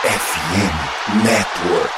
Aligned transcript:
FM 0.00 1.24
Network. 1.24 1.90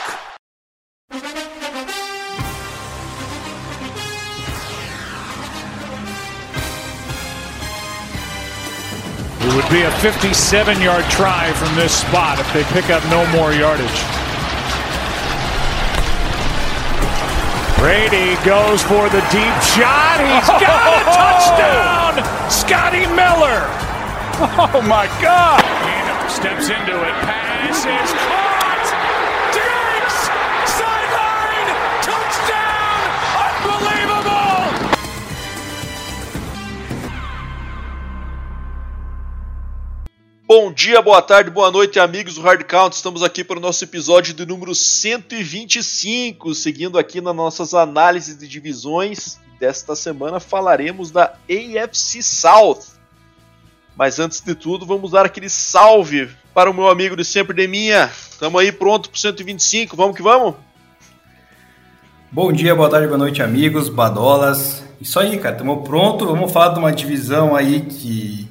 It 9.39 9.55
would 9.55 9.71
be 9.71 9.83
a 9.83 9.91
57 10.01 10.83
yard 10.83 11.05
try 11.11 11.53
from 11.53 11.77
this 11.77 11.95
spot 12.01 12.41
if 12.41 12.53
they 12.53 12.65
pick 12.75 12.91
up 12.91 13.05
no 13.05 13.25
more 13.31 13.53
yardage. 13.53 13.87
Brady 17.79 18.35
goes 18.45 18.83
for 18.83 19.09
the 19.11 19.23
deep 19.31 19.57
shot. 19.63 20.19
He's 20.19 20.49
got 20.59 20.91
a 20.91 21.05
touchdown! 21.15 22.51
Scotty 22.51 23.07
Miller! 23.15 23.63
Oh 24.75 24.83
my 24.89 25.07
God! 25.23 25.63
Keenum 25.63 26.29
steps 26.29 26.69
into 26.69 27.01
it. 27.01 27.42
Bom 40.55 40.71
dia, 40.71 41.01
boa 41.01 41.23
tarde, 41.23 41.51
boa 41.51 41.71
noite, 41.71 41.99
amigos 41.99 42.35
do 42.35 42.43
Hard 42.43 42.65
Count. 42.65 42.95
Estamos 42.95 43.23
aqui 43.23 43.43
para 43.43 43.57
o 43.57 43.61
nosso 43.61 43.83
episódio 43.85 44.35
de 44.35 44.45
número 44.45 44.75
125, 44.75 46.55
seguindo 46.55 46.99
aqui 46.99 47.23
nas 47.23 47.35
nossas 47.35 47.73
análises 47.73 48.37
de 48.37 48.47
divisões. 48.47 49.39
Desta 49.59 49.97
semana 49.97 50.39
falaremos 50.39 51.11
da 51.11 51.39
AFC 51.49 52.23
South. 52.23 52.92
Mas 53.97 54.19
antes 54.19 54.41
de 54.41 54.55
tudo, 54.55 54.87
vamos 54.87 55.11
dar 55.11 55.27
aquele 55.27 55.49
salve 55.49 56.29
para 56.55 56.71
o 56.71 56.75
meu 56.75 56.89
amigo 56.89 57.17
de 57.17 57.25
sempre, 57.25 57.55
Deminha. 57.55 58.11
Estamos 58.31 58.61
aí 58.61 58.73
pronto 58.73 59.11
para 59.11 59.17
o 59.17 59.21
125, 59.21 59.97
vamos 59.97 60.17
que 60.17 60.23
vamos? 60.23 60.55
Bom 62.31 62.51
dia, 62.51 62.75
boa 62.75 62.89
tarde, 62.89 63.07
boa 63.07 63.19
noite, 63.19 63.43
amigos, 63.43 63.91
badolas. 63.91 64.83
Isso 65.01 65.21
aí, 65.21 65.39
cara, 65.39 65.55
estamos 65.55 65.87
pronto. 65.87 66.27
Vamos 66.27 66.51
falar 66.51 66.73
de 66.73 66.79
uma 66.79 66.93
divisão 66.93 67.55
aí 67.55 67.83
que 67.83 68.49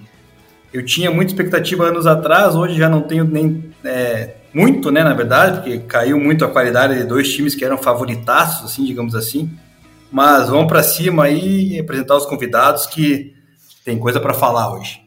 eu 0.72 0.86
tinha 0.86 1.10
muita 1.10 1.32
expectativa 1.32 1.86
anos 1.86 2.06
atrás, 2.06 2.56
hoje 2.56 2.78
já 2.78 2.88
não 2.88 3.02
tenho 3.02 3.26
nem 3.26 3.74
é, 3.84 4.36
muito, 4.54 4.92
né, 4.92 5.04
na 5.04 5.14
verdade, 5.14 5.58
porque 5.58 5.80
caiu 5.80 6.20
muito 6.20 6.46
a 6.46 6.48
qualidade 6.48 6.96
de 6.96 7.04
dois 7.04 7.34
times 7.34 7.56
que 7.56 7.66
eram 7.66 7.78
favoritaços, 7.78 8.72
assim, 8.72 8.86
digamos 8.86 9.16
assim. 9.16 9.50
Mas 10.12 10.50
vamos 10.50 10.68
para 10.68 10.84
cima 10.84 11.24
aí 11.24 11.74
e 11.74 11.80
apresentar 11.80 12.16
os 12.16 12.26
convidados 12.26 12.86
que 12.86 13.34
tem 13.84 13.98
coisa 13.98 14.20
para 14.20 14.34
falar 14.34 14.74
hoje. 14.74 15.01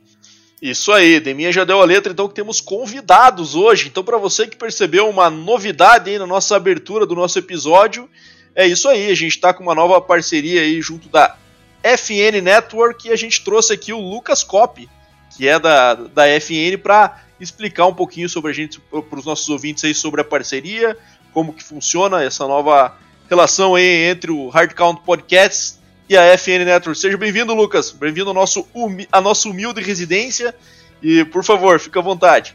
Isso 0.63 0.93
aí, 0.93 1.21
Deminha 1.21 1.53
já 1.53 1.65
deu 1.65 1.83
a 1.83 1.85
letra, 1.85 2.13
então 2.13 2.29
que 2.29 2.35
temos 2.35 2.61
convidados 2.61 3.55
hoje. 3.55 3.89
Então, 3.89 4.03
para 4.03 4.17
você 4.17 4.47
que 4.47 4.57
percebeu 4.57 5.09
uma 5.09 5.29
novidade 5.29 6.11
aí 6.11 6.19
na 6.19 6.27
nossa 6.27 6.57
abertura 6.57 7.05
do 7.05 7.15
nosso 7.15 7.39
episódio, 7.39 8.09
é 8.55 8.67
isso 8.67 8.89
aí. 8.89 9.11
A 9.11 9.15
gente 9.15 9.33
está 9.33 9.53
com 9.53 9.63
uma 9.63 9.75
nova 9.75 10.01
parceria 10.01 10.63
aí 10.63 10.81
junto 10.81 11.09
da 11.09 11.37
FN 11.83 12.41
Network 12.43 13.09
e 13.09 13.13
a 13.13 13.17
gente 13.17 13.45
trouxe 13.45 13.75
aqui 13.75 13.93
o 13.93 14.01
Lucas 14.01 14.43
Cop, 14.43 14.89
que 15.37 15.47
é 15.47 15.59
da, 15.59 15.95
da 15.95 16.41
FN, 16.41 16.79
para 16.83 17.23
explicar 17.39 17.87
um 17.87 17.95
pouquinho 17.95 18.29
sobre 18.29 18.51
a 18.51 18.55
gente, 18.55 18.81
para 18.81 19.19
os 19.19 19.27
nossos 19.27 19.49
ouvintes 19.49 19.85
aí, 19.85 19.95
sobre 19.95 20.21
a 20.23 20.25
parceria, 20.25 20.97
como 21.33 21.53
que 21.53 21.63
funciona 21.63 22.23
essa 22.23 22.47
nova 22.47 22.97
relação 23.29 23.75
aí 23.75 24.05
entre 24.05 24.31
o 24.31 24.49
Hard 24.49 24.73
Count 24.73 25.03
Podcasts 25.05 25.84
e 26.09 26.17
a 26.17 26.37
FN 26.37 26.65
Network. 26.65 26.99
Seja 26.99 27.17
bem-vindo, 27.17 27.55
Lucas. 27.55 27.91
Bem-vindo 27.91 28.29
ao 28.29 28.35
nosso, 28.35 28.67
à 29.11 29.21
nossa 29.21 29.49
humilde 29.49 29.81
residência. 29.81 30.55
E, 31.03 31.25
por 31.25 31.43
favor, 31.43 31.79
fica 31.81 32.01
à 32.01 32.03
vontade. 32.03 32.55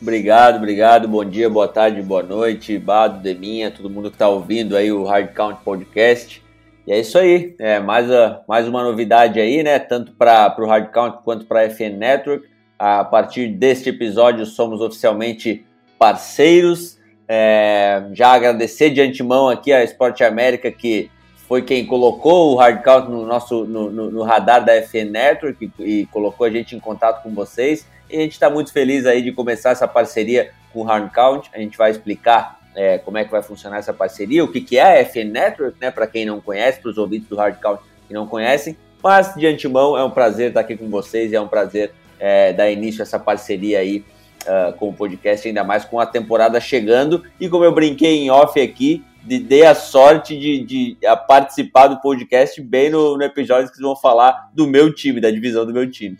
Obrigado, 0.00 0.56
obrigado. 0.56 1.08
Bom 1.08 1.24
dia, 1.24 1.48
boa 1.48 1.68
tarde, 1.68 2.02
boa 2.02 2.22
noite, 2.22 2.78
Bado, 2.78 3.20
Deminha, 3.22 3.70
todo 3.70 3.88
mundo 3.88 4.10
que 4.10 4.16
está 4.16 4.28
ouvindo 4.28 4.76
aí 4.76 4.90
o 4.90 5.04
Hard 5.04 5.32
Count 5.32 5.62
Podcast. 5.64 6.42
E 6.86 6.92
é 6.92 6.98
isso 6.98 7.16
aí, 7.16 7.54
é 7.60 7.78
mais, 7.78 8.10
a, 8.10 8.40
mais 8.48 8.66
uma 8.66 8.82
novidade 8.82 9.38
aí, 9.38 9.62
né? 9.62 9.78
Tanto 9.78 10.12
para 10.12 10.54
o 10.58 10.66
Hard 10.66 10.90
Count 10.90 11.18
quanto 11.24 11.46
para 11.46 11.60
a 11.60 11.70
FN 11.70 11.96
Network. 11.96 12.48
A 12.78 13.04
partir 13.04 13.46
deste 13.48 13.90
episódio, 13.90 14.44
somos 14.44 14.80
oficialmente 14.80 15.64
parceiros. 15.98 16.98
É, 17.28 18.02
já 18.12 18.32
agradecer 18.32 18.90
de 18.90 19.00
antemão 19.00 19.48
aqui 19.48 19.72
a 19.72 19.84
Esporte 19.84 20.24
América 20.24 20.70
que 20.72 21.08
foi 21.52 21.60
quem 21.60 21.84
colocou 21.84 22.54
o 22.54 22.56
Hard 22.56 22.82
Count 22.82 23.10
no 23.10 23.26
nosso 23.26 23.66
no, 23.66 23.90
no, 23.90 24.10
no 24.10 24.22
radar 24.22 24.64
da 24.64 24.72
FN 24.80 25.10
Network 25.10 25.70
e, 25.78 25.82
e, 25.84 26.06
colocou 26.06 26.46
a 26.46 26.50
gente 26.50 26.74
em 26.74 26.80
contato 26.80 27.22
com 27.22 27.28
vocês. 27.34 27.86
E 28.08 28.16
a 28.16 28.20
gente 28.20 28.32
está 28.32 28.48
muito 28.48 28.72
feliz 28.72 29.04
aí 29.04 29.20
de 29.20 29.32
começar 29.32 29.68
essa 29.68 29.86
parceria 29.86 30.50
com 30.72 30.80
o 30.80 30.82
Hard 30.82 31.12
Count. 31.12 31.50
A 31.52 31.58
gente 31.58 31.76
vai 31.76 31.90
explicar 31.90 32.58
é, 32.74 32.96
como 32.96 33.18
é 33.18 33.24
que 33.26 33.30
vai 33.30 33.42
funcionar 33.42 33.76
essa 33.76 33.92
parceria, 33.92 34.42
o 34.42 34.50
que, 34.50 34.62
que 34.62 34.78
é 34.78 34.98
a 34.98 35.04
FN 35.04 35.30
Network, 35.30 35.76
né? 35.78 35.90
Para 35.90 36.06
quem 36.06 36.24
não 36.24 36.40
conhece, 36.40 36.80
para 36.80 36.90
os 36.90 36.96
ouvintes 36.96 37.28
do 37.28 37.36
Hard 37.36 37.60
Count 37.60 37.82
que 38.08 38.14
não 38.14 38.26
conhecem. 38.26 38.74
Mas 39.02 39.34
de 39.34 39.46
antemão 39.46 39.94
é 39.94 40.02
um 40.02 40.10
prazer 40.10 40.48
estar 40.48 40.60
aqui 40.60 40.74
com 40.74 40.88
vocês 40.88 41.32
e 41.32 41.36
é 41.36 41.40
um 41.42 41.48
prazer 41.48 41.92
é, 42.18 42.54
dar 42.54 42.70
início 42.70 43.02
a 43.02 43.04
essa 43.04 43.18
parceria 43.18 43.80
aí 43.80 44.02
uh, 44.46 44.72
com 44.78 44.88
o 44.88 44.92
podcast, 44.94 45.46
ainda 45.46 45.62
mais 45.62 45.84
com 45.84 46.00
a 46.00 46.06
temporada 46.06 46.58
chegando. 46.58 47.24
E 47.38 47.46
como 47.46 47.62
eu 47.62 47.74
brinquei 47.74 48.20
em 48.20 48.30
off 48.30 48.58
aqui, 48.58 49.04
de, 49.24 49.38
dei 49.38 49.64
a 49.64 49.74
sorte 49.74 50.38
de, 50.38 50.64
de 50.64 51.06
a 51.06 51.16
participar 51.16 51.88
do 51.88 52.00
podcast 52.00 52.60
bem 52.60 52.90
no, 52.90 53.16
no 53.16 53.22
episódio 53.22 53.68
que 53.68 53.76
vocês 53.76 53.86
vão 53.86 53.96
falar 53.96 54.50
do 54.52 54.66
meu 54.66 54.92
time, 54.92 55.20
da 55.20 55.30
divisão 55.30 55.64
do 55.64 55.72
meu 55.72 55.90
time. 55.90 56.16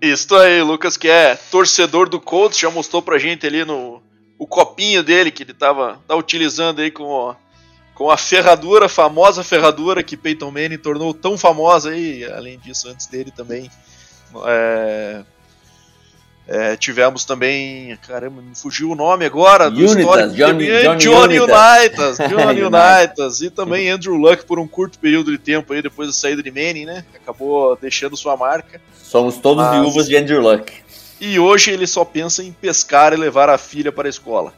Isso 0.00 0.34
aí, 0.34 0.62
Lucas, 0.62 0.96
que 0.96 1.08
é 1.08 1.36
torcedor 1.36 2.08
do 2.08 2.20
Colts, 2.20 2.58
já 2.58 2.70
mostrou 2.70 3.00
pra 3.00 3.18
gente 3.18 3.46
ali 3.46 3.64
no 3.64 4.02
o 4.36 4.46
copinho 4.46 5.04
dele 5.04 5.30
que 5.30 5.44
ele 5.44 5.54
tava 5.54 6.00
tá 6.08 6.16
utilizando 6.16 6.80
aí 6.80 6.90
com, 6.90 7.32
com 7.94 8.10
a 8.10 8.16
ferradura, 8.16 8.86
a 8.86 8.88
famosa 8.88 9.44
ferradura 9.44 10.02
que 10.02 10.16
Peyton 10.16 10.50
Manning 10.50 10.78
tornou 10.78 11.14
tão 11.14 11.38
famosa 11.38 11.90
aí, 11.90 12.24
além 12.24 12.58
disso, 12.58 12.88
antes 12.88 13.06
dele 13.06 13.30
também. 13.30 13.70
É, 14.44 15.22
é, 16.46 16.76
tivemos 16.76 17.24
também, 17.24 17.96
caramba, 18.06 18.42
me 18.42 18.54
fugiu 18.54 18.90
o 18.90 18.94
nome 18.94 19.24
agora 19.24 19.70
do 19.70 19.78
Unitas, 19.78 19.96
histórico 19.96 20.34
Johnny, 20.34 20.66
Johnny, 20.66 20.98
Johnny 20.98 21.40
Unitas. 21.40 22.18
Johnny 22.28 22.62
Unitas 22.62 23.40
e 23.40 23.50
também 23.50 23.90
Andrew 23.90 24.14
Luck 24.14 24.44
por 24.44 24.58
um 24.58 24.66
curto 24.66 24.98
período 24.98 25.30
de 25.30 25.38
tempo 25.38 25.72
aí 25.72 25.80
depois 25.80 26.08
da 26.08 26.14
saída 26.14 26.42
de 26.42 26.50
Manning, 26.50 26.84
né? 26.84 27.04
Acabou 27.14 27.76
deixando 27.76 28.16
sua 28.16 28.36
marca. 28.36 28.80
Somos 29.02 29.36
todos 29.36 29.64
Mas- 29.64 29.80
viúvos 29.80 30.06
de 30.06 30.16
Andrew 30.16 30.40
Luck. 30.40 30.72
E 31.20 31.38
hoje 31.38 31.70
ele 31.70 31.86
só 31.86 32.04
pensa 32.04 32.42
em 32.42 32.50
pescar 32.50 33.12
e 33.12 33.16
levar 33.16 33.48
a 33.48 33.56
filha 33.56 33.92
para 33.92 34.08
a 34.08 34.10
escola. 34.10 34.52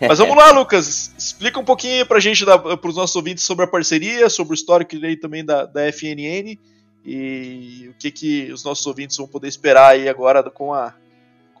Mas 0.00 0.18
vamos 0.18 0.36
lá, 0.36 0.50
Lucas. 0.50 1.12
Explica 1.16 1.60
um 1.60 1.64
pouquinho 1.64 2.04
pra 2.04 2.18
gente, 2.18 2.44
para 2.44 2.88
os 2.88 2.96
nossos 2.96 3.14
ouvintes, 3.14 3.44
sobre 3.44 3.64
a 3.64 3.68
parceria, 3.68 4.28
sobre 4.28 4.52
o 4.52 4.54
histórico 4.54 4.96
aí 4.96 5.16
também 5.16 5.44
da, 5.44 5.64
da 5.64 5.90
FNN 5.92 6.58
e 7.04 7.88
o 7.88 7.94
que, 7.98 8.10
que 8.10 8.52
os 8.52 8.64
nossos 8.64 8.86
ouvintes 8.86 9.16
vão 9.16 9.26
poder 9.26 9.48
esperar 9.48 9.92
aí 9.92 10.08
agora 10.08 10.42
com, 10.42 10.74
a, 10.74 10.92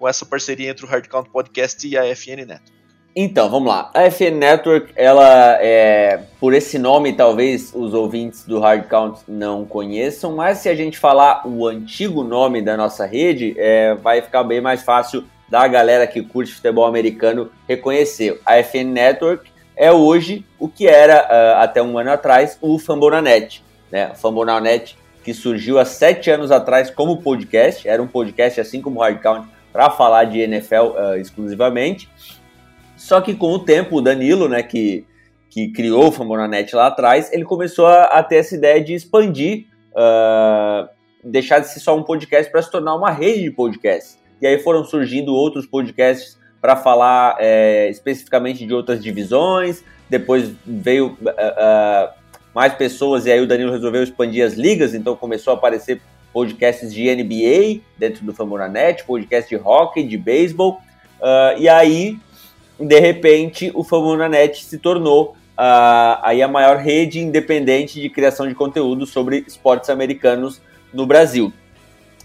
com 0.00 0.08
essa 0.08 0.24
parceria 0.24 0.70
entre 0.70 0.86
o 0.86 0.88
Hard 0.88 1.06
Count 1.08 1.28
Podcast 1.28 1.86
e 1.86 1.96
a 1.96 2.04
FN 2.16 2.46
Neto. 2.46 2.72
Então, 3.14 3.50
vamos 3.50 3.68
lá. 3.68 3.90
A 3.92 4.04
FN 4.04 4.36
Network, 4.38 4.92
ela 4.96 5.58
é. 5.60 6.22
Por 6.38 6.54
esse 6.54 6.78
nome, 6.78 7.12
talvez 7.12 7.70
os 7.74 7.92
ouvintes 7.92 8.44
do 8.46 8.58
Hard 8.60 8.86
Count 8.88 9.20
não 9.28 9.66
conheçam, 9.66 10.34
mas 10.34 10.58
se 10.58 10.70
a 10.70 10.74
gente 10.74 10.96
falar 10.96 11.46
o 11.46 11.66
antigo 11.66 12.24
nome 12.24 12.62
da 12.62 12.78
nossa 12.78 13.04
rede, 13.04 13.54
é, 13.58 13.94
vai 13.96 14.22
ficar 14.22 14.42
bem 14.42 14.60
mais 14.60 14.82
fácil 14.82 15.24
da 15.50 15.66
galera 15.68 16.06
que 16.06 16.22
curte 16.22 16.54
futebol 16.54 16.86
americano 16.86 17.50
reconhecer. 17.68 18.40
A 18.46 18.62
FN 18.62 18.92
Network 18.92 19.50
é 19.76 19.92
hoje 19.92 20.46
o 20.58 20.68
que 20.68 20.86
era 20.86 21.18
ah, 21.18 21.62
até 21.62 21.82
um 21.82 21.98
ano 21.98 22.12
atrás 22.12 22.56
o 22.62 22.78
Fambonanet. 22.78 23.62
Né? 23.90 24.12
O 24.12 24.14
Fambonanet 24.14 24.96
que 25.22 25.34
surgiu 25.34 25.78
há 25.78 25.84
sete 25.84 26.30
anos 26.30 26.50
atrás 26.50 26.90
como 26.90 27.20
podcast, 27.20 27.86
era 27.86 28.02
um 28.02 28.06
podcast 28.06 28.60
assim 28.60 28.80
como 28.80 29.00
o 29.00 29.02
Hard 29.02 29.20
Count 29.20 29.59
para 29.72 29.90
falar 29.90 30.24
de 30.24 30.40
NFL 30.40 30.96
ah, 30.96 31.18
exclusivamente. 31.18 32.08
Só 32.96 33.20
que 33.20 33.34
com 33.34 33.52
o 33.52 33.58
tempo, 33.58 33.96
o 33.96 34.00
Danilo, 34.00 34.48
né, 34.48 34.62
que, 34.62 35.06
que 35.48 35.68
criou 35.72 36.08
o 36.08 36.12
Fambonanet 36.12 36.74
lá 36.74 36.88
atrás, 36.88 37.32
ele 37.32 37.44
começou 37.44 37.86
a, 37.86 38.04
a 38.04 38.22
ter 38.22 38.36
essa 38.36 38.54
ideia 38.54 38.82
de 38.82 38.94
expandir, 38.94 39.66
ah, 39.96 40.88
deixar 41.24 41.60
de 41.60 41.68
ser 41.68 41.80
só 41.80 41.96
um 41.96 42.02
podcast 42.02 42.50
para 42.50 42.62
se 42.62 42.70
tornar 42.70 42.94
uma 42.94 43.10
rede 43.10 43.42
de 43.42 43.50
podcasts. 43.50 44.18
E 44.40 44.46
aí 44.46 44.58
foram 44.58 44.84
surgindo 44.84 45.34
outros 45.34 45.66
podcasts 45.66 46.38
para 46.60 46.76
falar 46.76 47.36
é, 47.38 47.88
especificamente 47.88 48.66
de 48.66 48.74
outras 48.74 49.02
divisões. 49.02 49.82
Depois 50.08 50.52
veio 50.66 51.16
ah, 51.26 51.32
ah, 51.38 52.14
mais 52.54 52.74
pessoas 52.74 53.26
e 53.26 53.32
aí 53.32 53.40
o 53.40 53.46
Danilo 53.46 53.72
resolveu 53.72 54.02
expandir 54.02 54.44
as 54.44 54.54
ligas, 54.54 54.94
então 54.94 55.16
começou 55.16 55.52
a 55.52 55.56
aparecer 55.56 56.00
podcasts 56.32 56.92
de 56.92 57.14
NBA 57.14 57.80
dentro 57.98 58.24
do 58.24 58.34
Fambonanet, 58.34 59.04
podcast 59.04 59.48
de 59.48 59.60
hockey, 59.62 60.02
de 60.02 60.16
beisebol. 60.16 60.80
Ah, 61.20 61.54
e 61.58 61.68
aí 61.68 62.18
de 62.78 62.98
repente 62.98 63.70
o 63.74 63.84
Fambonanet 63.84 64.64
se 64.64 64.78
tornou 64.78 65.36
ah, 65.56 66.20
aí 66.22 66.42
a 66.42 66.48
maior 66.48 66.78
rede 66.78 67.20
independente 67.20 68.00
de 68.00 68.08
criação 68.08 68.48
de 68.48 68.54
conteúdo 68.54 69.04
sobre 69.04 69.44
esportes 69.46 69.90
americanos 69.90 70.60
no 70.92 71.06
Brasil. 71.06 71.52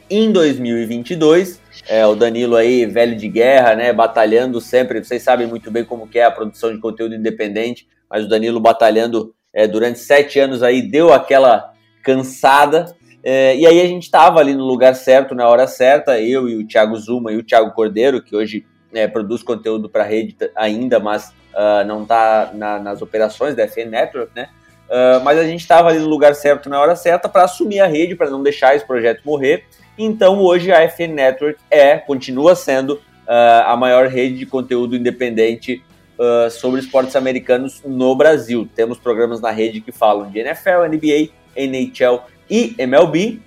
em 0.10 0.32
2022. 0.32 1.60
É, 1.88 2.06
o 2.06 2.16
Danilo 2.16 2.56
aí, 2.56 2.86
velho 2.86 3.18
de 3.18 3.28
guerra, 3.28 3.76
né, 3.76 3.92
batalhando 3.92 4.62
sempre, 4.62 5.04
vocês 5.04 5.22
sabem 5.24 5.48
muito 5.48 5.70
bem 5.72 5.84
como 5.84 6.08
que 6.08 6.20
é 6.20 6.24
a 6.24 6.32
produção 6.32 6.74
de 6.74 6.80
conteúdo 6.80 7.16
independente, 7.16 7.88
mas 8.10 8.24
o 8.24 8.30
Danilo 8.30 8.60
batalhando 8.60 9.34
é, 9.52 9.68
durante 9.68 10.00
sete 10.00 10.38
anos 10.40 10.62
aí, 10.62 10.82
deu 10.82 11.12
aquela 11.12 11.74
cansada, 12.04 12.96
é, 13.28 13.58
e 13.58 13.66
aí 13.66 13.82
a 13.82 13.88
gente 13.88 14.04
estava 14.04 14.40
ali 14.40 14.54
no 14.54 14.64
lugar 14.64 14.94
certo, 14.94 15.34
na 15.34 15.50
hora 15.50 15.66
certa, 15.66 16.22
eu 16.22 16.48
e 16.48 16.58
o 16.58 16.68
Thiago 16.68 16.96
Zuma 16.96 17.32
e 17.32 17.38
o 17.38 17.44
Thiago 17.44 17.72
Cordeiro, 17.72 18.22
que 18.22 18.36
hoje 18.36 18.64
é, 18.94 19.08
produz 19.08 19.42
conteúdo 19.42 19.90
para 19.90 20.04
a 20.04 20.06
rede 20.06 20.38
ainda, 20.56 21.00
mas 21.00 21.34
uh, 21.54 21.84
não 21.88 22.04
está 22.04 22.52
na, 22.54 22.78
nas 22.78 23.02
operações 23.02 23.56
da 23.56 23.68
FN 23.68 23.90
Network, 23.90 24.32
né, 24.36 24.48
uh, 24.88 25.24
mas 25.24 25.40
a 25.40 25.44
gente 25.44 25.62
estava 25.62 25.90
ali 25.90 25.98
no 25.98 26.08
lugar 26.08 26.36
certo, 26.36 26.70
na 26.70 26.80
hora 26.80 26.96
certa, 26.96 27.28
para 27.28 27.46
assumir 27.46 27.80
a 27.80 27.88
rede, 27.88 28.16
para 28.16 28.30
não 28.30 28.44
deixar 28.44 28.76
esse 28.76 28.86
projeto 28.86 29.24
morrer, 29.26 29.64
então 29.98 30.40
hoje 30.40 30.72
a 30.72 30.88
FN 30.88 31.14
Network 31.16 31.60
é, 31.72 31.98
continua 31.98 32.54
sendo 32.54 32.92
uh, 32.92 33.66
a 33.66 33.76
maior 33.76 34.08
rede 34.08 34.38
de 34.38 34.46
conteúdo 34.46 34.96
independente 34.96 35.84
uh, 36.20 36.52
sobre 36.52 36.80
esportes 36.80 37.16
americanos 37.16 37.82
no 37.84 38.16
Brasil. 38.16 38.70
Temos 38.76 39.00
programas 39.00 39.42
na 39.42 39.50
rede 39.50 39.82
que 39.82 39.92
falam 39.92 40.30
de 40.30 40.40
NFL, 40.40 40.86
NBA, 40.88 41.32
NHL 41.56 42.22
e 42.50 42.76
MLB. 42.78 43.40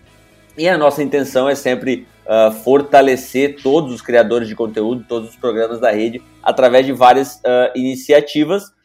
E 0.56 0.68
a 0.68 0.76
nossa 0.76 1.02
intenção 1.02 1.48
é 1.48 1.54
sempre 1.54 2.06
uh, 2.26 2.50
fortalecer 2.50 3.56
todos 3.62 3.92
os 3.92 4.02
criadores 4.02 4.48
de 4.48 4.56
conteúdo, 4.56 5.04
todos 5.08 5.30
os 5.30 5.36
programas 5.36 5.78
da 5.78 5.90
rede, 5.90 6.22
através 6.42 6.84
de 6.84 6.92
várias 6.92 7.40
iniciativas 7.74 8.76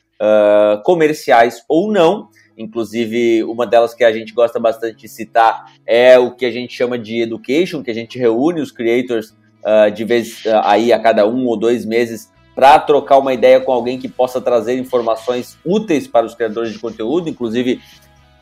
comerciais 0.86 1.66
ou 1.68 1.92
não, 1.92 2.30
Inclusive, 2.58 3.44
uma 3.44 3.66
delas 3.66 3.94
que 3.94 4.04
a 4.04 4.12
gente 4.12 4.34
gosta 4.34 4.60
bastante 4.60 5.02
de 5.02 5.08
citar 5.08 5.72
é 5.86 6.18
o 6.20 6.32
que 6.32 6.46
a 6.46 6.52
gente 6.52 6.74
chama 6.74 6.98
de 7.00 7.22
education, 7.22 7.84
que 7.84 7.92
a 7.92 7.96
gente 7.96 8.18
reúne 8.18 8.62
os 8.62 8.72
creators 8.72 9.32
uh, 9.64 9.92
de 9.92 10.04
vez 10.04 10.46
uh, 10.46 10.62
aí 10.64 10.94
a 10.94 11.00
cada 11.00 11.28
um 11.28 11.46
ou 11.46 11.58
dois 11.58 11.86
meses 11.86 12.32
para 12.56 12.78
trocar 12.78 13.18
uma 13.18 13.34
ideia 13.34 13.60
com 13.60 13.72
alguém 13.72 13.98
que 13.98 14.08
possa 14.08 14.40
trazer 14.40 14.78
informações 14.78 15.58
úteis 15.66 16.08
para 16.08 16.26
os 16.26 16.36
criadores 16.36 16.72
de 16.72 16.78
conteúdo. 16.78 17.28
Inclusive, 17.28 17.82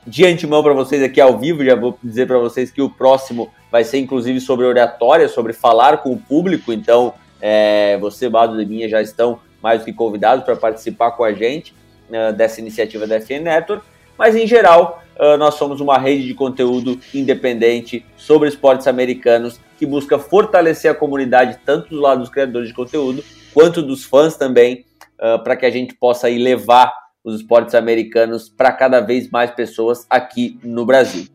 de 0.06 0.26
antemão 0.26 0.64
para 0.64 0.74
vocês 0.74 1.04
aqui 1.04 1.22
ao 1.22 1.38
vivo, 1.38 1.64
já 1.64 1.76
vou 1.76 1.98
dizer 2.04 2.28
para 2.28 2.38
vocês 2.40 2.72
que 2.72 2.82
o 2.82 2.90
próximo 2.90 3.52
vai 3.72 3.84
ser 3.84 4.00
inclusive 4.00 4.40
sobre 4.40 4.66
oratória, 4.66 5.28
sobre 5.28 5.54
falar 5.54 5.98
com 5.98 6.12
o 6.12 6.18
público. 6.18 6.74
Então, 6.74 7.14
é, 7.40 7.98
você, 8.00 8.30
Bado 8.30 8.62
e 8.62 8.66
minha, 8.66 8.90
já 8.90 9.02
estão 9.02 9.40
mais 9.62 9.80
do 9.80 9.86
que 9.86 9.94
convidados 9.94 10.44
para 10.44 10.56
participar 10.56 11.12
com 11.12 11.24
a 11.24 11.34
gente 11.34 11.74
uh, 12.10 12.34
dessa 12.34 12.60
iniciativa 12.60 13.06
da 13.06 13.22
FN 13.22 13.44
Network 13.44 13.86
mas 14.22 14.36
em 14.36 14.46
geral, 14.46 15.02
uh, 15.20 15.36
nós 15.36 15.56
somos 15.56 15.82
uma 15.82 15.98
rede 15.98 16.28
de 16.28 16.36
conteúdo 16.36 17.00
independente 17.12 18.06
sobre 18.16 18.48
esportes 18.48 18.86
americanos 18.86 19.60
que 19.80 19.86
busca 19.86 20.20
fortalecer 20.20 20.92
a 20.92 20.94
comunidade, 20.94 21.58
tanto 21.66 21.90
do 21.90 22.00
lado 22.00 22.20
dos 22.20 22.30
criadores 22.30 22.68
de 22.68 22.76
conteúdo, 22.76 23.24
quanto 23.52 23.82
dos 23.82 24.04
fãs 24.04 24.38
também, 24.38 24.86
uh, 25.20 25.44
para 25.44 25.56
que 25.56 25.66
a 25.66 25.72
gente 25.72 25.96
possa 25.96 26.28
levar 26.28 26.94
os 27.24 27.42
esportes 27.42 27.76
americanos 27.76 28.50
para 28.50 28.72
cada 28.72 29.00
vez 29.00 29.30
mais 29.30 29.52
pessoas 29.52 30.06
aqui 30.10 30.60
no 30.64 30.86
Brasil. 30.86 31.28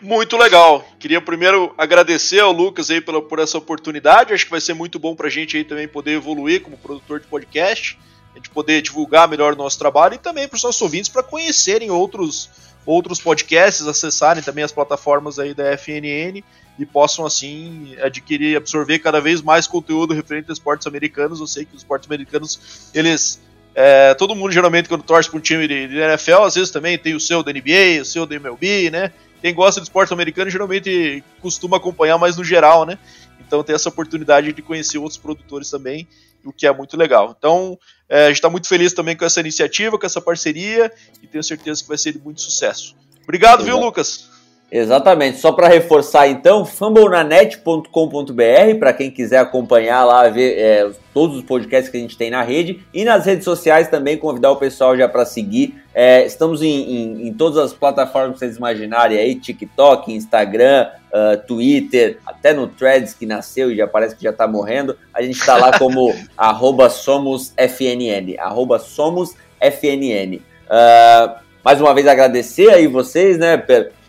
Muito 0.00 0.36
legal. 0.36 0.84
Queria 0.98 1.20
primeiro 1.20 1.72
agradecer 1.78 2.40
ao 2.40 2.50
Lucas 2.50 2.90
aí 2.90 3.00
pela, 3.00 3.22
por 3.22 3.38
essa 3.38 3.56
oportunidade. 3.56 4.32
Acho 4.32 4.44
que 4.44 4.50
vai 4.50 4.60
ser 4.60 4.74
muito 4.74 4.98
bom 4.98 5.14
para 5.14 5.28
a 5.28 5.30
gente 5.30 5.56
aí 5.56 5.64
também 5.64 5.86
poder 5.86 6.12
evoluir 6.12 6.62
como 6.62 6.76
produtor 6.76 7.20
de 7.20 7.26
podcast 7.26 7.96
a 8.32 8.38
gente 8.38 8.50
poder 8.50 8.80
divulgar 8.82 9.28
melhor 9.28 9.52
o 9.52 9.56
nosso 9.56 9.78
trabalho 9.78 10.14
e 10.14 10.18
também 10.18 10.48
para 10.48 10.56
os 10.56 10.62
nossos 10.62 10.80
ouvintes 10.80 11.08
para 11.08 11.22
conhecerem 11.22 11.90
outros, 11.90 12.50
outros 12.86 13.20
podcasts, 13.20 13.86
acessarem 13.86 14.42
também 14.42 14.64
as 14.64 14.72
plataformas 14.72 15.38
aí 15.38 15.52
da 15.52 15.76
FNN 15.76 16.42
e 16.78 16.86
possam 16.86 17.26
assim 17.26 17.94
adquirir, 18.00 18.56
absorver 18.56 18.98
cada 19.00 19.20
vez 19.20 19.42
mais 19.42 19.66
conteúdo 19.66 20.14
referente 20.14 20.50
a 20.50 20.52
esportes 20.52 20.86
americanos. 20.86 21.40
Eu 21.40 21.46
sei 21.46 21.64
que 21.66 21.74
os 21.74 21.82
esportes 21.82 22.08
americanos, 22.08 22.90
eles 22.94 23.40
é, 23.74 24.14
todo 24.14 24.34
mundo 24.34 24.52
geralmente 24.52 24.88
quando 24.88 25.02
torce 25.02 25.30
para 25.30 25.38
um 25.38 25.42
time 25.42 25.66
de, 25.66 25.88
de, 25.88 25.96
NFL, 25.98 26.42
às 26.42 26.54
vezes 26.54 26.70
também 26.70 26.98
tem 26.98 27.14
o 27.14 27.20
seu 27.20 27.42
da 27.42 27.52
NBA, 27.52 28.02
o 28.02 28.04
seu 28.04 28.26
da 28.26 28.34
MLB, 28.34 28.90
né? 28.90 29.12
Quem 29.40 29.54
gosta 29.54 29.80
de 29.80 29.86
esporte 29.86 30.12
americano 30.12 30.50
geralmente 30.50 31.24
costuma 31.40 31.78
acompanhar 31.78 32.18
mais 32.18 32.36
no 32.36 32.44
geral, 32.44 32.84
né? 32.84 32.98
Então 33.40 33.62
tem 33.62 33.74
essa 33.74 33.88
oportunidade 33.88 34.52
de 34.52 34.62
conhecer 34.62 34.98
outros 34.98 35.18
produtores 35.18 35.70
também, 35.70 36.06
o 36.44 36.52
que 36.52 36.66
é 36.66 36.72
muito 36.72 36.96
legal. 36.96 37.34
Então 37.36 37.78
é, 38.08 38.24
a 38.24 38.28
gente 38.28 38.36
está 38.36 38.50
muito 38.50 38.68
feliz 38.68 38.92
também 38.92 39.16
com 39.16 39.24
essa 39.24 39.40
iniciativa, 39.40 39.98
com 39.98 40.06
essa 40.06 40.20
parceria 40.20 40.92
e 41.22 41.26
tenho 41.26 41.42
certeza 41.42 41.82
que 41.82 41.88
vai 41.88 41.98
ser 41.98 42.12
de 42.12 42.18
muito 42.18 42.40
sucesso. 42.40 42.94
Obrigado, 43.22 43.62
Exato. 43.62 43.64
viu, 43.64 43.78
Lucas? 43.78 44.31
Exatamente. 44.72 45.36
Só 45.36 45.52
para 45.52 45.68
reforçar 45.68 46.26
então, 46.28 46.64
fumblenanet.com.br 46.64 48.78
para 48.78 48.94
quem 48.94 49.10
quiser 49.10 49.36
acompanhar 49.36 50.02
lá, 50.06 50.26
ver 50.30 50.58
é, 50.58 50.90
todos 51.12 51.36
os 51.36 51.42
podcasts 51.42 51.90
que 51.90 51.98
a 51.98 52.00
gente 52.00 52.16
tem 52.16 52.30
na 52.30 52.40
rede 52.40 52.82
e 52.94 53.04
nas 53.04 53.26
redes 53.26 53.44
sociais 53.44 53.88
também 53.88 54.16
convidar 54.16 54.50
o 54.50 54.56
pessoal 54.56 54.96
já 54.96 55.06
para 55.06 55.26
seguir. 55.26 55.74
É, 55.94 56.24
estamos 56.24 56.62
em, 56.62 56.68
em, 56.68 57.28
em, 57.28 57.34
todas 57.34 57.58
as 57.58 57.74
plataformas 57.74 58.32
que 58.32 58.38
vocês 58.38 58.56
imaginarem 58.56 59.18
aí, 59.18 59.34
TikTok, 59.34 60.10
Instagram, 60.10 60.88
uh, 61.12 61.36
Twitter, 61.46 62.18
até 62.24 62.54
no 62.54 62.66
Threads 62.66 63.12
que 63.12 63.26
nasceu 63.26 63.70
e 63.70 63.76
já 63.76 63.86
parece 63.86 64.16
que 64.16 64.22
já 64.22 64.30
está 64.30 64.48
morrendo. 64.48 64.96
A 65.12 65.20
gente 65.20 65.38
está 65.38 65.54
lá 65.54 65.78
como 65.78 66.14
arroba 66.34 66.88
somosfnn, 66.88 68.38
arroba 68.38 68.78
somosfnn. 68.78 70.40
Uh, 70.66 71.42
mais 71.64 71.80
uma 71.80 71.94
vez 71.94 72.06
agradecer 72.06 72.70
aí 72.70 72.86
vocês, 72.86 73.38
né, 73.38 73.56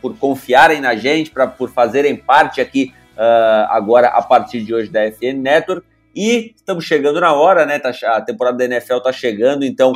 por 0.02 0.18
confiarem 0.18 0.82
na 0.82 0.96
gente, 0.96 1.32
pra, 1.32 1.48
por 1.48 1.70
fazerem 1.70 2.16
parte 2.16 2.60
aqui 2.60 2.94
uh, 3.16 3.70
agora 3.70 4.08
a 4.08 4.22
partir 4.22 4.62
de 4.62 4.74
hoje 4.74 4.90
da 4.90 5.02
FN 5.12 5.40
Network. 5.42 5.86
E 6.16 6.54
estamos 6.56 6.86
chegando 6.86 7.20
na 7.20 7.34
hora, 7.34 7.66
né? 7.66 7.80
Tá, 7.80 7.92
a 8.06 8.22
temporada 8.22 8.58
da 8.58 8.66
NFL 8.66 9.00
tá 9.00 9.12
chegando, 9.12 9.66
então 9.66 9.94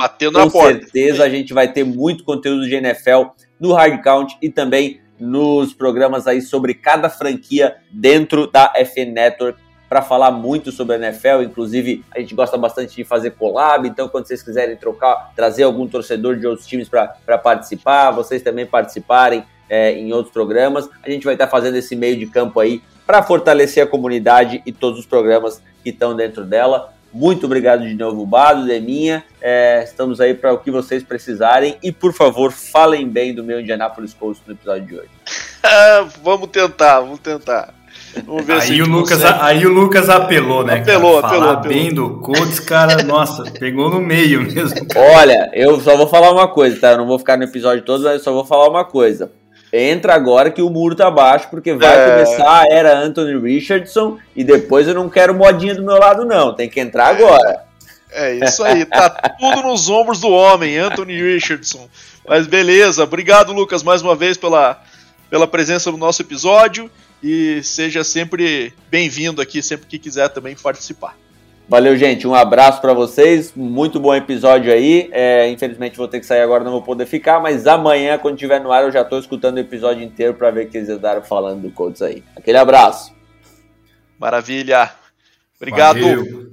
com 0.50 0.50
certeza 0.50 1.22
a 1.22 1.28
gente 1.28 1.52
vai 1.54 1.72
ter 1.72 1.84
muito 1.84 2.24
conteúdo 2.24 2.66
de 2.66 2.74
NFL 2.74 3.30
no 3.60 3.72
Hard 3.72 4.02
Count 4.02 4.36
e 4.42 4.48
também 4.48 5.00
nos 5.18 5.72
programas 5.72 6.26
aí 6.26 6.40
sobre 6.40 6.74
cada 6.74 7.08
franquia 7.08 7.76
dentro 7.92 8.50
da 8.50 8.72
FN 8.84 9.12
Network 9.12 9.60
para 9.88 10.02
falar 10.02 10.30
muito 10.30 10.70
sobre 10.70 10.96
a 10.96 10.98
NFL. 10.98 11.42
Inclusive, 11.42 12.04
a 12.14 12.20
gente 12.20 12.34
gosta 12.34 12.56
bastante 12.56 12.96
de 12.96 13.04
fazer 13.04 13.30
collab, 13.32 13.88
então 13.88 14.08
quando 14.08 14.26
vocês 14.26 14.42
quiserem 14.42 14.76
trocar, 14.76 15.32
trazer 15.34 15.62
algum 15.62 15.86
torcedor 15.86 16.36
de 16.36 16.46
outros 16.46 16.66
times 16.66 16.88
para 16.88 17.38
participar, 17.38 18.10
vocês 18.10 18.42
também 18.42 18.66
participarem 18.66 19.44
é, 19.68 19.92
em 19.92 20.12
outros 20.12 20.32
programas. 20.32 20.88
A 21.02 21.10
gente 21.10 21.24
vai 21.24 21.34
estar 21.34 21.46
tá 21.46 21.50
fazendo 21.50 21.76
esse 21.76 21.96
meio 21.96 22.16
de 22.16 22.26
campo 22.26 22.60
aí 22.60 22.82
para 23.06 23.22
fortalecer 23.22 23.82
a 23.82 23.86
comunidade 23.86 24.62
e 24.66 24.72
todos 24.72 24.98
os 24.98 25.06
programas 25.06 25.62
que 25.82 25.90
estão 25.90 26.14
dentro 26.14 26.44
dela. 26.44 26.92
Muito 27.12 27.46
obrigado 27.46 27.88
de 27.88 27.94
novo, 27.94 28.26
Bado, 28.26 28.66
Deminha. 28.66 29.24
É, 29.40 29.82
estamos 29.82 30.20
aí 30.20 30.34
para 30.34 30.52
o 30.52 30.58
que 30.58 30.70
vocês 30.70 31.02
precisarem. 31.02 31.78
E, 31.82 31.90
por 31.90 32.12
favor, 32.12 32.52
falem 32.52 33.08
bem 33.08 33.34
do 33.34 33.42
meu 33.42 33.60
Indianapolis 33.60 34.12
Colts 34.12 34.42
no 34.46 34.52
episódio 34.52 34.86
de 34.86 34.98
hoje. 34.98 35.10
vamos 36.22 36.48
tentar, 36.48 37.00
vamos 37.00 37.20
tentar. 37.20 37.77
Vamos 38.24 38.44
ver 38.44 38.60
aí, 38.60 38.82
o 38.82 38.86
Lucas, 38.86 39.24
aí 39.24 39.66
o 39.66 39.72
Lucas 39.72 40.08
apelou, 40.08 40.64
né? 40.64 40.80
Apelou, 40.80 41.20
cara? 41.20 41.26
apelou, 41.26 41.50
apelou. 41.50 41.76
bem 41.76 41.92
do 41.92 42.18
Colts, 42.20 42.60
cara, 42.60 43.02
nossa, 43.02 43.44
pegou 43.58 43.90
no 43.90 44.00
meio 44.00 44.42
mesmo. 44.42 44.86
Olha, 44.96 45.50
eu 45.52 45.80
só 45.80 45.96
vou 45.96 46.08
falar 46.08 46.32
uma 46.32 46.48
coisa, 46.48 46.80
tá? 46.80 46.92
Eu 46.92 46.98
não 46.98 47.06
vou 47.06 47.18
ficar 47.18 47.36
no 47.36 47.44
episódio 47.44 47.84
todo, 47.84 48.04
mas 48.04 48.14
eu 48.14 48.20
só 48.20 48.32
vou 48.32 48.44
falar 48.44 48.68
uma 48.68 48.84
coisa. 48.84 49.30
Entra 49.72 50.14
agora 50.14 50.50
que 50.50 50.62
o 50.62 50.70
muro 50.70 50.94
tá 50.94 51.10
baixo, 51.10 51.48
porque 51.50 51.74
vai 51.74 51.94
é... 51.94 52.10
começar 52.10 52.62
a 52.62 52.64
era 52.70 52.98
Anthony 52.98 53.38
Richardson 53.38 54.18
e 54.34 54.42
depois 54.42 54.88
eu 54.88 54.94
não 54.94 55.08
quero 55.10 55.34
modinha 55.34 55.74
do 55.74 55.82
meu 55.82 55.98
lado, 55.98 56.24
não. 56.24 56.54
Tem 56.54 56.68
que 56.68 56.80
entrar 56.80 57.08
agora. 57.08 57.64
É 58.10 58.34
isso 58.36 58.64
aí, 58.64 58.86
tá 58.86 59.10
tudo 59.38 59.62
nos 59.62 59.90
ombros 59.90 60.20
do 60.20 60.30
homem, 60.30 60.78
Anthony 60.78 61.20
Richardson. 61.20 61.86
Mas 62.26 62.46
beleza, 62.46 63.04
obrigado, 63.04 63.52
Lucas, 63.52 63.82
mais 63.82 64.00
uma 64.00 64.16
vez 64.16 64.38
pela, 64.38 64.82
pela 65.28 65.46
presença 65.46 65.90
no 65.90 65.98
nosso 65.98 66.22
episódio 66.22 66.90
e 67.22 67.62
seja 67.62 68.04
sempre 68.04 68.72
bem-vindo 68.90 69.40
aqui, 69.40 69.62
sempre 69.62 69.86
que 69.86 69.98
quiser 69.98 70.28
também 70.28 70.54
participar. 70.54 71.16
Valeu, 71.68 71.94
gente. 71.98 72.26
Um 72.26 72.34
abraço 72.34 72.80
para 72.80 72.94
vocês. 72.94 73.52
Muito 73.54 74.00
bom 74.00 74.14
episódio 74.14 74.72
aí. 74.72 75.10
É, 75.12 75.48
infelizmente 75.50 75.98
vou 75.98 76.08
ter 76.08 76.18
que 76.18 76.24
sair 76.24 76.40
agora, 76.40 76.64
não 76.64 76.72
vou 76.72 76.82
poder 76.82 77.04
ficar, 77.04 77.40
mas 77.40 77.66
amanhã, 77.66 78.16
quando 78.16 78.36
estiver 78.36 78.58
no 78.58 78.72
ar, 78.72 78.84
eu 78.84 78.90
já 78.90 79.02
estou 79.02 79.18
escutando 79.18 79.56
o 79.56 79.60
episódio 79.60 80.02
inteiro 80.02 80.32
para 80.32 80.50
ver 80.50 80.66
o 80.66 80.70
que 80.70 80.78
eles 80.78 80.88
andaram 80.88 81.22
falando 81.22 81.62
do 81.62 81.70
Colts 81.70 82.00
aí. 82.00 82.24
Aquele 82.34 82.56
abraço. 82.56 83.14
Maravilha. 84.18 84.90
Obrigado. 85.60 86.00
Valeu. 86.00 86.47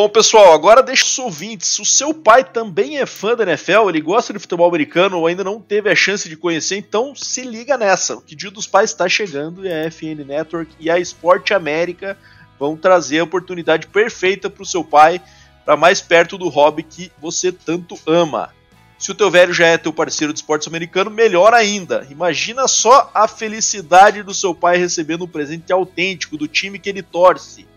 Bom, 0.00 0.08
pessoal, 0.08 0.54
agora 0.54 0.82
deixa 0.82 1.04
os 1.04 1.18
ouvintes. 1.18 1.68
Se 1.68 1.82
o 1.82 1.84
seu 1.84 2.14
pai 2.14 2.42
também 2.42 2.96
é 2.96 3.04
fã 3.04 3.36
da 3.36 3.42
NFL, 3.42 3.90
ele 3.90 4.00
gosta 4.00 4.32
de 4.32 4.38
futebol 4.38 4.66
americano 4.66 5.18
ou 5.18 5.26
ainda 5.26 5.44
não 5.44 5.60
teve 5.60 5.90
a 5.90 5.94
chance 5.94 6.26
de 6.26 6.38
conhecer, 6.38 6.78
então 6.78 7.14
se 7.14 7.42
liga 7.42 7.76
nessa. 7.76 8.14
O 8.14 8.22
que 8.22 8.34
dia 8.34 8.50
dos 8.50 8.66
pais 8.66 8.88
está 8.88 9.06
chegando 9.10 9.62
e 9.62 9.70
a 9.70 9.90
FN 9.90 10.24
Network 10.26 10.74
e 10.80 10.88
a 10.90 10.98
Esporte 10.98 11.52
América 11.52 12.16
vão 12.58 12.78
trazer 12.78 13.18
a 13.18 13.24
oportunidade 13.24 13.88
perfeita 13.88 14.48
para 14.48 14.62
o 14.62 14.66
seu 14.66 14.82
pai, 14.82 15.20
para 15.66 15.76
mais 15.76 16.00
perto 16.00 16.38
do 16.38 16.48
hobby 16.48 16.82
que 16.82 17.12
você 17.20 17.52
tanto 17.52 17.94
ama. 18.06 18.54
Se 18.98 19.10
o 19.10 19.14
teu 19.14 19.30
velho 19.30 19.52
já 19.52 19.66
é 19.66 19.76
teu 19.76 19.92
parceiro 19.92 20.32
de 20.32 20.38
esportes 20.38 20.66
americano, 20.66 21.10
melhor 21.10 21.52
ainda. 21.52 22.06
Imagina 22.08 22.66
só 22.66 23.10
a 23.12 23.28
felicidade 23.28 24.22
do 24.22 24.32
seu 24.32 24.54
pai 24.54 24.78
recebendo 24.78 25.24
um 25.24 25.28
presente 25.28 25.70
autêntico 25.70 26.38
do 26.38 26.48
time 26.48 26.78
que 26.78 26.88
ele 26.88 27.02
torce. 27.02 27.68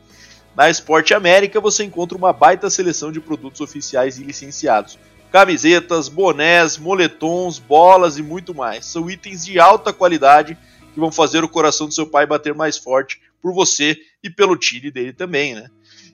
Na 0.55 0.69
Esporte 0.69 1.13
América 1.13 1.59
você 1.59 1.83
encontra 1.83 2.17
uma 2.17 2.31
baita 2.31 2.69
seleção 2.69 3.11
de 3.11 3.19
produtos 3.19 3.59
oficiais 3.59 4.19
e 4.19 4.23
licenciados. 4.23 4.99
Camisetas, 5.31 6.07
bonés, 6.07 6.77
moletons, 6.77 7.57
bolas 7.57 8.17
e 8.17 8.21
muito 8.21 8.53
mais. 8.53 8.85
São 8.85 9.09
itens 9.09 9.43
de 9.43 9.59
alta 9.59 9.91
qualidade 9.91 10.55
que 10.93 10.99
vão 10.99 11.11
fazer 11.11 11.43
o 11.43 11.49
coração 11.49 11.87
do 11.87 11.93
seu 11.93 12.05
pai 12.05 12.27
bater 12.27 12.53
mais 12.53 12.77
forte 12.77 13.19
por 13.41 13.51
você 13.51 13.97
e 14.23 14.29
pelo 14.29 14.55
time 14.55 14.91
dele 14.91 15.11
também, 15.11 15.55
né? 15.55 15.69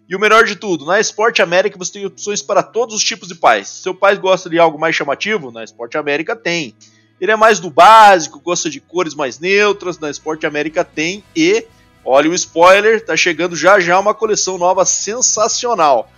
E 0.07 0.15
o 0.15 0.19
melhor 0.19 0.43
de 0.45 0.55
tudo, 0.55 0.85
na 0.85 0.99
Esporte 0.99 1.41
América 1.41 1.77
você 1.77 1.93
tem 1.93 2.05
opções 2.05 2.41
para 2.41 2.63
todos 2.63 2.95
os 2.95 3.03
tipos 3.03 3.27
de 3.27 3.35
pais. 3.35 3.67
Se 3.67 3.83
seu 3.83 3.93
pai 3.93 4.17
gosta 4.17 4.49
de 4.49 4.57
algo 4.57 4.79
mais 4.79 4.95
chamativo, 4.95 5.51
na 5.51 5.63
Esporte 5.63 5.97
América 5.97 6.35
tem. 6.35 6.73
Ele 7.21 7.31
é 7.31 7.35
mais 7.35 7.59
do 7.59 7.69
básico, 7.69 8.39
gosta 8.39 8.69
de 8.69 8.79
cores 8.79 9.13
mais 9.13 9.37
neutras, 9.37 9.99
na 9.99 10.09
Esporte 10.09 10.47
América 10.47 10.83
tem. 10.83 11.23
E, 11.35 11.67
olha 12.09 12.31
o 12.31 12.33
spoiler, 12.33 13.05
tá 13.05 13.15
chegando 13.15 13.55
já 13.55 13.79
já 13.79 13.99
uma 13.99 14.15
coleção 14.15 14.57
nova 14.57 14.83
sensacional. 14.83 16.11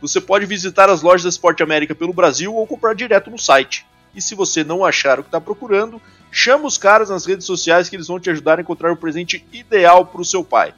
Você 0.00 0.20
pode 0.20 0.46
visitar 0.46 0.90
as 0.90 1.00
lojas 1.00 1.22
da 1.22 1.28
Esporte 1.28 1.62
América 1.62 1.94
pelo 1.94 2.12
Brasil 2.12 2.52
ou 2.52 2.66
comprar 2.66 2.92
direto 2.92 3.30
no 3.30 3.38
site. 3.38 3.86
E 4.16 4.20
se 4.20 4.34
você 4.34 4.64
não 4.64 4.84
achar 4.84 5.20
o 5.20 5.22
que 5.22 5.28
está 5.28 5.40
procurando, 5.40 6.02
chama 6.32 6.66
os 6.66 6.76
caras 6.76 7.08
nas 7.08 7.24
redes 7.24 7.46
sociais 7.46 7.88
que 7.88 7.94
eles 7.94 8.08
vão 8.08 8.18
te 8.18 8.28
ajudar 8.30 8.58
a 8.58 8.62
encontrar 8.62 8.90
o 8.90 8.96
presente 8.96 9.46
ideal 9.52 10.04
para 10.06 10.20
o 10.20 10.24
seu 10.24 10.42
pai. 10.42 10.74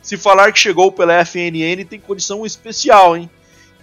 Se 0.00 0.16
falar 0.16 0.52
que 0.52 0.58
chegou 0.60 0.92
pela 0.92 1.24
FNN, 1.24 1.84
tem 1.84 1.98
condição 1.98 2.46
especial, 2.46 3.16
hein? 3.16 3.28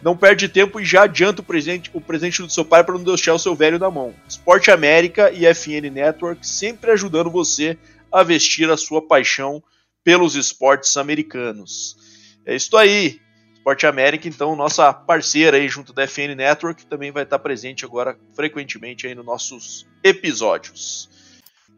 Não 0.02 0.16
perde 0.16 0.48
tempo 0.48 0.80
e 0.80 0.86
já 0.86 1.04
adianta 1.04 1.42
o 1.42 1.46
presente, 1.46 1.92
o 1.94 2.00
presente 2.00 2.42
do 2.42 2.50
seu 2.50 2.64
pai 2.64 2.82
para 2.82 2.96
não 2.96 3.04
deixar 3.04 3.34
o 3.34 3.40
seu 3.40 3.56
velho 3.56 3.78
na 3.78 3.92
mão. 3.92 4.14
Esporte 4.26 4.72
América 4.72 5.32
e 5.32 5.46
FN 5.54 5.90
Network 5.92 6.48
sempre 6.48 6.92
ajudando 6.92 7.30
você 7.30 7.78
a 8.10 8.24
vestir 8.24 8.72
a 8.72 8.78
sua 8.78 9.02
paixão 9.02 9.62
pelos 10.04 10.36
esportes 10.36 10.96
americanos. 10.98 11.96
É 12.46 12.56
isso 12.56 12.76
aí. 12.78 13.20
Esporte 13.54 13.88
América, 13.88 14.28
então, 14.28 14.58
nossa 14.58 14.92
parceira 14.92 15.56
aí 15.56 15.70
junto 15.70 15.94
da 15.94 16.06
FN 16.06 16.36
Network, 16.36 16.86
também 16.86 17.12
vai 17.12 17.24
estar 17.24 17.40
presente 17.40 17.86
agora 17.86 18.18
frequentemente 18.36 19.08
aí 19.08 19.16
nos 19.16 19.26
nossos 19.26 19.88
episódios. 20.04 21.10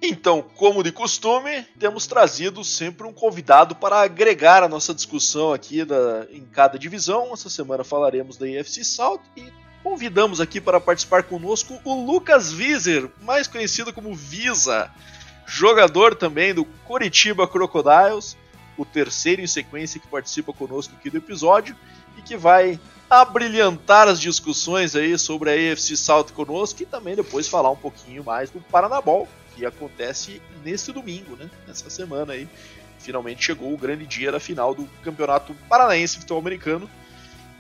Então, 0.02 0.42
como 0.42 0.84
de 0.84 0.92
costume, 0.92 1.64
temos 1.80 2.08
trazido 2.08 2.64
sempre 2.64 3.08
um 3.08 3.14
convidado 3.14 3.76
para 3.76 4.02
agregar 4.02 4.64
a 4.64 4.68
nossa 4.68 4.94
discussão 4.94 5.54
aqui 5.54 5.86
da, 5.86 6.28
em 6.32 6.44
cada 6.46 6.78
divisão. 6.78 7.32
Essa 7.32 7.50
semana 7.50 7.84
falaremos 7.84 8.36
da 8.38 8.48
EFC 8.50 8.84
South 8.84 9.22
e 9.38 9.44
convidamos 9.84 10.42
aqui 10.42 10.60
para 10.60 10.82
participar 10.82 11.24
conosco 11.24 11.80
o 11.84 12.06
Lucas 12.06 12.52
Vizer, 12.52 13.10
mais 13.22 13.48
conhecido 13.48 13.94
como 13.94 14.16
Visa, 14.16 14.92
jogador 15.46 16.16
também 16.16 16.54
do 16.54 16.66
Curitiba 16.66 17.48
Crocodiles, 17.48 18.38
o 18.78 18.86
terceiro 18.86 19.42
em 19.42 19.48
sequência 19.48 20.00
que 20.00 20.08
participa 20.08 20.52
conosco 20.52 20.94
aqui 20.98 21.10
do 21.10 21.18
episódio 21.18 21.76
e 22.18 22.22
que 22.22 22.36
vai 22.36 22.80
abrilhantar 23.10 24.08
as 24.08 24.20
discussões 24.20 24.96
aí 24.96 25.18
sobre 25.18 25.50
a 25.50 25.56
EFC 25.56 25.96
South 25.96 26.26
conosco 26.34 26.82
e 26.82 26.86
também 26.86 27.16
depois 27.16 27.48
falar 27.48 27.70
um 27.70 27.76
pouquinho 27.76 28.24
mais 28.24 28.50
do 28.50 28.60
Paranabol, 28.60 29.28
que 29.56 29.66
acontece 29.66 30.42
nesse 30.64 30.92
domingo, 30.92 31.36
né? 31.36 31.50
Nessa 31.68 31.90
semana 31.90 32.34
aí. 32.34 32.48
Finalmente 33.00 33.46
chegou 33.46 33.72
o 33.72 33.78
grande 33.78 34.06
dia 34.06 34.32
da 34.32 34.40
final 34.40 34.74
do 34.74 34.88
Campeonato 35.04 35.54
Paranaense 35.70 36.18
Futebol 36.18 36.40
Americano, 36.40 36.90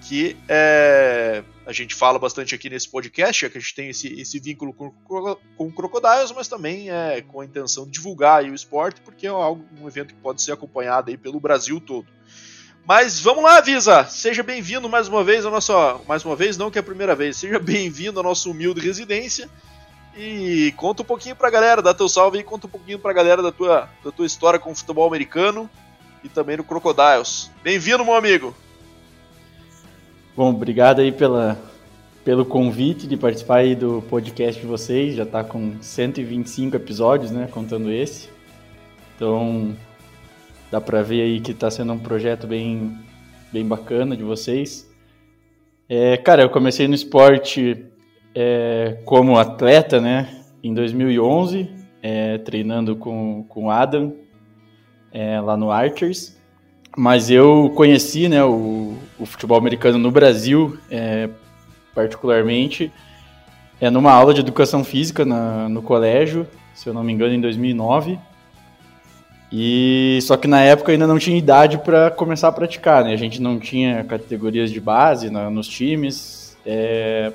que 0.08 0.38
é, 0.48 1.44
a 1.66 1.74
gente 1.74 1.96
fala 1.96 2.20
bastante 2.20 2.54
aqui 2.54 2.70
nesse 2.70 2.88
podcast, 2.88 3.46
é 3.46 3.50
que 3.50 3.58
a 3.58 3.62
gente 3.62 3.74
tem 3.74 3.90
esse, 3.90 4.08
esse 4.20 4.40
vínculo 4.40 4.72
com, 4.72 4.92
com 5.58 5.72
Crocodiles, 5.72 6.32
mas 6.32 6.48
também 6.48 6.92
é 6.92 7.22
com 7.22 7.42
a 7.42 7.46
intenção 7.46 7.86
de 7.86 7.92
divulgar 7.92 8.44
o 8.44 8.54
esporte, 8.54 9.02
porque 9.02 9.26
é 9.26 9.30
algo, 9.30 9.66
um 9.82 9.88
evento 9.88 10.14
que 10.14 10.22
pode 10.22 10.44
ser 10.44 10.52
acompanhado 10.52 11.10
aí 11.10 11.18
pelo 11.18 11.40
Brasil 11.40 11.82
todo. 11.82 12.06
Mas 12.88 13.20
vamos 13.20 13.44
lá, 13.44 13.60
Visa! 13.62 14.06
Seja 14.06 14.44
bem-vindo 14.44 14.88
mais 14.88 15.08
uma 15.08 15.24
vez 15.24 15.44
ao 15.44 15.52
nosso. 15.52 15.74
Mais 16.08 16.24
uma 16.24 16.36
vez, 16.36 16.56
não 16.56 16.70
que 16.70 16.78
é 16.78 16.82
a 16.82 16.84
primeira 16.84 17.16
vez, 17.16 17.38
seja 17.38 17.58
bem-vindo 17.58 18.20
à 18.20 18.24
nossa 18.24 18.48
humilde 18.48 18.80
residência. 18.80 19.50
E 20.16 20.72
conta 20.78 21.02
um 21.02 21.06
pouquinho 21.06 21.36
pra 21.36 21.50
galera, 21.50 21.82
dá 21.82 21.96
teu 21.96 22.08
salve 22.08 22.38
e 22.38 22.44
conta 22.44 22.68
um 22.68 22.70
pouquinho 22.70 23.00
pra 23.00 23.12
galera 23.12 23.42
da 23.42 23.52
tua, 23.52 23.90
da 24.04 24.12
tua 24.12 24.26
história 24.28 24.60
com 24.60 24.72
o 24.72 24.76
futebol 24.76 25.08
americano 25.08 25.68
e 26.24 26.30
também 26.30 26.58
no 26.58 26.64
Crocodiles. 26.64 27.50
Bem-vindo, 27.64 28.06
meu 28.06 28.14
amigo! 28.14 28.56
Bom, 30.36 30.50
obrigado 30.50 31.00
aí 31.00 31.14
pela, 31.14 31.58
pelo 32.26 32.44
convite 32.44 33.08
de 33.08 33.16
participar 33.16 33.60
aí 33.60 33.74
do 33.74 34.02
podcast 34.10 34.60
de 34.60 34.68
vocês. 34.68 35.16
Já 35.16 35.24
está 35.24 35.46
com 35.46 35.82
125 35.82 36.76
episódios, 36.76 37.32
né? 37.32 37.48
Contando 37.50 37.90
esse. 37.90 38.28
Então, 39.16 39.74
dá 40.70 40.82
para 40.82 41.02
ver 41.02 41.22
aí 41.22 41.40
que 41.40 41.52
está 41.52 41.72
sendo 41.72 41.94
um 41.94 41.98
projeto 41.98 42.48
bem, 42.48 42.98
bem 43.54 43.66
bacana 43.66 44.18
de 44.18 44.24
vocês. 44.24 44.94
É, 45.88 46.18
cara, 46.18 46.42
eu 46.42 46.50
comecei 46.50 46.86
no 46.86 46.96
esporte 46.96 47.86
é, 48.36 48.98
como 49.06 49.40
atleta, 49.40 50.02
né? 50.02 50.44
Em 50.62 50.74
2011, 50.74 51.70
é, 52.04 52.40
treinando 52.40 52.98
com, 52.98 53.46
com 53.48 53.68
o 53.68 53.70
Adam 53.70 54.14
é, 55.14 55.40
lá 55.40 55.56
no 55.56 55.72
Archers. 55.72 56.35
Mas 56.96 57.30
eu 57.30 57.72
conheci 57.76 58.30
né, 58.30 58.44
o, 58.44 58.98
o 59.20 59.26
futebol 59.26 59.58
americano 59.58 59.98
no 59.98 60.10
Brasil, 60.10 60.78
é, 60.90 61.30
particularmente, 61.94 62.92
é 63.82 63.90
numa 63.90 64.14
aula 64.14 64.34
de 64.34 64.40
educação 64.40 64.84
física 64.84 65.26
na, 65.26 65.68
no 65.68 65.82
colégio, 65.82 66.48
se 66.74 66.88
eu 66.88 66.94
não 66.94 67.04
me 67.04 67.12
engano, 67.12 67.34
em 67.34 67.42
2009. 67.42 68.18
E 69.52 70.20
só 70.22 70.38
que 70.38 70.48
na 70.48 70.62
época 70.62 70.92
ainda 70.92 71.06
não 71.06 71.20
tinha 71.20 71.38
idade 71.38 71.78
para 71.78 72.10
começar 72.10 72.48
a 72.48 72.52
praticar, 72.52 73.04
né? 73.04 73.14
A 73.14 73.18
gente 73.18 73.42
não 73.42 73.60
tinha 73.60 74.04
categorias 74.04 74.72
de 74.72 74.80
base 74.80 75.30
na, 75.30 75.50
nos 75.50 75.68
times. 75.68 76.58
É, 76.66 77.32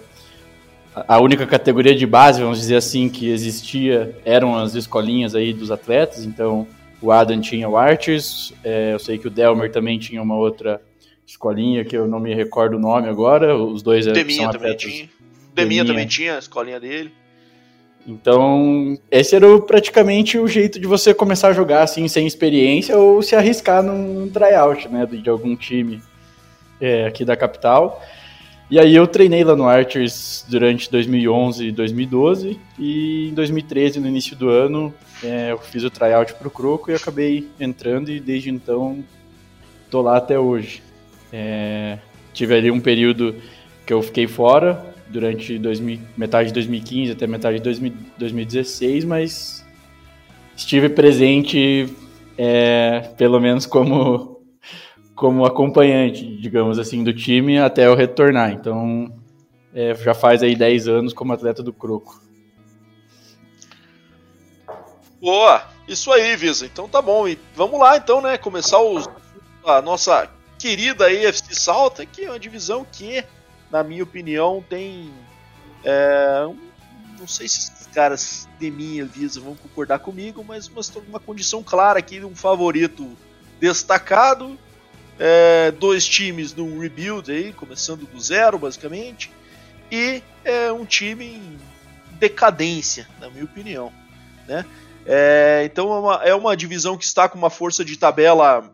a 0.95 1.21
única 1.21 1.47
categoria 1.47 1.95
de 1.95 2.07
base, 2.07 2.43
vamos 2.43 2.59
dizer 2.59 2.76
assim, 2.76 3.09
que 3.09 3.29
existia 3.31 4.17
eram 4.25 4.57
as 4.57 4.75
escolinhas 4.75 5.35
aí 5.35 5.52
dos 5.52 5.71
atletas. 5.71 6.25
Então, 6.25 6.67
o 7.02 7.11
Adam 7.11 7.40
tinha 7.40 7.69
o 7.69 7.76
Archers, 7.76 8.52
é, 8.62 8.92
eu 8.92 8.99
sei 8.99 9.19
que 9.19 9.26
o 9.26 9.30
Delmer 9.30 9.71
também 9.73 9.99
tinha 9.99 10.23
uma 10.23 10.37
outra 10.37 10.80
escolinha 11.26 11.85
que 11.85 11.97
eu 11.97 12.07
não 12.07 12.19
me 12.19 12.35
recordo 12.35 12.76
o 12.76 12.80
nome 12.80 13.09
agora. 13.09 13.57
Os 13.57 13.83
dois 13.83 14.07
Deminha 14.07 14.42
são 14.42 14.52
também 14.52 14.76
tinha. 14.76 14.92
Deminha, 14.92 15.11
Deminha 15.54 15.85
também 15.85 16.07
tinha 16.07 16.37
a 16.37 16.38
escolinha 16.38 16.80
dele. 16.80 17.12
Então, 18.07 18.99
esse 19.11 19.37
era 19.37 19.61
praticamente 19.61 20.38
o 20.38 20.49
jeito 20.49 20.80
de 20.80 20.87
você 20.87 21.12
começar 21.12 21.49
a 21.49 21.52
jogar 21.52 21.83
assim, 21.83 22.09
sem 22.09 22.26
experiência 22.26 22.97
ou 22.97 23.23
se 23.23 23.37
arriscar 23.37 23.83
num 23.83 24.28
tryout, 24.28 24.88
né, 24.88 25.07
de 25.07 25.28
algum 25.28 25.54
time 25.54 26.02
é, 26.80 27.07
aqui 27.07 27.25
da 27.25 27.37
capital. 27.37 28.02
E 28.71 28.79
aí 28.79 28.95
eu 28.95 29.05
treinei 29.05 29.43
lá 29.43 29.57
no 29.57 29.67
Archers 29.67 30.47
durante 30.49 30.89
2011 30.89 31.67
e 31.67 31.73
2012 31.73 32.61
e 32.79 33.29
em 33.29 33.35
2013, 33.35 33.99
no 33.99 34.07
início 34.07 34.37
do 34.37 34.49
ano, 34.49 34.95
é, 35.25 35.50
eu 35.50 35.59
fiz 35.59 35.83
o 35.83 35.91
tryout 35.91 36.35
pro 36.35 36.49
Croco 36.49 36.89
e 36.89 36.95
acabei 36.95 37.49
entrando 37.59 38.12
e 38.12 38.21
desde 38.21 38.49
então 38.49 39.03
tô 39.91 40.00
lá 40.00 40.17
até 40.19 40.39
hoje. 40.39 40.85
É, 41.33 41.99
tive 42.33 42.55
ali 42.55 42.71
um 42.71 42.79
período 42.79 43.35
que 43.85 43.93
eu 43.93 44.00
fiquei 44.03 44.29
fora 44.29 44.95
durante 45.09 45.59
2000, 45.59 45.99
metade 46.17 46.50
de 46.50 46.55
2015 46.55 47.11
até 47.11 47.27
metade 47.27 47.57
de 47.57 47.65
2000, 47.65 47.93
2016, 48.17 49.05
mas 49.05 49.67
estive 50.57 50.89
presente 50.89 51.89
é, 52.39 53.11
pelo 53.19 53.41
menos 53.41 53.67
como 53.67 54.40
como 55.21 55.45
acompanhante, 55.45 56.25
digamos 56.25 56.79
assim, 56.79 57.05
do 57.05 57.12
time 57.12 57.59
até 57.59 57.87
eu 57.87 57.95
retornar. 57.95 58.53
Então, 58.53 59.12
é, 59.75 59.95
já 59.95 60.15
faz 60.15 60.43
aí 60.43 60.57
10 60.57 60.89
anos 60.89 61.12
como 61.12 61.35
atleta 61.35 61.62
do 61.62 61.75
Croco. 61.75 62.23
Boa, 65.21 65.62
isso 65.87 66.11
aí, 66.11 66.35
Visa. 66.37 66.65
Então 66.65 66.89
tá 66.89 67.03
bom. 67.03 67.29
E 67.29 67.39
vamos 67.55 67.79
lá, 67.79 67.99
então, 67.99 68.23
né? 68.23 68.39
Começar 68.39 68.81
os, 68.81 69.11
a 69.62 69.83
nossa 69.83 70.27
querida 70.59 71.09
AFC 71.09 71.55
Salta, 71.55 72.07
que 72.07 72.25
é 72.25 72.31
uma 72.31 72.39
divisão 72.39 72.87
que, 72.91 73.23
na 73.71 73.85
minha 73.85 74.03
opinião, 74.03 74.65
tem. 74.71 75.12
É, 75.85 76.49
não 77.19 77.29
sei 77.29 77.47
se 77.47 77.73
esses 77.73 77.87
caras 77.89 78.49
de 78.59 78.71
minha 78.71 79.05
Visa 79.05 79.39
vão 79.39 79.55
concordar 79.55 79.99
comigo, 79.99 80.43
mas 80.43 80.67
uma, 80.67 80.81
uma 81.07 81.21
condição 81.21 81.62
clara 81.62 81.99
aqui 81.99 82.21
de 82.21 82.25
um 82.25 82.35
favorito 82.35 83.07
destacado. 83.61 84.59
É, 85.23 85.71
dois 85.73 86.09
times 86.09 86.55
num 86.55 86.79
rebuild 86.79 87.31
aí, 87.31 87.53
começando 87.53 88.07
do 88.07 88.19
zero, 88.19 88.59
basicamente. 88.59 89.31
E 89.93 90.23
é, 90.43 90.73
um 90.73 90.87
time 90.87 91.27
em 91.27 91.59
decadência, 92.19 93.07
na 93.21 93.29
minha 93.29 93.45
opinião. 93.45 93.93
Né? 94.49 94.65
É, 95.05 95.62
então 95.67 95.93
é 95.93 95.99
uma, 95.99 96.15
é 96.25 96.35
uma, 96.35 96.57
divisão 96.57 96.97
que 96.97 97.05
está 97.05 97.29
com 97.29 97.37
uma 97.37 97.50
força 97.50 97.85
de 97.85 97.99
tabela 97.99 98.73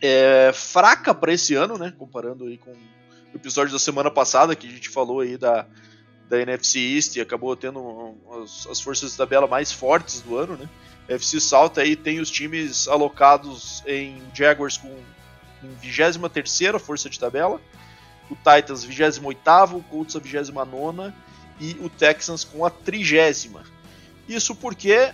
é, 0.00 0.52
fraca 0.54 1.14
para 1.14 1.34
esse 1.34 1.54
ano, 1.54 1.76
né? 1.76 1.92
Comparando 1.98 2.44
aí 2.44 2.56
com 2.56 2.70
o 2.70 3.36
episódio 3.36 3.72
da 3.74 3.78
semana 3.78 4.10
passada 4.10 4.56
que 4.56 4.66
a 4.66 4.70
gente 4.70 4.88
falou 4.88 5.20
aí 5.20 5.36
da, 5.36 5.66
da 6.30 6.40
NFC 6.40 6.78
East 6.78 7.16
e 7.16 7.20
acabou 7.20 7.54
tendo 7.54 8.14
as, 8.42 8.66
as 8.68 8.80
forças 8.80 9.10
de 9.10 9.16
tabela 9.18 9.46
mais 9.46 9.70
fortes 9.70 10.22
do 10.22 10.38
ano, 10.38 10.56
né? 10.56 10.66
A 11.08 11.12
NFC 11.12 11.40
South 11.40 11.72
aí 11.76 11.94
tem 11.94 12.20
os 12.20 12.30
times 12.30 12.88
alocados 12.88 13.82
em 13.86 14.22
Jaguars 14.34 14.78
com 14.78 14.94
em 15.66 15.74
23 15.74 16.80
força 16.80 17.10
de 17.10 17.18
tabela, 17.18 17.60
o 18.30 18.34
Titans 18.34 18.84
28 18.84 19.76
o 19.76 19.82
Colts 19.82 20.16
a 20.16 20.18
29 20.18 21.12
e 21.60 21.76
o 21.80 21.88
Texans 21.88 22.44
com 22.44 22.64
a 22.64 22.70
trigésima. 22.70 23.64
Isso 24.28 24.56
porque 24.56 24.92
é, 24.92 25.12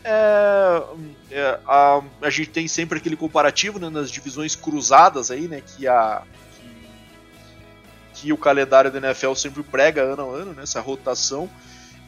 é, 1.31 1.61
a, 1.67 2.03
a 2.23 2.31
gente 2.31 2.49
tem 2.49 2.67
sempre 2.67 2.99
aquele 2.99 3.17
comparativo 3.17 3.79
né, 3.79 3.91
nas 3.91 4.11
divisões 4.11 4.57
cruzadas 4.57 5.31
aí, 5.31 5.47
né, 5.47 5.61
que, 5.61 5.87
a, 5.87 6.23
que, 6.55 8.23
que 8.23 8.33
o 8.33 8.39
calendário 8.39 8.91
da 8.91 8.99
NFL 8.99 9.35
sempre 9.35 9.63
prega 9.63 10.03
ano 10.03 10.31
a 10.31 10.35
ano, 10.35 10.55
né, 10.55 10.63
essa 10.63 10.81
rotação. 10.81 11.49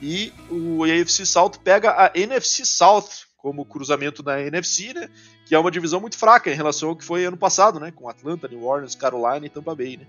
E 0.01 0.33
o 0.51 0.85
AFC 0.85 1.27
South 1.27 1.53
pega 1.63 1.91
a 1.91 2.11
NFC 2.15 2.65
South 2.65 3.09
como 3.37 3.67
cruzamento 3.67 4.23
da 4.23 4.41
NFC, 4.41 4.95
né, 4.95 5.11
que 5.47 5.55
é 5.55 5.59
uma 5.59 5.71
divisão 5.71 6.01
muito 6.01 6.17
fraca 6.17 6.51
em 6.51 6.55
relação 6.55 6.91
ao 6.91 6.97
que 6.97 7.05
foi 7.05 7.25
ano 7.25 7.37
passado, 7.37 7.79
né, 7.79 7.93
com 7.95 8.09
Atlanta, 8.09 8.49
New 8.49 8.65
Orleans, 8.65 8.95
Carolina 8.95 9.45
e 9.47 9.51
Tampa 9.51 9.75
Bay. 9.75 9.99
Né. 9.99 10.07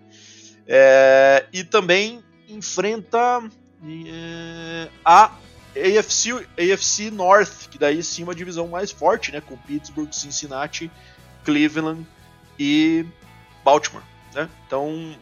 É, 0.68 1.46
e 1.52 1.64
também 1.64 2.24
enfrenta 2.48 3.44
é, 3.84 4.90
a 5.04 5.32
AFC, 5.76 6.32
AFC 6.58 7.12
North, 7.12 7.70
que 7.70 7.78
daí 7.78 8.02
sim 8.02 8.22
é 8.22 8.26
uma 8.26 8.36
divisão 8.36 8.68
mais 8.68 8.92
forte, 8.92 9.32
né, 9.32 9.42
com 9.42 9.58
Pittsburgh, 9.58 10.12
Cincinnati, 10.12 10.90
Cleveland 11.44 12.06
e 12.58 13.06
Baltimore, 13.64 14.04
né? 14.34 14.50
Então 14.66 15.16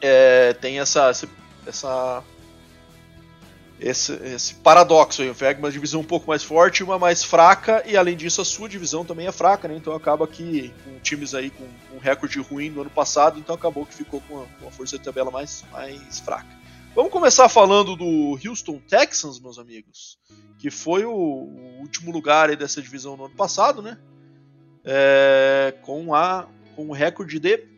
é, 0.00 0.52
tem 0.54 0.80
essa, 0.80 1.10
essa 1.66 2.22
esse, 3.80 4.12
esse, 4.24 4.54
paradoxo 4.54 5.22
aí, 5.22 5.28
o 5.28 5.34
VEG 5.34 5.58
uma 5.58 5.70
divisão 5.70 6.00
um 6.00 6.04
pouco 6.04 6.28
mais 6.28 6.42
forte, 6.42 6.82
uma 6.82 6.98
mais 6.98 7.24
fraca, 7.24 7.82
e 7.86 7.96
além 7.96 8.16
disso 8.16 8.40
a 8.40 8.44
sua 8.44 8.68
divisão 8.68 9.04
também 9.04 9.26
é 9.26 9.32
fraca, 9.32 9.66
né? 9.66 9.76
Então 9.76 9.94
acaba 9.94 10.26
que 10.26 10.72
com 10.84 10.98
times 11.00 11.34
aí 11.34 11.50
com 11.50 11.64
um 11.94 11.98
recorde 11.98 12.38
ruim 12.40 12.70
no 12.70 12.82
ano 12.82 12.90
passado, 12.90 13.38
então 13.38 13.54
acabou 13.54 13.84
que 13.84 13.94
ficou 13.94 14.20
com 14.22 14.46
uma, 14.60 14.70
força 14.70 14.96
de 14.96 15.04
tabela 15.04 15.30
mais, 15.30 15.64
mais 15.72 16.20
fraca. 16.20 16.48
Vamos 16.94 17.10
começar 17.10 17.48
falando 17.48 17.96
do 17.96 18.38
Houston 18.44 18.80
Texans, 18.88 19.40
meus 19.40 19.58
amigos, 19.58 20.18
que 20.58 20.70
foi 20.70 21.04
o, 21.04 21.12
o 21.12 21.80
último 21.80 22.12
lugar 22.12 22.54
dessa 22.56 22.80
divisão 22.80 23.16
no 23.16 23.24
ano 23.24 23.34
passado, 23.34 23.82
né? 23.82 23.98
É, 24.84 25.74
com 25.82 26.14
a 26.14 26.46
com 26.76 26.88
o 26.88 26.92
recorde 26.92 27.38
de 27.38 27.74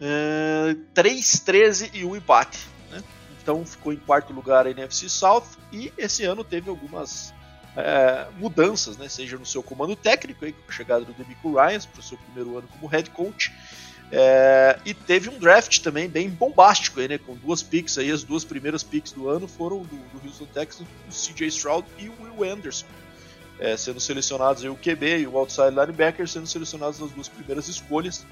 é, 0.00 0.76
3, 0.92 1.40
13 1.40 1.90
e 1.94 2.04
1 2.04 2.16
empate. 2.16 2.71
Então 3.42 3.66
ficou 3.66 3.92
em 3.92 3.96
quarto 3.96 4.32
lugar 4.32 4.66
a 4.66 4.70
NFC 4.70 5.08
South 5.08 5.44
e 5.72 5.92
esse 5.98 6.24
ano 6.24 6.44
teve 6.44 6.70
algumas 6.70 7.34
é, 7.76 8.26
mudanças, 8.38 8.96
né? 8.96 9.08
seja 9.08 9.36
no 9.36 9.44
seu 9.44 9.62
comando 9.62 9.96
técnico, 9.96 10.44
aí, 10.44 10.52
com 10.52 10.70
a 10.70 10.72
chegada 10.72 11.04
do 11.04 11.12
Demico 11.12 11.54
Ryans 11.54 11.84
para 11.84 12.00
o 12.00 12.02
seu 12.02 12.16
primeiro 12.18 12.56
ano 12.56 12.68
como 12.68 12.86
head 12.86 13.10
coach, 13.10 13.52
é, 14.14 14.78
e 14.84 14.92
teve 14.92 15.30
um 15.30 15.38
draft 15.38 15.80
também 15.80 16.06
bem 16.06 16.28
bombástico 16.28 17.00
aí, 17.00 17.08
né? 17.08 17.16
Com 17.16 17.34
duas 17.34 17.62
picks 17.62 17.96
aí, 17.96 18.10
as 18.10 18.22
duas 18.22 18.44
primeiras 18.44 18.82
picks 18.82 19.10
do 19.12 19.26
ano 19.26 19.48
foram 19.48 19.78
do, 19.78 19.96
do 19.96 20.26
Houston 20.26 20.44
Texans, 20.46 20.86
o 21.08 21.10
CJ 21.10 21.48
Stroud 21.48 21.88
e 21.98 22.10
o 22.10 22.14
Will 22.20 22.52
Anderson. 22.52 22.84
É, 23.58 23.76
sendo 23.76 24.00
selecionados 24.00 24.62
aí 24.62 24.68
o 24.68 24.76
QB 24.76 25.20
e 25.20 25.26
o 25.26 25.38
outside 25.38 25.70
linebacker 25.70 26.28
sendo 26.28 26.46
selecionados 26.46 26.98
nas 26.98 27.10
duas 27.10 27.28
primeiras 27.28 27.68
escolhas. 27.68 28.26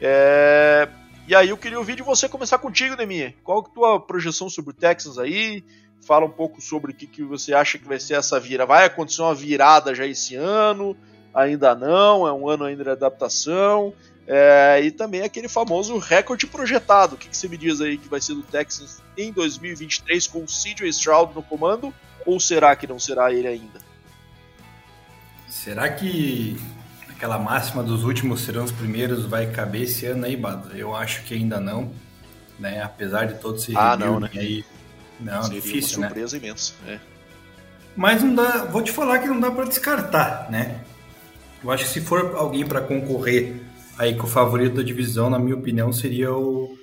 É, 0.00 0.88
e 1.32 1.34
aí 1.34 1.48
eu 1.48 1.56
queria 1.56 1.78
ouvir 1.78 1.96
de 1.96 2.02
você 2.02 2.28
começar 2.28 2.58
contigo, 2.58 2.94
Demi. 2.94 3.34
Qual 3.42 3.60
é 3.60 3.62
a 3.62 3.72
tua 3.72 3.98
projeção 3.98 4.50
sobre 4.50 4.72
o 4.72 4.74
Texans 4.74 5.16
aí? 5.16 5.64
Fala 6.06 6.26
um 6.26 6.30
pouco 6.30 6.60
sobre 6.60 6.92
o 6.92 6.94
que, 6.94 7.06
que 7.06 7.22
você 7.22 7.54
acha 7.54 7.78
que 7.78 7.88
vai 7.88 7.98
ser 7.98 8.18
essa 8.18 8.38
vira. 8.38 8.66
Vai 8.66 8.84
acontecer 8.84 9.22
uma 9.22 9.34
virada 9.34 9.94
já 9.94 10.04
esse 10.04 10.34
ano? 10.36 10.94
Ainda 11.32 11.74
não? 11.74 12.28
É 12.28 12.32
um 12.34 12.46
ano 12.46 12.64
ainda 12.64 12.84
de 12.84 12.90
adaptação? 12.90 13.94
É, 14.26 14.82
e 14.84 14.90
também 14.90 15.22
aquele 15.22 15.48
famoso 15.48 15.96
recorde 15.96 16.46
projetado. 16.46 17.14
O 17.14 17.18
que, 17.18 17.30
que, 17.30 17.36
você 17.36 17.48
me 17.48 17.56
diz 17.56 17.80
aí 17.80 17.96
que 17.96 18.10
vai 18.10 18.20
ser 18.20 18.34
do 18.34 18.42
Texans 18.42 19.00
em 19.16 19.32
2023 19.32 20.26
com 20.26 20.40
o 20.40 20.44
CJ 20.44 20.86
Stroud 20.90 21.34
no 21.34 21.42
comando? 21.42 21.94
Ou 22.26 22.38
será 22.38 22.76
que 22.76 22.86
não 22.86 22.98
será 22.98 23.32
ele 23.32 23.48
ainda? 23.48 23.80
Será 25.48 25.88
que 25.88 26.58
aquela 27.22 27.38
máxima 27.38 27.84
dos 27.84 28.02
últimos 28.02 28.40
serão 28.40 28.64
os 28.64 28.72
primeiros 28.72 29.26
vai 29.26 29.48
caber 29.48 29.82
esse 29.82 30.04
ano 30.06 30.26
aí, 30.26 30.36
Bado? 30.36 30.76
Eu 30.76 30.92
acho 30.92 31.22
que 31.22 31.34
ainda 31.34 31.60
não, 31.60 31.92
né? 32.58 32.82
Apesar 32.82 33.26
de 33.26 33.34
todos 33.34 33.62
esse 33.62 33.76
ah, 33.76 33.96
não, 33.96 34.18
né? 34.18 34.28
aí. 34.34 34.64
Não, 35.20 35.40
Seria 35.44 35.60
difícil, 35.60 35.98
uma 35.98 36.08
surpresa 36.08 36.36
né? 36.36 36.42
imensa. 36.44 36.72
É. 36.84 36.98
Mas 37.94 38.24
não 38.24 38.34
dá, 38.34 38.64
vou 38.64 38.82
te 38.82 38.90
falar 38.90 39.20
que 39.20 39.28
não 39.28 39.38
dá 39.38 39.52
para 39.52 39.66
descartar, 39.66 40.50
né? 40.50 40.80
Eu 41.62 41.70
acho 41.70 41.84
que 41.84 41.90
se 41.90 42.00
for 42.00 42.34
alguém 42.34 42.66
para 42.66 42.80
concorrer 42.80 43.54
aí 43.96 44.16
que 44.16 44.24
o 44.24 44.26
favorito 44.26 44.74
da 44.74 44.82
divisão, 44.82 45.30
na 45.30 45.38
minha 45.38 45.54
opinião, 45.54 45.92
seria 45.92 46.34
o, 46.34 46.76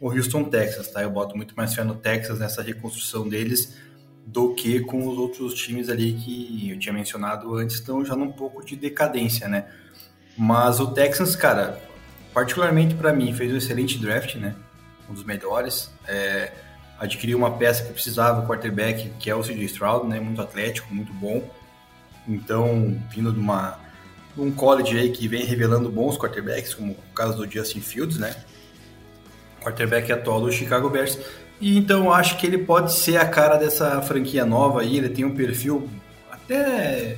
o 0.00 0.08
Houston 0.08 0.42
Texas, 0.42 0.88
tá? 0.88 1.04
Eu 1.04 1.10
boto 1.10 1.36
muito 1.36 1.54
mais 1.54 1.72
fé 1.72 1.84
no 1.84 1.94
Texas 1.94 2.40
nessa 2.40 2.62
reconstrução 2.62 3.28
deles 3.28 3.76
do 4.26 4.54
que 4.54 4.80
com 4.80 5.06
os 5.06 5.16
outros 5.16 5.54
times 5.54 5.88
ali 5.88 6.14
que 6.14 6.70
eu 6.70 6.78
tinha 6.80 6.92
mencionado 6.92 7.54
antes, 7.54 7.76
estão 7.76 8.04
já 8.04 8.16
num 8.16 8.32
pouco 8.32 8.64
de 8.64 8.74
decadência, 8.74 9.46
né? 9.46 9.68
Mas 10.36 10.80
o 10.80 10.88
Texans, 10.88 11.36
cara, 11.36 11.80
particularmente 12.32 12.94
para 12.94 13.12
mim, 13.12 13.32
fez 13.32 13.52
um 13.52 13.56
excelente 13.56 13.98
draft, 13.98 14.34
né? 14.36 14.54
Um 15.08 15.14
dos 15.14 15.24
melhores. 15.24 15.90
É, 16.06 16.52
adquiriu 16.98 17.38
uma 17.38 17.52
peça 17.52 17.84
que 17.84 17.92
precisava, 17.92 18.40
o 18.42 18.46
quarterback, 18.46 19.10
que 19.18 19.30
é 19.30 19.34
o 19.34 19.42
CJ 19.42 19.64
Stroud, 19.64 20.08
né? 20.08 20.18
Muito 20.20 20.40
atlético, 20.40 20.92
muito 20.92 21.12
bom. 21.12 21.42
Então, 22.26 23.00
vindo 23.10 23.32
de 23.32 23.38
uma 23.38 23.78
um 24.36 24.50
college 24.50 24.98
aí 24.98 25.10
que 25.10 25.28
vem 25.28 25.44
revelando 25.44 25.88
bons 25.88 26.18
quarterbacks, 26.18 26.74
como 26.74 26.92
o 26.92 27.14
caso 27.14 27.36
do 27.36 27.50
Justin 27.50 27.80
Fields, 27.80 28.18
né? 28.18 28.34
Quarterback 29.62 30.12
atual 30.12 30.40
do 30.40 30.50
Chicago 30.50 30.90
Bears. 30.90 31.18
E 31.60 31.78
então 31.78 32.12
acho 32.12 32.36
que 32.36 32.46
ele 32.46 32.58
pode 32.58 32.92
ser 32.92 33.16
a 33.16 33.26
cara 33.26 33.56
dessa 33.56 34.02
franquia 34.02 34.44
nova 34.44 34.80
aí. 34.80 34.98
Ele 34.98 35.08
tem 35.08 35.24
um 35.24 35.34
perfil 35.34 35.88
até 36.30 37.16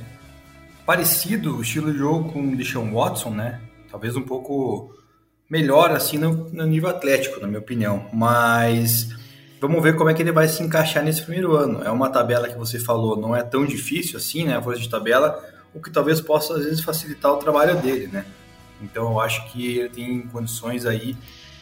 parecido, 0.87 1.57
o 1.57 1.61
estilo 1.61 1.91
de 1.91 1.97
jogo 1.97 2.31
com 2.31 2.47
o 2.47 2.55
Deshaun 2.55 2.93
Watson, 2.93 3.31
né? 3.31 3.59
Talvez 3.91 4.15
um 4.15 4.21
pouco 4.21 4.95
melhor 5.49 5.91
assim 5.91 6.17
no, 6.17 6.49
no 6.49 6.65
nível 6.65 6.87
atlético, 6.87 7.41
na 7.41 7.47
minha 7.47 7.59
opinião. 7.59 8.07
Mas 8.13 9.09
vamos 9.59 9.83
ver 9.83 9.97
como 9.97 10.09
é 10.09 10.13
que 10.13 10.21
ele 10.21 10.31
vai 10.31 10.47
se 10.47 10.63
encaixar 10.63 11.03
nesse 11.03 11.21
primeiro 11.23 11.57
ano. 11.57 11.83
É 11.83 11.91
uma 11.91 12.09
tabela 12.09 12.47
que 12.47 12.57
você 12.57 12.79
falou, 12.79 13.17
não 13.17 13.35
é 13.35 13.43
tão 13.43 13.65
difícil 13.65 14.17
assim, 14.17 14.45
né? 14.45 14.55
A 14.55 14.61
força 14.61 14.79
de 14.79 14.89
tabela 14.89 15.43
o 15.73 15.81
que 15.81 15.91
talvez 15.91 16.21
possa 16.21 16.53
às 16.55 16.63
vezes 16.63 16.81
facilitar 16.81 17.33
o 17.33 17.37
trabalho 17.37 17.75
dele, 17.81 18.07
né? 18.07 18.25
Então 18.81 19.11
eu 19.11 19.19
acho 19.19 19.51
que 19.51 19.77
ele 19.77 19.89
tem 19.89 20.21
condições 20.21 20.85
aí 20.85 21.17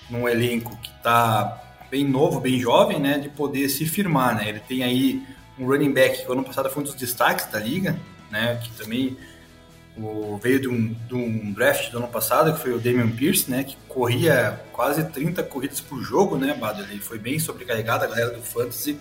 num 0.08 0.30
elenco 0.30 0.78
que 0.84 0.90
está 0.90 1.62
bem 1.90 2.08
novo, 2.08 2.40
bem 2.40 2.60
jovem, 2.60 3.00
né, 3.00 3.18
de 3.18 3.30
poder 3.30 3.70
se 3.70 3.86
firmar, 3.86 4.36
né? 4.36 4.50
Ele 4.50 4.60
tem 4.60 4.84
aí 4.84 5.24
um 5.58 5.66
running 5.66 5.92
back 5.92 6.24
que 6.24 6.32
ano 6.32 6.44
passado 6.44 6.70
foi 6.70 6.84
um 6.84 6.86
dos 6.86 6.96
destaques 6.96 7.48
da 7.48 7.60
liga, 7.60 7.98
né, 8.32 8.60
que 8.64 8.72
também 8.72 9.18
o, 9.98 10.38
veio 10.38 10.60
de 10.60 10.68
um, 10.68 10.94
de 11.08 11.16
um, 11.16 11.54
draft 11.54 11.92
do 11.92 11.98
ano 11.98 12.08
passado, 12.08 12.54
que 12.54 12.60
foi 12.60 12.74
o 12.74 12.80
Damian 12.80 13.10
Pierce, 13.10 13.50
né, 13.50 13.64
que 13.64 13.78
corria 13.88 14.62
quase 14.74 15.04
30 15.04 15.44
corridas 15.44 15.80
por 15.80 16.02
jogo, 16.02 16.38
né, 16.38 16.54
Bado? 16.54 16.84
Ele 16.84 17.00
foi 17.00 17.18
bem 17.18 17.40
sobrecarregado, 17.40 18.04
a 18.04 18.08
galera 18.08 18.32
do 18.32 18.42
Fantasy 18.42 18.98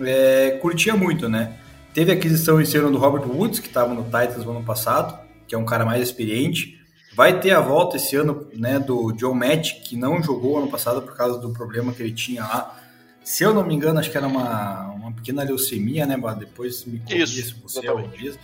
é, 0.00 0.58
curtia 0.60 0.96
muito, 0.96 1.28
né? 1.28 1.56
Teve 1.92 2.12
aquisição 2.12 2.60
esse 2.60 2.76
ano 2.76 2.90
do 2.90 2.98
Robert 2.98 3.28
Woods, 3.28 3.60
que 3.60 3.68
estava 3.68 3.92
no 3.92 4.04
Titans 4.04 4.44
no 4.44 4.52
ano 4.52 4.64
passado, 4.64 5.18
que 5.46 5.54
é 5.54 5.58
um 5.58 5.64
cara 5.64 5.84
mais 5.84 6.02
experiente. 6.02 6.80
Vai 7.14 7.38
ter 7.38 7.50
a 7.50 7.60
volta 7.60 7.96
esse 7.96 8.16
ano 8.16 8.48
né, 8.54 8.78
do 8.78 9.12
John 9.12 9.34
Matt, 9.34 9.82
que 9.84 9.96
não 9.96 10.22
jogou 10.22 10.56
ano 10.56 10.70
passado 10.70 11.02
por 11.02 11.14
causa 11.14 11.38
do 11.38 11.50
problema 11.50 11.92
que 11.92 12.02
ele 12.02 12.12
tinha 12.12 12.42
lá. 12.42 12.78
Se 13.22 13.44
eu 13.44 13.52
não 13.52 13.64
me 13.64 13.74
engano, 13.74 14.00
acho 14.00 14.10
que 14.10 14.16
era 14.16 14.26
uma, 14.26 14.91
uma 15.12 15.16
pequena 15.16 15.42
leucemia, 15.42 16.06
né, 16.06 16.16
Bado? 16.16 16.40
Depois 16.40 16.84
me 16.86 16.98
corrija 16.98 17.26
se 17.26 17.54
você 17.62 17.86
é 17.86 18.06
disso. 18.16 18.38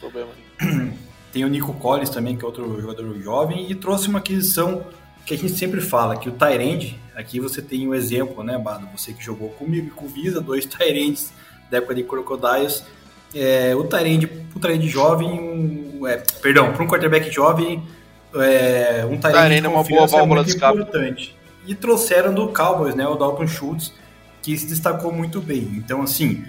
Tem 1.33 1.45
o 1.45 1.49
Nico 1.49 1.73
Collins 1.75 2.11
também, 2.11 2.37
que 2.37 2.45
é 2.45 2.47
outro 2.47 2.81
jogador 2.81 3.19
jovem, 3.21 3.71
e 3.71 3.75
trouxe 3.75 4.09
uma 4.09 4.19
aquisição 4.19 4.85
que 5.27 5.35
a 5.35 5.37
gente 5.37 5.53
sempre 5.53 5.81
fala, 5.81 6.17
que 6.17 6.29
o 6.29 6.33
Tyrande, 6.33 6.99
aqui 7.15 7.39
você 7.39 7.61
tem 7.61 7.87
o 7.87 7.91
um 7.91 7.95
exemplo, 7.95 8.43
né, 8.43 8.57
Bado? 8.57 8.89
Você 8.97 9.13
que 9.13 9.23
jogou 9.23 9.51
comigo 9.51 9.89
e 9.89 9.91
com 9.91 10.07
o 10.07 10.09
Visa, 10.09 10.41
dois 10.41 10.65
Tyrands 10.65 11.31
da 11.71 11.79
época 11.79 11.95
de 11.95 12.03
Crocodiles, 12.03 12.83
é, 13.35 13.77
o 13.77 13.85
Tyrande, 13.85 14.27
o 14.55 14.59
Tyrande 14.59 14.89
jovem, 14.89 15.29
um, 15.29 16.07
é, 16.07 16.17
perdão, 16.41 16.73
para 16.73 16.83
um 16.83 16.87
quarterback 16.87 17.31
jovem, 17.31 17.83
é, 18.35 19.07
um 19.09 19.19
Tyrande 19.19 19.67
é 19.67 19.69
uma 19.69 19.83
boa 19.83 20.05
é 20.05 20.07
válvula 20.07 20.43
de 20.43 20.57
importante. 20.57 21.37
E 21.67 21.75
trouxeram 21.75 22.33
do 22.33 22.49
Cowboys, 22.49 22.95
né, 22.95 23.07
o 23.07 23.15
Dalton 23.15 23.47
Schultz, 23.47 23.93
que 24.41 24.57
se 24.57 24.67
destacou 24.67 25.13
muito 25.13 25.43
bem. 25.43 25.75
Então, 25.77 26.01
assim, 26.01 26.43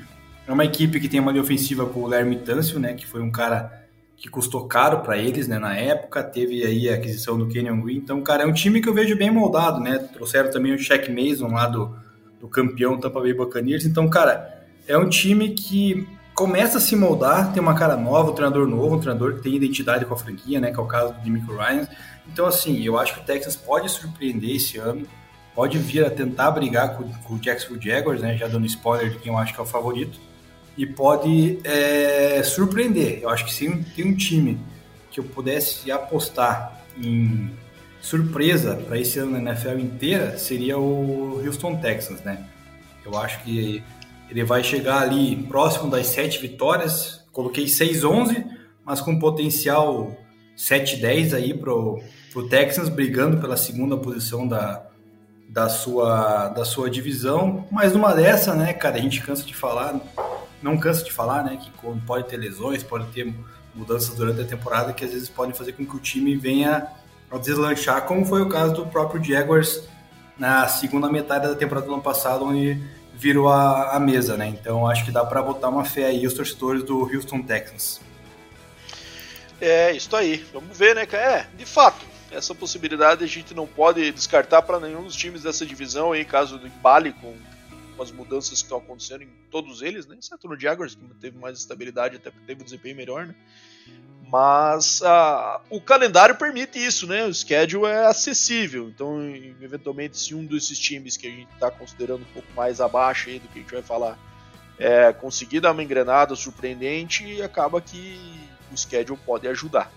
é 0.50 0.54
uma 0.54 0.66
equipe 0.66 1.00
que 1.00 1.08
tem 1.08 1.20
uma 1.20 1.32
linha 1.32 1.44
ofensiva 1.44 1.86
com 1.86 2.00
o 2.00 2.08
Lermy 2.08 2.38
Tâncio, 2.38 2.80
né, 2.80 2.96
que 2.96 3.06
foi 3.06 3.22
um 3.22 3.32
cara 3.32 3.88
que 4.18 4.28
custou 4.28 4.68
caro 4.68 5.02
para 5.02 5.16
eles, 5.16 5.48
né, 5.48 5.60
na 5.60 5.78
época, 5.78 6.24
teve 6.24 6.66
aí 6.66 6.90
a 6.90 6.96
aquisição 6.96 7.38
do 7.38 7.48
Kenyon 7.48 7.80
Green. 7.82 7.98
Então, 7.98 8.20
cara, 8.22 8.44
é 8.44 8.48
um 8.48 8.52
time 8.52 8.82
que 8.82 8.90
eu 8.90 8.94
vejo 8.94 9.16
bem 9.16 9.32
moldado, 9.32 9.80
né? 9.80 9.98
Trouxeram 10.12 10.52
também 10.52 10.74
o 10.74 10.78
Shaq 10.80 11.10
Mason 11.10 11.54
lá 11.54 11.68
do, 11.68 11.96
do 12.42 12.48
campeão 12.48 13.00
Tampa 13.00 13.22
Bay 13.22 13.34
Buccaneers. 13.34 13.86
Então, 13.86 14.10
cara, 14.10 14.66
é 14.88 14.98
um 14.98 15.08
time 15.08 15.52
que 15.52 16.06
começa 16.34 16.80
a 16.80 16.82
se 16.82 16.96
moldar, 16.96 17.54
tem 17.54 17.62
uma 17.62 17.76
cara 17.76 17.96
nova, 17.96 18.32
um 18.32 18.34
treinador 18.34 18.68
novo, 18.68 18.96
um 18.96 19.00
treinador 19.00 19.36
que 19.36 19.44
tem 19.44 19.56
identidade 19.56 20.04
com 20.06 20.16
a 20.16 20.18
franquia, 20.18 20.60
né, 20.60 20.72
que 20.72 20.80
é 20.80 20.84
o 20.84 20.88
caso 20.88 21.14
do 21.14 21.22
Demico 21.22 21.54
Ryan. 21.56 21.88
Então, 22.28 22.46
assim, 22.46 22.84
eu 22.84 22.98
acho 22.98 23.14
que 23.14 23.22
o 23.22 23.24
Texas 23.24 23.56
pode 23.56 23.88
surpreender 23.88 24.56
esse 24.56 24.78
ano, 24.78 25.06
pode 25.54 25.78
vir 25.78 26.04
a 26.06 26.10
tentar 26.10 26.52
brigar 26.52 26.98
com, 26.98 27.08
com 27.24 27.36
o 27.36 27.40
Jacksonville 27.40 27.86
Jaguars, 27.86 28.20
né, 28.20 28.36
já 28.36 28.48
dando 28.48 28.66
spoiler 28.66 29.12
de 29.12 29.20
quem 29.20 29.32
eu 29.32 29.38
acho 29.38 29.54
que 29.54 29.60
é 29.60 29.64
o 29.64 29.66
favorito, 29.66 30.20
e 30.78 30.86
pode 30.86 31.60
é, 31.64 32.42
surpreender. 32.44 33.20
Eu 33.22 33.30
acho 33.30 33.46
que 33.46 33.54
se 33.54 33.70
tem 33.96 34.06
um 34.06 34.16
time 34.16 34.60
que 35.12 35.20
eu 35.20 35.24
pudesse 35.24 35.92
apostar 35.92 36.84
em 36.98 37.52
surpresa 38.02 38.76
para 38.76 38.98
esse 38.98 39.20
ano 39.20 39.32
na 39.32 39.52
NFL 39.52 39.80
inteira, 39.80 40.38
seria 40.38 40.78
o 40.78 41.42
Houston 41.46 41.76
Texans, 41.78 42.22
né? 42.22 42.46
Eu 43.06 43.18
acho 43.18 43.44
que 43.44 43.84
ele 44.30 44.44
vai 44.44 44.64
chegar 44.64 45.02
ali 45.02 45.36
próximo 45.36 45.90
das 45.90 46.08
sete 46.08 46.40
vitórias. 46.40 47.26
Coloquei 47.32 47.66
6-11, 47.66 48.46
mas 48.86 49.02
com 49.02 49.20
potencial 49.20 50.16
7-10 50.58 51.34
aí 51.34 51.54
pro, 51.54 52.02
pro 52.32 52.48
Texans, 52.48 52.90
brigando 52.90 53.38
pela 53.38 53.58
segunda 53.58 53.98
posição 53.98 54.48
da, 54.48 54.86
da, 55.48 55.70
sua, 55.70 56.50
da 56.50 56.64
sua 56.64 56.90
divisão. 56.90 57.66
Mas 57.72 57.94
numa 57.94 58.14
dessa, 58.14 58.54
né, 58.54 58.74
cara, 58.74 58.98
a 58.98 59.02
gente 59.02 59.22
cansa 59.22 59.44
de 59.44 59.56
falar, 59.56 60.00
não 60.62 60.78
cansa 60.78 61.04
de 61.04 61.12
falar, 61.12 61.44
né, 61.44 61.58
que 61.58 61.72
pode 62.06 62.28
ter 62.28 62.38
lesões, 62.38 62.84
pode 62.84 63.06
ter 63.12 63.34
mudanças 63.74 64.16
durante 64.16 64.42
a 64.42 64.46
temporada 64.46 64.94
que 64.94 65.06
às 65.06 65.12
vezes 65.12 65.30
podem 65.30 65.54
fazer 65.54 65.74
com 65.74 65.86
que 65.86 65.96
o 65.96 66.00
time 66.00 66.36
venha 66.36 66.88
a 67.32 67.38
deslanchar, 67.38 68.06
como 68.06 68.26
foi 68.26 68.42
o 68.42 68.50
caso 68.50 68.74
do 68.74 68.88
próprio 68.88 69.24
Jaguars 69.24 69.84
na 70.38 70.68
segunda 70.68 71.10
metade 71.10 71.48
da 71.48 71.56
temporada 71.56 71.86
do 71.86 71.94
ano 71.94 72.02
passado, 72.02 72.46
onde 72.46 72.82
virou 73.14 73.50
a, 73.50 73.96
a 73.96 74.00
mesa, 74.00 74.38
né? 74.38 74.48
Então 74.48 74.88
acho 74.88 75.04
que 75.04 75.12
dá 75.12 75.26
para 75.26 75.42
botar 75.42 75.68
uma 75.68 75.84
fé 75.84 76.06
aí 76.06 76.26
os 76.26 76.34
torcedores 76.34 76.84
do 76.84 77.02
Houston 77.02 77.42
Texans. 77.42 78.00
É, 79.60 79.92
isso 79.92 80.16
aí. 80.16 80.46
Vamos 80.54 80.78
ver, 80.78 80.96
né, 80.96 81.06
cara? 81.06 81.24
É, 81.24 81.48
de 81.58 81.66
fato, 81.66 82.06
essa 82.32 82.56
possibilidade 82.56 83.24
a 83.24 83.28
gente 83.28 83.54
não 83.54 83.68
pode 83.68 84.10
descartar 84.12 84.62
para 84.62 84.80
nenhum 84.80 85.04
dos 85.04 85.16
times 85.16 85.44
dessa 85.44 85.66
divisão 85.66 86.14
aí, 86.14 86.24
caso 86.24 86.58
do 86.58 86.68
embale 86.68 87.12
com, 87.12 87.36
com 88.00 88.04
as 88.04 88.12
mudanças 88.14 88.60
que 88.60 88.64
estão 88.64 88.78
acontecendo 88.78 89.24
em 89.24 89.30
todos 89.52 89.82
eles, 89.82 90.08
né? 90.08 90.16
Exceto 90.18 90.48
no 90.48 90.58
Jaguars, 90.58 90.96
que 90.96 91.04
teve 91.20 91.38
mais 91.38 91.60
estabilidade, 91.60 92.16
até 92.16 92.32
porque 92.32 92.46
teve 92.48 92.62
um 92.62 92.64
desempenho 92.64 92.96
melhor, 92.96 93.28
né? 93.28 93.36
Mas 94.32 95.02
uh, 95.02 95.60
o 95.70 95.82
calendário 95.82 96.36
permite 96.38 96.80
isso, 96.80 97.06
né? 97.06 97.26
O 97.26 97.34
schedule 97.34 97.88
é 97.88 98.06
acessível. 98.06 98.88
Então, 98.88 99.20
eventualmente, 99.62 100.18
se 100.18 100.34
um 100.34 100.46
desses 100.46 100.80
times 100.80 101.18
que 101.18 101.28
a 101.28 101.30
gente 101.30 101.52
está 101.54 101.70
considerando 101.70 102.22
um 102.22 102.34
pouco 102.34 102.48
mais 102.56 102.80
abaixo 102.80 103.28
aí 103.28 103.40
do 103.40 103.50
que 103.50 103.60
a 103.60 103.62
gente 103.64 103.74
vai 103.74 103.82
falar 103.84 104.18
é, 104.78 105.12
conseguir 105.12 105.60
dar 105.60 105.74
uma 105.74 105.84
engrenada 105.84 106.34
surpreendente, 106.38 107.42
acaba 107.42 107.82
que 107.82 108.18
o 108.72 108.78
schedule 108.78 109.20
pode 109.26 109.46
ajudar. 109.46 109.92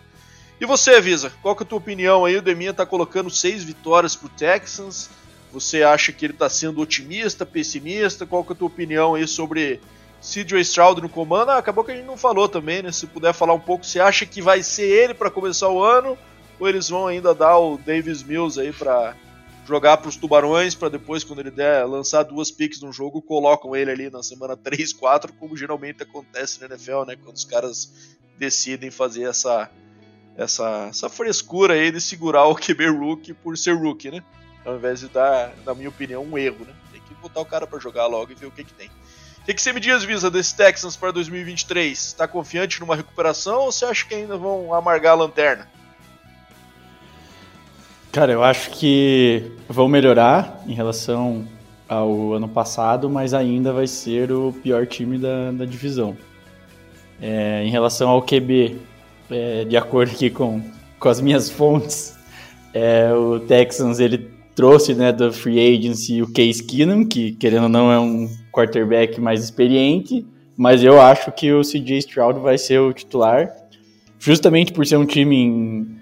E 0.61 0.67
você, 0.67 1.01
Visa, 1.01 1.33
qual 1.41 1.55
que 1.55 1.62
é 1.62 1.67
a 1.67 1.69
tua 1.69 1.79
opinião 1.79 2.25
aí? 2.25 2.37
O 2.37 2.43
Deminha 2.43 2.71
está 2.71 2.85
colocando 2.85 3.31
seis 3.31 3.62
vitórias 3.62 4.17
para 4.17 4.27
o 4.27 4.31
Texans. 4.31 5.09
Você 5.53 5.83
acha 5.83 6.12
que 6.12 6.25
ele 6.25 6.33
está 6.33 6.49
sendo 6.49 6.81
otimista, 6.81 7.45
pessimista? 7.45 8.27
Qual 8.27 8.43
que 8.43 8.53
é 8.53 8.55
a 8.55 8.59
tua 8.59 8.69
opinião 8.69 9.15
aí 9.15 9.29
sobre 9.29 9.81
CJ 10.23 10.61
Stroud 10.61 11.03
no 11.03 11.09
comando, 11.09 11.51
ah, 11.51 11.59
acabou 11.59 11.83
que 11.83 11.91
a 11.91 11.97
gente 11.97 12.07
não 12.07 12.17
falou 12.17 12.49
também, 12.49 12.81
né? 12.81 12.93
Se 12.93 13.09
puder 13.09 13.35
falar 13.35 13.55
um 13.55 13.61
pouco, 13.61 13.85
você 13.85 13.99
acha 13.99 14.25
que 14.25 14.41
vai 14.41 14.62
ser 14.62 14.85
ele 14.85 15.15
para 15.15 15.31
começar 15.31 15.69
o 15.69 15.83
ano 15.83 16.17
ou 16.61 16.69
eles 16.69 16.88
vão 16.88 17.09
ainda 17.09 17.35
dar 17.35 17.59
o 17.59 17.77
Davis 17.77 18.23
Mills 18.23 18.61
aí 18.61 18.73
para 18.73 19.17
jogar 19.67 19.97
para 19.97 20.09
os 20.09 20.17
Tubarões 20.17 20.77
para 20.77 20.88
depois 20.88 21.25
quando 21.25 21.41
ele 21.41 21.51
der 21.51 21.85
lançar 21.87 22.23
duas 22.23 22.53
picks 22.53 22.81
no 22.81 22.93
jogo, 22.93 23.21
colocam 23.21 23.75
ele 23.75 23.91
ali 23.91 24.11
na 24.11 24.23
semana 24.23 24.57
3, 24.57 24.93
4, 24.93 25.33
como 25.35 25.57
geralmente 25.57 26.05
acontece 26.05 26.61
na 26.61 26.67
NFL, 26.67 27.05
né, 27.05 27.17
quando 27.17 27.37
os 27.37 27.45
caras 27.45 28.17
decidem 28.38 28.91
fazer 28.91 29.25
essa 29.25 29.69
essa 30.37 30.87
essa 30.88 31.09
frescura 31.09 31.75
aí 31.75 31.91
de 31.91 32.01
segurar 32.01 32.47
o 32.47 32.55
QB 32.55 32.87
rookie 32.88 33.35
por 33.35 33.59
ser 33.59 33.75
rookie, 33.75 34.11
né? 34.11 34.23
Ao 34.64 34.77
invés 34.77 35.01
de 35.01 35.09
dar, 35.09 35.53
na 35.66 35.75
minha 35.75 35.88
opinião, 35.88 36.22
um 36.22 36.38
erro, 36.38 36.64
né? 36.64 36.72
Tem 36.92 37.01
que 37.01 37.14
botar 37.14 37.40
o 37.40 37.46
cara 37.46 37.66
para 37.66 37.79
jogar 37.79 38.07
logo 38.07 38.33
e 38.33 38.35
ver 38.35 38.46
o 38.46 38.51
que 38.51 38.64
que 38.64 38.72
tem. 38.72 38.88
O 39.42 39.44
que, 39.44 39.55
que 39.55 39.61
você 39.61 39.72
me 39.72 39.81
diz, 39.81 40.05
Visa, 40.05 40.31
desse 40.31 40.57
Texans 40.57 40.94
para 40.94 41.11
2023? 41.11 41.98
Está 41.98 42.29
confiante 42.29 42.79
numa 42.79 42.94
recuperação 42.94 43.62
ou 43.62 43.72
você 43.72 43.85
acha 43.85 44.07
que 44.07 44.14
ainda 44.14 44.37
vão 44.37 44.72
amargar 44.72 45.12
a 45.12 45.16
lanterna? 45.16 45.68
Cara, 48.12 48.31
eu 48.31 48.44
acho 48.44 48.70
que 48.70 49.51
vão 49.68 49.88
melhorar 49.88 50.62
em 50.64 50.75
relação 50.75 51.48
ao 51.88 52.35
ano 52.35 52.46
passado, 52.46 53.11
mas 53.11 53.35
ainda 53.35 53.72
vai 53.72 53.88
ser 53.88 54.31
o 54.31 54.53
pior 54.62 54.87
time 54.87 55.18
da, 55.18 55.51
da 55.51 55.64
divisão. 55.64 56.16
É, 57.20 57.64
em 57.64 57.70
relação 57.70 58.11
ao 58.11 58.22
QB, 58.22 58.79
é, 59.31 59.64
de 59.64 59.77
acordo 59.77 60.12
aqui 60.12 60.31
com, 60.31 60.62
com 61.01 61.09
as 61.09 61.20
minhas 61.20 61.51
fontes, 61.51 62.14
é, 62.72 63.12
o 63.12 63.40
Texans 63.40 63.98
ele 63.98 64.32
trouxe 64.55 64.95
né, 64.95 65.12
da 65.12 65.33
free 65.33 65.59
agency 65.59 66.23
o 66.23 66.33
Case 66.33 66.62
Keenum, 66.62 67.05
que 67.05 67.33
querendo 67.33 67.65
ou 67.65 67.69
não 67.69 67.91
é 67.91 67.99
um 67.99 68.29
quarterback 68.53 69.21
mais 69.21 69.43
experiente, 69.43 70.27
mas 70.57 70.85
eu 70.85 71.01
acho 71.01 71.33
que 71.33 71.53
o 71.53 71.62
CJ 71.62 71.99
Stroud 71.99 72.41
vai 72.41 72.59
ser 72.59 72.79
o 72.79 72.93
titular, 72.93 73.51
justamente 74.19 74.73
por 74.73 74.87
ser 74.87 74.97
um 74.97 75.07
time 75.07 75.37
em, 75.37 75.97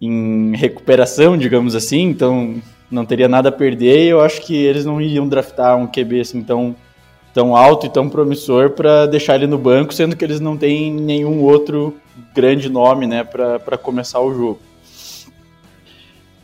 em 0.00 0.56
recuperação, 0.56 1.36
digamos 1.36 1.74
assim, 1.74 2.02
então 2.02 2.56
não 2.90 3.04
teria 3.04 3.28
nada 3.28 3.50
a 3.50 3.52
perder 3.52 4.04
e 4.04 4.08
eu 4.08 4.20
acho 4.20 4.42
que 4.42 4.56
eles 4.56 4.84
não 4.84 5.00
iriam 5.00 5.28
draftar 5.28 5.76
um 5.76 5.86
QB 5.86 6.20
assim 6.20 6.42
tão, 6.42 6.74
tão 7.32 7.54
alto 7.54 7.86
e 7.86 7.90
tão 7.90 8.08
promissor 8.08 8.70
para 8.70 9.06
deixar 9.06 9.36
ele 9.36 9.46
no 9.46 9.58
banco, 9.58 9.94
sendo 9.94 10.16
que 10.16 10.24
eles 10.24 10.40
não 10.40 10.56
têm 10.56 10.92
nenhum 10.92 11.42
outro 11.42 11.96
grande 12.34 12.68
nome 12.68 13.06
né, 13.06 13.22
para 13.22 13.78
começar 13.78 14.20
o 14.20 14.34
jogo. 14.34 14.60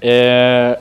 É, 0.00 0.78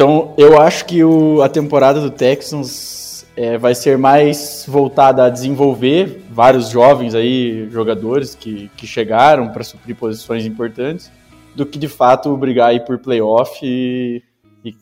então, 0.00 0.32
eu 0.38 0.58
acho 0.58 0.86
que 0.86 1.04
o, 1.04 1.42
a 1.42 1.48
temporada 1.50 2.00
do 2.00 2.10
Texans 2.10 3.26
é, 3.36 3.58
vai 3.58 3.74
ser 3.74 3.98
mais 3.98 4.64
voltada 4.66 5.26
a 5.26 5.28
desenvolver 5.28 6.22
vários 6.30 6.70
jovens 6.70 7.14
aí, 7.14 7.68
jogadores 7.68 8.34
que, 8.34 8.70
que 8.78 8.86
chegaram 8.86 9.52
para 9.52 9.62
suprir 9.62 9.94
posições 9.94 10.46
importantes, 10.46 11.12
do 11.54 11.66
que 11.66 11.78
de 11.78 11.86
fato 11.86 12.34
brigar 12.34 12.70
aí 12.70 12.80
por 12.80 12.98
playoff 12.98 13.60
e, 13.62 14.22
e, 14.64 14.74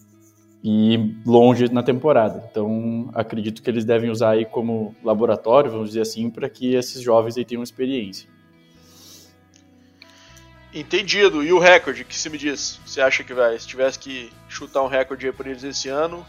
e 0.62 1.16
longe 1.26 1.68
na 1.68 1.82
temporada. 1.82 2.44
Então, 2.48 3.10
acredito 3.12 3.60
que 3.60 3.68
eles 3.68 3.84
devem 3.84 4.10
usar 4.10 4.30
aí 4.30 4.44
como 4.44 4.94
laboratório, 5.02 5.68
vamos 5.68 5.88
dizer 5.88 6.02
assim, 6.02 6.30
para 6.30 6.48
que 6.48 6.76
esses 6.76 7.02
jovens 7.02 7.36
aí 7.36 7.44
tenham 7.44 7.64
experiência. 7.64 8.30
Entendido. 10.72 11.42
E 11.42 11.52
o 11.52 11.58
recorde, 11.58 12.04
que 12.04 12.16
você 12.16 12.28
me 12.28 12.38
diz? 12.38 12.78
Você 12.86 13.00
acha 13.00 13.24
que 13.24 13.34
vai? 13.34 13.58
Se 13.58 13.66
tivesse 13.66 13.98
que 13.98 14.30
chutar 14.48 14.82
um 14.82 14.88
recorde 14.88 15.26
aí 15.26 15.32
para 15.32 15.50
eles 15.50 15.62
esse 15.62 15.88
ano, 15.88 16.24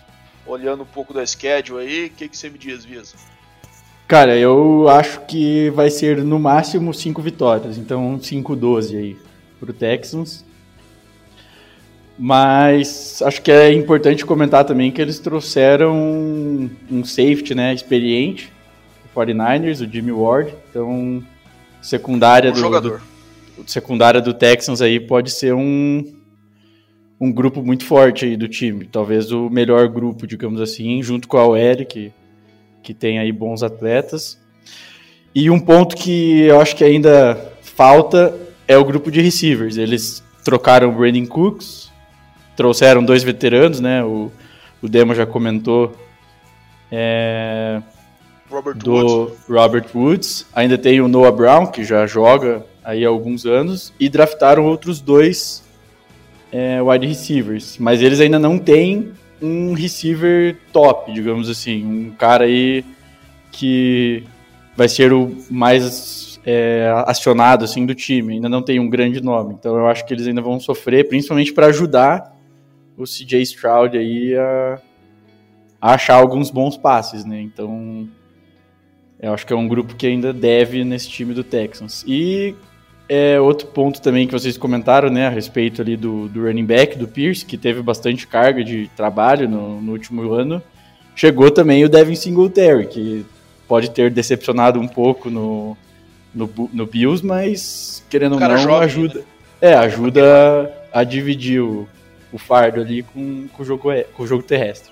olhando 0.46 0.84
um 0.84 0.88
pouco 0.88 1.14
da 1.14 1.26
schedule 1.26 1.82
aí, 1.82 2.06
o 2.08 2.10
que, 2.10 2.28
que 2.28 2.38
você 2.38 2.50
me 2.50 2.58
diz, 2.58 2.84
Visa? 2.86 3.16
Cara, 4.08 4.36
eu 4.36 4.90
acho 4.90 5.22
que 5.28 5.70
vai 5.70 5.90
ser 5.90 6.24
no 6.24 6.40
máximo 6.40 6.94
5 6.94 7.22
vitórias, 7.22 7.78
então 7.78 8.18
5-12 8.18 8.98
aí 8.98 9.18
pro 9.60 9.72
Texans. 9.72 10.44
Mas 12.18 13.22
acho 13.22 13.42
que 13.42 13.50
é 13.50 13.72
importante 13.72 14.26
comentar 14.26 14.66
também 14.66 14.92
que 14.92 15.02
eles 15.02 15.20
trouxeram 15.20 15.96
um 16.92 17.06
safety, 17.06 17.56
né, 17.56 17.74
experiente, 17.74 18.52
o 19.06 19.20
49ers, 19.20 19.88
o 19.88 19.90
Jimmy 19.90 20.12
Ward, 20.12 20.54
então 20.70 21.24
secundária 21.82 22.50
um 22.50 22.54
do, 22.54 22.60
jogador. 22.60 23.02
do 23.58 23.70
secundária 23.70 24.20
do 24.20 24.34
Texans 24.34 24.82
aí 24.82 25.00
pode 25.00 25.32
ser 25.32 25.54
um, 25.54 26.04
um 27.20 27.32
grupo 27.32 27.62
muito 27.62 27.84
forte 27.84 28.26
aí 28.26 28.38
do 28.38 28.48
time. 28.48 28.86
Talvez 28.86 29.32
o 29.32 29.50
melhor 29.50 29.88
grupo, 29.90 30.26
digamos 30.26 30.62
assim, 30.62 31.04
junto 31.04 31.28
com 31.28 31.38
a 31.38 31.76
que, 31.86 32.14
que 32.82 32.94
tem 32.94 33.20
aí 33.20 33.32
bons 33.32 33.62
atletas. 33.62 34.40
E 35.36 35.50
um 35.50 35.60
ponto 35.60 35.96
que 35.96 36.42
eu 36.42 36.60
acho 36.62 36.76
que 36.76 36.84
ainda 36.84 37.54
falta 37.62 38.34
é 38.68 38.78
o 38.78 38.86
grupo 38.86 39.12
de 39.12 39.22
receivers. 39.22 39.78
Eles 39.78 40.24
trocaram 40.44 40.90
o 40.90 40.92
Brandon 40.94 41.26
Cooks, 41.26 41.92
trouxeram 42.56 43.04
dois 43.04 43.22
veteranos, 43.22 43.80
né? 43.80 44.04
O, 44.04 44.32
o 44.82 44.88
Demo 44.88 45.14
já 45.14 45.26
comentou. 45.26 45.94
É, 46.92 47.82
Robert 48.50 48.78
do 48.78 48.92
Woods. 48.94 49.38
Robert 49.48 49.86
Woods. 49.94 50.46
Ainda 50.54 50.78
tem 50.78 51.02
o 51.02 51.08
Noah 51.08 51.36
Brown, 51.36 51.68
que 51.68 51.84
já 51.84 52.08
joga 52.08 52.66
aí 52.84 53.06
há 53.06 53.10
alguns 53.10 53.46
anos, 53.46 53.94
e 54.00 54.10
draftaram 54.10 54.66
outros 54.66 55.00
dois 55.00 55.64
é, 56.52 56.82
wide 56.82 57.08
receivers. 57.08 57.78
Mas 57.78 58.02
eles 58.02 58.20
ainda 58.20 58.40
não 58.40 58.58
têm 58.58 59.12
um 59.42 59.74
receiver 59.74 60.58
top, 60.72 61.14
digamos 61.14 61.50
assim. 61.50 61.86
Um 61.86 62.12
cara 62.12 62.46
aí 62.46 62.84
que 63.52 64.24
vai 64.76 64.88
ser 64.88 65.12
o 65.14 65.36
mais 65.50 66.40
é, 66.46 66.92
acionado 67.06 67.66
assim, 67.66 67.86
do 67.86 67.96
time. 67.96 68.36
Ainda 68.36 68.50
não 68.50 68.62
tem 68.62 68.80
um 68.80 68.90
grande 68.90 69.22
nome. 69.22 69.56
Então 69.58 69.76
eu 69.78 69.88
acho 69.88 70.06
que 70.06 70.14
eles 70.14 70.28
ainda 70.28 70.42
vão 70.42 70.60
sofrer, 70.60 71.08
principalmente 71.08 71.54
para 71.54 71.68
ajudar 71.68 72.36
o 72.98 73.04
CJ 73.04 73.42
Stroud 73.44 73.98
aí 73.98 74.36
a, 74.36 74.80
a 75.80 75.94
achar 75.94 76.16
alguns 76.16 76.52
bons 76.52 76.76
passes, 76.76 77.24
né? 77.24 77.40
Então, 77.40 78.10
eu 79.22 79.34
acho 79.34 79.48
que 79.48 79.54
é 79.54 79.56
um 79.56 79.68
grupo 79.68 79.96
que 79.96 80.06
ainda 80.06 80.34
deve 80.34 80.84
nesse 80.84 81.10
time 81.10 81.34
do 81.34 81.44
Texans. 81.44 82.04
E 82.06 82.56
é 83.10 83.42
outro 83.42 83.68
ponto 83.68 84.00
também 84.00 84.28
que 84.28 84.34
vocês 84.34 84.56
comentaram, 84.56 85.10
né, 85.10 85.26
a 85.26 85.30
respeito 85.32 85.82
ali 85.82 85.98
do, 85.98 86.30
do 86.30 86.46
running 86.46 86.66
back, 86.66 86.96
do 86.96 87.08
Pierce, 87.08 87.44
que 87.44 87.58
teve 87.58 87.82
bastante 87.82 88.28
carga 88.28 88.64
de 88.64 88.88
trabalho 88.96 89.50
no, 89.50 89.82
no 89.82 89.92
último 89.94 90.32
ano. 90.32 90.62
Chegou 91.16 91.50
também 91.50 91.84
o 91.84 91.90
Devin 91.90 92.16
Singletary, 92.16 92.86
que 92.86 93.26
pode 93.68 93.90
ter 93.90 94.12
decepcionado 94.12 94.80
um 94.80 94.88
pouco 94.88 95.30
no, 95.30 95.76
no, 96.34 96.50
no 96.72 96.86
Bills, 96.86 97.26
mas 97.26 98.06
querendo 98.10 98.34
ou 98.34 98.40
não, 98.40 98.58
jovem, 98.58 98.86
ajuda, 98.86 99.20
né? 99.20 99.26
é, 99.60 99.74
ajuda 99.74 100.72
a, 100.94 101.00
a 101.00 101.04
dividir 101.04 101.62
o, 101.62 101.88
o 102.32 102.38
fardo 102.38 102.80
ali 102.80 103.02
com, 103.02 103.48
com, 103.48 103.64
o 103.64 103.66
jogo, 103.66 103.90
com 104.14 104.24
o 104.24 104.28
jogo 104.28 104.44
terrestre. 104.44 104.92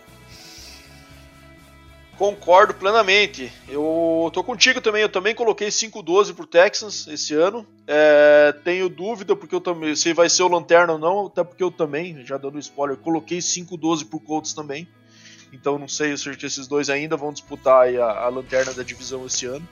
Concordo 2.17 2.73
plenamente. 2.73 3.51
Eu 3.69 4.31
tô 4.33 4.43
contigo 4.43 4.81
também. 4.81 5.03
Eu 5.03 5.09
também 5.09 5.35
coloquei 5.35 5.67
5-12 5.67 6.33
pro 6.33 6.47
Texans 6.47 7.07
esse 7.07 7.35
ano. 7.35 7.65
É, 7.85 8.55
tenho 8.63 8.89
dúvida 8.89 9.35
porque 9.35 9.53
eu 9.53 9.61
também 9.61 9.95
se 9.95 10.13
vai 10.13 10.27
ser 10.27 10.41
o 10.41 10.47
lanterna 10.47 10.93
ou 10.93 10.99
não, 10.99 11.27
até 11.27 11.43
porque 11.43 11.63
eu 11.63 11.69
também, 11.69 12.25
já 12.25 12.37
dando 12.37 12.57
spoiler, 12.57 12.97
coloquei 12.97 13.37
5-12 13.37 14.09
pro 14.09 14.19
Colts 14.19 14.53
também. 14.53 14.87
Então 15.53 15.77
não 15.77 15.87
sei 15.87 16.17
se 16.17 16.29
esses 16.29 16.67
dois 16.67 16.89
ainda 16.89 17.15
vão 17.15 17.31
disputar 17.31 17.87
a, 17.95 18.25
a 18.25 18.29
lanterna 18.29 18.73
da 18.73 18.81
divisão 18.81 19.25
esse 19.25 19.45
ano. 19.45 19.67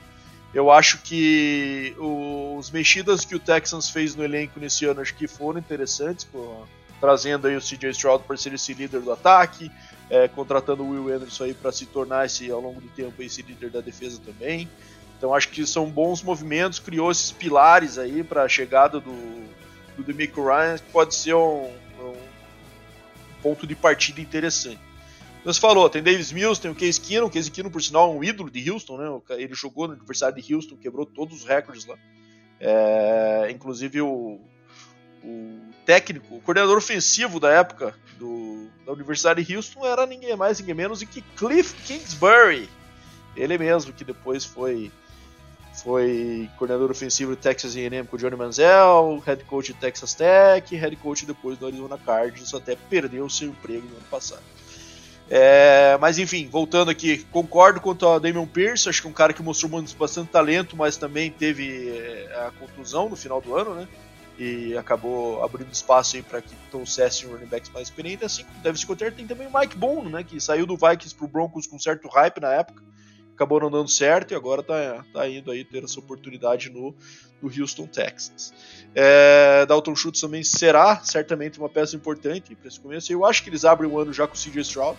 Eu 0.54 0.72
acho 0.72 1.00
que 1.02 1.96
os 1.98 2.70
mexidas 2.72 3.26
que 3.26 3.36
o 3.36 3.40
Texans 3.40 3.90
fez 3.90 4.16
no 4.16 4.24
elenco 4.24 4.60
nesse 4.60 4.86
ano 4.86 5.02
acho 5.02 5.14
que 5.16 5.28
foram 5.28 5.60
interessantes, 5.60 6.26
trazendo 7.02 7.48
aí 7.48 7.58
o 7.58 7.60
CJ 7.60 7.90
Stroud 7.90 8.24
para 8.26 8.38
ser 8.38 8.54
esse 8.54 8.74
líder 8.74 9.02
do 9.02 9.12
ataque, 9.12 9.70
é, 10.10 10.28
contratando 10.28 10.84
o 10.84 10.90
Will 10.90 11.16
Anderson 11.16 11.46
aí 11.46 11.54
para 11.54 11.72
se 11.72 11.86
tornar 11.86 12.26
esse, 12.26 12.50
ao 12.52 12.62
longo 12.62 12.80
do 12.80 12.88
tempo 12.90 13.22
esse 13.22 13.42
líder 13.42 13.70
da 13.70 13.82
defesa 13.82 14.22
também. 14.24 14.70
Então 15.18 15.34
acho 15.34 15.50
que 15.50 15.66
são 15.66 15.90
bons 15.90 16.22
movimentos, 16.22 16.80
criou 16.80 17.12
esses 17.12 17.32
pilares 17.32 17.98
aí 17.98 18.24
para 18.24 18.44
a 18.44 18.50
chegada 18.50 19.00
do, 19.00 19.14
do 19.96 20.04
Demico 20.04 20.46
Ryan, 20.46 20.78
que 20.78 20.92
pode 20.92 21.16
ser 21.16 21.34
um, 21.34 21.72
um 22.00 22.16
ponto 23.42 23.66
de 23.66 23.76
partida 23.76 24.22
interessante. 24.22 24.80
Você 25.46 25.60
falou, 25.60 25.88
tem 25.88 26.02
Davis 26.02 26.32
Mills, 26.32 26.60
tem 26.60 26.72
o 26.72 26.76
Case 26.76 27.00
Keenum, 27.00 27.28
o 27.28 27.30
Case 27.30 27.52
Keenum, 27.52 27.70
por 27.70 27.82
sinal, 27.82 28.12
é 28.12 28.16
um 28.16 28.24
ídolo 28.24 28.50
de 28.50 28.70
Houston, 28.70 28.98
né? 28.98 29.22
Ele 29.38 29.54
jogou 29.54 29.88
no 29.88 29.94
aniversário 29.94 30.42
de 30.42 30.54
Houston, 30.54 30.76
quebrou 30.76 31.06
todos 31.06 31.42
os 31.42 31.46
recordes 31.46 31.86
lá. 31.86 31.96
É, 32.60 33.48
inclusive 33.52 34.02
o, 34.02 34.40
o 35.24 35.62
técnico, 35.86 36.36
o 36.36 36.42
coordenador 36.42 36.78
ofensivo 36.78 37.40
da 37.40 37.52
época 37.52 37.96
do, 38.18 38.68
da 38.86 38.92
Universidade 38.92 39.44
de 39.44 39.56
Houston 39.56 39.86
era 39.86 40.06
ninguém 40.06 40.36
mais, 40.36 40.60
ninguém 40.60 40.76
menos 40.76 41.00
do 41.00 41.06
que 41.06 41.22
Cliff 41.22 41.74
Kingsbury. 41.84 42.70
Ele 43.36 43.58
mesmo, 43.58 43.94
que 43.94 44.04
depois 44.04 44.44
foi 44.44 44.92
foi 45.84 46.50
coordenador 46.58 46.90
ofensivo 46.90 47.32
do 47.32 47.38
Texas 47.38 47.76
A&M 47.76 48.08
com 48.08 48.16
o 48.16 48.20
Johnny 48.20 48.36
Manziel, 48.38 49.22
head 49.26 49.44
coach 49.44 49.74
de 49.74 49.80
Texas 49.80 50.14
Tech, 50.14 50.74
head 50.74 50.96
coach 50.96 51.26
depois 51.26 51.58
do 51.58 51.68
Arizona 51.68 51.98
Cardinals, 51.98 52.54
até 52.54 52.78
perdeu 52.90 53.30
seu 53.30 53.50
emprego 53.50 53.86
no 53.86 53.98
ano 53.98 54.06
passado. 54.10 54.42
É, 55.30 55.98
mas 56.00 56.18
enfim, 56.18 56.48
voltando 56.48 56.92
aqui, 56.92 57.26
concordo 57.32 57.82
quanto 57.82 58.08
a 58.08 58.20
Damian 58.20 58.46
Pierce, 58.46 58.88
acho 58.88 59.02
que 59.02 59.08
é 59.08 59.10
um 59.10 59.14
cara 59.14 59.34
que 59.34 59.42
mostrou 59.42 59.84
bastante 60.00 60.30
talento, 60.30 60.78
mas 60.78 60.98
também 60.98 61.32
teve 61.32 61.90
é, 61.90 62.46
a 62.48 62.52
contusão 62.52 63.10
no 63.10 63.16
final 63.16 63.42
do 63.42 63.56
ano, 63.56 63.74
né? 63.74 63.88
E 64.38 64.78
acabou 64.78 65.44
abrindo 65.44 65.72
espaço 65.72 66.16
aí 66.16 66.22
para 66.22 66.42
que 66.42 66.54
trouxesse 66.70 67.26
running 67.26 67.46
backs 67.46 67.72
mais 67.72 67.88
experiente, 67.88 68.26
assim 68.26 68.44
como 68.44 68.60
deve 68.60 68.78
se 68.78 68.86
conter. 68.86 69.14
Tem 69.14 69.26
também 69.26 69.48
o 69.48 69.60
Mike 69.60 69.78
Boone, 69.78 70.12
né, 70.12 70.24
que 70.24 70.40
saiu 70.40 70.66
do 70.66 70.76
Vikings 70.76 71.16
pro 71.16 71.28
Broncos 71.28 71.68
com 71.68 71.80
certo 71.80 72.08
hype 72.08 72.42
na 72.42 72.52
época, 72.52 72.84
acabou 73.34 73.60
não 73.60 73.72
dando 73.72 73.90
certo 73.90 74.32
e 74.32 74.36
agora 74.36 74.64
tá, 74.64 75.06
tá 75.14 75.28
indo 75.28 75.52
aí 75.52 75.64
ter 75.64 75.84
essa 75.84 76.00
oportunidade 76.00 76.70
no, 76.70 76.96
no 77.42 77.62
Houston 77.62 77.88
Texans. 77.88 78.54
É, 78.94 79.66
Dalton 79.66 79.96
Schultz 79.96 80.22
também 80.22 80.44
será 80.44 81.02
certamente 81.04 81.60
uma 81.60 81.70
peça 81.70 81.96
importante 81.96 82.56
para 82.56 82.68
esse 82.68 82.80
começo. 82.80 83.12
Eu 83.12 83.26
acho 83.26 83.44
que 83.44 83.50
eles 83.50 83.66
abrem 83.66 83.90
um 83.90 83.98
ano 84.00 84.12
já 84.14 84.28
com 84.28 84.36
o 84.36 84.38
CJ 84.38 84.62
Stroud. 84.62 84.98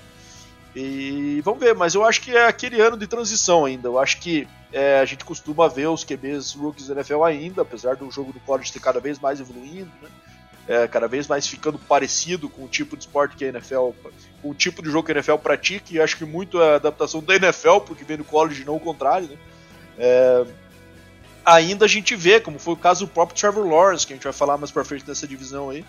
E 0.79 1.41
vamos 1.43 1.59
ver, 1.59 1.75
mas 1.75 1.95
eu 1.95 2.05
acho 2.05 2.21
que 2.21 2.37
é 2.37 2.47
aquele 2.47 2.81
ano 2.83 2.99
de 2.99 3.07
transição 3.07 3.65
ainda. 3.65 3.89
Eu 3.89 3.99
acho 3.99 4.21
que 4.21 4.47
é, 4.71 5.01
a 5.01 5.05
gente 5.07 5.25
costuma 5.25 5.69
ver 5.69 5.89
os 5.89 6.05
QBs 6.05 6.53
rookies 6.53 6.89
da 6.89 6.95
NFL 6.97 7.25
ainda, 7.25 7.62
apesar 7.62 7.97
do 7.97 8.11
jogo 8.11 8.31
do 8.31 8.41
college 8.41 8.71
ter 8.71 8.81
cada 8.81 9.01
vez 9.01 9.19
mais 9.19 9.41
evoluindo, 9.41 9.91
né? 10.03 10.09
é, 10.69 10.87
cada 10.89 11.07
vez 11.07 11.27
mais 11.27 11.47
ficando 11.47 11.79
parecido 11.79 12.49
com 12.49 12.65
o 12.65 12.69
tipo 12.69 12.97
de 12.97 13.05
esporte 13.05 13.37
que 13.37 13.45
a 13.45 13.49
NFL, 13.49 13.91
com 14.43 14.51
o 14.51 14.55
tipo 14.55 14.83
de 14.83 14.91
jogo 14.91 15.07
que 15.07 15.12
a 15.12 15.15
NFL 15.15 15.37
pratica, 15.37 15.95
e 15.95 16.01
acho 16.01 16.17
que 16.17 16.25
muito 16.25 16.61
é 16.61 16.73
a 16.73 16.77
adaptação 16.77 17.23
da 17.23 17.37
NFL, 17.37 17.79
porque 17.87 18.05
vem 18.05 18.17
do 18.17 18.25
college 18.25 18.65
não 18.65 18.77
o 18.77 18.81
contrário. 18.81 19.29
Né? 19.29 19.37
É, 19.99 20.45
ainda 21.45 21.85
a 21.85 21.89
gente 21.89 22.17
vê, 22.17 22.41
como 22.41 22.59
foi 22.59 22.75
o 22.75 22.77
caso 22.77 23.07
do 23.07 23.12
próprio 23.12 23.39
Trevor 23.39 23.67
Lawrence, 23.67 24.07
que 24.07 24.12
a 24.12 24.17
gente 24.17 24.25
vai 24.25 24.33
falar 24.33 24.59
mais 24.59 24.71
pra 24.71 24.85
frente 24.85 25.07
nessa 25.07 25.27
divisão 25.27 25.71
aí, 25.71 25.85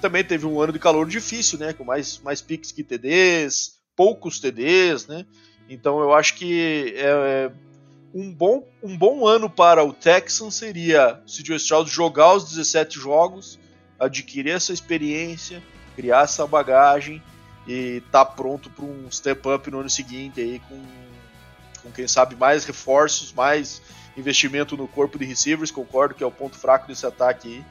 também 0.00 0.24
teve 0.24 0.44
um 0.44 0.60
ano 0.60 0.72
de 0.72 0.78
calor 0.78 1.06
difícil, 1.06 1.58
né? 1.58 1.72
Com 1.72 1.84
mais, 1.84 2.18
mais 2.18 2.42
picks 2.42 2.72
que 2.72 2.82
TDs, 2.82 3.75
poucos 3.96 4.38
TDs, 4.38 5.06
né? 5.06 5.24
Então 5.68 5.98
eu 6.00 6.14
acho 6.14 6.34
que 6.34 6.94
é, 6.96 7.06
é, 7.06 7.52
um, 8.14 8.32
bom, 8.32 8.68
um 8.82 8.96
bom 8.96 9.26
ano 9.26 9.50
para 9.50 9.82
o 9.82 9.92
Texans 9.92 10.54
seria 10.54 11.20
o 11.24 11.30
CJ 11.30 11.56
Stroud 11.56 11.90
jogar 11.90 12.34
os 12.34 12.44
17 12.50 13.00
jogos, 13.00 13.58
adquirir 13.98 14.52
essa 14.52 14.72
experiência, 14.72 15.62
criar 15.96 16.24
essa 16.24 16.46
bagagem 16.46 17.22
e 17.66 18.02
tá 18.12 18.24
pronto 18.24 18.70
para 18.70 18.84
um 18.84 19.10
step 19.10 19.48
up 19.48 19.70
no 19.70 19.80
ano 19.80 19.90
seguinte 19.90 20.40
aí 20.40 20.60
com, 20.68 20.80
com 21.82 21.90
quem 21.90 22.06
sabe 22.06 22.36
mais 22.36 22.64
reforços, 22.64 23.32
mais 23.32 23.82
investimento 24.16 24.76
no 24.76 24.86
corpo 24.86 25.18
de 25.18 25.24
receivers, 25.24 25.70
concordo 25.70 26.14
que 26.14 26.22
é 26.22 26.26
o 26.26 26.30
ponto 26.30 26.56
fraco 26.56 26.86
desse 26.86 27.04
ataque 27.04 27.48
aí. 27.48 27.64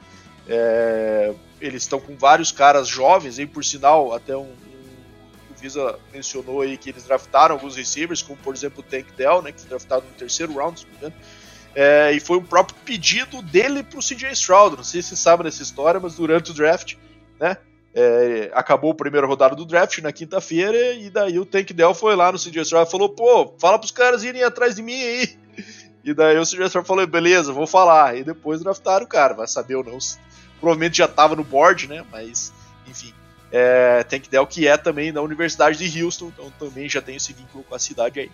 É, 0.47 1.33
eles 1.59 1.83
estão 1.83 1.99
com 1.99 2.15
vários 2.15 2.51
caras 2.51 2.88
jovens, 2.88 3.39
aí 3.39 3.47
por 3.47 3.63
sinal, 3.63 4.13
até 4.13 4.35
um, 4.35 4.53
Visa 5.65 5.97
mencionou 6.13 6.62
aí 6.62 6.78
que 6.78 6.91
eles 6.91 7.06
draftaram 7.06 7.56
alguns 7.56 7.75
receivers, 7.75 8.21
como 8.21 8.38
por 8.38 8.54
exemplo 8.54 8.82
o 8.82 8.84
Tank 8.84 9.08
Dell, 9.17 9.41
né, 9.41 9.51
que 9.51 9.62
foi 9.62 9.69
draftado 9.69 10.06
no 10.06 10.12
terceiro 10.12 10.54
round, 10.54 10.80
se 10.80 10.86
não 10.86 10.91
me 10.91 10.97
engano. 10.97 11.15
É, 11.73 12.12
e 12.13 12.19
foi 12.19 12.38
um 12.38 12.45
próprio 12.45 12.78
pedido 12.86 13.41
dele 13.41 13.82
para 13.84 13.97
o 13.97 14.01
CJ 14.01 14.32
Stroud. 14.34 14.78
Não 14.78 14.84
sei 14.84 15.01
se 15.01 15.17
sabe 15.17 15.43
dessa 15.43 15.63
história, 15.63 15.99
mas 15.99 16.15
durante 16.15 16.51
o 16.51 16.54
draft, 16.54 16.95
né? 17.39 17.58
É, 17.95 18.51
acabou 18.54 18.91
a 18.91 18.95
primeira 18.95 19.25
rodada 19.25 19.56
do 19.56 19.65
draft 19.65 19.97
na 19.99 20.12
quinta-feira, 20.12 20.93
e 20.93 21.10
daí 21.10 21.39
o 21.39 21.45
Tank 21.45 21.71
Dell 21.71 21.93
foi 21.93 22.15
lá 22.15 22.32
no 22.32 22.38
CJ 22.38 22.62
Stroud 22.62 22.88
e 22.88 22.91
falou: 22.91 23.10
pô, 23.10 23.56
fala 23.58 23.80
para 23.80 23.86
os 23.86 23.91
caras 23.91 24.23
irem 24.23 24.43
atrás 24.43 24.75
de 24.75 24.84
mim 24.84 25.01
aí. 25.01 25.38
E 26.04 26.13
daí 26.13 26.38
o 26.38 26.45
CJ 26.45 26.67
Stroud 26.67 26.88
falou: 26.88 27.08
beleza, 27.08 27.51
vou 27.51 27.65
falar. 27.65 28.15
E 28.15 28.23
depois 28.23 28.62
draftaram 28.62 29.06
o 29.06 29.10
cara, 29.10 29.34
vai 29.34 29.47
saber 29.47 29.75
ou 29.75 29.84
não. 29.84 29.97
Provavelmente 30.60 30.97
já 30.99 31.06
estava 31.06 31.36
no 31.36 31.43
board, 31.43 31.88
né? 31.88 32.06
Mas, 32.12 32.54
enfim 32.88 33.12
é, 33.51 34.05
Dell, 34.29 34.47
que 34.47 34.67
é 34.67 34.77
também 34.77 35.13
da 35.13 35.21
Universidade 35.21 35.77
de 35.77 36.03
Houston, 36.03 36.27
então 36.27 36.51
também 36.60 36.89
já 36.89 37.01
tem 37.01 37.15
esse 37.15 37.34
vínculo 37.34 37.63
com 37.63 37.75
a 37.75 37.79
cidade 37.79 38.19
aí. 38.19 38.31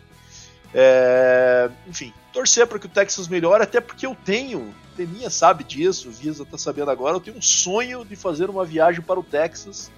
É, 0.74 1.69
enfim, 1.88 2.13
torcer 2.32 2.65
para 2.65 2.80
que 2.80 2.86
o 2.86 2.89
Texas 2.89 3.28
melhore, 3.28 3.63
até 3.63 3.82
porque 3.82 4.06
eu 4.06 4.15
tenho, 4.15 4.74
Teminha 4.95 5.30
sabe 5.30 5.63
disso, 5.63 6.10
o 6.10 6.12
Visa 6.12 6.45
tá 6.45 6.58
sabendo 6.58 6.91
agora, 6.91 7.17
eu 7.17 7.19
tenho 7.19 7.38
um 7.38 7.41
sonho 7.41 8.06
de 8.06 8.15
fazer 8.15 8.50
uma 8.50 8.63
viagem 8.63 9.02
para 9.02 9.19
o 9.19 9.24
Texas 9.24 9.91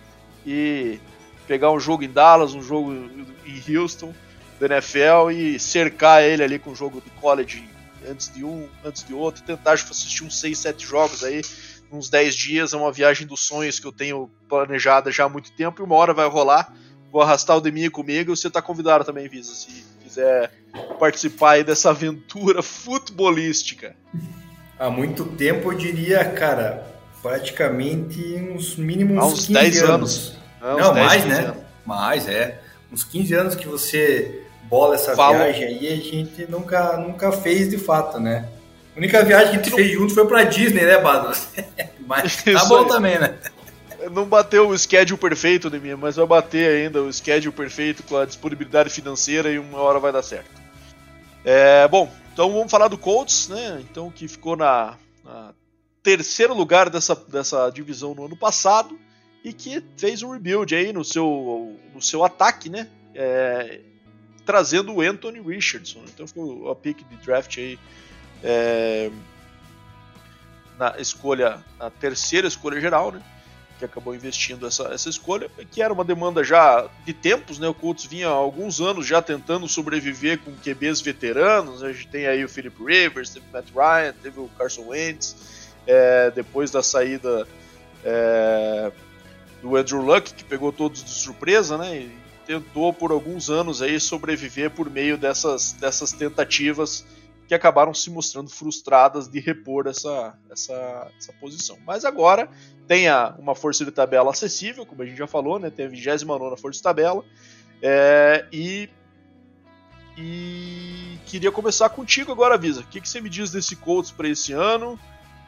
e 0.45 0.99
pegar 1.47 1.71
um 1.71 1.79
jogo 1.79 2.03
em 2.03 2.09
Dallas, 2.09 2.55
um 2.55 2.61
jogo 2.61 2.91
em 3.45 3.77
Houston, 3.77 4.13
da 4.59 4.65
NFL 4.77 5.31
e 5.31 5.59
cercar 5.59 6.23
ele 6.23 6.43
ali 6.43 6.57
com 6.57 6.71
um 6.71 6.75
jogo 6.75 7.01
de 7.01 7.09
college 7.11 7.69
antes 8.09 8.33
de 8.33 8.43
um, 8.43 8.67
antes 8.83 9.03
de 9.03 9.13
outro, 9.13 9.43
tentar 9.43 9.73
assistir 9.73 10.23
uns 10.23 10.39
6, 10.39 10.57
7 10.57 10.85
jogos 10.85 11.23
aí 11.23 11.41
uns 11.95 12.09
10 12.09 12.35
dias, 12.35 12.73
é 12.73 12.77
uma 12.77 12.91
viagem 12.91 13.25
dos 13.27 13.41
sonhos 13.41 13.79
que 13.79 13.87
eu 13.87 13.91
tenho 13.91 14.29
planejada 14.49 15.11
já 15.11 15.25
há 15.25 15.29
muito 15.29 15.51
tempo 15.51 15.81
e 15.81 15.85
uma 15.85 15.95
hora 15.95 16.13
vai 16.13 16.27
rolar. 16.27 16.73
Vou 17.11 17.21
arrastar 17.21 17.57
o 17.57 17.61
Deminha 17.61 17.91
comigo. 17.91 18.35
Você 18.35 18.47
está 18.47 18.61
convidado 18.61 19.03
também, 19.05 19.27
Visa, 19.27 19.53
se 19.53 19.85
quiser 20.03 20.51
participar 20.99 21.51
aí 21.51 21.63
dessa 21.63 21.91
aventura 21.91 22.63
futebolística. 22.63 23.95
Há 24.79 24.89
muito 24.89 25.25
tempo 25.25 25.71
eu 25.71 25.77
diria, 25.77 26.25
cara, 26.25 26.87
praticamente 27.21 28.19
uns 28.51 28.75
mínimos 28.75 29.17
há 29.17 29.25
uns 29.25 29.47
10 29.47 29.83
anos. 29.83 29.89
anos. 29.89 30.37
Não, 30.61 30.77
Não 30.77 30.93
10, 30.93 31.07
mais, 31.07 31.25
né? 31.25 31.39
Anos. 31.39 31.63
Mais, 31.85 32.27
é. 32.27 32.61
Uns 32.91 33.03
15 33.03 33.33
anos 33.33 33.55
que 33.55 33.67
você 33.67 34.43
bola 34.63 34.95
essa 34.95 35.15
Falou. 35.15 35.37
viagem 35.37 35.65
aí 35.65 35.87
a 35.87 35.95
gente 35.95 36.49
nunca, 36.49 36.97
nunca 36.97 37.31
fez 37.31 37.69
de 37.69 37.77
fato, 37.77 38.19
né? 38.19 38.49
A 38.95 38.99
única 38.99 39.23
viagem 39.23 39.51
que 39.51 39.59
a 39.59 39.63
gente 39.63 39.75
fez 39.75 39.91
junto 39.91 40.13
foi 40.13 40.27
pra 40.27 40.43
Disney, 40.43 40.85
né, 40.85 40.97
Bado? 40.99 41.35
Mas 42.05 42.43
tá 42.43 42.65
bom 42.65 42.85
também, 42.85 43.17
né? 43.19 43.37
Não 44.11 44.25
bateu 44.25 44.69
o 44.69 44.77
schedule 44.77 45.19
perfeito 45.19 45.69
de 45.69 45.79
mim, 45.79 45.95
mas 45.95 46.17
vai 46.17 46.25
bater 46.25 46.69
ainda 46.69 47.01
o 47.01 47.13
schedule 47.13 47.55
perfeito 47.55 48.03
com 48.03 48.17
a 48.17 48.25
disponibilidade 48.25 48.89
financeira 48.89 49.49
e 49.49 49.57
uma 49.57 49.79
hora 49.79 49.97
vai 49.97 50.11
dar 50.11 50.21
certo. 50.21 50.61
É, 51.45 51.87
bom, 51.87 52.11
então 52.33 52.51
vamos 52.51 52.69
falar 52.69 52.89
do 52.89 52.97
Colts, 52.97 53.47
né? 53.47 53.81
Então 53.89 54.11
que 54.11 54.27
ficou 54.27 54.57
na, 54.57 54.97
na 55.23 55.53
terceiro 56.03 56.53
lugar 56.53 56.89
dessa, 56.89 57.15
dessa 57.15 57.69
divisão 57.69 58.13
no 58.13 58.25
ano 58.25 58.35
passado 58.35 58.99
e 59.41 59.53
que 59.53 59.81
fez 59.95 60.21
um 60.21 60.31
rebuild 60.31 60.75
aí 60.75 60.91
no 60.91 61.05
seu, 61.05 61.79
no 61.95 62.01
seu 62.01 62.25
ataque, 62.25 62.69
né? 62.69 62.89
é, 63.15 63.79
trazendo 64.45 64.93
o 64.93 65.01
Anthony 65.01 65.39
Richardson. 65.39 66.03
Então 66.07 66.27
foi 66.27 66.71
a 66.71 66.75
pick 66.75 67.03
de 67.07 67.15
draft 67.17 67.57
aí 67.57 67.79
é, 68.43 69.09
na 70.77 70.95
escolha, 70.99 71.63
a 71.79 71.89
terceira 71.89 72.47
escolha 72.47 72.79
geral, 72.79 73.11
né? 73.11 73.21
Que 73.79 73.85
acabou 73.85 74.13
investindo 74.13 74.67
essa, 74.67 74.83
essa 74.93 75.09
escolha, 75.09 75.49
que 75.71 75.81
era 75.81 75.93
uma 75.93 76.03
demanda 76.03 76.43
já 76.43 76.87
de 77.05 77.13
tempos, 77.13 77.57
né? 77.57 77.67
O 77.67 77.73
Colts 77.73 78.05
vinha 78.05 78.27
há 78.27 78.31
alguns 78.31 78.81
anos 78.81 79.07
já 79.07 79.21
tentando 79.21 79.67
sobreviver 79.67 80.39
com 80.39 80.51
QBs 80.51 81.01
veteranos. 81.01 81.81
A 81.81 81.91
gente 81.91 82.07
tem 82.07 82.27
aí 82.27 82.43
o 82.43 82.49
Philip 82.49 82.75
Rivers, 82.83 83.29
teve 83.29 83.45
o 83.49 83.53
Matt 83.53 83.67
Ryan, 83.73 84.13
teve 84.21 84.39
o 84.39 84.49
Carson 84.57 84.87
Wentz, 84.87 85.35
é, 85.87 86.31
depois 86.31 86.69
da 86.69 86.83
saída 86.83 87.47
é, 88.03 88.91
do 89.61 89.75
Andrew 89.75 90.01
Luck, 90.01 90.33
que 90.33 90.43
pegou 90.43 90.71
todos 90.71 91.03
de 91.03 91.09
surpresa, 91.09 91.77
né? 91.77 91.97
E 91.97 92.23
tentou 92.45 92.91
por 92.91 93.11
alguns 93.11 93.49
anos 93.49 93.81
aí 93.81 93.99
sobreviver 93.99 94.69
por 94.71 94.89
meio 94.89 95.17
dessas, 95.17 95.71
dessas 95.73 96.11
tentativas 96.11 97.05
que 97.47 97.53
acabaram 97.53 97.93
se 97.93 98.09
mostrando 98.09 98.49
frustradas 98.49 99.27
de 99.27 99.39
repor 99.39 99.87
essa, 99.87 100.37
essa, 100.49 101.11
essa 101.17 101.33
posição. 101.33 101.77
Mas 101.85 102.05
agora 102.05 102.49
tem 102.87 103.07
a, 103.07 103.35
uma 103.37 103.55
força 103.55 103.83
de 103.83 103.91
tabela 103.91 104.31
acessível, 104.31 104.85
como 104.85 105.01
a 105.01 105.05
gente 105.05 105.17
já 105.17 105.27
falou, 105.27 105.59
né? 105.59 105.69
tem 105.69 105.85
a 105.85 105.89
29 105.89 106.57
força 106.57 106.77
de 106.77 106.83
tabela. 106.83 107.23
É, 107.81 108.45
e, 108.51 108.89
e 110.17 111.17
queria 111.25 111.51
começar 111.51 111.89
contigo 111.89 112.31
agora, 112.31 112.57
Visa. 112.57 112.81
O 112.81 112.85
que, 112.85 113.01
que 113.01 113.09
você 113.09 113.19
me 113.19 113.29
diz 113.29 113.51
desse 113.51 113.75
Colts 113.75 114.11
para 114.11 114.27
esse 114.27 114.53
ano? 114.53 114.97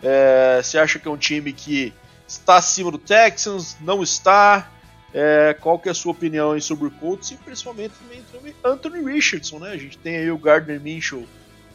É, 0.03 0.61
você 0.61 0.77
acha 0.77 0.99
que 0.99 1.07
é 1.07 1.11
um 1.11 1.17
time 1.17 1.53
que 1.53 1.93
está 2.27 2.57
acima 2.57 2.91
do 2.91 2.97
Texans? 2.97 3.77
Não 3.79 4.03
está? 4.03 4.69
É, 5.13 5.55
qual 5.61 5.79
que 5.79 5.87
é 5.87 5.91
a 5.91 5.95
sua 5.95 6.11
opinião 6.11 6.59
sobre 6.59 6.87
o 6.87 6.91
Colts 6.91 7.31
e 7.31 7.37
principalmente 7.37 7.93
Anthony 8.61 9.01
Richardson, 9.01 9.59
né? 9.59 9.71
A 9.71 9.77
gente 9.77 9.97
tem 9.97 10.17
aí 10.17 10.29
o 10.29 10.37
Gardner 10.37 10.81
Minshew 10.81 11.25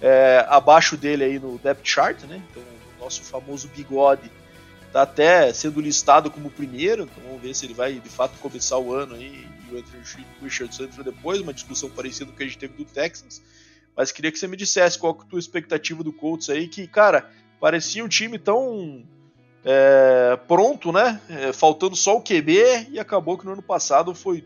é, 0.00 0.44
abaixo 0.48 0.96
dele 0.96 1.24
aí 1.24 1.38
no 1.38 1.58
depth 1.58 1.86
chart, 1.86 2.22
né? 2.24 2.42
Então, 2.50 2.62
o 2.98 3.04
nosso 3.04 3.22
famoso 3.22 3.68
bigode 3.68 4.30
está 4.86 5.02
até 5.02 5.52
sendo 5.52 5.80
listado 5.80 6.30
como 6.30 6.50
primeiro, 6.50 7.04
então 7.04 7.22
vamos 7.24 7.40
ver 7.40 7.54
se 7.54 7.64
ele 7.64 7.74
vai 7.74 7.94
de 7.94 8.08
fato 8.08 8.38
começar 8.38 8.78
o 8.78 8.92
ano 8.92 9.14
aí 9.14 9.46
e 9.68 9.74
o 9.74 9.78
Anthony 9.78 10.26
Richardson 10.42 10.84
entra 10.84 11.04
depois, 11.04 11.40
uma 11.40 11.54
discussão 11.54 11.88
parecida 11.88 12.30
com 12.30 12.36
que 12.36 12.42
a 12.42 12.46
gente 12.46 12.58
teve 12.58 12.74
do 12.74 12.84
Texans. 12.84 13.40
Mas 13.96 14.10
queria 14.10 14.32
que 14.32 14.38
você 14.38 14.48
me 14.48 14.56
dissesse 14.56 14.98
qual 14.98 15.16
é 15.18 15.22
a 15.22 15.28
tua 15.28 15.38
expectativa 15.38 16.02
do 16.02 16.12
Colts 16.12 16.48
aí, 16.50 16.66
que, 16.66 16.86
cara, 16.86 17.30
parecia 17.60 18.04
um 18.04 18.08
time 18.08 18.38
tão 18.38 19.04
é, 19.64 20.38
pronto, 20.48 20.90
né? 20.90 21.20
É, 21.28 21.52
faltando 21.52 21.94
só 21.94 22.16
o 22.16 22.22
QB 22.22 22.88
e 22.90 22.98
acabou 22.98 23.36
que 23.36 23.44
no 23.44 23.52
ano 23.52 23.62
passado 23.62 24.14
foi 24.14 24.44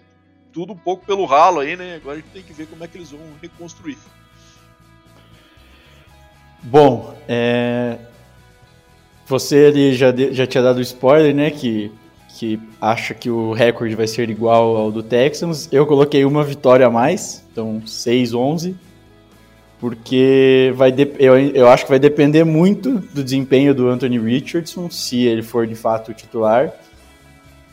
tudo 0.52 0.72
um 0.72 0.76
pouco 0.76 1.06
pelo 1.06 1.24
ralo 1.24 1.60
aí, 1.60 1.76
né? 1.76 1.96
Agora 1.96 2.18
a 2.18 2.20
gente 2.20 2.30
tem 2.32 2.42
que 2.42 2.52
ver 2.52 2.66
como 2.66 2.84
é 2.84 2.88
que 2.88 2.96
eles 2.98 3.10
vão 3.10 3.20
reconstruir. 3.40 3.98
Bom, 6.64 7.14
é... 7.28 7.98
você 9.26 9.66
ali 9.66 9.94
já, 9.94 10.14
já 10.32 10.46
tinha 10.46 10.62
dado 10.62 10.80
spoiler, 10.80 11.34
né? 11.34 11.50
Que, 11.50 11.92
que 12.30 12.58
acha 12.80 13.12
que 13.12 13.28
o 13.28 13.52
recorde 13.52 13.94
vai 13.94 14.06
ser 14.06 14.30
igual 14.30 14.76
ao 14.76 14.90
do 14.90 15.02
Texans. 15.02 15.68
Eu 15.70 15.86
coloquei 15.86 16.24
uma 16.24 16.42
vitória 16.42 16.86
a 16.86 16.90
mais, 16.90 17.44
então 17.52 17.82
6-11. 17.86 18.74
Porque 19.78 20.72
vai 20.76 20.90
de... 20.90 21.12
eu, 21.18 21.38
eu 21.38 21.68
acho 21.68 21.84
que 21.84 21.90
vai 21.90 21.98
depender 21.98 22.44
muito 22.44 22.98
do 23.12 23.22
desempenho 23.22 23.74
do 23.74 23.88
Anthony 23.88 24.18
Richardson, 24.18 24.88
se 24.88 25.26
ele 25.26 25.42
for 25.42 25.66
de 25.66 25.74
fato 25.74 26.10
o 26.10 26.14
titular. 26.14 26.72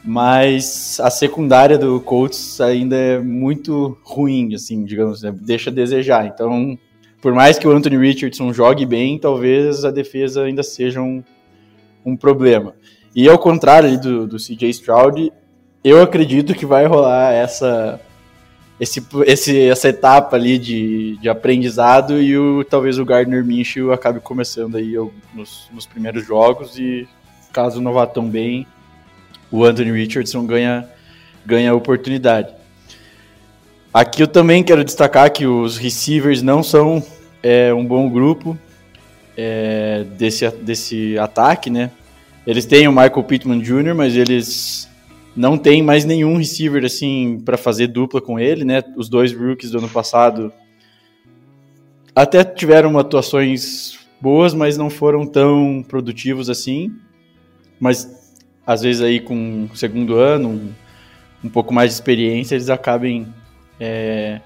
Mas 0.04 1.00
a 1.00 1.10
secundária 1.10 1.78
do 1.78 2.02
Colts 2.02 2.60
ainda 2.60 2.96
é 2.98 3.20
muito 3.20 3.98
ruim, 4.04 4.54
assim, 4.56 4.84
digamos, 4.84 5.22
né? 5.22 5.34
deixa 5.40 5.70
a 5.70 5.74
desejar. 5.74 6.26
Então, 6.26 6.78
por 7.22 7.34
mais 7.34 7.60
que 7.60 7.68
o 7.68 7.72
Anthony 7.72 7.98
Richardson 7.98 8.52
jogue 8.52 8.86
bem, 8.86 9.20
talvez 9.20 9.86
a 9.86 9.92
defesa 9.92 10.44
ainda 10.44 10.64
seja 10.64 11.02
um, 11.02 11.24
um 12.04 12.18
problema. 12.18 12.74
E 13.16 13.30
ao 13.30 13.38
contrário 13.38 14.00
do, 14.00 14.28
do 14.28 14.38
CJ 14.38 14.70
Stroud, 14.70 15.32
eu 15.84 16.02
acredito 16.02 16.56
que 16.56 16.66
vai 16.66 16.86
rolar 16.86 17.32
essa, 17.34 18.02
esse, 18.80 19.06
esse, 19.28 19.68
essa 19.68 19.90
etapa 19.90 20.36
ali 20.36 20.58
de, 20.58 21.18
de 21.18 21.30
aprendizado 21.30 22.20
e 22.20 22.36
o, 22.38 22.64
talvez 22.64 22.98
o 22.98 23.06
Gardner 23.06 23.46
Minshew 23.46 23.92
acabe 23.92 24.20
começando 24.20 24.78
aí 24.78 24.94
nos, 25.34 25.70
nos 25.72 25.86
primeiros 25.86 26.26
jogos 26.26 26.80
e 26.80 27.08
caso 27.54 27.82
não 27.82 27.94
vá 27.94 28.08
tão 28.08 28.28
bem, 28.28 28.66
o 29.52 29.64
Anthony 29.64 29.92
Richardson 29.92 30.46
ganha, 30.46 30.90
ganha 31.46 31.72
a 31.72 31.76
oportunidade. 31.76 32.61
Aqui 33.94 34.24
eu 34.24 34.28
também 34.28 34.64
quero 34.64 34.86
destacar 34.86 35.30
que 35.34 35.46
os 35.46 35.78
receivers 35.78 36.42
não 36.42 36.64
são 36.64 37.04
é, 37.44 37.74
um 37.74 37.86
bom 37.86 38.10
grupo 38.10 38.58
é, 39.36 40.06
desse, 40.18 40.50
desse 40.50 41.18
ataque, 41.18 41.70
né? 41.70 41.92
Eles 42.48 42.66
têm 42.66 42.88
o 42.88 42.92
Michael 42.92 43.24
Pittman 43.24 43.60
Jr., 43.60 43.94
mas 43.94 44.16
eles 44.16 44.90
não 45.36 45.58
têm 45.58 45.84
mais 45.84 46.06
nenhum 46.06 46.38
receiver 46.38 46.86
assim 46.86 47.42
para 47.44 47.58
fazer 47.58 47.88
dupla 47.88 48.22
com 48.22 48.40
ele, 48.40 48.64
né? 48.64 48.82
Os 48.96 49.10
dois 49.10 49.34
rookies 49.34 49.72
do 49.72 49.80
ano 49.80 49.90
passado 49.90 50.54
até 52.16 52.46
tiveram 52.46 52.98
atuações 52.98 54.00
boas, 54.22 54.54
mas 54.54 54.78
não 54.78 54.90
foram 54.90 55.26
tão 55.26 55.84
produtivos 55.86 56.50
assim. 56.50 56.94
Mas 57.78 58.38
às 58.66 58.84
vezes 58.84 59.02
aí 59.02 59.20
com 59.20 59.68
o 59.70 59.76
segundo 59.76 60.16
ano, 60.16 60.48
um, 60.48 60.70
um 61.44 61.50
pouco 61.50 61.74
mais 61.74 61.90
de 61.90 61.96
experiência, 61.96 62.56
eles 62.56 62.70
acabem 62.70 63.28
é, 63.82 64.40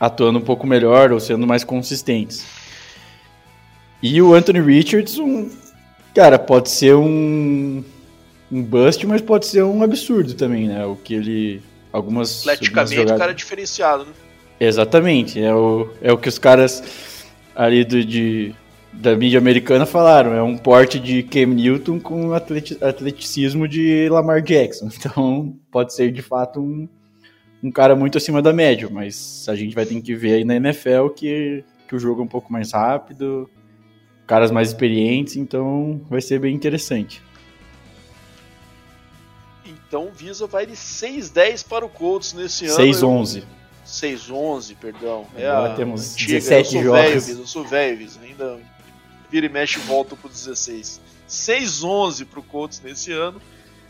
atuando 0.00 0.40
um 0.40 0.42
pouco 0.42 0.66
melhor 0.66 1.12
ou 1.12 1.20
sendo 1.20 1.46
mais 1.46 1.62
consistentes. 1.62 2.44
E 4.02 4.20
o 4.20 4.34
Anthony 4.34 4.60
Richardson, 4.60 5.48
cara, 6.12 6.38
pode 6.38 6.68
ser 6.68 6.96
um, 6.96 7.84
um 8.50 8.62
bust, 8.62 9.06
mas 9.06 9.22
pode 9.22 9.46
ser 9.46 9.62
um 9.62 9.82
absurdo 9.82 10.34
também, 10.34 10.66
né? 10.66 10.84
O 10.84 10.96
que 10.96 11.14
ele. 11.14 11.62
Algumas. 11.92 12.40
Atleticamente, 12.40 12.96
jogadas... 12.96 13.16
o 13.16 13.18
cara 13.18 13.30
é 13.30 13.34
diferenciado, 13.34 14.04
né? 14.04 14.12
Exatamente. 14.58 15.40
É 15.40 15.54
o, 15.54 15.88
é 16.02 16.12
o 16.12 16.18
que 16.18 16.28
os 16.28 16.38
caras 16.38 16.82
ali 17.54 17.84
do, 17.84 18.04
de, 18.04 18.52
da 18.92 19.14
mídia 19.16 19.38
americana 19.38 19.86
falaram. 19.86 20.34
É 20.34 20.42
um 20.42 20.56
porte 20.56 20.98
de 20.98 21.22
Cam 21.22 21.46
Newton 21.46 22.00
com 22.00 22.32
atleticismo 22.32 23.68
de 23.68 24.08
Lamar 24.08 24.42
Jackson. 24.42 24.88
Então, 24.98 25.54
pode 25.70 25.94
ser 25.94 26.10
de 26.10 26.22
fato 26.22 26.60
um 26.60 26.88
um 27.64 27.70
cara 27.70 27.96
muito 27.96 28.18
acima 28.18 28.42
da 28.42 28.52
média, 28.52 28.90
mas 28.90 29.46
a 29.48 29.56
gente 29.56 29.74
vai 29.74 29.86
ter 29.86 29.98
que 30.02 30.14
ver 30.14 30.34
aí 30.34 30.44
na 30.44 30.56
NFL 30.56 31.08
que, 31.16 31.64
que 31.88 31.96
o 31.96 31.98
jogo 31.98 32.20
é 32.20 32.24
um 32.24 32.28
pouco 32.28 32.52
mais 32.52 32.72
rápido, 32.72 33.48
caras 34.26 34.50
mais 34.50 34.68
experientes, 34.68 35.36
então 35.36 36.02
vai 36.10 36.20
ser 36.20 36.38
bem 36.38 36.54
interessante. 36.54 37.22
Então 39.64 40.08
o 40.08 40.12
Visa 40.12 40.46
vai 40.46 40.66
de 40.66 40.74
6-10 40.74 41.66
para 41.66 41.86
o 41.86 41.88
Colts 41.88 42.34
nesse 42.34 42.66
ano. 42.66 42.76
6-11. 42.76 43.44
6-11, 43.86 44.76
perdão. 44.76 45.26
É 45.34 45.48
Agora 45.48 45.72
a 45.72 45.76
temos 45.76 46.12
antiga. 46.12 46.34
17 46.34 46.76
eu 46.76 46.82
jogos. 46.82 47.26
Visa, 47.26 47.40
eu 47.40 47.46
sou 47.46 47.64
velho, 47.64 47.96
Visa. 47.96 48.20
Ainda 48.20 48.60
vira 49.30 49.46
e 49.46 49.48
mexe 49.48 49.78
e 49.78 49.82
volta 49.82 50.14
pro 50.14 50.28
16. 50.28 51.00
6-11 51.26 52.26
para 52.26 52.40
o 52.40 52.42
Colts 52.42 52.82
nesse 52.84 53.10
ano. 53.10 53.40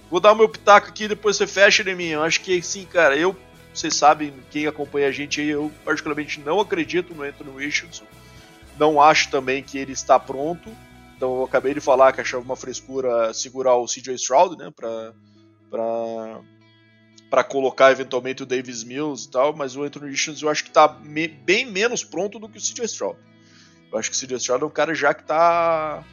Vou 0.08 0.20
dar 0.20 0.30
o 0.30 0.36
meu 0.36 0.48
pitaco 0.48 0.88
aqui 0.88 1.08
depois 1.08 1.36
você 1.36 1.46
fecha 1.46 1.82
em 1.82 1.94
mim. 1.96 2.08
Eu 2.08 2.22
acho 2.22 2.40
que 2.40 2.62
sim, 2.62 2.84
cara. 2.84 3.16
Eu 3.16 3.34
vocês 3.74 3.94
sabem, 3.94 4.32
quem 4.50 4.66
acompanha 4.66 5.08
a 5.08 5.12
gente 5.12 5.42
eu 5.42 5.70
particularmente 5.84 6.40
não 6.40 6.60
acredito 6.60 7.14
no 7.14 7.22
Anthony 7.22 7.64
Richardson. 7.64 8.06
Não 8.78 9.00
acho 9.00 9.30
também 9.30 9.62
que 9.62 9.78
ele 9.78 9.92
está 9.92 10.18
pronto. 10.18 10.70
Então 11.16 11.36
eu 11.38 11.44
acabei 11.44 11.74
de 11.74 11.80
falar 11.80 12.12
que 12.12 12.20
achava 12.20 12.42
uma 12.42 12.56
frescura 12.56 13.32
segurar 13.34 13.76
o 13.76 13.86
CJ 13.86 14.14
Stroud, 14.14 14.56
né, 14.56 14.70
para 14.70 15.12
colocar 17.44 17.90
eventualmente 17.90 18.42
o 18.42 18.46
Davis 18.46 18.84
Mills 18.84 19.26
e 19.26 19.30
tal, 19.30 19.54
mas 19.54 19.76
o 19.76 19.82
Anthony 19.82 20.10
Richardson 20.10 20.46
eu 20.46 20.50
acho 20.50 20.62
que 20.62 20.70
está 20.70 20.88
me, 20.88 21.26
bem 21.26 21.66
menos 21.66 22.04
pronto 22.04 22.38
do 22.38 22.48
que 22.48 22.58
o 22.58 22.60
CJ 22.60 22.84
Stroud. 22.84 23.18
Eu 23.90 23.98
acho 23.98 24.10
que 24.10 24.16
o 24.16 24.20
CJ 24.20 24.36
Stroud 24.36 24.62
é 24.62 24.66
um 24.66 24.70
cara 24.70 24.94
já 24.94 25.12
que 25.14 25.22
está 25.22 26.04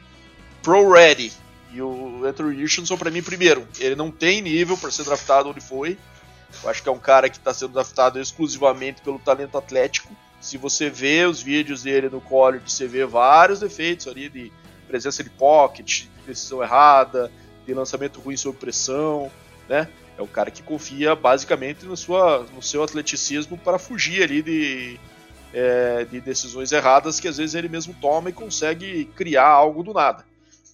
pro 0.62 0.90
ready. 0.92 1.32
E 1.72 1.80
o 1.80 2.24
Anthony 2.24 2.56
Richardson 2.56 2.96
para 2.96 3.10
mim 3.10 3.22
primeiro, 3.22 3.66
ele 3.78 3.96
não 3.96 4.10
tem 4.10 4.42
nível 4.42 4.76
para 4.76 4.90
ser 4.90 5.04
draftado 5.04 5.48
onde 5.48 5.60
foi. 5.60 5.98
Eu 6.62 6.70
acho 6.70 6.82
que 6.82 6.88
é 6.88 6.92
um 6.92 6.98
cara 6.98 7.28
que 7.28 7.36
está 7.36 7.52
sendo 7.52 7.72
draftado 7.72 8.20
exclusivamente 8.20 9.02
pelo 9.02 9.18
talento 9.18 9.56
atlético. 9.56 10.14
Se 10.40 10.56
você 10.56 10.90
vê 10.90 11.24
os 11.24 11.42
vídeos 11.42 11.84
dele 11.84 12.08
no 12.08 12.20
college, 12.20 12.64
você 12.68 12.86
vê 12.86 13.04
vários 13.06 13.60
defeitos 13.60 14.08
ali 14.08 14.28
de 14.28 14.52
presença 14.86 15.22
de 15.22 15.30
pocket, 15.30 16.02
de 16.02 16.22
decisão 16.26 16.62
errada, 16.62 17.30
de 17.66 17.72
lançamento 17.72 18.20
ruim 18.20 18.36
sob 18.36 18.58
pressão, 18.58 19.30
né? 19.68 19.88
É 20.16 20.22
um 20.22 20.26
cara 20.26 20.50
que 20.50 20.62
confia 20.62 21.14
basicamente 21.14 21.86
no, 21.86 21.96
sua, 21.96 22.46
no 22.54 22.60
seu 22.60 22.82
atleticismo 22.82 23.56
para 23.56 23.78
fugir 23.78 24.22
ali 24.22 24.42
de, 24.42 25.00
é, 25.54 26.04
de 26.04 26.20
decisões 26.20 26.70
erradas 26.70 27.18
que 27.18 27.28
às 27.28 27.38
vezes 27.38 27.54
ele 27.54 27.68
mesmo 27.68 27.94
toma 27.94 28.28
e 28.28 28.32
consegue 28.32 29.06
criar 29.16 29.48
algo 29.48 29.82
do 29.82 29.94
nada. 29.94 30.24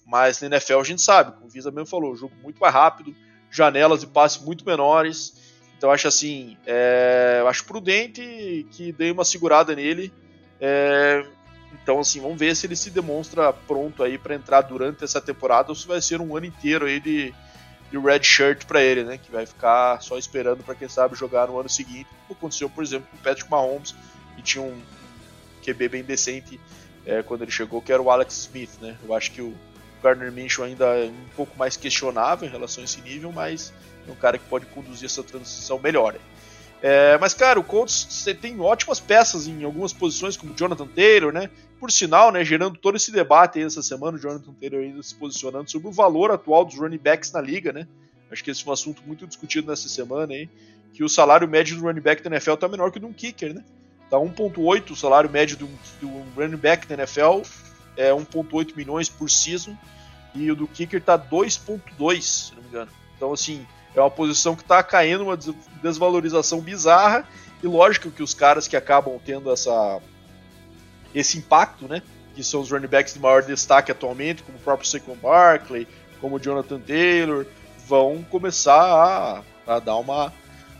Mas 0.05 0.41
na 0.41 0.47
NFL 0.47 0.79
a 0.79 0.83
gente 0.83 1.01
sabe, 1.01 1.31
como 1.33 1.45
o 1.45 1.49
Visa 1.49 1.71
mesmo 1.71 1.85
falou, 1.85 2.15
jogo 2.15 2.33
muito 2.41 2.59
mais 2.59 2.73
rápido, 2.73 3.15
janelas 3.49 4.01
de 4.01 4.07
passe 4.07 4.43
muito 4.43 4.65
menores, 4.65 5.38
Então 5.79 5.89
acho 5.89 6.09
assim, 6.09 6.57
é, 6.67 7.41
acho 7.47 7.63
prudente 7.63 8.67
que 8.69 8.91
dê 8.91 9.11
uma 9.11 9.23
segurada 9.23 9.73
nele. 9.73 10.11
É, 10.59 11.25
então 11.81 12.01
assim, 12.01 12.19
vamos 12.19 12.37
ver 12.37 12.53
se 12.53 12.67
ele 12.67 12.75
se 12.75 12.89
demonstra 12.89 13.53
pronto 13.53 14.03
aí 14.03 14.17
para 14.17 14.35
entrar 14.35 14.59
durante 14.59 15.05
essa 15.05 15.21
temporada 15.21 15.69
ou 15.69 15.75
se 15.75 15.87
vai 15.87 16.01
ser 16.01 16.19
um 16.19 16.35
ano 16.35 16.47
inteiro 16.47 16.85
aí 16.85 16.99
de, 16.99 17.33
de 17.89 17.97
red 17.97 18.21
shirt 18.21 18.65
para 18.65 18.81
ele, 18.81 19.05
né? 19.05 19.17
Que 19.17 19.31
vai 19.31 19.45
ficar 19.45 20.01
só 20.01 20.17
esperando 20.17 20.65
para 20.65 20.75
quem 20.75 20.89
sabe 20.89 21.15
jogar 21.15 21.47
no 21.47 21.57
ano 21.57 21.69
seguinte. 21.69 22.09
Como 22.27 22.37
aconteceu, 22.37 22.69
por 22.69 22.83
exemplo, 22.83 23.07
com 23.09 23.15
o 23.15 23.21
Patrick 23.21 23.49
Mahomes, 23.49 23.95
que 24.35 24.41
tinha 24.41 24.61
um 24.61 24.81
QB 25.65 25.87
bem 25.87 26.03
decente 26.03 26.59
é, 27.05 27.23
quando 27.23 27.43
ele 27.43 27.51
chegou, 27.51 27.81
que 27.81 27.93
era 27.93 28.01
o 28.01 28.11
Alex 28.11 28.37
Smith, 28.37 28.81
né? 28.81 28.97
Eu 29.01 29.15
acho 29.15 29.31
que 29.31 29.41
o 29.41 29.55
Gardner 30.03 30.29
Minshew 30.29 30.65
ainda 30.65 30.87
é 30.87 31.05
um 31.05 31.29
pouco 31.37 31.57
mais 31.57 31.77
questionável 31.77 32.45
em 32.45 32.51
relação 32.51 32.81
a 32.81 32.85
esse 32.85 32.99
nível, 32.99 33.31
mas 33.31 33.71
um 34.11 34.15
cara 34.15 34.37
que 34.37 34.45
pode 34.45 34.65
conduzir 34.67 35.05
essa 35.05 35.23
transição 35.23 35.79
melhor. 35.79 36.15
É, 36.81 37.17
mas, 37.17 37.33
cara, 37.33 37.59
o 37.59 37.63
Colts 37.63 38.25
tem 38.41 38.59
ótimas 38.61 38.99
peças 38.99 39.47
em 39.47 39.63
algumas 39.63 39.91
posições, 39.91 40.37
como 40.37 40.55
Jonathan 40.55 40.87
Taylor, 40.87 41.33
né? 41.33 41.49
Por 41.79 41.91
sinal, 41.91 42.31
né, 42.31 42.43
gerando 42.43 42.77
todo 42.77 42.95
esse 42.95 43.11
debate 43.11 43.59
aí 43.59 43.65
essa 43.65 43.81
semana, 43.81 44.17
o 44.17 44.19
Jonathan 44.19 44.53
Taylor 44.53 44.81
ainda 44.81 45.03
se 45.03 45.15
posicionando 45.15 45.69
sobre 45.69 45.87
o 45.87 45.91
valor 45.91 46.31
atual 46.31 46.63
dos 46.65 46.75
running 46.77 46.97
backs 46.97 47.31
na 47.31 47.41
liga, 47.41 47.73
né? 47.73 47.87
Acho 48.31 48.43
que 48.43 48.51
esse 48.51 48.65
é 48.65 48.69
um 48.69 48.73
assunto 48.73 49.01
muito 49.05 49.25
discutido 49.27 49.67
nessa 49.67 49.89
semana 49.89 50.33
aí, 50.33 50.49
que 50.93 51.03
o 51.03 51.09
salário 51.09 51.47
médio 51.47 51.77
do 51.77 51.83
running 51.83 52.01
back 52.01 52.21
da 52.21 52.29
NFL 52.29 52.53
está 52.53 52.67
menor 52.67 52.91
que 52.91 52.97
o 52.97 53.01
de 53.01 53.05
um 53.05 53.13
kicker, 53.13 53.53
né? 53.53 53.63
Tá 54.09 54.17
1.8 54.17 54.91
o 54.91 54.95
salário 54.95 55.29
médio 55.29 55.57
do, 55.57 55.67
do 56.01 56.09
running 56.35 56.57
back 56.57 56.87
da 56.87 56.95
NFL, 56.95 57.41
é 57.95 58.11
1.8 58.11 58.75
milhões 58.75 59.09
por 59.09 59.29
season, 59.29 59.77
e 60.33 60.51
o 60.51 60.55
do 60.55 60.67
kicker 60.67 61.01
tá 61.01 61.17
2.2, 61.17 62.21
se 62.21 62.55
não 62.55 62.61
me 62.61 62.69
engano. 62.69 62.91
Então, 63.15 63.33
assim, 63.33 63.65
é 63.95 63.99
uma 63.99 64.11
posição 64.11 64.55
que 64.55 64.61
está 64.61 64.81
caindo, 64.83 65.23
uma 65.23 65.37
desvalorização 65.81 66.61
bizarra, 66.61 67.27
e 67.61 67.67
lógico 67.67 68.11
que 68.11 68.23
os 68.23 68.33
caras 68.33 68.67
que 68.67 68.77
acabam 68.77 69.19
tendo 69.23 69.51
essa, 69.51 69.99
esse 71.13 71.37
impacto, 71.37 71.87
né? 71.87 72.01
Que 72.35 72.43
são 72.43 72.61
os 72.61 72.71
running 72.71 72.87
backs 72.87 73.13
de 73.13 73.19
maior 73.19 73.43
destaque 73.43 73.91
atualmente, 73.91 74.43
como 74.43 74.57
o 74.57 74.61
próprio 74.61 74.87
Saquon 74.87 75.15
Barkley, 75.15 75.87
como 76.21 76.35
o 76.35 76.39
Jonathan 76.39 76.79
Taylor, 76.79 77.45
vão 77.87 78.23
começar 78.29 78.79
a, 78.79 79.43
a 79.65 79.79
dar 79.79 79.97
uma, 79.97 80.31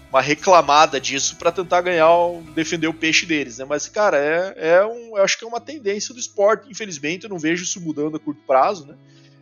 uma 0.09 0.21
reclamada 0.21 1.01
disso 1.01 1.35
para 1.35 1.51
tentar 1.51 1.81
ganhar, 1.81 2.07
defender 2.53 2.87
o 2.87 2.93
peixe 2.93 3.25
deles, 3.25 3.57
né? 3.57 3.65
Mas, 3.67 3.89
cara, 3.89 4.17
é, 4.17 4.53
é 4.77 4.85
um, 4.85 5.17
eu 5.17 5.23
acho 5.23 5.37
que 5.37 5.43
é 5.43 5.47
uma 5.47 5.59
tendência 5.59 6.13
do 6.13 6.19
esporte, 6.19 6.69
infelizmente, 6.69 7.23
eu 7.23 7.29
não 7.29 7.39
vejo 7.39 7.63
isso 7.63 7.81
mudando 7.81 8.15
a 8.15 8.19
curto 8.19 8.41
prazo, 8.45 8.85
né? 8.85 8.95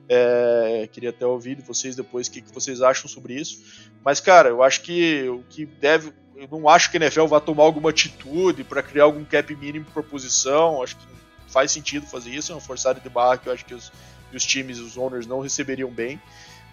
É, 0.10 0.88
queria 0.92 1.10
até 1.10 1.26
ouvir 1.26 1.56
de 1.56 1.62
vocês 1.62 1.96
depois 1.96 2.28
o 2.28 2.32
que, 2.32 2.42
que, 2.42 2.54
vocês 2.54 2.82
acham 2.82 3.10
sobre 3.10 3.34
isso. 3.34 3.62
Mas, 4.04 4.20
cara, 4.20 4.50
eu 4.50 4.64
acho 4.64 4.82
que 4.82 5.28
o 5.28 5.44
que 5.50 5.66
deve. 5.66 6.14
Eu 6.36 6.48
não 6.52 6.70
acho 6.70 6.92
que 6.92 6.98
a 6.98 7.02
NFL 7.02 7.26
vá 7.26 7.40
tomar 7.40 7.64
alguma 7.64 7.90
atitude 7.90 8.64
para 8.64 8.82
criar 8.82 9.04
algum 9.04 9.26
cap 9.26 9.54
mínimo 9.56 9.86
por 9.94 10.04
posição. 10.04 10.82
Acho 10.82 10.96
que 10.96 11.06
faz 11.48 11.72
sentido 11.72 12.06
fazer 12.06 12.30
isso. 12.30 12.52
É 12.52 12.56
uma 12.56 12.62
forçada 12.62 13.00
de 13.00 13.10
barra 13.10 13.38
que 13.38 13.50
eu 13.50 13.54
acho 13.54 13.66
que 13.66 13.74
os, 13.74 13.92
os 14.34 14.46
times, 14.46 14.80
os 14.80 14.98
owners, 14.98 15.26
não 15.26 15.40
receberiam 15.40 15.90
bem. 15.90 16.22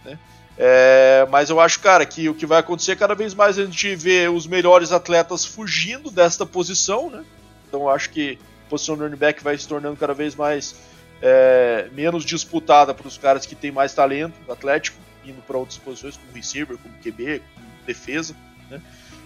Né? 0.04 0.18
É, 0.56 1.26
mas 1.30 1.50
eu 1.50 1.58
acho, 1.58 1.80
cara, 1.80 2.06
que 2.06 2.28
o 2.28 2.34
que 2.34 2.46
vai 2.46 2.60
acontecer 2.60 2.92
é 2.92 2.96
cada 2.96 3.14
vez 3.14 3.34
mais 3.34 3.58
a 3.58 3.64
gente 3.64 3.96
vê 3.96 4.28
os 4.28 4.46
melhores 4.46 4.92
atletas 4.92 5.44
fugindo 5.44 6.10
desta 6.10 6.46
posição. 6.46 7.10
Né? 7.10 7.24
Então 7.66 7.82
eu 7.82 7.90
acho 7.90 8.10
que 8.10 8.38
a 8.66 8.70
posição 8.70 8.96
do 8.96 9.02
running 9.02 9.16
back 9.16 9.42
vai 9.42 9.58
se 9.58 9.66
tornando 9.66 9.96
cada 9.96 10.14
vez 10.14 10.34
mais 10.36 10.74
é, 11.22 11.88
menos 11.92 12.24
disputada 12.24 12.94
para 12.94 13.06
os 13.06 13.18
caras 13.18 13.46
que 13.46 13.54
têm 13.54 13.70
mais 13.70 13.94
talento 13.94 14.34
atlético, 14.50 14.98
indo 15.24 15.40
para 15.42 15.56
outras 15.56 15.78
posições, 15.78 16.16
como 16.16 16.32
receiver, 16.32 16.76
como 16.78 16.94
QB, 16.98 17.42
como 17.54 17.66
defesa, 17.86 18.36
né? 18.70 18.80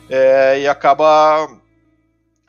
É, 0.09 0.61
e 0.61 0.69
acaba 0.69 1.49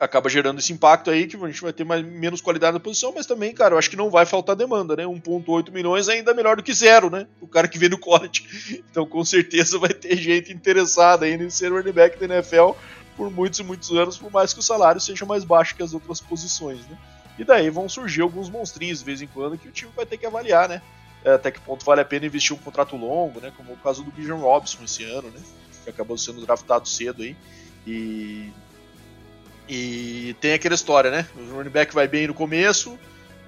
acaba 0.00 0.30
gerando 0.30 0.58
esse 0.58 0.72
impacto 0.72 1.10
aí 1.10 1.26
que 1.26 1.36
a 1.36 1.46
gente 1.46 1.60
vai 1.60 1.74
ter 1.74 1.84
mais, 1.84 2.02
menos 2.02 2.40
qualidade 2.40 2.72
na 2.72 2.80
posição, 2.80 3.12
mas 3.14 3.26
também, 3.26 3.52
cara, 3.52 3.74
eu 3.74 3.78
acho 3.78 3.90
que 3.90 3.96
não 3.96 4.08
vai 4.08 4.24
faltar 4.24 4.56
demanda, 4.56 4.96
né? 4.96 5.04
1.8 5.04 5.70
milhões 5.70 6.08
é 6.08 6.14
ainda 6.14 6.32
melhor 6.32 6.56
do 6.56 6.62
que 6.62 6.72
zero, 6.72 7.10
né? 7.10 7.26
O 7.38 7.46
cara 7.46 7.68
que 7.68 7.78
vem 7.78 7.90
do 7.90 7.98
college. 7.98 8.80
Então, 8.90 9.06
com 9.06 9.22
certeza 9.24 9.78
vai 9.78 9.92
ter 9.92 10.16
gente 10.16 10.52
interessada 10.52 11.26
ainda 11.26 11.44
em 11.44 11.50
ser 11.50 11.70
running 11.70 11.92
back 11.92 12.18
da 12.18 12.34
NFL 12.34 12.70
por 13.16 13.30
muitos 13.30 13.60
e 13.60 13.62
muitos 13.62 13.90
anos, 13.92 14.16
por 14.16 14.32
mais 14.32 14.52
que 14.52 14.60
o 14.60 14.62
salário 14.62 15.00
seja 15.00 15.26
mais 15.26 15.44
baixo 15.44 15.76
que 15.76 15.82
as 15.82 15.92
outras 15.92 16.20
posições, 16.20 16.80
né? 16.88 16.98
E 17.40 17.44
daí 17.44 17.70
vão 17.70 17.88
surgir 17.88 18.20
alguns 18.20 18.50
monstrinhos 18.50 18.98
de 18.98 19.04
vez 19.06 19.22
em 19.22 19.26
quando 19.26 19.56
que 19.56 19.66
o 19.66 19.72
time 19.72 19.90
vai 19.96 20.04
ter 20.04 20.18
que 20.18 20.26
avaliar, 20.26 20.68
né? 20.68 20.82
É, 21.24 21.32
até 21.32 21.50
que 21.50 21.58
ponto 21.58 21.82
vale 21.86 22.02
a 22.02 22.04
pena 22.04 22.26
investir 22.26 22.54
um 22.54 22.58
contrato 22.58 22.94
longo, 22.96 23.40
né? 23.40 23.50
Como 23.56 23.72
o 23.72 23.76
caso 23.78 24.04
do 24.04 24.10
Bijan 24.10 24.34
Robson 24.34 24.84
esse 24.84 25.04
ano, 25.04 25.30
né? 25.30 25.40
Que 25.82 25.88
acabou 25.88 26.18
sendo 26.18 26.44
draftado 26.44 26.86
cedo 26.86 27.22
aí. 27.22 27.34
E. 27.86 28.50
E 29.66 30.36
tem 30.38 30.52
aquela 30.52 30.74
história, 30.74 31.10
né? 31.10 31.26
O 31.34 31.54
running 31.54 31.70
back 31.70 31.94
vai 31.94 32.06
bem 32.06 32.26
no 32.26 32.34
começo, 32.34 32.98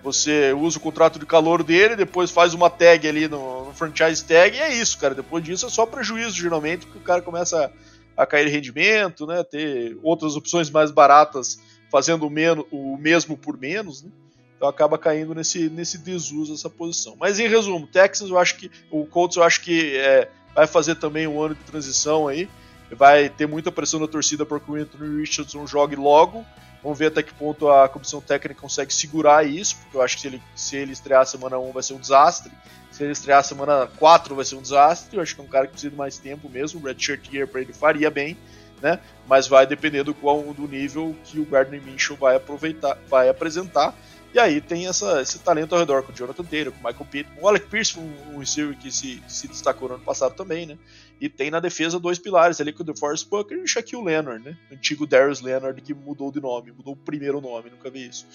você 0.03 0.55
usa 0.55 0.79
o 0.79 0.81
contrato 0.81 1.19
de 1.19 1.27
calor 1.27 1.63
dele, 1.63 1.95
depois 1.95 2.31
faz 2.31 2.55
uma 2.55 2.71
tag 2.71 3.07
ali 3.07 3.29
no, 3.29 3.67
no, 3.67 3.75
franchise 3.75 4.25
tag, 4.25 4.57
e 4.57 4.61
é 4.61 4.73
isso, 4.73 4.97
cara. 4.99 5.15
Depois 5.15 5.45
disso 5.45 5.67
é 5.67 5.69
só 5.69 5.85
prejuízo, 5.85 6.37
geralmente, 6.37 6.87
porque 6.87 6.99
o 6.99 7.03
cara 7.03 7.21
começa 7.21 7.71
a, 8.17 8.23
a 8.23 8.25
cair 8.25 8.49
rendimento, 8.49 9.27
né? 9.27 9.45
Ter 9.45 9.99
outras 10.03 10.35
opções 10.35 10.71
mais 10.71 10.91
baratas 10.91 11.61
fazendo 11.93 12.27
o, 12.27 12.31
menos, 12.31 12.65
o 12.73 12.97
mesmo 12.97 13.37
por 13.37 13.59
menos, 13.59 14.03
né? 14.03 14.11
Então 14.57 14.67
acaba 14.67 14.97
caindo 14.97 15.35
nesse, 15.35 15.69
nesse 15.69 15.99
desuso 15.99 16.55
essa 16.55 16.71
posição. 16.71 17.17
Mas 17.21 17.39
em 17.39 17.47
resumo, 17.49 17.87
Texas 17.87 18.31
eu 18.31 18.39
acho 18.39 18.57
que 18.57 18.71
o 18.91 19.05
Colts 19.05 19.37
eu 19.37 19.43
acho 19.43 19.61
que 19.61 19.95
é, 19.99 20.29
vai 20.55 20.67
fazer 20.67 20.95
também 20.95 21.27
um 21.27 21.43
ano 21.43 21.55
de 21.55 21.63
transição 21.65 22.29
aí. 22.29 22.49
Vai 22.93 23.29
ter 23.29 23.47
muita 23.47 23.71
pressão 23.71 24.01
da 24.01 24.07
torcida 24.07 24.47
para 24.47 24.59
que 24.59 24.71
o 24.71 24.77
Anthony 24.77 25.21
Richardson 25.21 25.67
jogue 25.67 25.97
logo. 25.97 26.45
Vamos 26.83 26.99
ver 26.99 27.07
até 27.07 27.23
que 27.23 27.35
ponto 27.35 27.69
a 27.69 27.89
comissão 27.89 28.21
técnica 28.21 28.61
consegue 28.61 28.93
segurar 28.93 29.47
isso, 29.47 29.77
porque 29.77 29.97
eu 29.97 30.03
acho 30.03 30.17
que 30.17 30.23
se 30.23 30.29
ele, 30.29 30.43
se 30.55 30.77
ele 30.77 30.93
estrear 30.93 31.27
semana 31.27 31.59
1 31.59 31.73
vai 31.73 31.83
ser 31.83 31.95
um 31.95 32.01
desastre. 32.01 32.53
Se 32.91 33.03
ele 33.03 33.13
estrear 33.13 33.43
semana 33.45 33.87
4 33.99 34.35
vai 34.35 34.45
ser 34.45 34.55
um 34.55 34.63
desastre. 34.63 35.17
Eu 35.17 35.23
acho 35.23 35.35
que 35.35 35.41
é 35.41 35.45
um 35.45 35.49
cara 35.49 35.67
que 35.67 35.73
precisa 35.73 35.91
de 35.91 35.97
mais 35.97 36.19
tempo 36.19 36.49
mesmo. 36.49 36.81
O 36.81 36.85
Redshirt 36.85 37.33
Year 37.33 37.49
para 37.49 37.61
ele 37.61 37.73
faria 37.73 38.11
bem 38.11 38.37
né? 38.83 38.99
Mas 39.29 39.47
vai 39.47 39.67
depender 39.67 40.03
do 40.03 40.13
qual 40.13 40.43
do 40.53 40.67
nível 40.67 41.17
que 41.25 41.39
o 41.39 41.47
Gardner 41.47 41.81
Minshew 41.81 42.17
vai 42.17 42.37
aproveitar, 42.37 42.99
vai 43.09 43.29
apresentar. 43.29 43.97
E 44.35 44.39
aí 44.39 44.61
tem 44.63 44.89
essa, 44.89 45.21
esse 45.21 45.39
talento 45.39 45.75
ao 45.75 45.79
redor 45.79 46.03
com 46.03 46.11
o 46.11 46.15
Jonathan 46.15 46.45
Taylor, 46.45 46.73
com 46.73 46.81
o 46.81 46.91
Michael 46.91 47.09
Pitt, 47.11 47.31
o 47.39 47.47
Alec 47.47 47.67
Pierce, 47.67 47.99
um, 47.99 48.35
um 48.35 48.39
receiver 48.39 48.77
que 48.77 48.91
se, 48.91 49.23
se 49.29 49.47
destacou 49.47 49.89
no 49.89 49.95
ano 49.97 50.05
passado 50.05 50.35
também, 50.35 50.65
né? 50.67 50.79
E 51.21 51.29
tem 51.29 51.51
na 51.51 51.61
defesa 51.61 52.01
dois 52.01 52.19
pilares 52.19 52.61
ali 52.61 52.73
com 52.73 52.83
o 52.83 52.87
DeForest 52.87 53.29
Bucker 53.29 53.59
e 53.59 53.63
o 53.63 53.69
Shaquille 53.69 54.03
Leonard, 54.03 54.43
né? 54.43 54.57
O 54.71 54.75
antigo 54.75 55.07
Darius 55.07 55.43
Leonard 55.43 55.81
que 55.83 55.93
mudou 55.93 56.33
de 56.33 56.41
nome, 56.41 56.73
mudou 56.73 56.95
o 56.95 56.97
primeiro 56.97 57.41
nome, 57.41 57.71
nunca 57.71 57.91
vi 57.91 58.09
isso. 58.09 58.27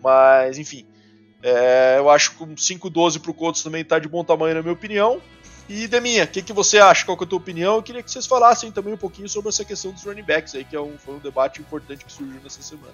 Mas, 0.00 0.56
enfim, 0.56 0.86
é, 1.42 1.96
eu 1.98 2.08
acho 2.08 2.36
que 2.36 2.44
um 2.44 2.54
5-12 2.54 3.20
pro 3.20 3.34
Colts 3.34 3.62
também 3.62 3.84
tá 3.84 3.98
de 3.98 4.08
bom 4.08 4.22
tamanho, 4.22 4.54
na 4.54 4.62
minha 4.62 4.72
opinião. 4.72 5.20
E 5.72 5.86
Deminha, 5.86 6.24
o 6.24 6.26
que, 6.26 6.42
que 6.42 6.52
você 6.52 6.78
acha? 6.78 7.06
Qual 7.06 7.16
é 7.16 7.22
a 7.22 7.26
tua 7.28 7.38
opinião? 7.38 7.76
Eu 7.76 7.82
queria 7.82 8.02
que 8.02 8.10
vocês 8.10 8.26
falassem 8.26 8.72
também 8.72 8.92
um 8.92 8.96
pouquinho 8.96 9.28
sobre 9.28 9.50
essa 9.50 9.64
questão 9.64 9.92
dos 9.92 10.02
running 10.02 10.24
backs 10.24 10.52
aí, 10.56 10.64
que 10.64 10.74
é 10.74 10.80
um, 10.80 10.98
foi 10.98 11.14
um 11.14 11.18
debate 11.20 11.60
importante 11.60 12.04
que 12.04 12.12
surgiu 12.12 12.40
nessa 12.42 12.60
semana. 12.60 12.92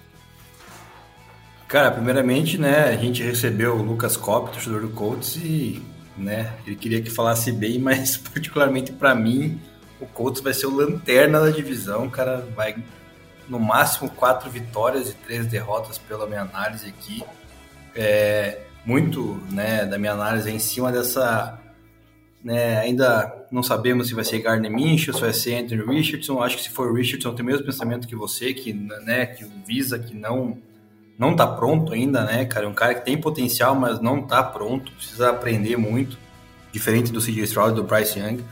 Cara, 1.67 1.89
primeiramente, 1.89 2.55
né, 2.55 2.89
a 2.89 2.95
gente 2.95 3.23
recebeu 3.23 3.77
o 3.77 3.81
Lucas 3.81 4.15
Kopp, 4.15 4.51
torcedor 4.51 4.81
do 4.81 4.89
Colts, 4.89 5.37
e 5.37 5.83
né, 6.15 6.53
ele 6.67 6.75
queria 6.75 7.01
que 7.01 7.09
falasse 7.09 7.51
bem, 7.51 7.79
mas 7.81 8.15
particularmente 8.15 8.91
para 8.91 9.15
mim, 9.15 9.59
o 9.99 10.05
Colts 10.05 10.39
vai 10.39 10.53
ser 10.53 10.67
o 10.67 10.75
lanterna 10.75 11.39
da 11.39 11.49
divisão, 11.49 12.07
cara, 12.07 12.47
vai 12.55 12.75
no 13.49 13.59
máximo 13.59 14.07
quatro 14.07 14.51
vitórias 14.51 15.09
e 15.09 15.13
três 15.15 15.47
derrotas 15.47 15.97
pela 15.97 16.27
minha 16.27 16.41
análise 16.41 16.87
aqui. 16.87 17.23
É, 17.95 18.59
muito 18.85 19.43
né, 19.49 19.83
da 19.83 19.97
minha 19.97 20.11
análise 20.11 20.47
é 20.47 20.53
em 20.53 20.59
cima 20.59 20.91
dessa 20.91 21.59
né, 22.43 22.79
ainda 22.79 23.45
não 23.51 23.63
sabemos 23.63 24.07
se 24.07 24.13
vai 24.13 24.23
ser 24.23 24.39
Gardner 24.39 24.71
Minshew, 24.71 25.13
se 25.13 25.21
vai 25.21 25.33
ser 25.33 25.55
Anthony 25.55 25.83
Richardson. 25.83 26.41
Acho 26.41 26.57
que 26.57 26.63
se 26.63 26.69
for 26.69 26.93
Richardson, 26.93 27.33
tem 27.33 27.43
o 27.43 27.47
mesmo 27.47 27.65
pensamento 27.65 28.07
que 28.07 28.15
você, 28.15 28.53
que, 28.53 28.73
né, 28.73 29.25
que 29.25 29.43
o 29.43 29.49
Visa 29.65 29.97
que 29.99 30.15
não 30.15 30.57
não 31.17 31.35
tá 31.35 31.47
pronto 31.47 31.93
ainda, 31.93 32.23
né, 32.23 32.45
cara? 32.45 32.65
É 32.67 32.69
um 32.69 32.73
cara 32.73 32.93
que 32.93 33.03
tem 33.03 33.17
potencial, 33.17 33.73
mas 33.75 33.99
não 33.99 34.21
tá 34.21 34.43
pronto, 34.43 34.91
precisa 34.91 35.31
aprender 35.31 35.75
muito, 35.75 36.15
diferente 36.71 37.11
do 37.11 37.19
CJ 37.19 37.43
Stroud 37.43 37.71
e 37.71 37.75
do 37.75 37.83
Bryce 37.83 38.19
Young. 38.19 38.43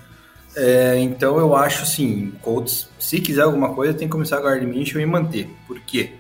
É, 0.56 0.98
então 1.00 1.38
eu 1.38 1.56
acho 1.56 1.84
assim, 1.84 2.34
Colts, 2.42 2.90
se 2.98 3.20
quiser 3.20 3.44
alguma 3.44 3.74
coisa, 3.74 3.94
tem 3.94 4.08
que 4.08 4.12
começar 4.12 4.38
a 4.38 4.42
Gardner 4.42 4.68
Minshew 4.68 5.00
e 5.00 5.06
manter. 5.06 5.48
Por 5.68 5.80
quê? 5.82 6.14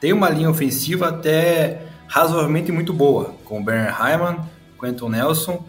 Tem 0.00 0.12
uma 0.12 0.28
linha 0.28 0.50
ofensiva 0.50 1.08
até 1.08 1.82
razoavelmente 2.08 2.72
muito 2.72 2.92
boa, 2.92 3.36
com 3.44 3.60
o 3.60 3.64
Bernard 3.64 3.96
Hyman, 3.96 4.38
Quentin 4.80 5.08
Nelson, 5.10 5.64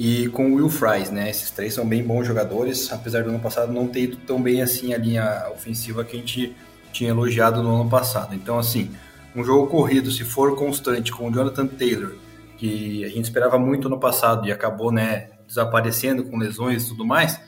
e 0.00 0.28
com 0.28 0.50
o 0.50 0.54
Will 0.54 0.70
Fries, 0.70 1.10
né? 1.10 1.28
Esses 1.28 1.50
três 1.50 1.74
são 1.74 1.86
bem 1.86 2.02
bons 2.02 2.26
jogadores, 2.26 2.90
apesar 2.90 3.22
do 3.22 3.28
ano 3.28 3.38
passado 3.38 3.70
não 3.70 3.86
ter 3.86 4.04
ido 4.04 4.16
tão 4.16 4.40
bem 4.40 4.62
assim 4.62 4.94
a 4.94 4.96
linha 4.96 5.46
ofensiva 5.52 6.02
que 6.02 6.16
a 6.16 6.18
gente 6.18 6.56
tinha 6.90 7.10
elogiado 7.10 7.62
no 7.62 7.82
ano 7.82 7.90
passado. 7.90 8.34
Então, 8.34 8.58
assim, 8.58 8.90
um 9.36 9.44
jogo 9.44 9.66
corrido, 9.66 10.10
se 10.10 10.24
for 10.24 10.56
constante 10.56 11.12
com 11.12 11.28
o 11.28 11.30
Jonathan 11.30 11.66
Taylor, 11.66 12.14
que 12.56 13.04
a 13.04 13.08
gente 13.08 13.24
esperava 13.24 13.58
muito 13.58 13.90
no 13.90 14.00
passado 14.00 14.48
e 14.48 14.50
acabou, 14.50 14.90
né, 14.90 15.32
desaparecendo 15.46 16.24
com 16.24 16.38
lesões 16.38 16.84
e 16.84 16.88
tudo 16.88 17.04
mais, 17.04 17.38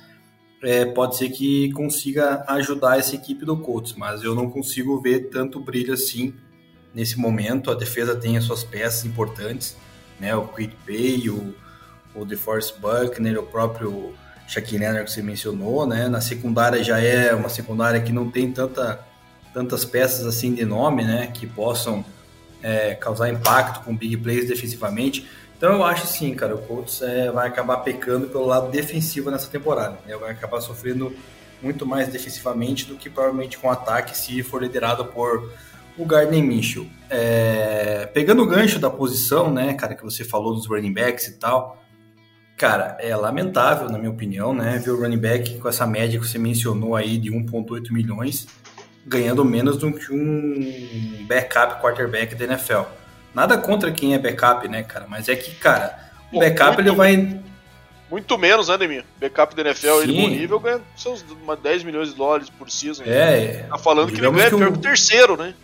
é, 0.62 0.84
pode 0.84 1.16
ser 1.16 1.30
que 1.30 1.72
consiga 1.72 2.44
ajudar 2.48 2.98
essa 2.98 3.14
equipe 3.14 3.46
do 3.46 3.56
Colts, 3.56 3.94
mas 3.96 4.22
eu 4.22 4.34
não 4.34 4.50
consigo 4.50 5.00
ver 5.00 5.30
tanto 5.30 5.58
brilho 5.58 5.94
assim 5.94 6.34
nesse 6.94 7.18
momento. 7.18 7.70
A 7.70 7.74
defesa 7.74 8.14
tem 8.14 8.36
as 8.36 8.44
suas 8.44 8.62
peças 8.62 9.06
importantes, 9.06 9.74
né? 10.20 10.36
O 10.36 10.46
Quick 10.48 10.76
Pay, 10.84 11.30
o, 11.30 11.54
o 12.14 12.24
DeForest 12.24 12.74
Buckner, 12.78 13.38
o 13.38 13.42
próprio 13.42 14.14
Shaquille 14.46 14.80
Leonard 14.80 15.04
que 15.04 15.12
você 15.12 15.22
mencionou, 15.22 15.86
né? 15.86 16.08
Na 16.08 16.20
secundária 16.20 16.82
já 16.82 17.00
é 17.00 17.34
uma 17.34 17.48
secundária 17.48 18.00
que 18.00 18.12
não 18.12 18.30
tem 18.30 18.52
tanta, 18.52 19.00
tantas 19.52 19.84
peças 19.84 20.26
assim 20.26 20.54
de 20.54 20.64
nome, 20.64 21.04
né? 21.04 21.28
Que 21.32 21.46
possam 21.46 22.04
é, 22.62 22.94
causar 22.94 23.30
impacto 23.30 23.84
com 23.84 23.96
big 23.96 24.16
plays 24.16 24.48
defensivamente. 24.48 25.26
Então 25.56 25.74
eu 25.74 25.84
acho 25.84 26.06
sim, 26.06 26.34
cara, 26.34 26.54
o 26.54 26.58
Colts 26.58 27.02
é, 27.02 27.30
vai 27.30 27.46
acabar 27.46 27.78
pecando 27.78 28.26
pelo 28.26 28.46
lado 28.46 28.70
defensivo 28.70 29.30
nessa 29.30 29.48
temporada. 29.48 29.98
Né? 30.04 30.16
Vai 30.16 30.32
acabar 30.32 30.60
sofrendo 30.60 31.14
muito 31.62 31.86
mais 31.86 32.08
defensivamente 32.08 32.84
do 32.86 32.96
que 32.96 33.08
provavelmente 33.08 33.56
com 33.56 33.70
ataque 33.70 34.16
se 34.18 34.42
for 34.42 34.60
liderado 34.60 35.04
por 35.04 35.52
o 35.96 36.04
Gardner 36.04 36.42
Minshew. 36.42 36.88
É, 37.08 38.06
pegando 38.12 38.42
o 38.42 38.46
gancho 38.46 38.78
da 38.78 38.90
posição, 38.90 39.52
né, 39.52 39.74
cara, 39.74 39.94
que 39.94 40.02
você 40.02 40.24
falou 40.24 40.54
dos 40.54 40.66
running 40.66 40.92
backs 40.92 41.28
e 41.28 41.32
tal, 41.34 41.81
cara, 42.56 42.96
é 43.00 43.14
lamentável, 43.16 43.88
na 43.88 43.98
minha 43.98 44.10
opinião, 44.10 44.54
né, 44.54 44.78
ver 44.78 44.90
o 44.90 45.00
running 45.00 45.18
back 45.18 45.58
com 45.58 45.68
essa 45.68 45.86
média 45.86 46.18
que 46.18 46.26
você 46.26 46.38
mencionou 46.38 46.94
aí 46.94 47.18
de 47.18 47.30
1,8 47.30 47.92
milhões 47.92 48.46
ganhando 49.06 49.44
menos 49.44 49.76
do 49.76 49.92
que 49.92 50.12
um 50.12 51.24
backup 51.26 51.80
quarterback 51.80 52.34
da 52.34 52.44
NFL. 52.44 52.82
Nada 53.34 53.58
contra 53.58 53.90
quem 53.90 54.14
é 54.14 54.18
backup, 54.18 54.68
né, 54.68 54.82
cara? 54.82 55.06
Mas 55.08 55.28
é 55.28 55.36
que, 55.36 55.54
cara, 55.54 55.98
o 56.32 56.38
backup 56.38 56.74
muito, 56.74 56.80
ele 56.80 56.96
vai. 56.96 57.40
Muito 58.10 58.38
menos, 58.38 58.68
né, 58.68 58.76
Demir? 58.76 59.04
Backup 59.18 59.54
da 59.56 59.62
NFL, 59.62 59.86
Sim. 59.86 60.02
ele 60.02 60.20
bom 60.20 60.28
nível 60.28 60.60
ganha 60.60 60.80
seus 60.96 61.24
10 61.62 61.82
milhões 61.82 62.10
de 62.10 62.14
dólares 62.14 62.50
por 62.50 62.70
season. 62.70 63.04
É. 63.06 63.66
Tá 63.68 63.78
falando 63.78 64.12
que 64.12 64.20
ele 64.20 64.30
ganha 64.30 64.50
que 64.50 64.54
o 64.54 64.76
terceiro, 64.76 65.36
né? 65.36 65.54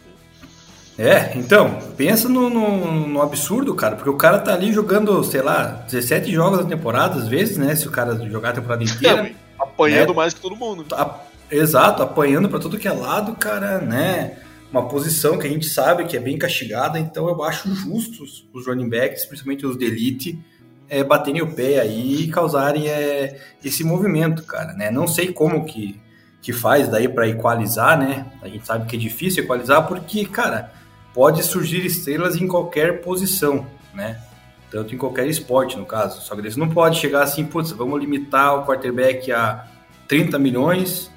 É, 0.99 1.39
então, 1.39 1.79
pensa 1.97 2.29
no, 2.29 2.51
no, 2.51 3.07
no, 3.07 3.23
absurdo, 3.23 3.73
cara, 3.73 3.95
porque 3.95 4.11
o 4.11 4.17
cara 4.17 4.41
tá 4.41 4.53
ali 4.53 4.73
jogando, 4.73 5.23
sei 5.23 5.41
lá, 5.41 5.85
17 5.87 6.33
jogos 6.33 6.59
na 6.59 6.67
temporada, 6.67 7.17
às 7.21 7.29
vezes, 7.29 7.57
né? 7.57 7.77
Se 7.77 7.87
o 7.87 7.91
cara 7.91 8.17
jogar 8.29 8.51
a 8.51 8.55
temporada 8.55 8.83
inteira. 8.83 9.29
É, 9.29 9.35
apanhando 9.59 10.09
né? 10.09 10.15
mais 10.15 10.35
que 10.35 10.41
todo 10.41 10.57
mundo. 10.57 10.83
Tá, 10.83 11.23
exato, 11.49 12.03
apanhando 12.03 12.49
para 12.49 12.59
tudo 12.59 12.79
que 12.79 12.89
é 12.89 12.93
lado, 12.93 13.37
cara, 13.37 13.79
né? 13.79 14.39
uma 14.71 14.87
posição 14.87 15.39
que 15.39 15.47
a 15.47 15.51
gente 15.51 15.67
sabe 15.67 16.05
que 16.05 16.17
é 16.17 16.21
bem 16.21 16.39
castigada, 16.39 16.99
então 16.99 17.29
eu 17.29 17.43
acho 17.43 17.75
justo 17.75 18.25
os 18.53 18.67
running 18.67 18.89
backs, 18.89 19.25
principalmente 19.25 19.67
os 19.67 19.79
de 19.79 19.85
elite, 19.87 20.39
é, 20.89 21.03
baterem 21.03 21.43
o 21.43 21.55
pé 21.55 21.81
aí 21.81 22.23
e 22.23 22.29
causarem 22.29 22.89
é, 22.89 23.41
esse 23.65 23.83
movimento, 23.85 24.43
cara, 24.43 24.73
né? 24.75 24.91
Não 24.91 25.07
sei 25.07 25.33
como 25.33 25.65
que, 25.65 26.01
que 26.41 26.53
faz 26.53 26.89
daí 26.89 27.09
para 27.09 27.29
equalizar, 27.29 27.99
né? 27.99 28.27
A 28.43 28.49
gente 28.49 28.67
sabe 28.67 28.87
que 28.87 28.97
é 28.97 28.99
difícil 28.99 29.45
equalizar 29.45 29.87
porque, 29.87 30.25
cara, 30.27 30.73
pode 31.15 31.43
surgir 31.43 31.85
estrelas 31.85 32.37
em 32.37 32.47
qualquer 32.47 33.01
posição, 33.01 33.67
né? 33.95 34.21
Tanto 34.71 34.95
em 34.95 34.99
qualquer 34.99 35.27
esporte, 35.27 35.77
no 35.79 35.87
caso. 35.87 36.21
Só 36.21 36.35
que 36.35 36.41
eles 36.43 36.57
não 36.57 36.69
pode 36.69 36.99
chegar 36.99 37.23
assim, 37.23 37.45
putz, 37.45 37.71
vamos 37.73 37.99
limitar 38.01 38.55
o 38.57 38.67
quarterback 38.67 39.33
a 39.33 39.67
30 40.07 40.39
milhões 40.39 41.11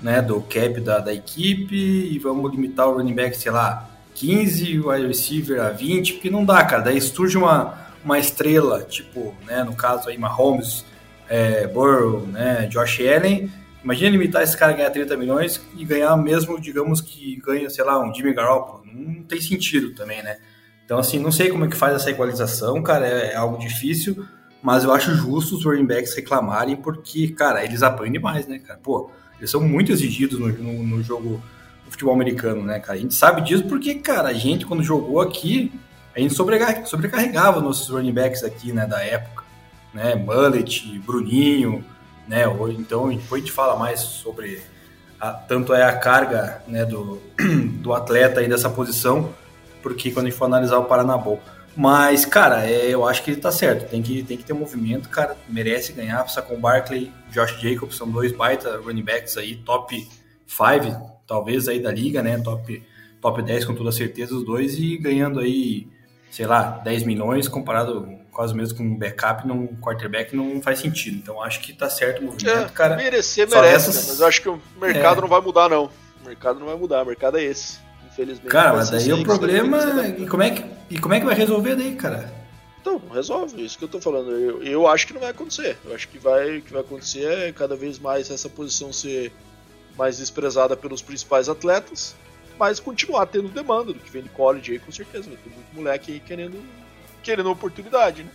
né, 0.00 0.22
do 0.22 0.40
cap 0.40 0.80
da, 0.80 0.98
da 0.98 1.12
equipe 1.12 1.74
e 1.74 2.18
vamos 2.18 2.50
limitar 2.50 2.88
o 2.88 2.94
running 2.94 3.14
back, 3.14 3.36
sei 3.36 3.50
lá, 3.50 3.88
15, 4.14 4.80
o 4.80 4.90
wide 4.90 5.06
receiver 5.06 5.60
a 5.60 5.70
20, 5.70 6.14
porque 6.14 6.30
não 6.30 6.44
dá, 6.44 6.64
cara. 6.64 6.82
Daí 6.82 7.00
surge 7.00 7.36
uma, 7.36 7.74
uma 8.04 8.18
estrela, 8.18 8.82
tipo, 8.82 9.34
né, 9.46 9.62
no 9.62 9.74
caso 9.74 10.08
aí, 10.08 10.18
Mahomes, 10.18 10.84
é, 11.28 11.66
Burrow, 11.66 12.26
né, 12.26 12.66
Josh 12.66 13.00
Allen. 13.00 13.50
Imagina 13.82 14.10
limitar 14.10 14.42
esse 14.42 14.56
cara 14.56 14.72
a 14.72 14.76
ganhar 14.76 14.90
30 14.90 15.16
milhões 15.16 15.64
e 15.76 15.84
ganhar 15.84 16.16
mesmo, 16.16 16.60
digamos 16.60 17.00
que 17.00 17.36
ganha, 17.36 17.70
sei 17.70 17.84
lá, 17.84 17.98
um 17.98 18.12
Jimmy 18.12 18.34
Garoppolo. 18.34 18.82
Não 18.84 19.22
tem 19.22 19.40
sentido 19.40 19.94
também, 19.94 20.22
né? 20.22 20.38
Então, 20.84 20.98
assim, 20.98 21.18
não 21.18 21.30
sei 21.30 21.50
como 21.50 21.64
é 21.64 21.68
que 21.68 21.76
faz 21.76 21.94
essa 21.94 22.10
equalização, 22.10 22.82
cara, 22.82 23.06
é, 23.06 23.32
é 23.32 23.36
algo 23.36 23.58
difícil, 23.58 24.26
mas 24.62 24.84
eu 24.84 24.92
acho 24.92 25.14
justo 25.14 25.56
os 25.56 25.64
running 25.64 25.86
backs 25.86 26.14
reclamarem, 26.14 26.76
porque, 26.76 27.28
cara, 27.28 27.64
eles 27.64 27.82
apanham 27.82 28.12
demais, 28.12 28.46
né, 28.46 28.58
cara? 28.58 28.80
Pô, 28.82 29.10
eles 29.38 29.50
são 29.50 29.60
muito 29.60 29.92
exigidos 29.92 30.38
no, 30.38 30.48
no, 30.48 30.82
no 30.82 31.02
jogo 31.02 31.42
do 31.84 31.90
futebol 31.90 32.14
americano, 32.14 32.64
né, 32.64 32.80
cara? 32.80 32.98
A 32.98 33.00
gente 33.00 33.14
sabe 33.14 33.42
disso 33.42 33.64
porque, 33.64 33.96
cara, 33.96 34.28
a 34.28 34.32
gente, 34.32 34.66
quando 34.66 34.82
jogou 34.82 35.20
aqui, 35.20 35.72
a 36.16 36.20
gente 36.20 36.34
sobrecarregava, 36.34 37.60
nossos 37.60 37.88
running 37.90 38.12
backs 38.12 38.42
aqui, 38.42 38.72
né, 38.72 38.86
da 38.86 39.00
época, 39.02 39.44
né? 39.94 40.14
Mullet, 40.14 40.98
Bruninho, 41.00 41.84
né? 42.28 42.44
Então, 42.76 43.08
depois 43.08 43.42
a 43.42 43.44
gente 43.44 43.52
fala 43.52 43.76
mais 43.76 44.00
sobre 44.00 44.60
a, 45.20 45.32
tanto 45.32 45.74
é 45.74 45.82
a 45.82 45.96
carga, 45.96 46.62
né, 46.68 46.84
do, 46.84 47.20
do 47.80 47.92
atleta 47.92 48.40
aí 48.40 48.48
dessa 48.48 48.70
posição, 48.70 49.34
porque 49.82 50.10
quando 50.10 50.26
a 50.26 50.28
gente 50.28 50.38
for 50.38 50.44
analisar 50.44 50.78
o 50.78 50.84
Paranabol. 50.84 51.40
Mas, 51.76 52.24
cara, 52.24 52.68
é, 52.68 52.88
eu 52.88 53.06
acho 53.06 53.22
que 53.22 53.30
ele 53.30 53.40
tá 53.40 53.52
certo. 53.52 53.88
Tem 53.88 54.02
que, 54.02 54.22
tem 54.24 54.36
que 54.36 54.44
ter 54.44 54.52
movimento, 54.52 55.08
cara. 55.08 55.36
Merece 55.48 55.92
ganhar. 55.92 56.20
Precisa 56.24 56.42
com 56.42 56.60
Barkley, 56.60 57.12
Josh 57.30 57.56
Jacobs, 57.60 57.96
são 57.96 58.10
dois 58.10 58.32
baita 58.32 58.80
running 58.84 59.04
backs 59.04 59.36
aí, 59.36 59.54
top 59.54 60.08
5, 60.44 61.20
talvez 61.24 61.68
aí 61.68 61.80
da 61.80 61.92
liga, 61.92 62.20
né? 62.20 62.36
Top, 62.38 62.82
top 63.20 63.42
10 63.42 63.64
com 63.64 63.74
toda 63.76 63.92
certeza, 63.92 64.34
os 64.34 64.44
dois, 64.44 64.76
e 64.76 64.96
ganhando 64.96 65.38
aí, 65.38 65.86
sei 66.32 66.46
lá, 66.46 66.80
10 66.82 67.04
milhões 67.04 67.46
comparado 67.46 68.08
quase 68.38 68.54
mesmo 68.54 68.78
com 68.78 68.84
um 68.84 68.96
backup 68.96 69.44
num 69.48 69.66
quarterback 69.80 70.36
não 70.36 70.62
faz 70.62 70.78
sentido. 70.78 71.16
Então 71.16 71.42
acho 71.42 71.58
que 71.58 71.72
tá 71.72 71.90
certo 71.90 72.20
o 72.20 72.26
movimento, 72.26 72.66
é, 72.66 72.68
cara. 72.68 72.94
Merecer, 72.94 73.50
merece, 73.50 73.90
essas... 73.90 74.06
mas 74.06 74.20
eu 74.20 74.26
acho 74.28 74.40
que 74.40 74.48
o 74.48 74.62
mercado 74.80 75.18
é. 75.18 75.20
não 75.22 75.28
vai 75.28 75.40
mudar, 75.40 75.68
não. 75.68 75.90
O 76.22 76.24
mercado 76.24 76.60
não 76.60 76.66
vai 76.66 76.76
mudar, 76.76 77.02
o 77.02 77.06
mercado 77.06 77.36
é 77.36 77.42
esse 77.42 77.80
infelizmente. 78.18 78.48
Cara, 78.48 78.76
mas 78.76 78.90
daí 78.90 79.12
o 79.12 79.24
problema. 79.24 80.06
E 80.16 80.24
como, 80.28 80.44
é 80.44 80.50
que, 80.50 80.64
e 80.88 81.00
como 81.00 81.14
é 81.14 81.18
que 81.18 81.26
vai 81.26 81.34
resolver 81.34 81.74
daí, 81.74 81.96
cara? 81.96 82.32
Então, 82.80 83.02
resolve, 83.12 83.64
isso 83.64 83.76
que 83.76 83.82
eu 83.82 83.88
tô 83.88 84.00
falando. 84.00 84.30
Eu, 84.30 84.62
eu 84.62 84.86
acho 84.86 85.08
que 85.08 85.12
não 85.12 85.20
vai 85.20 85.30
acontecer. 85.30 85.76
Eu 85.84 85.92
acho 85.92 86.06
que 86.06 86.16
vai, 86.16 86.60
que 86.60 86.72
vai 86.72 86.82
acontecer 86.82 87.24
é 87.24 87.52
cada 87.52 87.74
vez 87.74 87.98
mais 87.98 88.30
essa 88.30 88.48
posição 88.48 88.92
ser 88.92 89.32
mais 89.96 90.18
desprezada 90.18 90.76
pelos 90.76 91.02
principais 91.02 91.48
atletas, 91.48 92.14
mas 92.56 92.78
continuar 92.78 93.26
tendo 93.26 93.48
demanda 93.48 93.92
do 93.92 93.98
que 93.98 94.10
vem 94.10 94.22
de 94.22 94.28
college 94.28 94.72
aí, 94.72 94.78
com 94.78 94.92
certeza. 94.92 95.28
Vai 95.28 95.38
ter 95.38 95.50
muito 95.50 95.74
moleque 95.74 96.12
aí 96.12 96.20
querendo, 96.20 96.62
querendo 97.28 97.50
oportunidade, 97.50 98.22
né? 98.22 98.30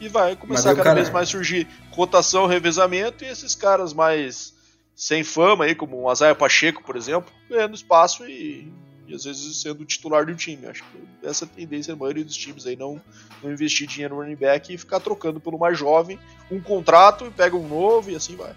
E 0.00 0.08
vai 0.08 0.34
começar 0.34 0.74
cada 0.74 0.94
vez 0.94 1.10
mais 1.10 1.28
surgir 1.28 1.68
rotação, 1.90 2.46
revezamento, 2.46 3.24
e 3.24 3.26
esses 3.26 3.54
caras 3.54 3.92
mais 3.92 4.54
sem 4.96 5.22
fama 5.22 5.64
aí, 5.64 5.74
como 5.74 6.00
o 6.00 6.08
Azaia 6.08 6.34
Pacheco, 6.34 6.82
por 6.82 6.96
exemplo, 6.96 7.30
ganhando 7.50 7.74
espaço 7.74 8.24
e 8.26 8.72
e 9.06 9.14
às 9.14 9.24
vezes 9.24 9.62
sendo 9.62 9.84
titular 9.86 10.26
do 10.26 10.34
time. 10.34 10.66
Acho 10.66 10.84
que 10.84 11.26
essa 11.26 11.44
é 11.44 11.46
a 11.46 11.48
tendência 11.48 11.94
da 11.94 11.98
maioria 11.98 12.24
dos 12.24 12.36
times 12.36 12.66
aí 12.66 12.76
não, 12.76 13.00
não 13.42 13.50
investir 13.50 13.86
dinheiro 13.86 14.14
no 14.14 14.20
running 14.20 14.36
back 14.36 14.72
e 14.72 14.76
ficar 14.76 15.00
trocando 15.00 15.40
pelo 15.40 15.58
mais 15.58 15.78
jovem 15.78 16.18
um 16.50 16.60
contrato 16.60 17.24
e 17.26 17.30
pega 17.30 17.56
um 17.56 17.66
novo 17.66 18.10
e 18.10 18.16
assim 18.16 18.36
vai. 18.36 18.52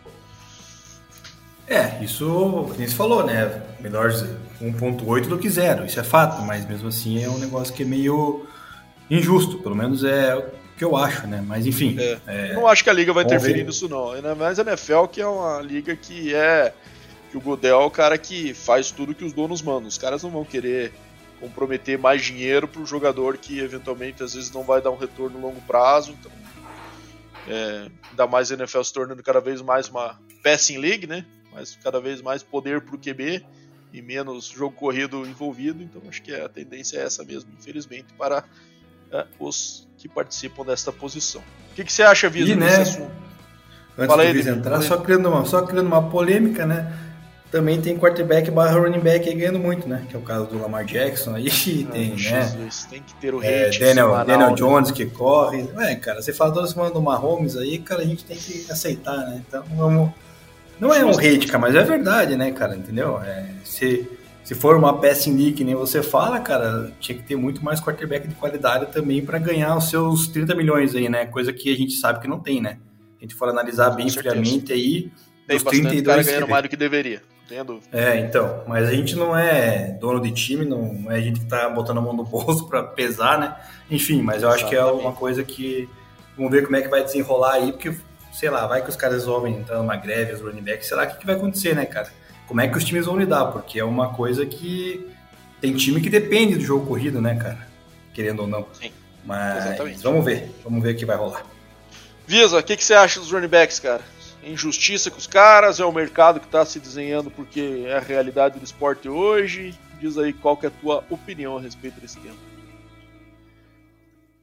É, 1.65 2.03
isso, 2.03 2.25
como 2.25 2.67
você 2.67 2.87
falou, 2.87 3.25
né? 3.25 3.63
Melhor 3.79 4.11
1.8 4.61 5.27
do 5.27 5.39
que 5.39 5.49
zero, 5.49 5.85
isso 5.85 5.99
é 5.99 6.03
fato, 6.03 6.41
mas 6.41 6.65
mesmo 6.67 6.89
assim 6.89 7.23
é 7.23 7.29
um 7.29 7.37
negócio 7.37 7.73
que 7.73 7.83
é 7.83 7.85
meio 7.85 8.45
injusto, 9.11 9.59
pelo 9.59 9.75
menos 9.75 10.03
é 10.03 10.35
o 10.35 10.45
que 10.77 10.83
eu 10.83 10.95
acho, 10.95 11.27
né? 11.27 11.43
Mas 11.45 11.67
enfim. 11.67 11.97
É, 11.99 12.19
é, 12.25 12.53
não 12.53 12.67
acho 12.67 12.83
que 12.83 12.89
a 12.89 12.93
liga 12.93 13.13
vai 13.13 13.23
interferir 13.23 13.63
nisso, 13.63 13.87
não. 13.89 14.11
Ainda 14.11 14.33
mais 14.33 14.57
a 14.57 14.63
NFL, 14.63 15.05
que 15.05 15.21
é 15.21 15.27
uma 15.27 15.61
liga 15.61 15.95
que 15.95 16.33
é 16.33 16.73
que 17.29 17.37
o 17.37 17.41
Godel 17.41 17.81
é 17.81 17.85
o 17.85 17.91
cara 17.91 18.17
que 18.17 18.53
faz 18.53 18.91
tudo 18.91 19.13
que 19.13 19.23
os 19.23 19.33
donos 19.33 19.61
mandam. 19.61 19.87
Os 19.87 19.97
caras 19.97 20.23
não 20.23 20.31
vão 20.31 20.43
querer 20.43 20.91
comprometer 21.39 21.97
mais 21.97 22.23
dinheiro 22.23 22.67
para 22.67 22.81
o 22.81 22.85
jogador 22.85 23.37
que 23.37 23.59
eventualmente 23.59 24.23
às 24.23 24.33
vezes 24.33 24.51
não 24.51 24.63
vai 24.63 24.81
dar 24.81 24.91
um 24.91 24.97
retorno 24.97 25.39
no 25.39 25.47
longo 25.47 25.61
prazo. 25.61 26.15
Então, 26.19 26.31
é, 27.47 27.89
ainda 28.09 28.27
mais 28.27 28.51
a 28.51 28.55
NFL 28.55 28.83
se 28.83 28.93
tornando 28.93 29.21
cada 29.21 29.39
vez 29.39 29.61
mais 29.61 29.89
uma 29.89 30.19
passing 30.43 30.77
league, 30.77 31.07
né? 31.07 31.25
Mas 31.51 31.77
cada 31.83 31.99
vez 31.99 32.21
mais 32.21 32.43
poder 32.43 32.81
para 32.81 32.95
o 32.95 32.99
QB 32.99 33.43
e 33.93 34.01
menos 34.01 34.45
jogo 34.45 34.75
corrido 34.75 35.25
envolvido. 35.25 35.83
Então 35.83 36.01
acho 36.07 36.21
que 36.21 36.33
a 36.33 36.47
tendência 36.47 36.97
é 36.97 37.03
essa 37.03 37.23
mesmo, 37.23 37.51
infelizmente, 37.59 38.13
para 38.17 38.43
é, 39.11 39.25
os 39.39 39.87
que 39.97 40.07
participam 40.09 40.65
desta 40.65 40.91
posição. 40.91 41.41
O 41.71 41.75
que, 41.75 41.83
que 41.83 41.93
você 41.93 42.03
acha, 42.03 42.29
Vitor, 42.29 42.57
né? 42.57 42.77
assunto? 42.77 43.11
Antes 43.97 44.07
Fala 44.07 44.23
aí, 44.23 44.47
entrar, 44.47 44.81
só 44.81 44.97
criando, 44.97 45.29
uma, 45.29 45.45
só 45.45 45.61
criando 45.63 45.87
uma 45.87 46.09
polêmica, 46.09 46.65
né? 46.65 46.91
também 47.51 47.81
tem 47.81 47.97
quarterback 47.99 48.49
barra 48.49 48.79
running 48.79 49.01
back 49.01 49.27
aí 49.27 49.35
ganhando 49.35 49.59
muito, 49.59 49.87
né? 49.87 50.05
Que 50.09 50.15
é 50.15 50.19
o 50.19 50.21
caso 50.21 50.45
do 50.45 50.59
Lamar 50.59 50.85
Jackson 50.85 51.35
aí, 51.35 51.47
ah, 51.87 51.91
tem, 51.91 52.17
Jesus, 52.17 52.83
né? 52.83 52.89
Tem 52.89 53.03
que 53.03 53.13
ter 53.15 53.35
o 53.35 53.43
é, 53.43 53.69
Daniel, 53.69 54.25
Daniel 54.25 54.49
né? 54.51 54.55
Jones 54.55 54.91
que 54.91 55.05
corre. 55.05 55.69
É, 55.77 55.95
cara, 55.95 56.21
você 56.21 56.31
fala 56.31 56.53
toda 56.53 56.65
semana 56.67 56.91
do 56.91 57.01
Mahomes 57.01 57.57
aí, 57.57 57.77
cara, 57.77 58.01
a 58.01 58.05
gente 58.05 58.23
tem 58.23 58.37
que 58.37 58.71
aceitar, 58.71 59.17
né? 59.17 59.43
Então 59.45 59.63
vamos. 59.75 60.11
Não 60.79 60.93
é 60.93 61.05
um 61.05 61.11
hate, 61.11 61.45
cara, 61.45 61.59
mas 61.59 61.75
é 61.75 61.83
verdade, 61.83 62.35
né, 62.37 62.51
cara? 62.51 62.75
Entendeu? 62.75 63.21
É, 63.21 63.45
se, 63.65 64.09
se 64.43 64.55
for 64.55 64.75
uma 64.75 64.99
passing 64.99 65.35
league 65.35 65.53
que 65.53 65.63
nem 65.63 65.75
você 65.75 66.01
fala, 66.01 66.39
cara, 66.39 66.91
tinha 66.99 67.17
que 67.17 67.23
ter 67.23 67.35
muito 67.35 67.63
mais 67.63 67.79
quarterback 67.79 68.27
de 68.27 68.35
qualidade 68.35 68.91
também 68.91 69.23
para 69.23 69.37
ganhar 69.37 69.75
os 69.77 69.89
seus 69.89 70.27
30 70.27 70.55
milhões 70.55 70.95
aí, 70.95 71.07
né? 71.07 71.25
Coisa 71.25 71.53
que 71.53 71.71
a 71.71 71.75
gente 71.75 71.93
sabe 71.93 72.19
que 72.19 72.27
não 72.27 72.39
tem, 72.39 72.61
né? 72.61 72.79
A 73.19 73.23
gente 73.23 73.35
for 73.35 73.49
analisar 73.49 73.91
bem 73.91 74.09
friamente 74.09 74.73
aí, 74.73 75.11
Tem 75.47 75.57
Os 75.57 75.63
bastante 75.63 75.87
32 75.87 76.05
cara 76.05 76.23
ganhando 76.23 76.49
mais 76.49 76.63
do 76.63 76.69
que 76.69 76.75
deveria. 76.75 77.21
Entendo. 77.45 77.81
É, 77.91 78.17
então, 78.19 78.63
mas 78.65 78.87
a 78.87 78.93
gente 78.93 79.15
não 79.15 79.37
é 79.37 79.97
dono 79.99 80.21
de 80.21 80.31
time, 80.31 80.65
não 80.65 81.11
é 81.11 81.17
a 81.17 81.21
gente 81.21 81.41
que 81.41 81.45
tá 81.45 81.69
botando 81.69 81.97
a 81.97 82.01
mão 82.01 82.13
no 82.13 82.23
bolso 82.23 82.65
para 82.69 82.81
pesar, 82.81 83.37
né? 83.37 83.55
Enfim, 83.89 84.21
mas 84.21 84.41
eu 84.41 84.49
acho 84.49 84.67
que 84.67 84.75
é 84.75 84.79
Exatamente. 84.79 85.05
uma 85.05 85.13
coisa 85.13 85.43
que 85.43 85.87
vamos 86.35 86.51
ver 86.51 86.63
como 86.63 86.77
é 86.77 86.81
que 86.81 86.87
vai 86.87 87.03
desenrolar 87.03 87.55
aí, 87.55 87.73
porque 87.73 87.93
sei 88.31 88.49
lá, 88.49 88.65
vai 88.65 88.81
que 88.81 88.89
os 88.89 88.95
caras 88.95 89.17
resolvem 89.17 89.57
entrar 89.57 89.77
numa 89.77 89.97
greve, 89.97 90.33
os 90.33 90.41
running 90.41 90.63
backs, 90.63 90.87
sei 90.87 90.97
lá 90.97 91.03
o 91.03 91.07
que, 91.07 91.17
que 91.19 91.25
vai 91.25 91.35
acontecer, 91.35 91.75
né, 91.75 91.85
cara? 91.85 92.09
Como 92.51 92.59
é 92.59 92.67
que 92.67 92.77
os 92.77 92.83
times 92.83 93.05
vão 93.05 93.17
lidar? 93.17 93.45
Porque 93.45 93.79
é 93.79 93.83
uma 93.85 94.13
coisa 94.13 94.45
que 94.45 95.07
tem 95.61 95.73
time 95.73 96.01
que 96.01 96.09
depende 96.09 96.55
do 96.57 96.61
jogo 96.65 96.85
corrido, 96.85 97.21
né, 97.21 97.33
cara? 97.33 97.65
Querendo 98.13 98.41
ou 98.41 98.47
não. 98.47 98.67
Sim, 98.73 98.91
Mas 99.23 99.67
exatamente. 99.67 100.03
vamos 100.03 100.25
ver, 100.25 100.51
vamos 100.61 100.83
ver 100.83 100.93
o 100.93 100.97
que 100.97 101.05
vai 101.05 101.15
rolar. 101.15 101.45
Visa, 102.27 102.59
o 102.59 102.61
que, 102.61 102.75
que 102.75 102.83
você 102.83 102.93
acha 102.93 103.21
dos 103.21 103.31
running 103.31 103.47
backs, 103.47 103.79
cara? 103.79 104.01
Injustiça 104.43 105.09
com 105.09 105.17
os 105.17 105.27
caras? 105.27 105.79
É 105.79 105.85
o 105.85 105.93
mercado 105.93 106.41
que 106.41 106.47
tá 106.47 106.65
se 106.65 106.77
desenhando 106.77 107.31
porque 107.31 107.85
é 107.87 107.95
a 107.95 108.01
realidade 108.01 108.59
do 108.59 108.65
esporte 108.65 109.07
hoje? 109.07 109.73
Diz 110.01 110.17
aí 110.17 110.33
qual 110.33 110.57
que 110.57 110.65
é 110.65 110.67
a 110.67 110.73
tua 110.73 111.05
opinião 111.09 111.55
a 111.55 111.61
respeito 111.61 112.01
desse 112.01 112.19
tema. 112.19 112.35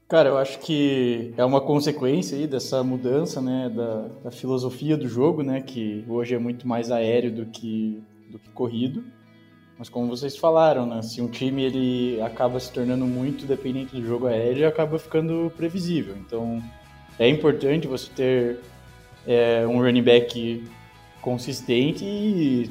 Cara, 0.08 0.30
eu 0.30 0.38
acho 0.38 0.58
que 0.60 1.34
é 1.36 1.44
uma 1.44 1.60
consequência 1.60 2.38
aí 2.38 2.46
dessa 2.46 2.82
mudança, 2.82 3.42
né, 3.42 3.68
da, 3.68 4.08
da 4.24 4.30
filosofia 4.30 4.96
do 4.96 5.06
jogo, 5.06 5.42
né, 5.42 5.60
que 5.60 6.02
hoje 6.08 6.34
é 6.34 6.38
muito 6.38 6.66
mais 6.66 6.90
aéreo 6.90 7.30
do 7.30 7.44
que, 7.44 8.02
do 8.30 8.38
que 8.38 8.48
corrido. 8.48 9.04
Mas 9.78 9.90
como 9.90 10.08
vocês 10.08 10.34
falaram, 10.34 10.86
né, 10.86 11.02
se 11.02 11.20
um 11.20 11.28
time 11.28 11.62
ele 11.62 12.22
acaba 12.22 12.58
se 12.58 12.72
tornando 12.72 13.04
muito 13.04 13.44
dependente 13.44 13.94
do 13.94 14.02
jogo 14.02 14.26
aéreo, 14.26 14.66
acaba 14.66 14.98
ficando 14.98 15.52
previsível. 15.54 16.16
Então, 16.16 16.62
é 17.18 17.28
importante 17.28 17.86
você 17.86 18.10
ter 18.10 18.60
é, 19.26 19.66
um 19.66 19.78
running 19.78 20.02
back 20.02 20.64
consistente 21.20 22.02
e, 22.02 22.70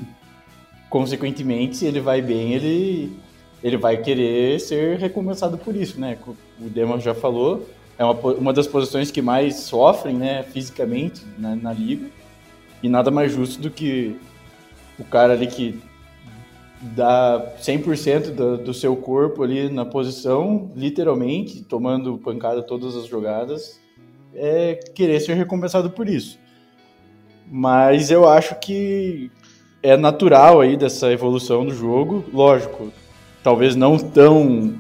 consequentemente, 0.90 1.78
se 1.78 1.86
ele 1.86 2.00
vai 2.00 2.20
bem, 2.20 2.56
ele 2.56 3.16
ele 3.64 3.78
vai 3.78 3.98
querer 3.98 4.60
ser 4.60 4.98
recompensado 4.98 5.58
por 5.58 5.76
isso, 5.76 6.00
né? 6.00 6.18
O 6.60 6.70
Demon 6.70 7.00
já 7.00 7.14
falou, 7.14 7.68
é 7.98 8.04
uma, 8.04 8.14
uma 8.14 8.54
das 8.54 8.68
posições 8.68 9.10
que 9.10 9.22
mais 9.22 9.56
sofrem, 9.62 10.16
né, 10.16 10.44
fisicamente 10.44 11.24
na, 11.38 11.56
na 11.56 11.74
liga. 11.74 12.08
E 12.82 12.88
nada 12.88 13.10
mais 13.10 13.32
justo 13.32 13.60
do 13.60 13.72
que 13.72 14.16
o 15.00 15.04
cara 15.04 15.34
ali 15.34 15.48
que 15.48 15.80
dá 16.80 17.56
100% 17.60 18.32
do, 18.32 18.58
do 18.58 18.74
seu 18.74 18.96
corpo 18.96 19.44
ali 19.44 19.70
na 19.70 19.84
posição, 19.84 20.72
literalmente, 20.76 21.64
tomando 21.64 22.18
pancada 22.20 22.62
todas 22.62 22.96
as 22.96 23.08
jogadas, 23.08 23.80
é 24.34 24.76
querer 24.76 25.20
ser 25.20 25.34
recompensado 25.34 25.90
por 25.90 26.08
isso. 26.08 26.38
Mas 27.50 28.12
eu 28.12 28.28
acho 28.28 28.60
que 28.60 29.32
é 29.82 29.98
natural 29.98 30.62
aí 30.62 30.76
dessa 30.78 31.12
evolução 31.12 31.66
do 31.66 31.74
jogo, 31.74 32.24
lógico, 32.32 32.92
talvez 33.48 33.78
não 33.78 33.98
tão 33.98 34.76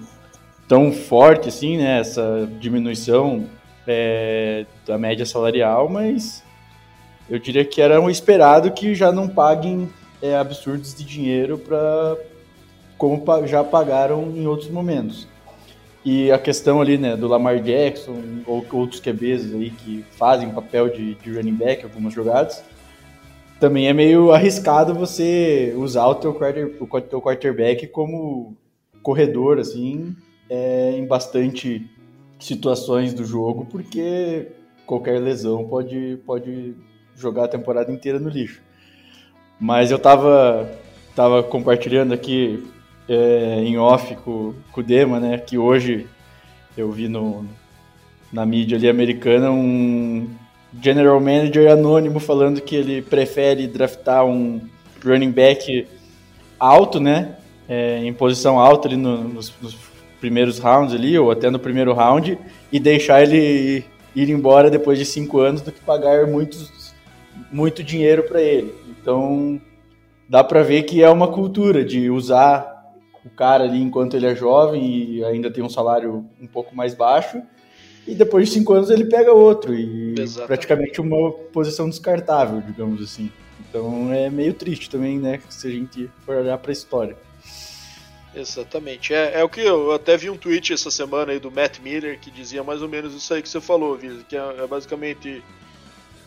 tão 0.67 0.91
forte 0.91 1.47
assim, 1.47 1.77
né, 1.77 2.01
essa 2.01 2.45
diminuição 2.59 3.45
é, 3.87 4.65
da 4.85 4.97
média 4.97 5.25
salarial, 5.25 5.87
mas 5.87 6.43
eu 7.29 7.39
diria 7.39 7.63
que 7.63 7.81
era 7.81 8.01
um 8.01 8.09
esperado 8.09 8.69
que 8.71 8.93
já 8.93 9.09
não 9.09 9.25
paguem 9.25 9.87
é, 10.21 10.35
absurdos 10.35 10.93
de 10.93 11.05
dinheiro 11.05 11.57
para 11.57 12.17
como 12.97 13.23
já 13.45 13.63
pagaram 13.63 14.33
em 14.35 14.45
outros 14.45 14.69
momentos. 14.69 15.29
E 16.03 16.29
a 16.29 16.37
questão 16.37 16.81
ali, 16.81 16.97
né, 16.97 17.15
do 17.15 17.25
Lamar 17.25 17.61
Jackson 17.61 18.21
ou 18.45 18.65
outros 18.73 18.99
QBs 18.99 19.53
aí 19.53 19.69
que 19.69 20.03
fazem 20.11 20.49
papel 20.49 20.89
de, 20.89 21.15
de 21.15 21.31
running 21.31 21.55
back 21.55 21.85
algumas 21.85 22.13
jogadas, 22.13 22.61
também 23.59 23.87
é 23.87 23.93
meio 23.93 24.31
arriscado 24.31 24.93
você 24.93 25.73
usar 25.75 26.05
o 26.07 26.15
teu, 26.15 26.33
quarter, 26.33 26.75
o 26.79 27.01
teu 27.01 27.21
quarterback 27.21 27.87
como 27.87 28.55
corredor, 29.01 29.57
assim, 29.57 30.15
é, 30.49 30.91
em 30.97 31.05
bastante 31.05 31.89
situações 32.39 33.13
do 33.13 33.25
jogo, 33.25 33.65
porque 33.65 34.47
qualquer 34.85 35.19
lesão 35.19 35.67
pode, 35.67 36.19
pode 36.25 36.75
jogar 37.15 37.45
a 37.45 37.47
temporada 37.47 37.91
inteira 37.91 38.19
no 38.19 38.29
lixo. 38.29 38.61
Mas 39.59 39.89
eu 39.89 39.97
tava, 39.97 40.69
tava 41.15 41.41
compartilhando 41.41 42.13
aqui 42.13 42.63
é, 43.09 43.61
em 43.61 43.77
off 43.77 44.15
com, 44.17 44.53
com 44.71 44.81
o 44.81 44.83
Dema, 44.83 45.19
né, 45.19 45.37
que 45.39 45.57
hoje 45.57 46.07
eu 46.77 46.91
vi 46.91 47.07
no, 47.07 47.43
na 48.31 48.45
mídia 48.45 48.77
ali 48.77 48.87
americana 48.87 49.49
um 49.49 50.29
general 50.81 51.19
manager 51.19 51.71
anônimo 51.71 52.19
falando 52.19 52.61
que 52.61 52.75
ele 52.75 53.01
prefere 53.01 53.67
draftar 53.67 54.25
um 54.25 54.61
running 55.03 55.31
back 55.31 55.87
alto, 56.59 56.99
né, 56.99 57.35
é, 57.67 57.99
em 57.99 58.13
posição 58.13 58.59
alta 58.59 58.87
ali 58.87 58.97
no- 58.97 59.23
nos, 59.23 59.53
nos 59.61 59.75
primeiros 60.19 60.59
rounds 60.59 60.93
ali, 60.93 61.17
ou 61.17 61.29
até 61.31 61.49
no 61.49 61.59
primeiro 61.59 61.93
round, 61.93 62.37
e 62.71 62.79
deixar 62.79 63.21
ele 63.21 63.85
ir 64.15 64.29
embora 64.29 64.69
depois 64.69 64.97
de 64.97 65.05
cinco 65.05 65.39
anos 65.39 65.61
do 65.61 65.71
que 65.71 65.79
pagar 65.81 66.25
muitos, 66.25 66.93
muito 67.51 67.83
dinheiro 67.83 68.23
para 68.23 68.41
ele. 68.41 68.73
Então, 68.89 69.61
dá 70.27 70.43
para 70.43 70.63
ver 70.63 70.83
que 70.83 71.03
é 71.03 71.09
uma 71.09 71.27
cultura 71.27 71.85
de 71.85 72.09
usar 72.09 72.75
o 73.23 73.29
cara 73.29 73.65
ali 73.65 73.81
enquanto 73.81 74.15
ele 74.15 74.25
é 74.25 74.35
jovem 74.35 74.83
e 74.83 75.23
ainda 75.23 75.51
tem 75.51 75.63
um 75.63 75.69
salário 75.69 76.25
um 76.41 76.47
pouco 76.47 76.75
mais 76.75 76.95
baixo, 76.95 77.41
e 78.07 78.15
depois 78.15 78.47
de 78.47 78.53
cinco 78.53 78.73
anos 78.73 78.89
ele 78.89 79.05
pega 79.05 79.33
outro, 79.33 79.75
e 79.75 80.15
Exatamente. 80.17 80.47
praticamente 80.47 81.01
uma 81.01 81.31
posição 81.31 81.89
descartável, 81.89 82.61
digamos 82.61 83.03
assim. 83.03 83.29
Então 83.69 84.11
é 84.13 84.29
meio 84.29 84.53
triste 84.53 84.89
também, 84.89 85.19
né, 85.19 85.41
se 85.49 85.67
a 85.67 85.71
gente 85.71 86.09
for 86.25 86.37
olhar 86.37 86.57
para 86.57 86.71
a 86.71 86.73
história. 86.73 87.17
Exatamente. 88.33 89.13
É, 89.13 89.39
é 89.39 89.43
o 89.43 89.49
que 89.49 89.61
eu 89.61 89.91
até 89.91 90.15
vi 90.15 90.29
um 90.29 90.37
tweet 90.37 90.71
essa 90.71 90.91
semana 90.91 91.31
aí 91.31 91.39
do 91.39 91.51
Matt 91.51 91.79
Miller 91.79 92.19
que 92.19 92.29
dizia 92.29 92.63
mais 92.63 92.81
ou 92.81 92.87
menos 92.87 93.13
isso 93.13 93.33
aí 93.33 93.41
que 93.41 93.49
você 93.49 93.59
falou, 93.59 93.97
Visa, 93.97 94.23
que 94.23 94.37
é, 94.37 94.39
é 94.59 94.67
basicamente 94.67 95.43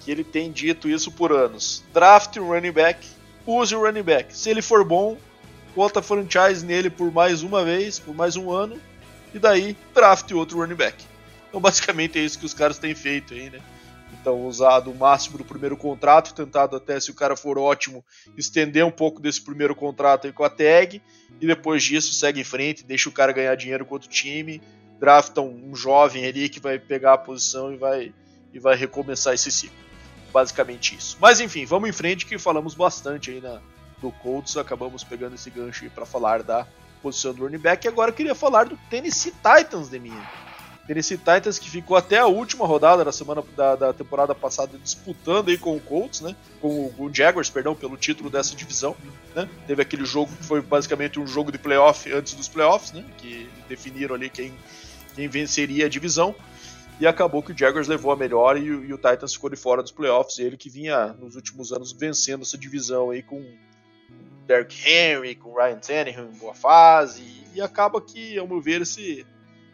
que 0.01 0.11
ele 0.11 0.25
tem 0.25 0.51
dito 0.51 0.89
isso 0.89 1.11
por 1.13 1.33
anos. 1.33 1.85
Draft 1.95 2.37
um 2.39 2.49
running 2.49 2.73
back, 2.73 3.07
use 3.47 3.75
o 3.75 3.81
running 3.81 4.03
back. 4.03 4.37
Se 4.37 4.51
ele 4.51 4.61
for 4.61 4.85
bom, 4.85 5.17
bota 5.75 6.03
franchise 6.03 6.65
nele 6.65 6.91
por 6.91 7.13
mais 7.13 7.43
uma 7.43 7.65
vez, 7.65 7.99
por 7.99 8.15
mais 8.15 8.37
um 8.37 8.51
ano, 8.51 8.81
e 9.33 9.39
daí 9.39 9.77
draft 9.95 10.31
outro 10.33 10.59
running 10.59 10.75
back. 10.75 11.10
Então 11.61 11.61
basicamente 11.61 12.17
é 12.17 12.23
isso 12.23 12.39
que 12.39 12.47
os 12.47 12.55
caras 12.55 12.79
têm 12.79 12.95
feito 12.95 13.35
aí, 13.35 13.51
né? 13.51 13.61
Então 14.13 14.47
usado 14.47 14.91
o 14.91 14.95
máximo 14.95 15.37
do 15.37 15.45
primeiro 15.45 15.77
contrato, 15.77 16.33
tentado 16.33 16.77
até 16.77 16.99
se 17.01 17.11
o 17.11 17.15
cara 17.15 17.37
for 17.37 17.59
ótimo, 17.59 18.05
estender 18.37 18.85
um 18.85 18.91
pouco 18.91 19.21
desse 19.21 19.41
primeiro 19.41 19.75
contrato 19.75 20.27
aí 20.27 20.33
com 20.33 20.45
a 20.45 20.51
tag, 20.51 21.03
e 21.41 21.47
depois 21.47 21.83
disso 21.83 22.13
segue 22.13 22.41
em 22.41 22.45
frente, 22.45 22.85
deixa 22.85 23.09
o 23.09 23.13
cara 23.13 23.33
ganhar 23.33 23.55
dinheiro 23.57 23.85
com 23.85 23.95
outro 23.95 24.09
time, 24.09 24.63
drafta 25.01 25.41
um, 25.41 25.71
um 25.71 25.75
jovem 25.75 26.27
ali 26.27 26.49
que 26.49 26.61
vai 26.61 26.79
pegar 26.79 27.15
a 27.15 27.19
posição 27.19 27.73
e 27.73 27.77
vai, 27.77 28.15
e 28.53 28.59
vai 28.59 28.77
recomeçar 28.77 29.35
esse 29.35 29.51
ciclo. 29.51 29.77
Basicamente 30.33 30.95
isso. 30.95 31.17
Mas 31.21 31.41
enfim, 31.41 31.65
vamos 31.65 31.89
em 31.89 31.93
frente 31.93 32.27
que 32.27 32.39
falamos 32.39 32.75
bastante 32.75 33.31
aí 33.31 33.41
na, 33.41 33.61
do 34.01 34.13
Colts, 34.13 34.57
acabamos 34.57 35.03
pegando 35.03 35.35
esse 35.35 35.51
gancho 35.51 35.85
aí 35.85 35.91
para 35.91 36.07
falar 36.07 36.43
da 36.43 36.67
posição 37.03 37.33
do 37.33 37.45
running 37.45 37.59
back. 37.59 37.87
E 37.87 37.89
agora 37.89 38.11
eu 38.11 38.15
queria 38.15 38.35
falar 38.35 38.65
do 38.65 38.77
Tennessee 38.89 39.33
Titans 39.33 39.89
de 39.89 39.99
mim. 39.99 40.17
Tennessee 40.91 41.17
Titans 41.19 41.57
que 41.57 41.71
ficou 41.71 41.97
até 41.97 42.19
a 42.19 42.27
última 42.27 42.67
rodada 42.67 43.05
da 43.05 43.13
semana 43.13 43.45
da, 43.57 43.77
da 43.77 43.93
temporada 43.93 44.35
passada 44.35 44.77
disputando 44.77 45.49
aí 45.49 45.57
com 45.57 45.77
o 45.77 45.81
Colts, 45.81 46.21
né? 46.21 46.35
Com 46.61 46.93
o, 46.99 47.09
Jaguars, 47.15 47.49
perdão, 47.49 47.77
pelo 47.77 47.97
título 47.97 48.29
dessa 48.29 48.57
divisão. 48.57 48.97
Né? 49.33 49.49
Teve 49.69 49.83
aquele 49.83 50.05
jogo 50.05 50.35
que 50.35 50.43
foi 50.45 50.61
basicamente 50.61 51.21
um 51.21 51.27
jogo 51.29 51.53
de 51.53 51.59
playoff 51.59 52.13
antes 52.13 52.35
dos 52.35 52.49
playoffs, 52.49 52.91
né? 52.91 53.05
Que 53.19 53.49
definiram 53.69 54.17
ali 54.17 54.29
quem, 54.29 54.53
quem 55.15 55.29
venceria 55.29 55.87
a 55.87 55.89
divisão. 55.89 56.35
E 56.99 57.07
acabou 57.07 57.41
que 57.41 57.53
o 57.53 57.57
Jaguars 57.57 57.87
levou 57.87 58.11
a 58.11 58.17
melhor 58.17 58.59
e, 58.59 58.69
o- 58.69 58.85
e 58.85 58.93
o 58.93 58.97
Titans 58.97 59.33
ficou 59.33 59.49
de 59.49 59.55
fora 59.57 59.83
dos 59.85 59.93
playoffs. 59.93 60.41
Ele 60.41 60.57
que 60.57 60.69
vinha 60.69 61.15
nos 61.21 61.37
últimos 61.37 61.71
anos 61.73 61.93
vencendo 61.93 62.43
essa 62.43 62.59
divisão 62.59 63.11
aí 63.11 63.23
com 63.23 63.47
Derrick 64.45 64.77
Henry, 64.85 65.37
com 65.37 65.55
Ryan 65.55 65.79
Tannehill 65.79 66.25
em 66.35 66.37
boa 66.37 66.53
fase. 66.55 67.23
E 67.55 67.61
acaba 67.61 68.01
que, 68.01 68.37
ao 68.37 68.49
meu 68.49 68.61
ver, 68.61 68.83
esse, 68.83 69.25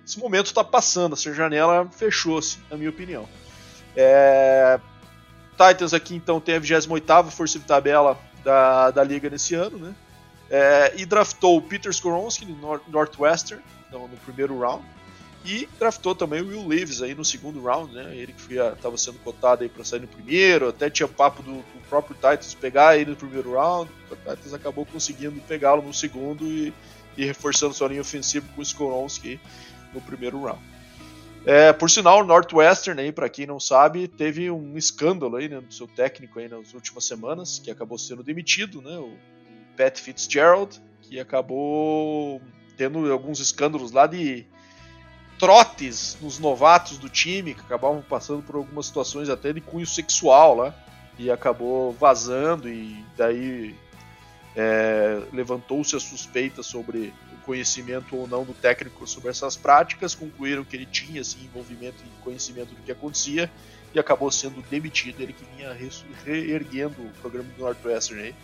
esse 0.06 0.18
momento 0.20 0.46
está 0.46 0.62
passando. 0.62 1.14
Essa 1.14 1.34
janela 1.34 1.88
fechou-se, 1.90 2.58
na 2.70 2.76
minha 2.76 2.90
opinião. 2.90 3.28
É, 3.96 4.78
Titans 5.52 5.92
aqui 5.92 6.14
então 6.14 6.40
tem 6.40 6.54
a 6.54 6.58
28 6.58 7.30
força 7.30 7.58
de 7.58 7.64
tabela 7.64 8.18
da, 8.44 8.90
da 8.90 9.02
liga 9.02 9.28
nesse 9.28 9.54
ano, 9.54 9.78
né? 9.78 9.94
É, 10.48 10.92
e 10.96 11.04
draftou 11.04 11.56
o 11.56 11.62
Peter 11.62 11.90
Skoronski 11.90 12.44
Nor- 12.46 12.82
Northwestern 12.86 13.60
então, 13.88 14.06
no 14.06 14.16
primeiro 14.18 14.58
round. 14.60 14.84
E 15.44 15.68
draftou 15.78 16.14
também 16.14 16.40
o 16.40 16.48
Will 16.48 16.66
Leaves 16.66 17.02
aí 17.02 17.14
no 17.14 17.24
segundo 17.24 17.62
round, 17.62 17.92
né? 17.94 18.14
Ele 18.14 18.32
que 18.32 18.54
estava 18.54 18.96
sendo 18.96 19.18
cotado 19.20 19.62
aí 19.62 19.68
para 19.68 19.84
sair 19.84 20.00
no 20.00 20.08
primeiro, 20.08 20.68
até 20.68 20.88
tinha 20.90 21.08
papo 21.08 21.42
do, 21.42 21.52
do 21.52 21.88
próprio 21.88 22.14
Titans 22.14 22.54
pegar 22.54 22.96
ele 22.96 23.10
no 23.10 23.16
primeiro 23.16 23.54
round. 23.54 23.90
O 24.10 24.16
Titans 24.16 24.54
acabou 24.54 24.84
conseguindo 24.86 25.40
pegá-lo 25.48 25.82
no 25.82 25.94
segundo 25.94 26.44
e, 26.44 26.72
e 27.16 27.24
reforçando 27.24 27.74
sua 27.74 27.88
linha 27.88 28.00
ofensiva 28.00 28.46
com 28.54 28.60
o 28.60 28.62
Skoronski 28.62 29.40
no 29.96 30.02
primeiro 30.02 30.42
round. 30.42 30.60
É, 31.44 31.72
por 31.72 31.88
sinal, 31.88 32.20
o 32.20 32.24
Northwestern, 32.24 33.00
aí, 33.00 33.12
para 33.12 33.28
quem 33.28 33.46
não 33.46 33.60
sabe, 33.60 34.08
teve 34.08 34.50
um 34.50 34.76
escândalo 34.76 35.36
aí, 35.36 35.48
né, 35.48 35.60
do 35.60 35.72
seu 35.72 35.86
técnico 35.86 36.40
aí 36.40 36.48
nas 36.48 36.74
últimas 36.74 37.04
semanas, 37.04 37.60
que 37.60 37.70
acabou 37.70 37.96
sendo 37.96 38.22
demitido, 38.22 38.82
né, 38.82 38.98
o 38.98 39.16
Pat 39.76 39.96
Fitzgerald, 39.96 40.80
que 41.02 41.20
acabou 41.20 42.42
tendo 42.76 43.10
alguns 43.12 43.38
escândalos 43.38 43.92
lá 43.92 44.08
de 44.08 44.44
trotes 45.38 46.18
nos 46.20 46.40
novatos 46.40 46.98
do 46.98 47.08
time, 47.08 47.54
que 47.54 47.60
acabavam 47.60 48.02
passando 48.02 48.42
por 48.42 48.56
algumas 48.56 48.86
situações 48.86 49.28
até 49.28 49.52
de 49.52 49.60
cunho 49.60 49.86
sexual 49.86 50.56
lá, 50.56 50.74
e 51.16 51.30
acabou 51.30 51.92
vazando, 51.92 52.68
e 52.68 53.04
daí 53.16 53.72
é, 54.56 55.22
levantou-se 55.32 55.94
a 55.94 56.00
suspeita 56.00 56.60
sobre 56.62 57.14
conhecimento 57.46 58.16
ou 58.16 58.26
não 58.26 58.44
do 58.44 58.52
técnico 58.52 59.06
sobre 59.06 59.30
essas 59.30 59.56
práticas, 59.56 60.14
concluíram 60.14 60.64
que 60.64 60.76
ele 60.76 60.84
tinha 60.84 61.20
assim, 61.20 61.38
envolvimento 61.44 61.96
e 62.04 62.22
conhecimento 62.22 62.74
do 62.74 62.82
que 62.82 62.90
acontecia 62.90 63.50
e 63.94 63.98
acabou 63.98 64.30
sendo 64.30 64.60
demitido. 64.68 65.20
Ele 65.22 65.32
que 65.32 65.44
vinha 65.56 65.74
reerguendo 66.24 67.00
o 67.00 67.10
programa 67.22 67.48
do 67.56 67.62
Northwestern, 67.62 68.20
aí, 68.20 68.34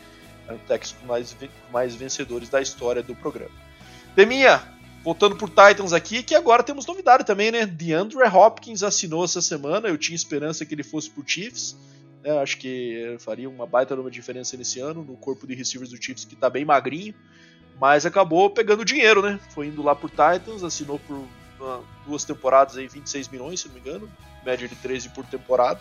era 0.46 0.54
um 0.54 0.58
técnico 0.60 1.04
mais, 1.04 1.36
mais 1.72 1.94
vencedores 1.94 2.48
da 2.48 2.62
história 2.62 3.02
do 3.02 3.14
programa. 3.14 3.54
Deminha, 4.14 4.62
voltando 5.02 5.36
por 5.36 5.48
Titans 5.48 5.92
aqui, 5.92 6.22
que 6.22 6.34
agora 6.34 6.62
temos 6.62 6.86
novidade 6.86 7.24
também, 7.24 7.50
né? 7.50 7.66
DeAndre 7.66 8.22
Hopkins 8.22 8.82
assinou 8.82 9.24
essa 9.24 9.42
semana, 9.42 9.88
eu 9.88 9.98
tinha 9.98 10.14
esperança 10.14 10.64
que 10.64 10.74
ele 10.74 10.84
fosse 10.84 11.10
por 11.10 11.24
Chiefs. 11.26 11.76
Né? 12.22 12.30
Acho 12.38 12.56
que 12.58 13.16
faria 13.18 13.48
uma 13.48 13.66
baita 13.66 13.94
uma 13.94 14.10
diferença 14.10 14.56
nesse 14.56 14.78
ano 14.78 15.02
no 15.02 15.16
corpo 15.16 15.46
de 15.46 15.54
receivers 15.54 15.90
do 15.90 16.02
Chiefs, 16.02 16.24
que 16.24 16.34
está 16.34 16.48
bem 16.48 16.64
magrinho, 16.64 17.14
mas 17.82 18.06
acabou 18.06 18.48
pegando 18.48 18.84
dinheiro, 18.84 19.20
né? 19.20 19.40
Foi 19.48 19.66
indo 19.66 19.82
lá 19.82 19.92
por 19.92 20.08
Titans, 20.08 20.62
assinou 20.62 21.00
por 21.00 21.24
uma, 21.58 21.80
duas 22.06 22.22
temporadas 22.22 22.76
aí, 22.76 22.86
26 22.86 23.26
milhões, 23.26 23.58
se 23.58 23.66
não 23.66 23.74
me 23.74 23.80
engano, 23.80 24.08
média 24.46 24.68
de 24.68 24.76
13 24.76 25.08
por 25.08 25.26
temporada. 25.26 25.80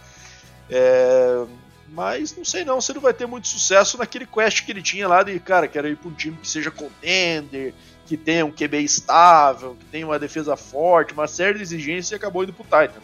É, 0.67 1.45
mas 1.89 2.35
não 2.35 2.43
sei 2.43 2.65
não 2.65 2.81
se 2.81 2.91
ele 2.91 2.99
vai 2.99 3.13
ter 3.13 3.27
muito 3.27 3.47
sucesso 3.47 3.99
naquele 3.99 4.25
quest 4.25 4.65
que 4.65 4.71
ele 4.71 4.81
tinha 4.81 5.07
lá 5.07 5.21
de, 5.21 5.39
cara, 5.39 5.67
quero 5.67 5.87
ir 5.89 5.95
para 5.95 6.09
um 6.09 6.13
time 6.15 6.35
que 6.37 6.47
seja 6.47 6.71
contender, 6.71 7.71
que 8.07 8.17
tenha 8.17 8.47
um 8.47 8.51
QB 8.51 8.79
estável, 8.79 9.77
que 9.79 9.85
tenha 9.85 10.07
uma 10.07 10.17
defesa 10.17 10.57
forte, 10.57 11.13
uma 11.13 11.27
série 11.27 11.57
de 11.59 11.61
exigências 11.61 12.09
e 12.09 12.15
acabou 12.15 12.43
indo 12.43 12.51
pro 12.51 12.63
Titans. 12.63 13.03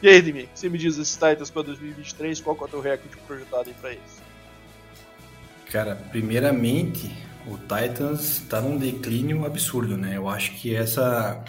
E 0.00 0.08
aí, 0.08 0.22
Dimi, 0.22 0.48
você 0.54 0.68
me 0.68 0.78
diz 0.78 0.96
esses 0.96 1.14
Titans 1.14 1.50
para 1.50 1.62
2023, 1.62 2.40
qual 2.42 2.56
é 2.60 2.62
o 2.62 2.68
teu 2.68 2.80
recorde 2.80 3.16
projetado 3.26 3.70
aí 3.70 3.74
para 3.74 3.90
eles? 3.90 4.22
Cara, 5.68 5.96
primeiramente, 6.12 7.25
o 7.46 7.56
Titans 7.58 8.38
está 8.38 8.60
num 8.60 8.76
declínio 8.76 9.44
absurdo, 9.44 9.96
né? 9.96 10.16
Eu 10.16 10.28
acho 10.28 10.52
que 10.52 10.74
essa 10.74 11.42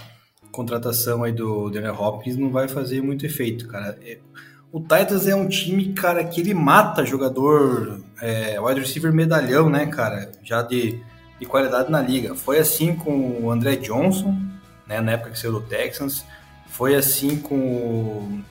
contratação 0.51 1.23
aí 1.23 1.31
do 1.31 1.69
Daniel 1.69 1.95
Hopkins 1.95 2.37
não 2.37 2.51
vai 2.51 2.67
fazer 2.67 3.01
muito 3.01 3.25
efeito, 3.25 3.67
cara. 3.67 3.97
É, 4.01 4.19
o 4.71 4.79
Titans 4.79 5.27
é 5.27 5.35
um 5.35 5.47
time, 5.47 5.93
cara, 5.93 6.23
que 6.23 6.41
ele 6.41 6.53
mata 6.53 7.05
jogador 7.05 8.01
é, 8.21 8.59
wide 8.59 8.79
receiver 8.79 9.13
medalhão, 9.13 9.69
né, 9.69 9.85
cara? 9.87 10.31
Já 10.43 10.61
de, 10.61 10.99
de 11.39 11.45
qualidade 11.45 11.91
na 11.91 12.01
liga. 12.01 12.35
Foi 12.35 12.59
assim 12.59 12.95
com 12.95 13.43
o 13.43 13.51
André 13.51 13.75
Johnson, 13.77 14.35
né, 14.85 15.01
na 15.01 15.13
época 15.13 15.31
que 15.31 15.39
saiu 15.39 15.53
do 15.53 15.61
Texans. 15.61 16.23
Foi 16.67 16.95
assim 16.95 17.37
com 17.37 17.55
o 17.55 18.41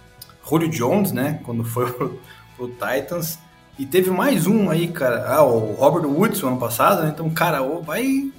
Julio 0.49 0.69
Jones, 0.69 1.13
né? 1.13 1.41
Quando 1.45 1.65
foi 1.65 1.91
pro, 1.93 2.21
pro 2.57 2.69
Titans. 2.69 3.39
E 3.79 3.85
teve 3.85 4.11
mais 4.11 4.47
um 4.47 4.71
aí, 4.71 4.89
cara. 4.89 5.27
Ah, 5.27 5.45
o 5.45 5.73
Robert 5.75 6.09
Woods 6.09 6.43
ano 6.43 6.59
passado, 6.59 7.03
né? 7.03 7.11
Então, 7.13 7.29
cara, 7.29 7.61
vai 7.61 8.31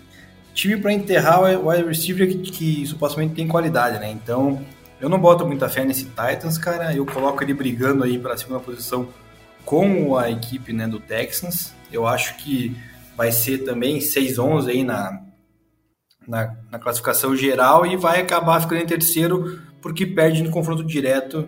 time 0.53 0.77
para 0.77 0.91
enterrar 0.91 1.41
o 1.41 1.69
wide 1.69 1.87
receiver 1.87 2.27
que, 2.27 2.37
que, 2.39 2.87
supostamente 2.87 3.35
tem 3.35 3.47
qualidade, 3.47 3.99
né? 3.99 4.09
Então, 4.11 4.65
eu 4.99 5.07
não 5.07 5.19
boto 5.19 5.45
muita 5.45 5.69
fé 5.69 5.85
nesse 5.85 6.05
Titans, 6.05 6.57
cara. 6.57 6.95
Eu 6.95 7.05
coloco 7.05 7.43
ele 7.43 7.53
brigando 7.53 8.03
aí 8.03 8.17
para 8.17 8.33
a 8.33 8.37
segunda 8.37 8.59
posição 8.59 9.09
com 9.63 10.17
a 10.17 10.31
equipe 10.31 10.73
né, 10.73 10.87
do 10.87 10.99
Texans. 10.99 11.71
Eu 11.91 12.07
acho 12.07 12.37
que 12.37 12.75
vai 13.15 13.31
ser 13.31 13.59
também 13.59 13.99
6-11 13.99 14.69
aí 14.69 14.83
na, 14.83 15.21
na, 16.27 16.55
na, 16.71 16.79
classificação 16.79 17.35
geral 17.35 17.85
e 17.85 17.95
vai 17.95 18.21
acabar 18.21 18.59
ficando 18.59 18.81
em 18.81 18.87
terceiro 18.87 19.61
porque 19.81 20.05
perde 20.05 20.41
no 20.41 20.49
confronto 20.49 20.83
direto 20.83 21.47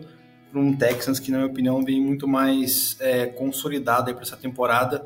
para 0.51 0.59
um 0.59 0.75
Texans 0.75 1.19
que, 1.19 1.31
na 1.31 1.37
minha 1.39 1.49
opinião, 1.49 1.83
vem 1.83 2.01
muito 2.01 2.27
mais 2.27 2.97
é, 2.99 3.25
consolidado 3.27 4.13
para 4.13 4.23
essa 4.23 4.37
temporada 4.37 5.05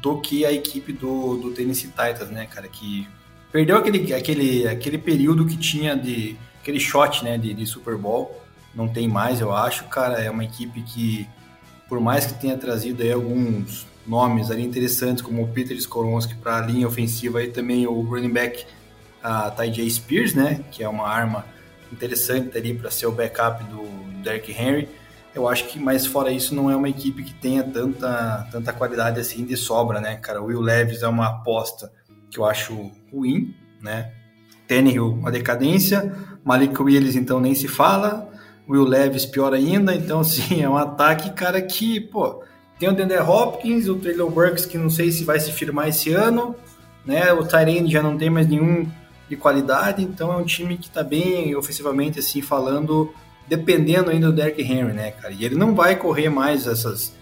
do 0.00 0.20
que 0.20 0.44
a 0.44 0.52
equipe 0.52 0.92
do, 0.92 1.36
do 1.36 1.50
Tennessee 1.52 1.88
Titans, 1.88 2.30
né, 2.30 2.46
cara? 2.46 2.68
Que 2.68 3.08
perdeu 3.50 3.76
aquele, 3.76 4.12
aquele, 4.14 4.68
aquele 4.68 4.98
período 4.98 5.46
que 5.46 5.56
tinha 5.56 5.96
de 5.96 6.36
aquele 6.60 6.80
shot, 6.80 7.24
né, 7.24 7.36
de, 7.36 7.52
de 7.54 7.66
Super 7.66 7.96
Bowl. 7.96 8.40
Não 8.74 8.88
tem 8.88 9.06
mais, 9.06 9.40
eu 9.40 9.54
acho, 9.54 9.84
cara. 9.84 10.20
É 10.20 10.30
uma 10.30 10.44
equipe 10.44 10.82
que, 10.82 11.28
por 11.88 12.00
mais 12.00 12.26
que 12.26 12.34
tenha 12.34 12.56
trazido 12.56 13.02
aí 13.02 13.12
alguns 13.12 13.86
nomes 14.06 14.50
ali 14.50 14.62
interessantes, 14.64 15.22
como 15.22 15.42
o 15.42 15.48
Peter 15.48 15.76
Skolonski 15.76 16.34
para 16.34 16.58
a 16.58 16.60
linha 16.60 16.86
ofensiva 16.86 17.42
e 17.42 17.48
também 17.48 17.86
o 17.86 18.00
running 18.02 18.32
back 18.32 18.66
a 19.22 19.50
Ty 19.50 19.90
Spears, 19.90 20.34
né, 20.34 20.62
que 20.70 20.82
é 20.82 20.88
uma 20.88 21.08
arma 21.08 21.46
interessante 21.90 22.56
ali 22.58 22.74
para 22.74 22.90
ser 22.90 23.06
o 23.06 23.12
backup 23.12 23.64
do 23.64 23.82
Derrick 24.24 24.50
Henry. 24.50 24.88
Eu 25.34 25.48
acho 25.48 25.66
que, 25.66 25.78
mas 25.78 26.06
fora 26.06 26.30
isso, 26.30 26.54
não 26.54 26.70
é 26.70 26.76
uma 26.76 26.88
equipe 26.88 27.22
que 27.22 27.34
tenha 27.34 27.62
tanta, 27.62 28.48
tanta 28.50 28.72
qualidade 28.72 29.20
assim 29.20 29.44
de 29.44 29.56
sobra, 29.56 30.00
né, 30.00 30.16
cara? 30.16 30.40
O 30.40 30.46
Will 30.46 30.60
Levis 30.60 31.02
é 31.02 31.08
uma 31.08 31.26
aposta 31.26 31.92
que 32.30 32.38
eu 32.38 32.44
acho 32.44 32.90
ruim, 33.12 33.54
né? 33.82 34.12
Tannehill, 34.66 35.12
uma 35.12 35.30
decadência. 35.30 36.14
Malik 36.44 36.80
Willis, 36.80 37.16
então, 37.16 37.40
nem 37.40 37.54
se 37.54 37.68
fala. 37.68 38.30
Will 38.68 38.84
Levis, 38.84 39.26
pior 39.26 39.52
ainda. 39.52 39.94
Então, 39.94 40.22
sim, 40.24 40.62
é 40.62 40.68
um 40.68 40.76
ataque, 40.76 41.30
cara, 41.30 41.60
que, 41.60 42.00
pô, 42.00 42.42
tem 42.78 42.88
o 42.88 42.92
Dender 42.92 43.28
Hopkins, 43.28 43.88
o 43.88 43.96
Traylon 43.96 44.30
Burks, 44.30 44.66
que 44.66 44.78
não 44.78 44.90
sei 44.90 45.10
se 45.10 45.24
vai 45.24 45.38
se 45.38 45.52
firmar 45.52 45.88
esse 45.88 46.12
ano, 46.12 46.54
né? 47.04 47.32
O 47.32 47.44
Tyrene 47.44 47.90
já 47.90 48.02
não 48.02 48.16
tem 48.16 48.30
mais 48.30 48.48
nenhum 48.48 48.88
de 49.28 49.36
qualidade, 49.36 50.02
então 50.02 50.32
é 50.32 50.36
um 50.36 50.44
time 50.44 50.76
que 50.76 50.88
está 50.88 51.02
bem 51.02 51.54
ofensivamente, 51.56 52.18
assim, 52.18 52.42
falando, 52.42 53.12
dependendo 53.46 54.10
ainda 54.10 54.26
do 54.26 54.32
Derrick 54.32 54.62
Henry, 54.62 54.92
né, 54.92 55.10
cara? 55.12 55.32
E 55.32 55.44
ele 55.44 55.54
não 55.54 55.74
vai 55.74 55.96
correr 55.96 56.28
mais 56.28 56.66
essas 56.66 57.14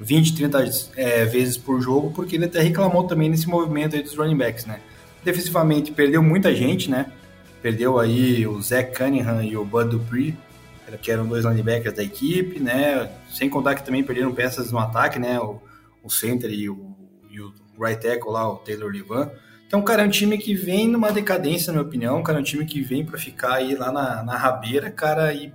20, 0.00 0.36
30 0.36 0.64
é, 0.96 1.24
vezes 1.24 1.56
por 1.56 1.80
jogo, 1.80 2.12
porque 2.12 2.36
ele 2.36 2.44
até 2.44 2.60
reclamou 2.60 3.04
também 3.04 3.28
nesse 3.28 3.48
movimento 3.48 3.96
aí 3.96 4.02
dos 4.02 4.16
running 4.16 4.36
backs, 4.36 4.66
né? 4.66 4.80
Defensivamente, 5.24 5.92
perdeu 5.92 6.22
muita 6.22 6.54
gente, 6.54 6.90
né? 6.90 7.12
Perdeu 7.60 7.98
aí 7.98 8.46
o 8.46 8.60
Zach 8.62 8.96
Cunningham 8.96 9.42
e 9.42 9.56
o 9.56 9.64
Bud 9.64 9.90
Dupree, 9.90 10.36
que 11.02 11.10
eram 11.10 11.26
dois 11.26 11.44
linebackers 11.44 11.94
da 11.94 12.02
equipe, 12.02 12.60
né? 12.60 13.10
Sem 13.30 13.50
contar 13.50 13.74
que 13.74 13.84
também 13.84 14.02
perderam 14.02 14.32
peças 14.32 14.70
no 14.72 14.78
ataque, 14.78 15.18
né? 15.18 15.38
O, 15.40 15.60
o 16.02 16.08
center 16.08 16.50
e 16.50 16.70
o, 16.70 16.96
e 17.30 17.40
o 17.40 17.52
right 17.78 18.00
tackle 18.00 18.30
lá, 18.30 18.48
o 18.48 18.56
Taylor 18.56 18.90
Levan. 18.90 19.30
Então, 19.66 19.82
cara, 19.82 20.02
é 20.02 20.06
um 20.06 20.10
time 20.10 20.38
que 20.38 20.54
vem 20.54 20.88
numa 20.88 21.12
decadência, 21.12 21.72
na 21.72 21.78
minha 21.80 21.88
opinião, 21.88 22.22
cara, 22.22 22.38
é 22.38 22.40
um 22.40 22.44
time 22.44 22.64
que 22.64 22.80
vem 22.80 23.04
para 23.04 23.18
ficar 23.18 23.54
aí 23.54 23.74
lá 23.74 23.92
na, 23.92 24.22
na 24.22 24.36
rabeira, 24.36 24.90
cara, 24.90 25.34
e 25.34 25.52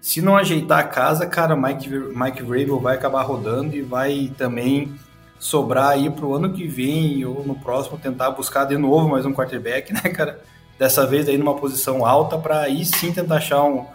se 0.00 0.20
não 0.20 0.36
ajeitar 0.36 0.78
a 0.78 0.84
casa, 0.84 1.26
cara, 1.26 1.54
Mike, 1.56 1.88
Mike 1.88 2.42
Vrabel 2.42 2.80
vai 2.80 2.96
acabar 2.96 3.22
rodando 3.22 3.76
e 3.76 3.82
vai 3.82 4.32
também 4.36 4.92
sobrar 5.38 5.90
aí 5.90 6.10
pro 6.10 6.34
ano 6.34 6.52
que 6.52 6.66
vem 6.66 7.24
ou 7.24 7.44
no 7.44 7.54
próximo 7.54 7.98
tentar 7.98 8.30
buscar 8.30 8.64
de 8.64 8.76
novo 8.76 9.08
mais 9.08 9.24
um 9.24 9.32
quarterback, 9.32 9.92
né, 9.92 10.00
cara? 10.00 10.40
Dessa 10.78 11.06
vez 11.06 11.28
aí 11.28 11.36
numa 11.36 11.56
posição 11.56 12.06
alta 12.06 12.38
para 12.38 12.60
aí 12.60 12.84
sim 12.84 13.12
tentar 13.12 13.36
achar 13.36 13.62
um, 13.64 13.86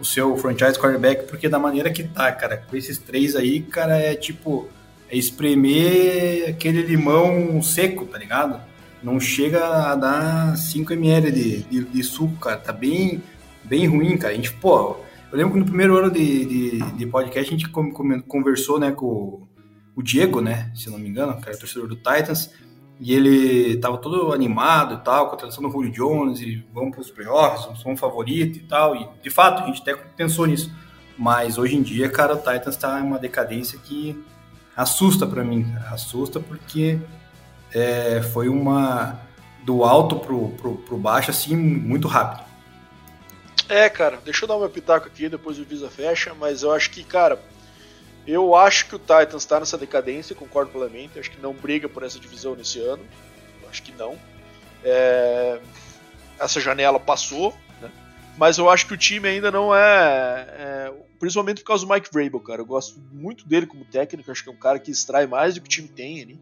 o 0.00 0.04
seu 0.04 0.36
franchise 0.36 0.78
quarterback, 0.78 1.28
porque 1.28 1.48
da 1.48 1.58
maneira 1.58 1.90
que 1.90 2.02
tá, 2.02 2.30
cara, 2.32 2.56
com 2.56 2.76
esses 2.76 2.98
três 2.98 3.36
aí, 3.36 3.62
cara, 3.62 3.96
é 3.96 4.14
tipo 4.14 4.68
é 5.08 5.16
espremer 5.16 6.50
aquele 6.50 6.82
limão 6.82 7.62
seco, 7.62 8.06
tá 8.06 8.18
ligado? 8.18 8.60
não 9.02 9.18
chega 9.18 9.90
a 9.90 9.94
dar 9.96 10.56
5 10.56 10.92
ml 10.92 11.32
de, 11.32 11.62
de, 11.64 11.84
de, 11.84 12.02
suco, 12.02 12.36
cara. 12.36 12.56
Tá 12.56 12.72
bem, 12.72 13.22
bem 13.64 13.86
ruim, 13.86 14.16
cara. 14.16 14.32
A 14.32 14.36
gente, 14.36 14.52
pô, 14.52 14.96
eu 15.32 15.38
lembro 15.38 15.54
que 15.54 15.60
no 15.60 15.64
primeiro 15.64 15.96
ano 15.96 16.10
de, 16.10 16.44
de, 16.44 16.92
de 16.92 17.06
podcast 17.06 17.54
a 17.54 17.56
gente 17.56 17.68
conversou, 18.28 18.78
né, 18.78 18.92
com 18.92 19.48
o 19.96 20.02
Diego, 20.02 20.42
né, 20.42 20.70
se 20.74 20.90
não 20.90 20.98
me 20.98 21.08
engano, 21.08 21.40
que 21.40 21.48
era 21.48 21.56
torcedor 21.56 21.88
do 21.88 21.96
Titans, 21.96 22.50
e 23.00 23.14
ele 23.14 23.78
tava 23.78 23.96
todo 23.96 24.30
animado 24.32 24.96
e 24.96 24.98
tal, 24.98 25.28
com 25.28 25.34
a 25.34 25.38
tradução 25.38 25.62
do 25.62 25.70
Julio 25.70 25.90
Jones, 25.90 26.40
e 26.42 26.62
vamos 26.72 26.94
pros 26.94 27.10
playoffs, 27.10 27.62
somos 27.62 27.84
um 27.86 27.96
favorito 27.96 28.58
e 28.58 28.62
tal, 28.62 28.94
e 28.94 29.08
de 29.22 29.30
fato 29.30 29.62
a 29.62 29.66
gente 29.66 29.80
até 29.80 29.94
pensou 29.94 30.46
nisso. 30.46 30.70
Mas 31.18 31.56
hoje 31.56 31.76
em 31.76 31.82
dia, 31.82 32.10
cara, 32.10 32.34
o 32.34 32.38
Titans 32.38 32.76
tá 32.76 33.00
em 33.00 33.02
uma 33.02 33.18
decadência 33.18 33.78
que 33.82 34.22
assusta 34.76 35.26
para 35.26 35.42
mim, 35.42 35.66
assusta 35.90 36.40
porque 36.40 36.98
é, 37.72 38.20
foi 38.20 38.50
uma 38.50 39.18
do 39.64 39.82
alto 39.82 40.16
pro, 40.16 40.50
pro, 40.50 40.74
pro 40.76 40.98
baixo, 40.98 41.30
assim, 41.30 41.56
muito 41.56 42.06
rápido. 42.06 42.51
É, 43.68 43.88
cara, 43.88 44.18
deixa 44.24 44.44
eu 44.44 44.48
dar 44.48 44.58
meu 44.58 44.68
pitaco 44.68 45.06
aqui, 45.06 45.28
depois 45.28 45.58
o 45.58 45.64
Visa 45.64 45.88
fecha, 45.88 46.34
mas 46.34 46.62
eu 46.62 46.72
acho 46.72 46.90
que, 46.90 47.02
cara, 47.04 47.40
eu 48.26 48.54
acho 48.54 48.86
que 48.86 48.96
o 48.96 48.98
Titans 48.98 49.42
está 49.42 49.58
nessa 49.58 49.78
decadência, 49.78 50.34
concordo 50.34 50.70
plenamente, 50.70 51.18
acho 51.18 51.30
que 51.30 51.40
não 51.40 51.52
briga 51.52 51.88
por 51.88 52.02
essa 52.02 52.18
divisão 52.18 52.54
nesse 52.54 52.80
ano, 52.80 53.02
acho 53.68 53.82
que 53.82 53.92
não. 53.92 54.18
É, 54.84 55.60
essa 56.38 56.60
janela 56.60 57.00
passou, 57.00 57.56
né? 57.80 57.90
mas 58.36 58.58
eu 58.58 58.68
acho 58.68 58.86
que 58.86 58.94
o 58.94 58.98
time 58.98 59.28
ainda 59.28 59.50
não 59.50 59.74
é, 59.74 60.46
é, 60.48 60.92
principalmente 61.18 61.60
por 61.62 61.68
causa 61.68 61.86
do 61.86 61.92
Mike 61.92 62.10
Vrabel, 62.12 62.40
cara. 62.40 62.60
Eu 62.60 62.66
gosto 62.66 63.00
muito 63.12 63.46
dele 63.46 63.66
como 63.66 63.84
técnico, 63.84 64.30
acho 64.30 64.42
que 64.42 64.50
é 64.50 64.52
um 64.52 64.56
cara 64.56 64.78
que 64.78 64.90
extrai 64.90 65.26
mais 65.26 65.54
do 65.54 65.60
que 65.60 65.66
o 65.66 65.70
time 65.70 65.88
tem 65.88 66.22
ali. 66.22 66.40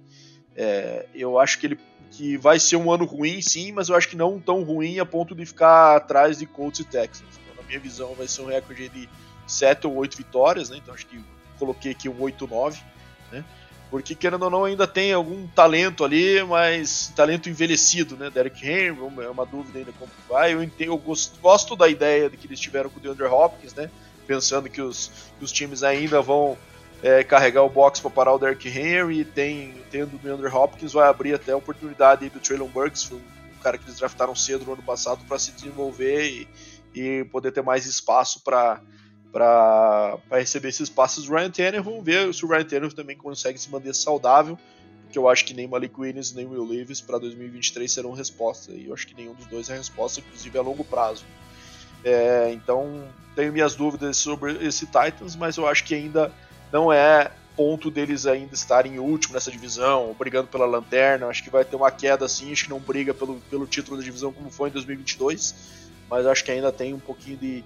É, 0.57 1.07
eu 1.15 1.39
acho 1.39 1.59
que 1.59 1.67
ele 1.67 1.79
que 2.21 2.37
vai 2.37 2.61
ser 2.61 2.77
um 2.77 2.93
ano 2.93 3.07
ruim, 3.07 3.41
sim, 3.41 3.73
mas 3.73 3.89
eu 3.89 3.97
acho 3.97 4.07
que 4.07 4.15
não 4.15 4.39
tão 4.39 4.63
ruim 4.63 4.99
a 4.99 5.07
ponto 5.07 5.35
de 5.35 5.47
ficar 5.47 5.97
atrás 5.97 6.37
de 6.37 6.45
Colts 6.45 6.81
e 6.81 6.85
Texans. 6.85 7.41
Então, 7.43 7.57
na 7.57 7.63
minha 7.67 7.81
visão, 7.81 8.13
vai 8.13 8.29
ser 8.29 8.43
um 8.43 8.47
recorde 8.47 8.91
de 8.91 9.09
7 9.47 9.87
ou 9.87 9.97
8 9.97 10.19
vitórias, 10.19 10.69
né? 10.69 10.77
Então 10.77 10.93
acho 10.93 11.07
que 11.07 11.19
coloquei 11.59 11.93
aqui 11.93 12.11
um 12.11 12.19
8-9, 12.19 12.77
né? 13.33 13.43
Porque, 13.91 14.15
querendo 14.15 14.43
ou 14.43 14.51
não, 14.51 14.65
ainda 14.67 14.87
tem 14.87 15.15
algum 15.15 15.47
talento 15.47 16.05
ali, 16.05 16.45
mas 16.45 17.11
talento 17.17 17.49
envelhecido, 17.49 18.19
né? 18.19 18.29
Derek 18.29 18.69
Henry, 18.69 18.99
é 19.23 19.31
uma 19.31 19.47
dúvida 19.47 19.79
ainda 19.79 19.93
como 19.93 20.13
vai. 20.29 20.53
Eu, 20.53 20.63
entendo, 20.63 20.93
eu 20.93 20.99
gosto, 20.99 21.75
da 21.75 21.89
ideia 21.89 22.29
de 22.29 22.37
que 22.37 22.47
eles 22.47 22.61
tiveram 22.61 22.91
com 22.91 22.99
o 22.99 23.03
DeAndre 23.03 23.25
Hopkins, 23.25 23.73
né? 23.73 23.91
Pensando 24.27 24.69
que 24.69 24.83
os, 24.83 25.11
que 25.39 25.45
os 25.47 25.51
times 25.51 25.83
ainda 25.83 26.21
vão 26.21 26.59
é, 27.03 27.25
carregar 27.25 27.63
o 27.63 27.69
box 27.69 28.01
para 28.01 28.11
parar 28.11 28.35
o 28.35 28.39
Derek 28.39 28.69
Henry. 28.69 29.25
Tem, 29.25 29.75
tendo 29.91 30.17
o 30.17 30.19
DeAndre 30.19 30.49
Hopkins, 30.49 30.93
vai 30.93 31.09
abrir 31.09 31.35
até 31.35 31.53
a 31.53 31.57
oportunidade 31.57 32.29
do 32.29 32.41
Traylon 32.41 32.69
Burks, 32.69 33.05
foi 33.05 33.19
um 33.19 33.63
cara 33.63 33.79
que 33.79 33.85
eles 33.85 33.99
draftaram 33.99 34.35
cedo 34.35 34.65
no 34.65 34.73
ano 34.73 34.83
passado 34.83 35.25
para 35.27 35.39
se 35.39 35.53
desenvolver 35.53 36.29
e, 36.29 36.49
e 36.95 37.25
poder 37.25 37.53
ter 37.53 37.63
mais 37.63 37.87
espaço 37.87 38.43
para 38.43 38.81
para 39.33 40.19
receber 40.33 40.71
esses 40.71 40.89
passes 40.89 41.25
do 41.25 41.33
Ryan 41.33 41.51
Tannehill. 41.51 41.85
Vamos 41.85 42.05
ver 42.05 42.35
se 42.35 42.45
o 42.45 42.49
Ryan 42.49 42.65
Tannehill 42.65 42.93
também 42.93 43.17
consegue 43.17 43.59
se 43.61 43.71
manter 43.71 43.95
saudável, 43.95 44.59
porque 45.05 45.17
eu 45.17 45.29
acho 45.29 45.45
que 45.45 45.55
nem 45.55 45.69
Malik 45.69 45.95
Williams 45.99 46.33
nem 46.33 46.47
Will 46.47 46.65
Levis 46.65 47.01
para 47.01 47.17
2023 47.19 47.93
serão 47.93 48.13
resposta. 48.13 48.73
E 48.73 48.87
eu 48.87 48.95
acho 48.95 49.07
que 49.07 49.15
nenhum 49.15 49.35
dos 49.35 49.47
dois 49.47 49.71
é 49.71 49.77
resposta, 49.77 50.19
inclusive 50.19 50.59
a 50.59 50.63
longo 50.63 50.85
prazo. 50.85 51.25
É, 52.03 52.51
então, 52.53 53.05
tenho 53.37 53.53
minhas 53.53 53.77
dúvidas 53.77 54.17
sobre 54.17 54.67
esse 54.67 54.87
Titans, 54.87 55.37
mas 55.37 55.57
eu 55.57 55.67
acho 55.69 55.85
que 55.85 55.95
ainda 55.95 56.33
não 56.73 56.93
é 56.93 57.31
ponto 57.57 57.91
deles 57.91 58.27
ainda 58.27 58.55
estarem 58.55 58.95
em 58.95 58.99
último 58.99 59.35
nessa 59.35 59.51
divisão, 59.51 60.15
brigando 60.19 60.49
pela 60.49 60.65
lanterna. 60.65 61.27
Acho 61.27 61.43
que 61.45 61.51
vai 61.51 61.65
ter 61.65 61.77
uma 61.77 61.91
queda 61.91 62.25
assim, 62.25 62.51
acho 62.53 62.65
que 62.65 62.71
não 62.71 62.79
briga 62.79 63.13
pelo, 63.13 63.37
pelo 63.51 63.67
título 63.67 63.99
da 63.99 64.03
divisão 64.03 64.33
como 64.33 64.51
foi 64.51 64.71
em 64.71 64.73
2022, 64.73 65.55
mas 66.09 66.27
acho 66.27 66.45
que 66.45 66.51
ainda 66.51 66.73
tem 66.73 66.95
um 66.95 66.99
pouquinho 66.99 67.37
de, 67.37 67.65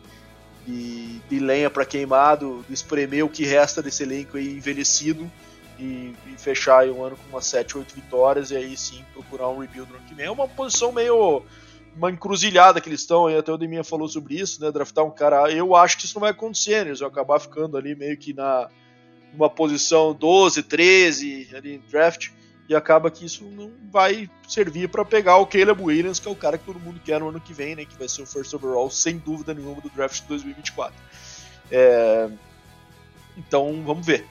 de, 0.66 1.18
de 1.20 1.38
lenha 1.38 1.70
para 1.70 1.84
queimado, 1.84 2.64
espremer 2.68 3.24
o 3.24 3.28
que 3.28 3.44
resta 3.44 3.82
desse 3.82 4.02
elenco 4.02 4.36
aí 4.36 4.56
envelhecido 4.56 5.30
e, 5.78 6.12
e 6.26 6.34
fechar 6.38 6.86
um 6.88 7.04
ano 7.04 7.16
com 7.16 7.28
umas 7.28 7.46
7, 7.46 7.78
8 7.78 7.94
vitórias 7.94 8.50
e 8.50 8.56
aí 8.56 8.76
sim 8.76 9.04
procurar 9.12 9.48
um 9.48 9.58
rebuild 9.58 9.90
no 9.90 9.98
ano 9.98 10.06
que 10.06 10.14
vem. 10.14 10.26
É 10.26 10.30
uma 10.30 10.48
posição 10.48 10.90
meio 10.90 11.42
uma 11.96 12.10
encruzilhada 12.10 12.80
que 12.80 12.88
eles 12.88 13.02
estão, 13.02 13.26
aí 13.26 13.36
até 13.36 13.52
o 13.52 13.56
Deminha 13.56 13.84
falou 13.84 14.08
sobre 14.08 14.34
isso, 14.34 14.60
né? 14.60 14.72
Draftar 14.72 15.04
um 15.04 15.10
cara. 15.12 15.52
Eu 15.52 15.76
acho 15.76 15.96
que 15.96 16.04
isso 16.04 16.16
não 16.16 16.22
vai 16.22 16.30
acontecer, 16.30 16.82
né? 16.82 16.88
eles 16.88 16.98
vão 16.98 17.08
acabar 17.08 17.38
ficando 17.38 17.76
ali 17.76 17.94
meio 17.94 18.16
que 18.16 18.34
na 18.34 18.68
uma 19.34 19.50
posição 19.50 20.14
12, 20.14 20.62
13 20.62 21.50
ali 21.54 21.78
draft 21.90 22.30
e 22.68 22.74
acaba 22.74 23.10
que 23.10 23.24
isso 23.26 23.44
não 23.44 23.70
vai 23.90 24.30
servir 24.48 24.88
para 24.88 25.04
pegar 25.04 25.36
o 25.36 25.46
Caleb 25.46 25.82
Williams, 25.82 26.18
que 26.18 26.26
é 26.26 26.30
o 26.30 26.36
cara 26.36 26.56
que 26.56 26.64
todo 26.64 26.80
mundo 26.80 27.00
quer 27.04 27.20
no 27.20 27.28
ano 27.28 27.40
que 27.40 27.52
vem, 27.52 27.76
né, 27.76 27.84
que 27.84 27.96
vai 27.98 28.08
ser 28.08 28.22
o 28.22 28.26
first 28.26 28.52
overall, 28.54 28.90
sem 28.90 29.18
dúvida 29.18 29.52
nenhuma, 29.52 29.80
do 29.80 29.90
draft 29.90 30.22
de 30.22 30.28
2024. 30.28 30.94
É... 31.70 32.30
Então, 33.36 33.82
vamos 33.84 34.06
ver. 34.06 34.26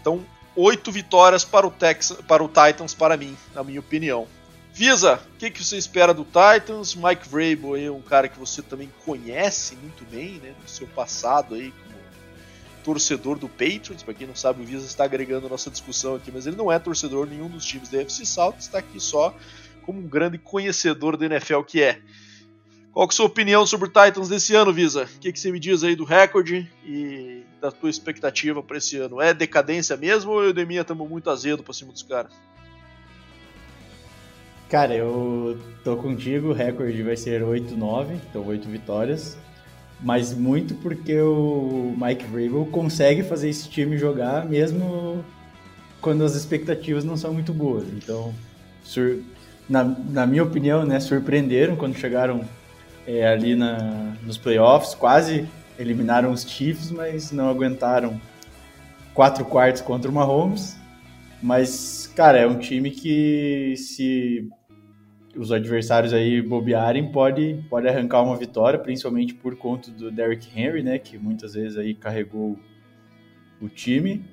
Então, 0.00 0.24
oito 0.56 0.90
vitórias 0.90 1.44
para 1.44 1.66
o, 1.66 1.70
Texas, 1.70 2.18
para 2.22 2.42
o 2.42 2.48
Titans, 2.48 2.94
para 2.94 3.16
mim, 3.16 3.36
na 3.54 3.62
minha 3.62 3.80
opinião. 3.80 4.26
Visa, 4.72 5.20
o 5.34 5.36
que, 5.38 5.50
que 5.50 5.64
você 5.64 5.76
espera 5.76 6.12
do 6.12 6.24
Titans? 6.24 6.94
Mike 6.94 7.28
Vrabel 7.28 7.76
é 7.76 7.90
um 7.90 8.02
cara 8.02 8.28
que 8.28 8.38
você 8.38 8.60
também 8.62 8.90
conhece 9.04 9.76
muito 9.76 10.04
bem, 10.04 10.34
né, 10.34 10.54
do 10.60 10.68
seu 10.68 10.86
passado 10.88 11.54
aí 11.54 11.72
torcedor 12.86 13.36
do 13.36 13.48
Patriots, 13.48 14.04
para 14.04 14.14
quem 14.14 14.28
não 14.28 14.36
sabe, 14.36 14.62
o 14.62 14.64
Visa 14.64 14.86
está 14.86 15.02
agregando 15.02 15.48
nossa 15.48 15.68
discussão 15.68 16.14
aqui, 16.14 16.30
mas 16.32 16.46
ele 16.46 16.54
não 16.54 16.70
é 16.70 16.78
torcedor 16.78 17.26
nenhum 17.26 17.48
dos 17.48 17.66
times 17.66 17.88
da 17.88 18.00
FC 18.00 18.24
South, 18.24 18.54
está 18.60 18.78
aqui 18.78 19.00
só 19.00 19.34
como 19.82 19.98
um 19.98 20.06
grande 20.06 20.38
conhecedor 20.38 21.16
da 21.16 21.26
NFL 21.26 21.62
que 21.62 21.82
é. 21.82 21.98
Qual 22.92 23.08
que 23.08 23.12
é 23.12 23.14
a 23.14 23.16
sua 23.16 23.26
opinião 23.26 23.66
sobre 23.66 23.88
o 23.88 23.90
Titans 23.90 24.28
desse 24.28 24.54
ano, 24.54 24.72
Visa? 24.72 25.02
O 25.16 25.18
que, 25.18 25.32
que 25.32 25.40
você 25.40 25.50
me 25.50 25.58
diz 25.58 25.82
aí 25.82 25.96
do 25.96 26.04
recorde 26.04 26.70
e 26.84 27.42
da 27.60 27.72
tua 27.72 27.90
expectativa 27.90 28.62
para 28.62 28.78
esse 28.78 28.96
ano? 28.98 29.20
É 29.20 29.34
decadência 29.34 29.96
mesmo 29.96 30.30
ou 30.30 30.42
eu 30.42 30.48
e 30.48 30.50
o 30.50 30.54
Demia 30.54 30.82
estamos 30.82 31.08
muito 31.08 31.28
azedo 31.28 31.64
para 31.64 31.74
cima 31.74 31.90
dos 31.90 32.04
caras? 32.04 32.32
Cara, 34.70 34.94
eu 34.94 35.58
tô 35.82 35.96
contigo, 35.96 36.50
o 36.50 36.52
recorde 36.52 37.02
vai 37.02 37.16
ser 37.16 37.42
8-9, 37.42 38.20
então 38.30 38.46
8 38.46 38.68
vitórias 38.68 39.36
mas 40.00 40.34
muito 40.34 40.74
porque 40.74 41.18
o 41.20 41.94
Mike 41.96 42.24
Vrabel 42.26 42.68
consegue 42.70 43.22
fazer 43.22 43.48
esse 43.48 43.68
time 43.68 43.96
jogar 43.96 44.44
mesmo 44.44 45.24
quando 46.00 46.24
as 46.24 46.34
expectativas 46.34 47.04
não 47.04 47.16
são 47.16 47.32
muito 47.32 47.52
boas. 47.52 47.84
Então, 47.88 48.32
sur... 48.82 49.22
na, 49.68 49.82
na 49.84 50.26
minha 50.26 50.42
opinião, 50.42 50.84
né, 50.84 51.00
surpreenderam 51.00 51.76
quando 51.76 51.96
chegaram 51.96 52.42
é, 53.06 53.26
ali 53.26 53.54
na, 53.54 54.14
nos 54.22 54.36
playoffs, 54.36 54.94
quase 54.94 55.48
eliminaram 55.78 56.32
os 56.32 56.42
Chiefs, 56.42 56.90
mas 56.90 57.32
não 57.32 57.48
aguentaram 57.48 58.20
quatro 59.14 59.44
quartos 59.44 59.82
contra 59.82 60.10
o 60.10 60.14
Mahomes. 60.14 60.76
Mas, 61.42 62.10
cara, 62.14 62.38
é 62.38 62.46
um 62.46 62.58
time 62.58 62.90
que 62.90 63.74
se 63.76 64.48
os 65.36 65.52
adversários 65.52 66.12
aí 66.12 66.40
bobearem, 66.40 67.08
pode, 67.08 67.62
pode 67.68 67.86
arrancar 67.86 68.22
uma 68.22 68.36
vitória, 68.36 68.78
principalmente 68.78 69.34
por 69.34 69.56
conta 69.56 69.90
do 69.90 70.10
Derrick 70.10 70.48
Henry, 70.58 70.82
né, 70.82 70.98
que 70.98 71.18
muitas 71.18 71.54
vezes 71.54 71.76
aí 71.76 71.94
carregou 71.94 72.58
o 73.60 73.68
time. 73.68 74.24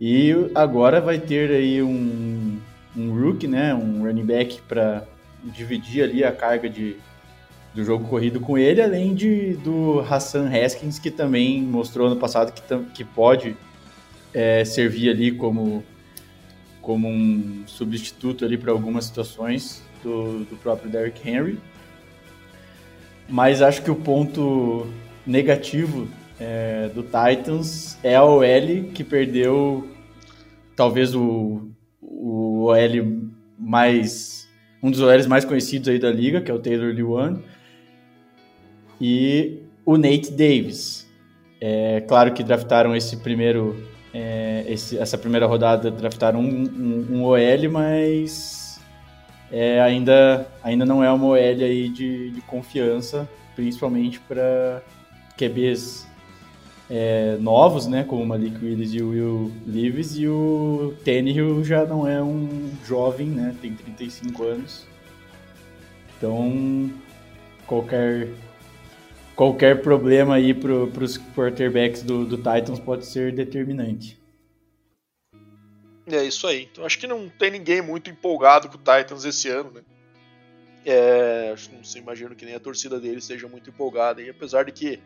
E 0.00 0.32
agora 0.54 1.00
vai 1.00 1.18
ter 1.18 1.50
aí 1.50 1.82
um, 1.82 2.58
um 2.96 3.12
rookie, 3.20 3.46
né, 3.46 3.74
um 3.74 4.02
running 4.02 4.24
back 4.24 4.62
para 4.62 5.06
dividir 5.44 6.02
ali 6.04 6.24
a 6.24 6.32
carga 6.32 6.68
de, 6.68 6.96
do 7.74 7.84
jogo 7.84 8.08
corrido 8.08 8.40
com 8.40 8.56
ele, 8.56 8.80
além 8.80 9.14
de 9.14 9.54
do 9.54 10.00
Hassan 10.00 10.48
Haskins, 10.48 10.98
que 10.98 11.10
também 11.10 11.62
mostrou 11.62 12.08
no 12.08 12.16
passado 12.16 12.52
que, 12.52 12.62
que 12.94 13.04
pode 13.04 13.54
é, 14.32 14.64
servir 14.64 15.10
ali 15.10 15.32
como, 15.32 15.84
como 16.80 17.08
um 17.08 17.62
substituto 17.66 18.44
ali 18.44 18.56
para 18.56 18.72
algumas 18.72 19.04
situações 19.04 19.82
do, 20.02 20.44
do 20.44 20.56
próprio 20.56 20.90
Derrick 20.90 21.28
Henry. 21.28 21.58
Mas 23.28 23.62
acho 23.62 23.82
que 23.82 23.90
o 23.90 23.94
ponto 23.94 24.86
negativo 25.26 26.08
é, 26.38 26.88
do 26.94 27.02
Titans 27.02 27.98
é 28.02 28.16
a 28.16 28.24
OL 28.24 28.42
que 28.94 29.04
perdeu 29.04 29.88
talvez 30.74 31.14
o, 31.14 31.68
o 32.00 32.64
OL 32.64 33.30
mais 33.58 34.48
um 34.82 34.90
dos 34.90 35.00
OLs 35.00 35.26
mais 35.26 35.44
conhecidos 35.44 35.88
aí 35.88 35.98
da 35.98 36.10
liga, 36.10 36.40
que 36.40 36.50
é 36.50 36.54
o 36.54 36.58
Taylor 36.58 36.94
Lewan, 36.94 37.40
e 39.00 39.58
o 39.84 39.96
Nate 39.96 40.30
Davis. 40.30 41.06
É 41.60 42.00
claro 42.00 42.32
que 42.32 42.42
draftaram 42.42 42.96
esse 42.96 43.18
primeiro 43.18 43.76
é, 44.12 44.64
esse, 44.66 44.98
essa 44.98 45.16
primeira 45.16 45.46
rodada 45.46 45.90
draftaram 45.90 46.40
um, 46.40 46.64
um, 46.64 47.06
um 47.16 47.24
OL, 47.24 47.70
mas 47.70 48.59
é, 49.52 49.80
ainda, 49.80 50.46
ainda 50.62 50.84
não 50.84 51.02
é 51.02 51.10
uma 51.10 51.26
OL 51.26 51.34
aí 51.34 51.88
de, 51.88 52.30
de 52.30 52.40
confiança, 52.42 53.28
principalmente 53.56 54.20
para 54.20 54.82
QBs 55.36 56.06
é, 56.88 57.36
novos, 57.40 57.86
né, 57.86 58.04
como 58.04 58.22
o 58.22 58.26
Malik 58.26 58.64
Willis 58.64 58.92
e 58.92 59.02
o 59.02 59.10
Will 59.10 59.52
Levis, 59.66 60.16
e 60.18 60.28
o 60.28 60.94
Tannehill 61.04 61.64
já 61.64 61.84
não 61.84 62.06
é 62.06 62.22
um 62.22 62.70
jovem, 62.84 63.28
né, 63.28 63.54
tem 63.60 63.74
35 63.74 64.44
anos. 64.44 64.86
Então, 66.16 66.90
qualquer 67.66 68.28
qualquer 69.34 69.80
problema 69.80 70.34
aí 70.34 70.52
para 70.52 70.74
os 71.02 71.16
quarterbacks 71.34 72.02
do, 72.02 72.26
do 72.26 72.36
Titans 72.36 72.78
pode 72.78 73.06
ser 73.06 73.32
determinante. 73.32 74.19
É 76.10 76.24
isso 76.24 76.46
aí. 76.46 76.68
Então 76.70 76.84
acho 76.84 76.98
que 76.98 77.06
não 77.06 77.28
tem 77.28 77.50
ninguém 77.50 77.82
muito 77.82 78.10
empolgado 78.10 78.68
com 78.68 78.76
o 78.76 78.78
Titans 78.78 79.24
esse 79.24 79.48
ano, 79.48 79.70
né? 79.70 79.82
É, 80.84 81.54
não 81.72 81.84
sei, 81.84 82.00
imagino 82.00 82.34
que 82.34 82.44
nem 82.44 82.54
a 82.54 82.60
torcida 82.60 82.98
dele 82.98 83.20
seja 83.20 83.46
muito 83.46 83.68
empolgada. 83.68 84.22
E 84.22 84.30
apesar 84.30 84.64
de 84.64 84.72
que 84.72 85.00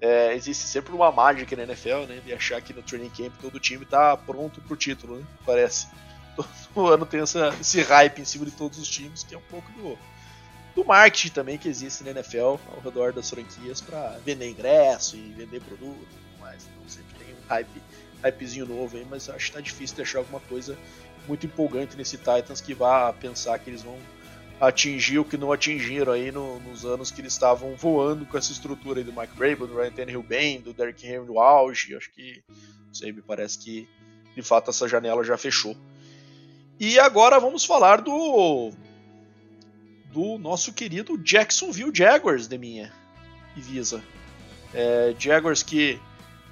é, 0.00 0.34
existe 0.34 0.64
sempre 0.64 0.92
uma 0.92 1.10
mágica 1.10 1.56
na 1.56 1.62
NFL, 1.62 2.06
né? 2.08 2.20
De 2.24 2.32
achar 2.32 2.60
que 2.60 2.72
no 2.72 2.82
training 2.82 3.10
camp 3.10 3.34
todo 3.40 3.58
time 3.58 3.84
tá 3.84 4.16
pronto 4.16 4.60
pro 4.60 4.76
título, 4.76 5.18
né? 5.18 5.26
Parece. 5.44 5.88
Todo 6.74 6.88
ano 6.88 7.06
tem 7.06 7.20
essa, 7.20 7.48
esse 7.58 7.80
hype 7.80 8.20
em 8.20 8.24
cima 8.26 8.44
de 8.44 8.50
todos 8.50 8.78
os 8.78 8.86
times, 8.86 9.22
que 9.22 9.34
é 9.34 9.38
um 9.38 9.42
pouco 9.50 9.72
do, 9.72 9.98
do 10.74 10.84
marketing 10.84 11.30
também 11.30 11.56
que 11.56 11.66
existe 11.66 12.04
na 12.04 12.10
NFL 12.10 12.58
ao 12.74 12.80
redor 12.84 13.14
das 13.14 13.30
franquias 13.30 13.80
para 13.80 14.18
vender 14.22 14.50
ingresso 14.50 15.16
e 15.16 15.32
vender 15.32 15.62
produto 15.62 15.96
e 15.98 16.14
tudo 16.14 16.38
mais. 16.38 16.66
Então 16.66 16.86
sempre 16.86 17.14
tem 17.18 17.34
um 17.34 17.48
hype 17.48 17.82
hypezinho 18.22 18.66
novo 18.66 18.96
aí, 18.96 19.06
mas 19.08 19.28
acho 19.28 19.46
que 19.46 19.52
tá 19.52 19.60
difícil 19.60 19.96
de 19.96 20.02
achar 20.02 20.18
alguma 20.18 20.40
coisa 20.40 20.76
muito 21.26 21.46
empolgante 21.46 21.96
nesse 21.96 22.16
Titans 22.16 22.60
que 22.60 22.74
vá 22.74 23.12
pensar 23.12 23.58
que 23.58 23.70
eles 23.70 23.82
vão 23.82 23.98
atingir 24.60 25.18
o 25.18 25.24
que 25.24 25.36
não 25.36 25.52
atingiram 25.52 26.12
aí 26.12 26.32
no, 26.32 26.58
nos 26.60 26.84
anos 26.84 27.10
que 27.10 27.20
eles 27.20 27.32
estavam 27.32 27.74
voando 27.74 28.24
com 28.24 28.38
essa 28.38 28.52
estrutura 28.52 29.00
aí 29.00 29.04
do 29.04 29.12
Mike 29.12 29.36
Vrabel, 29.36 29.66
do 29.66 29.76
Ryan 29.76 29.92
Tannehill 29.92 30.22
bem, 30.22 30.60
do 30.60 30.72
Derrick 30.72 31.06
Henry 31.06 31.26
no 31.26 31.38
auge. 31.38 31.94
Acho 31.94 32.10
que, 32.12 32.42
não 32.86 32.94
sei, 32.94 33.12
me 33.12 33.20
parece 33.20 33.58
que 33.58 33.88
de 34.34 34.42
fato 34.42 34.70
essa 34.70 34.88
janela 34.88 35.22
já 35.24 35.36
fechou. 35.36 35.76
E 36.78 36.98
agora 36.98 37.38
vamos 37.38 37.64
falar 37.64 38.00
do 38.00 38.72
do 40.12 40.38
nosso 40.38 40.72
querido 40.72 41.18
Jacksonville 41.18 41.92
Jaguars, 41.92 42.46
de 42.46 42.56
minha 42.56 42.90
e 43.54 43.60
Visa. 43.60 44.02
É, 44.72 45.14
Jaguars 45.18 45.62
que 45.62 46.00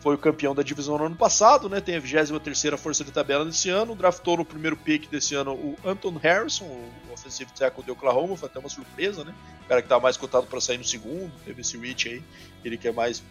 foi 0.04 0.16
o 0.16 0.18
campeão 0.18 0.54
da 0.54 0.62
divisão 0.62 0.98
no 0.98 1.06
ano 1.06 1.16
passado, 1.16 1.66
né? 1.66 1.80
Tem 1.80 1.96
a 1.96 1.98
23 1.98 2.78
força 2.78 3.02
de 3.02 3.10
tabela 3.10 3.42
desse 3.42 3.70
ano. 3.70 3.94
Draftou 3.94 4.36
no 4.36 4.44
primeiro 4.44 4.76
pick 4.76 5.08
desse 5.08 5.34
ano 5.34 5.54
o 5.54 5.78
Anton 5.82 6.18
Harrison, 6.18 6.66
o 6.66 6.92
offensive 7.10 7.50
tackle 7.52 7.82
de 7.82 7.90
Oklahoma. 7.90 8.36
Foi 8.36 8.46
até 8.46 8.58
uma 8.58 8.68
surpresa, 8.68 9.24
né? 9.24 9.34
O 9.64 9.66
cara 9.66 9.80
que 9.80 9.86
estava 9.86 10.02
mais 10.02 10.18
cotado 10.18 10.46
para 10.46 10.60
sair 10.60 10.76
no 10.76 10.84
segundo. 10.84 11.32
Teve 11.46 11.62
esse 11.62 11.78
reach 11.78 12.10
aí. 12.10 12.22
Ele 12.62 12.76
que 12.76 12.86
é 12.86 12.92
mais. 12.92 13.22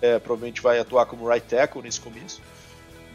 É, 0.00 0.20
provavelmente 0.20 0.62
vai 0.62 0.78
atuar 0.78 1.04
como 1.06 1.28
right 1.28 1.44
tackle 1.44 1.82
nesse 1.82 2.00
começo. 2.00 2.40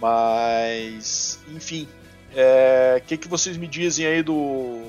Mas. 0.01 1.39
Enfim. 1.47 1.87
O 2.31 2.35
é, 2.35 3.01
que, 3.07 3.15
que 3.15 3.29
vocês 3.29 3.55
me 3.55 3.65
dizem 3.65 4.05
aí 4.05 4.21
do, 4.21 4.87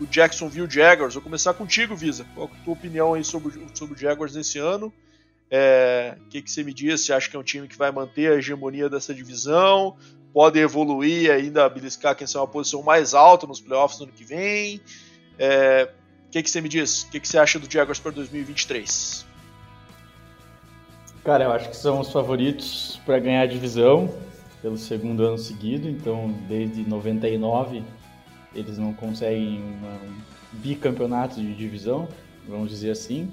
do 0.00 0.06
Jacksonville 0.08 0.68
Jaguars? 0.68 1.14
Vou 1.14 1.22
começar 1.22 1.54
contigo, 1.54 1.94
Visa. 1.94 2.26
Qual 2.34 2.50
é 2.52 2.60
a 2.60 2.64
tua 2.64 2.72
opinião 2.72 3.14
aí 3.14 3.22
sobre, 3.22 3.64
sobre 3.72 3.94
o 3.94 3.96
Jaguars 3.96 4.34
nesse 4.34 4.58
ano? 4.58 4.92
É, 5.50 6.16
o 6.20 6.28
que, 6.28 6.42
que 6.42 6.50
você 6.50 6.62
me 6.62 6.74
diz? 6.74 7.02
Você 7.02 7.12
acha 7.12 7.30
que 7.30 7.36
é 7.36 7.38
um 7.38 7.44
time 7.44 7.68
que 7.68 7.76
vai 7.76 7.92
manter 7.92 8.32
a 8.32 8.36
hegemonia 8.36 8.88
dessa 8.88 9.14
divisão? 9.14 9.96
Pode 10.32 10.58
evoluir 10.58 11.30
ainda, 11.30 11.68
beliscar 11.68 12.14
quem 12.14 12.26
sabe 12.26 12.44
uma 12.44 12.50
posição 12.50 12.82
mais 12.82 13.14
alta 13.14 13.46
nos 13.46 13.60
playoffs 13.60 13.98
no 13.98 14.06
ano 14.06 14.12
que 14.12 14.24
vem? 14.24 14.80
É, 15.38 15.90
o 16.26 16.30
que, 16.30 16.42
que 16.42 16.50
você 16.50 16.60
me 16.60 16.68
diz? 16.68 17.02
O 17.02 17.10
que, 17.10 17.20
que 17.20 17.28
você 17.28 17.38
acha 17.38 17.58
do 17.58 17.70
Jaguars 17.70 17.98
para 17.98 18.10
2023? 18.10 19.24
Cara, 21.24 21.44
eu 21.44 21.52
acho 21.52 21.70
que 21.70 21.76
são 21.76 22.00
os 22.00 22.12
favoritos 22.12 23.00
para 23.04 23.18
ganhar 23.18 23.42
a 23.42 23.46
divisão 23.46 24.12
pelo 24.60 24.76
segundo 24.76 25.24
ano 25.24 25.38
seguido. 25.38 25.88
Então, 25.88 26.32
desde 26.48 26.82
99 26.82 27.82
eles 28.54 28.78
não 28.78 28.92
conseguem 28.92 29.60
um 29.60 30.58
bicampeonato 30.58 31.36
de 31.36 31.54
divisão, 31.54 32.08
vamos 32.48 32.70
dizer 32.70 32.90
assim. 32.90 33.30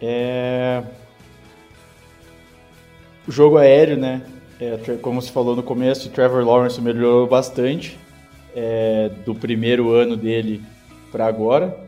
É... 0.00 0.82
O 3.26 3.32
jogo 3.32 3.58
aéreo, 3.58 3.96
né? 3.96 4.22
É, 4.60 4.76
como 5.00 5.22
se 5.22 5.30
falou 5.30 5.56
no 5.56 5.62
começo, 5.62 6.08
o 6.08 6.12
Trevor 6.12 6.44
Lawrence 6.44 6.80
melhorou 6.80 7.26
bastante 7.26 7.98
é, 8.54 9.10
do 9.24 9.34
primeiro 9.34 9.90
ano 9.90 10.16
dele 10.16 10.62
para 11.10 11.26
agora. 11.26 11.78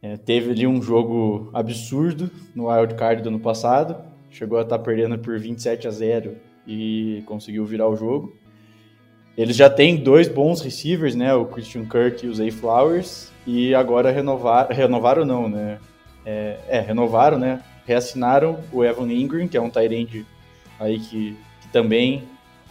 É, 0.00 0.16
teve 0.16 0.50
ali 0.50 0.66
um 0.66 0.82
jogo 0.82 1.50
absurdo 1.52 2.30
no 2.54 2.68
Wild 2.68 2.94
Card 2.94 3.22
do 3.22 3.28
ano 3.28 3.40
passado. 3.40 3.96
Chegou 4.30 4.58
a 4.58 4.62
estar 4.62 4.78
tá 4.78 4.84
perdendo 4.84 5.18
por 5.18 5.38
27 5.38 5.86
a 5.86 5.90
0 5.90 6.36
e 6.66 7.22
conseguiu 7.26 7.64
virar 7.64 7.88
o 7.88 7.96
jogo. 7.96 8.34
Eles 9.36 9.56
já 9.56 9.70
têm 9.70 9.96
dois 9.96 10.28
bons 10.28 10.60
receivers, 10.60 11.14
né? 11.14 11.34
O 11.34 11.46
Christian 11.46 11.84
Kirk 11.86 12.24
e 12.24 12.28
o 12.28 12.34
Zay 12.34 12.50
Flowers. 12.50 13.32
E 13.46 13.74
agora 13.74 14.10
renovar, 14.10 14.68
renovaram 14.70 15.24
não, 15.24 15.48
né? 15.48 15.78
É, 16.24 16.58
é, 16.68 16.80
renovaram, 16.80 17.38
né? 17.38 17.62
Reassinaram 17.86 18.60
o 18.72 18.84
Evan 18.84 19.12
Ingram, 19.12 19.48
que 19.48 19.56
é 19.56 19.60
um 19.60 19.70
Tyrande 19.70 20.24
aí 20.78 20.98
que, 20.98 21.36
que, 21.60 21.68
também 21.72 22.24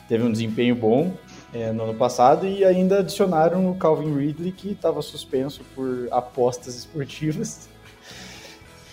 teve 0.08 0.24
um 0.24 0.32
desempenho 0.32 0.76
bom 0.76 1.14
é, 1.54 1.72
no 1.72 1.84
ano 1.84 1.94
passado, 1.94 2.46
e 2.48 2.64
ainda 2.64 3.00
adicionaram 3.00 3.70
o 3.70 3.76
Calvin 3.76 4.14
Ridley, 4.16 4.52
que 4.52 4.72
estava 4.72 5.02
suspenso 5.02 5.62
por 5.76 6.08
apostas 6.12 6.76
esportivas. 6.76 7.70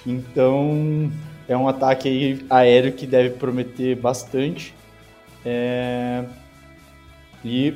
Então 0.07 1.11
é 1.49 1.57
um 1.57 1.69
ataque 1.69 2.09
aí 2.09 2.47
aéreo 2.49 2.93
que 2.93 3.07
deve 3.07 3.31
prometer 3.31 3.97
bastante. 3.97 4.75
É... 5.45 6.25
E 7.45 7.75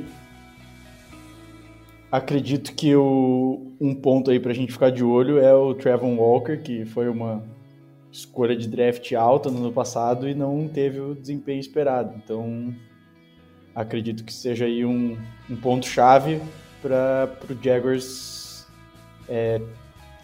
acredito 2.12 2.74
que 2.74 2.94
o, 2.94 3.72
um 3.80 3.94
ponto 3.94 4.30
aí 4.30 4.38
pra 4.38 4.52
gente 4.52 4.70
ficar 4.70 4.90
de 4.90 5.02
olho 5.02 5.38
é 5.38 5.54
o 5.54 5.72
Trevon 5.72 6.16
Walker, 6.16 6.58
que 6.58 6.84
foi 6.84 7.08
uma 7.08 7.42
escolha 8.12 8.54
de 8.54 8.68
draft 8.68 9.10
alta 9.14 9.50
no 9.50 9.56
ano 9.58 9.72
passado 9.72 10.28
e 10.28 10.34
não 10.34 10.68
teve 10.68 11.00
o 11.00 11.14
desempenho 11.14 11.58
esperado. 11.58 12.12
Então, 12.22 12.74
acredito 13.74 14.22
que 14.22 14.32
seja 14.32 14.66
aí 14.66 14.84
um, 14.84 15.16
um 15.48 15.56
ponto-chave 15.56 16.38
para 16.82 17.32
o 17.48 17.64
Jaguars 17.64 18.66
é, 19.26 19.62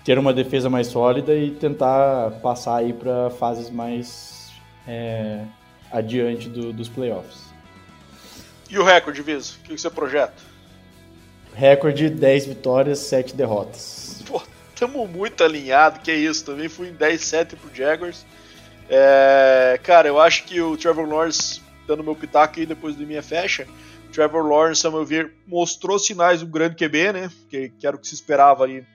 ter 0.05 0.19
uma 0.19 0.35
defesa 0.35 0.69
mais 0.69 0.89
sólida 0.89 1.35
e 1.35 1.53
tentar 1.53 2.33
passar 2.43 2.77
aí 2.77 2.93
para 2.93 3.31
fases 3.31 3.71
mais 3.71 4.53
é, 4.87 5.43
adiante 5.91 6.51
do, 6.51 6.71
dos 6.71 6.91
playoffs. 6.91 7.49
E 8.69 8.79
o 8.79 8.85
recorde, 8.85 9.23
Viso? 9.23 9.59
O 9.61 9.63
que 9.63 9.79
você 9.79 9.89
projeta? 9.89 10.48
Recorde 11.59 12.09
10 12.09 12.47
vitórias, 12.47 13.01
7 13.01 13.35
derrotas. 13.35 14.23
Pô, 14.25 14.41
tamo 14.79 15.09
muito 15.09 15.43
alinhado, 15.43 15.99
que 15.99 16.09
é 16.09 16.15
isso. 16.15 16.45
Também 16.45 16.69
fui 16.69 16.87
em 16.87 16.95
10-7 16.95 17.57
pro 17.57 17.75
Jaguars. 17.75 18.25
É, 18.89 19.77
cara, 19.83 20.07
eu 20.07 20.21
acho 20.21 20.45
que 20.45 20.61
o 20.61 20.77
Trevor 20.77 21.09
Lawrence, 21.09 21.61
dando 21.85 22.05
meu 22.05 22.15
pitaco 22.15 22.61
aí 22.61 22.65
depois 22.65 22.95
do 22.95 23.05
minha 23.05 23.25
fecha, 23.25 23.67
o 24.09 24.13
Trevor 24.13 24.47
Lawrence, 24.47 24.87
a 24.87 24.91
meu 24.93 25.05
ver, 25.05 25.33
mostrou 25.49 25.99
sinais 25.99 26.39
de 26.39 26.45
um 26.47 26.49
grande 26.49 26.77
QB, 26.77 27.13
né? 27.13 27.31
Que, 27.51 27.71
que 27.71 27.85
era 27.85 27.97
o 27.97 27.99
que 27.99 28.07
se 28.07 28.15
esperava 28.15 28.63
ali 28.63 28.87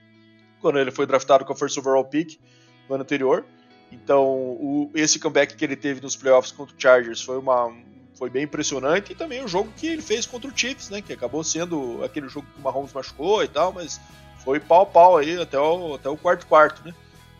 quando 0.58 0.78
ele 0.78 0.90
foi 0.90 1.04
draftado 1.04 1.44
com 1.44 1.52
a 1.52 1.56
first 1.56 1.76
overall 1.76 2.06
pick 2.06 2.40
no 2.88 2.94
ano 2.94 3.02
anterior. 3.02 3.44
Então, 3.92 4.24
o, 4.24 4.90
esse 4.94 5.18
comeback 5.18 5.54
que 5.54 5.62
ele 5.66 5.76
teve 5.76 6.00
nos 6.00 6.16
playoffs 6.16 6.50
contra 6.50 6.74
o 6.74 6.80
Chargers 6.80 7.20
foi 7.20 7.36
uma, 7.36 7.70
foi 8.14 8.30
bem 8.30 8.44
impressionante 8.44 9.12
e 9.12 9.14
também 9.14 9.42
o 9.44 9.48
jogo 9.48 9.72
que 9.76 9.86
ele 9.86 10.02
fez 10.02 10.24
contra 10.26 10.48
o 10.48 10.56
Chiefs, 10.56 10.88
né, 10.88 11.02
que 11.02 11.12
acabou 11.12 11.42
sendo 11.42 12.02
aquele 12.04 12.28
jogo 12.28 12.46
que 12.52 12.60
o 12.60 12.62
Mahomes 12.62 12.92
machucou 12.92 13.42
e 13.42 13.48
tal, 13.48 13.72
mas 13.72 14.00
foi 14.44 14.60
pau 14.60 14.86
pau 14.86 15.16
aí 15.16 15.40
até 15.40 15.58
o, 15.58 15.94
até 15.94 16.08
o 16.08 16.16
quarto 16.16 16.46
quarto, 16.46 16.82
né? 16.84 16.94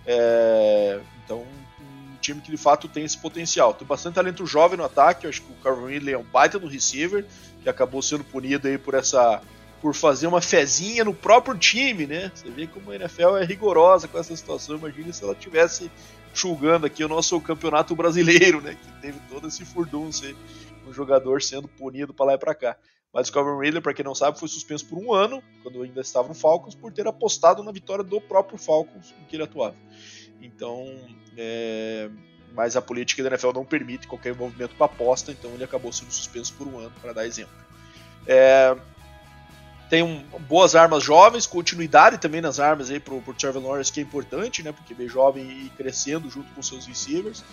É, 0.07 1.01
então, 1.25 1.39
um 1.41 2.17
time 2.21 2.41
que 2.41 2.51
de 2.51 2.57
fato 2.57 2.89
tem 2.89 3.05
esse 3.05 3.17
potencial. 3.17 3.75
Tem 3.75 3.87
bastante 3.87 4.15
talento 4.15 4.47
jovem 4.47 4.77
no 4.77 4.85
ataque, 4.85 5.27
eu 5.27 5.31
acho 5.31 5.43
que 5.43 5.53
o 5.53 5.57
Calvin 5.57 5.93
Ridley 5.93 6.15
é 6.15 6.19
um 6.19 6.25
baita 6.25 6.59
no 6.59 6.67
receiver, 6.67 7.25
que 7.63 7.69
acabou 7.69 8.03
sendo 8.03 8.25
punido 8.25 8.67
aí 8.67 8.79
por 8.79 8.95
essa 8.95 9.41
por 9.81 9.95
fazer 9.95 10.27
uma 10.27 10.41
fezinha 10.41 11.05
no 11.05 11.13
próprio 11.13 11.59
time, 11.59 12.07
né? 12.07 12.33
Você 12.35 12.49
vê 12.49 12.67
como 12.67 12.91
a 12.91 12.97
NFL 12.97 13.37
é 13.37 13.45
rigorosa 13.45 14.09
com 14.09 14.19
essa 14.19 14.35
situação. 14.35 14.77
Imagina 14.77 15.13
se 15.13 15.23
ela 15.23 15.35
tivesse 15.35 15.91
julgando 16.35 16.87
aqui 16.87 17.05
o 17.05 17.09
nosso 17.09 17.41
campeonato 17.41 17.95
brasileiro, 17.95 18.61
né? 18.61 18.75
Que 18.75 19.01
teve 19.01 19.21
todo 19.31 19.49
esse 19.49 19.65
furdunço 19.65 20.25
um 20.87 20.93
jogador 20.93 21.41
sendo 21.41 21.69
punido 21.69 22.13
para 22.13 22.27
lá 22.27 22.35
e 22.35 22.39
para 22.39 22.55
cá. 22.55 22.77
Mas 23.13 23.29
o 23.29 23.33
Calvin 23.33 23.65
Ridley, 23.65 23.81
para 23.81 23.95
quem 23.95 24.05
não 24.05 24.15
sabe, 24.15 24.39
foi 24.39 24.49
suspenso 24.49 24.87
por 24.87 24.99
um 24.99 25.15
ano, 25.15 25.43
quando 25.63 25.81
ainda 25.83 26.01
estava 26.01 26.27
no 26.27 26.35
Falcons, 26.35 26.75
por 26.75 26.93
ter 26.93 27.07
apostado 27.07 27.63
na 27.63 27.71
vitória 27.71 28.03
do 28.03 28.21
próprio 28.21 28.59
Falcons 28.59 29.15
em 29.21 29.25
que 29.27 29.37
ele 29.37 29.45
atuava. 29.45 29.77
Então, 30.43 30.85
é... 31.37 32.11
mas 32.53 32.77
a 32.77 32.83
política 32.83 33.23
da 33.23 33.29
NFL 33.31 33.53
não 33.53 33.65
permite 33.65 34.09
qualquer 34.09 34.31
envolvimento 34.31 34.75
com 34.75 34.83
aposta, 34.83 35.31
então 35.31 35.51
ele 35.53 35.65
acabou 35.65 35.93
sendo 35.93 36.11
suspenso 36.11 36.53
por 36.55 36.67
um 36.67 36.79
ano, 36.79 36.93
para 37.01 37.13
dar 37.13 37.27
exemplo. 37.27 37.55
É 38.27 38.77
tem 39.89 40.03
um, 40.03 40.23
boas 40.41 40.75
armas 40.75 41.03
jovens, 41.03 41.47
continuidade 41.47 42.19
também 42.19 42.41
nas 42.41 42.59
armas 42.59 42.91
aí 42.91 42.99
pro, 42.99 43.21
pro 43.21 43.35
Trevor 43.35 43.63
Lawrence, 43.63 43.93
que 43.93 44.01
é 44.01 44.03
importante, 44.03 44.63
né? 44.63 44.73
Porque 44.73 44.95
vê 44.95 45.09
jovem 45.09 45.45
e 45.45 45.73
crescendo 45.77 46.31
junto 46.31 46.53
com 46.55 46.63
seus 46.63 46.87
receivers. 46.87 47.45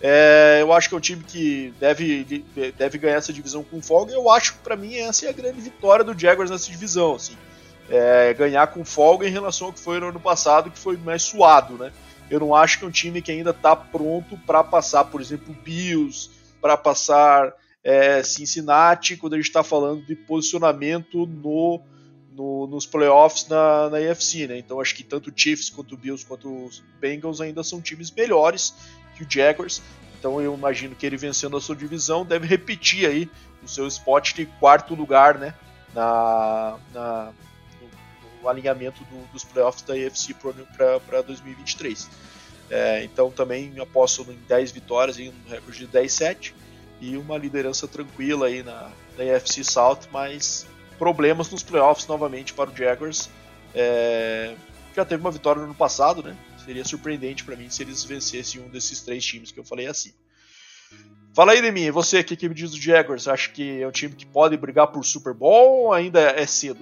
É, 0.00 0.58
eu 0.60 0.72
acho 0.72 0.88
que 0.88 0.94
é 0.94 0.98
um 0.98 1.00
time 1.00 1.22
que 1.22 1.74
deve, 1.78 2.44
deve 2.76 2.98
ganhar 2.98 3.16
essa 3.16 3.32
divisão 3.32 3.62
com 3.62 3.82
folga. 3.82 4.12
Eu 4.12 4.30
acho 4.30 4.54
que 4.54 4.58
para 4.60 4.76
mim 4.76 4.96
essa 4.96 5.26
é 5.26 5.28
a 5.28 5.32
grande 5.32 5.60
vitória 5.60 6.04
do 6.04 6.18
Jaguars 6.18 6.50
nessa 6.50 6.70
divisão, 6.70 7.14
assim. 7.14 7.36
É, 7.90 8.32
ganhar 8.34 8.68
com 8.68 8.84
folga 8.84 9.26
em 9.26 9.30
relação 9.30 9.66
ao 9.66 9.72
que 9.72 9.80
foi 9.80 9.98
no 10.00 10.08
ano 10.08 10.20
passado, 10.20 10.70
que 10.70 10.78
foi 10.78 10.96
mais 10.96 11.22
suado, 11.22 11.74
né? 11.74 11.92
Eu 12.30 12.38
não 12.38 12.54
acho 12.54 12.78
que 12.78 12.84
é 12.84 12.88
um 12.88 12.92
time 12.92 13.20
que 13.20 13.32
ainda 13.32 13.50
está 13.50 13.74
pronto 13.74 14.38
para 14.46 14.62
passar, 14.62 15.04
por 15.04 15.20
exemplo, 15.20 15.54
Bills, 15.64 16.30
para 16.60 16.76
passar 16.76 17.52
é, 17.82 18.22
Cincinnati, 18.22 19.16
quando 19.16 19.34
a 19.34 19.36
gente 19.36 19.46
está 19.46 19.62
falando 19.62 20.04
de 20.04 20.14
posicionamento 20.14 21.26
no, 21.26 21.80
no, 22.32 22.66
nos 22.66 22.86
playoffs 22.86 23.48
na, 23.48 23.88
na 23.90 23.98
né? 23.98 24.58
Então 24.58 24.80
acho 24.80 24.94
que 24.94 25.02
tanto 25.02 25.30
o 25.30 25.32
Chiefs 25.34 25.70
quanto 25.70 25.94
o 25.94 25.98
Bills 25.98 26.24
quanto 26.26 26.66
os 26.66 26.82
Bengals 27.00 27.40
ainda 27.40 27.62
são 27.62 27.80
times 27.80 28.10
melhores 28.10 28.74
que 29.16 29.24
o 29.24 29.26
Jaguars. 29.28 29.82
Então 30.18 30.40
eu 30.40 30.54
imagino 30.54 30.94
que 30.94 31.06
ele 31.06 31.16
vencendo 31.16 31.56
a 31.56 31.60
sua 31.60 31.74
divisão 31.74 32.24
deve 32.24 32.46
repetir 32.46 33.08
aí 33.08 33.30
o 33.62 33.68
seu 33.68 33.86
spot 33.86 34.34
de 34.34 34.46
quarto 34.46 34.94
lugar, 34.94 35.38
né? 35.38 35.54
Na, 35.94 36.78
na 36.92 37.32
no, 37.80 38.42
no, 38.42 38.48
alinhamento 38.48 39.02
do, 39.04 39.32
dos 39.32 39.42
playoffs 39.42 39.82
da 39.82 39.94
AFC 39.94 40.34
para 40.34 41.22
2023. 41.22 42.08
É, 42.68 43.02
então 43.02 43.30
também 43.30 43.74
aposto 43.80 44.22
em 44.30 44.38
10 44.46 44.70
vitórias, 44.70 45.18
em 45.18 45.30
um 45.30 45.50
recorde 45.50 45.86
de 45.86 45.88
10-7 45.88 46.52
e 47.00 47.16
uma 47.16 47.36
liderança 47.38 47.88
tranquila 47.88 48.46
aí 48.46 48.62
na, 48.62 48.90
na 49.16 49.36
AFC 49.36 49.64
South, 49.64 50.00
mas 50.12 50.66
problemas 50.98 51.50
nos 51.50 51.62
playoffs 51.62 52.06
novamente 52.06 52.52
para 52.52 52.70
o 52.70 52.76
Jaguars. 52.76 53.30
É, 53.74 54.54
já 54.94 55.04
teve 55.04 55.20
uma 55.20 55.30
vitória 55.30 55.60
no 55.60 55.66
ano 55.66 55.74
passado, 55.74 56.22
né? 56.22 56.36
Seria 56.64 56.84
surpreendente 56.84 57.42
para 57.42 57.56
mim 57.56 57.70
se 57.70 57.82
eles 57.82 58.04
vencessem 58.04 58.60
um 58.60 58.68
desses 58.68 59.00
três 59.00 59.24
times 59.24 59.50
que 59.50 59.58
eu 59.58 59.64
falei 59.64 59.86
assim. 59.86 60.12
Fala 61.32 61.52
aí, 61.52 61.62
Demi, 61.62 61.90
você, 61.90 62.20
o 62.20 62.24
que 62.24 62.48
me 62.48 62.54
diz 62.54 62.72
do 62.72 62.80
Jaguars? 62.80 63.28
Acha 63.28 63.48
que 63.50 63.80
é 63.80 63.86
um 63.86 63.92
time 63.92 64.14
que 64.14 64.26
pode 64.26 64.56
brigar 64.56 64.88
por 64.88 65.04
Super 65.04 65.32
Bowl 65.32 65.84
ou 65.84 65.92
ainda 65.92 66.20
é 66.20 66.44
cedo? 66.44 66.80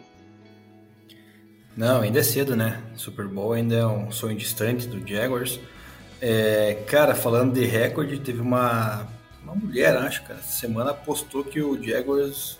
Não, 1.77 2.01
ainda 2.01 2.19
é 2.19 2.23
cedo, 2.23 2.57
né? 2.57 2.83
Super 2.97 3.29
Bowl 3.29 3.53
ainda 3.53 3.77
é 3.77 3.87
um 3.87 4.11
sonho 4.11 4.37
distante 4.37 4.89
do 4.89 5.07
Jaguars. 5.07 5.61
É, 6.21 6.83
cara, 6.89 7.15
falando 7.15 7.53
de 7.53 7.65
recorde, 7.65 8.19
teve 8.19 8.41
uma, 8.41 9.07
uma 9.49 9.57
mulher, 9.57 9.97
acho, 9.97 10.23
cara, 10.23 10.39
essa 10.39 10.59
semana 10.59 10.93
postou 10.95 11.43
que 11.43 11.61
o 11.61 11.83
Jaguars 11.83 12.59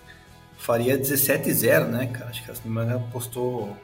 faria 0.57 0.97
17-0, 0.97 1.85
né, 1.87 2.07
cara? 2.07 2.29
Acho 2.29 2.43
que 2.43 2.51
essa 2.51 2.61
semana 2.61 2.99
postou 3.11 3.77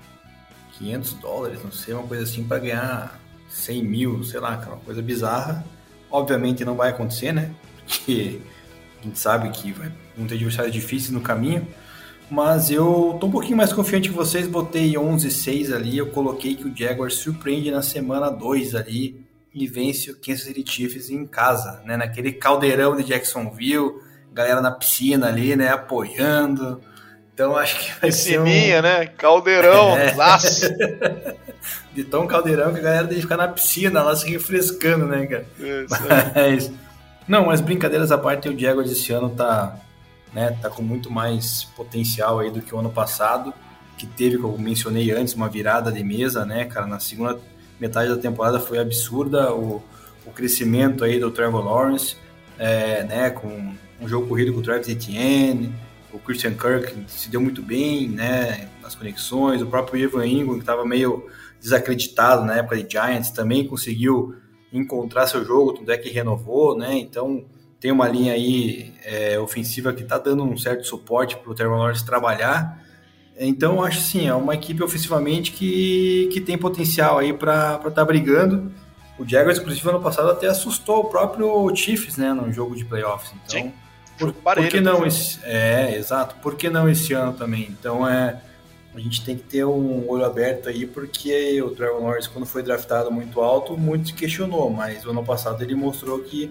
500 0.78 1.14
dólares, 1.14 1.64
não 1.64 1.72
sei, 1.72 1.94
uma 1.94 2.08
coisa 2.08 2.24
assim, 2.24 2.44
para 2.44 2.60
ganhar 2.60 3.20
100 3.48 3.84
mil, 3.84 4.24
sei 4.24 4.40
lá, 4.40 4.58
cara, 4.58 4.72
uma 4.72 4.82
coisa 4.82 5.02
bizarra. 5.02 5.66
Obviamente 6.12 6.66
não 6.66 6.76
vai 6.76 6.90
acontecer, 6.90 7.32
né? 7.32 7.52
Porque 7.88 8.42
a 9.02 9.04
gente 9.06 9.20
sabe 9.20 9.50
que 9.50 9.72
vai, 9.72 9.92
vão 10.18 10.28
ter 10.28 10.36
adversários 10.36 10.74
difíceis 10.74 11.12
no 11.12 11.22
caminho. 11.22 11.68
Mas 12.30 12.72
eu 12.72 13.18
tô 13.20 13.28
um 13.28 13.32
pouquinho 13.32 13.58
mais 13.58 13.72
confiante 13.72 14.10
que 14.10 14.16
vocês. 14.16 14.48
Botei 14.48 14.94
11-6 14.94 15.74
ali. 15.74 15.98
Eu 15.98 16.08
coloquei 16.08 16.56
que 16.56 16.68
o 16.68 16.76
Jaguars 16.76 17.16
surpreende 17.16 17.70
na 17.70 17.84
semana 17.84 18.30
2 18.30 18.74
ali 18.74 19.25
e 19.56 19.66
vence 19.66 20.12
o 20.12 20.18
Kansas 20.18 20.44
City 20.44 20.64
Chiefs 20.70 21.10
em 21.10 21.26
casa, 21.26 21.82
né? 21.86 21.96
Naquele 21.96 22.34
caldeirão 22.34 22.96
de 22.96 23.06
Jacksonville, 23.06 23.94
galera 24.32 24.62
na 24.62 24.70
piscina 24.70 25.28
ali, 25.28 25.56
né? 25.56 25.70
Apoiando. 25.70 26.82
Então 27.34 27.56
acho 27.58 27.80
que 27.80 27.90
vai 28.00 28.12
Piscininha, 28.12 28.74
ser 28.74 28.80
um... 28.80 28.82
né? 28.84 29.06
Caldeirão, 29.08 29.98
é. 29.98 30.14
de 31.96 32.04
tão 32.04 32.28
caldeirão 32.28 32.74
que 32.74 32.80
a 32.80 32.84
galera 32.84 33.08
tem 33.08 33.16
que 33.16 33.22
ficar 33.22 33.38
na 33.38 33.48
piscina 33.48 34.04
lá 34.04 34.16
se 34.16 34.30
refrescando, 34.30 35.06
né, 35.06 35.26
cara? 35.26 35.46
É, 35.60 35.86
mas... 35.90 36.72
Não, 37.28 37.48
mas 37.48 37.60
brincadeiras 37.60 38.12
à 38.12 38.20
parte, 38.20 38.48
o 38.48 38.60
Jaguars 38.60 38.92
esse 38.92 39.12
ano 39.12 39.32
tá 39.32 39.80
né? 40.36 40.52
Tá 40.62 40.70
com 40.70 40.82
muito 40.82 41.10
mais 41.10 41.64
potencial 41.64 42.40
aí 42.40 42.52
do 42.52 42.62
que 42.62 42.76
o 42.76 42.78
ano 42.78 42.92
passado, 42.92 43.54
que 43.98 44.06
teve, 44.06 44.38
como 44.38 44.60
mencionei 44.60 45.10
antes, 45.12 45.34
uma 45.34 45.48
virada 45.48 45.90
de 45.90 46.04
mesa, 46.04 46.46
né, 46.46 46.66
cara? 46.66 46.86
Na 46.86 47.00
segunda 47.00 47.40
metade 47.80 48.10
da 48.10 48.18
temporada 48.18 48.60
foi 48.60 48.80
absurda 48.80 49.54
o, 49.54 49.82
o 50.26 50.32
crescimento 50.32 51.04
aí 51.04 51.20
do 51.20 51.32
Trevor 51.32 51.64
Lawrence, 51.64 52.16
é, 52.58 53.04
né? 53.04 53.30
Com 53.30 53.74
um 54.00 54.08
jogo 54.08 54.28
corrido 54.28 54.54
com 54.54 54.60
o 54.60 54.64
Travis 54.64 54.88
Etienne, 54.88 55.74
o 56.12 56.20
Christian 56.20 56.54
Kirk 56.54 57.06
se 57.08 57.30
deu 57.30 57.42
muito 57.42 57.62
bem, 57.62 58.08
né? 58.08 58.70
Nas 58.82 58.96
conexões, 58.96 59.62
o 59.62 59.68
próprio 59.68 60.02
Evan 60.02 60.26
Ingram 60.26 60.56
que 60.56 60.62
estava 60.62 60.86
meio 60.86 61.28
desacreditado 61.60 62.46
na 62.46 62.56
época 62.58 62.82
de 62.82 62.90
Giants 62.90 63.32
também 63.32 63.68
conseguiu 63.68 64.36
encontrar 64.72 65.28
seu 65.28 65.44
jogo, 65.44 65.74
tudo 65.74 65.92
é 65.92 65.98
que 65.98 66.10
renovou, 66.10 66.78
né? 66.78 66.98
Então 66.98 67.46
tem 67.80 67.92
uma 67.92 68.08
linha 68.08 68.34
aí 68.34 68.94
é, 69.04 69.40
ofensiva 69.40 69.94
que 69.94 70.04
está 70.04 70.18
dando 70.18 70.44
um 70.44 70.58
certo 70.58 70.86
suporte 70.86 71.36
para 71.38 71.52
o 71.52 71.56
Trevor 71.56 71.78
Lawrence 71.78 72.06
trabalhar. 72.06 72.84
Então, 73.38 73.84
acho 73.84 74.00
sim, 74.00 74.28
é 74.28 74.34
uma 74.34 74.56
equipe 74.56 74.82
ofensivamente 74.82 75.52
que, 75.52 76.30
que 76.32 76.40
tem 76.40 76.58
potencial 76.58 77.18
aí 77.18 77.34
para 77.34 77.76
estar 77.76 77.92
tá 77.92 78.06
brigando. 78.06 78.72
O 79.20 79.28
Jaguars, 79.28 79.60
inclusive, 79.60 79.90
ano 79.90 80.02
passado 80.02 80.30
até 80.30 80.48
assustou 80.48 81.02
o 81.02 81.06
próprio 81.06 81.74
Chiefs, 81.76 82.18
né, 82.18 82.34
no 82.34 82.52
jogo 82.52 82.76
de 82.76 82.86
playoffs. 82.86 83.34
Então, 83.34 83.62
sim. 83.62 83.74
por, 84.18 84.34
por 84.34 84.68
que 84.68 84.80
não 84.80 85.06
esse, 85.06 85.40
é, 85.44 85.96
exato. 85.98 86.36
Por 86.42 86.56
que 86.56 86.70
não 86.70 86.90
esse 86.90 87.14
ano 87.14 87.34
também? 87.34 87.68
Então, 87.70 88.08
é 88.08 88.40
a 88.96 89.00
gente 89.00 89.26
tem 89.26 89.36
que 89.36 89.44
ter 89.44 89.66
um 89.66 90.10
olho 90.10 90.24
aberto 90.24 90.70
aí, 90.70 90.88
porque 90.88 91.62
o 91.62 91.70
Trevor 91.72 92.02
Lawrence, 92.02 92.30
quando 92.30 92.46
foi 92.46 92.64
draftado 92.64 93.12
muito 93.12 93.42
alto, 93.42 93.78
muito 93.78 94.08
se 94.08 94.14
questionou, 94.14 94.70
mas 94.70 95.06
o 95.06 95.10
ano 95.10 95.24
passado 95.24 95.62
ele 95.62 95.76
mostrou 95.76 96.20
que 96.20 96.50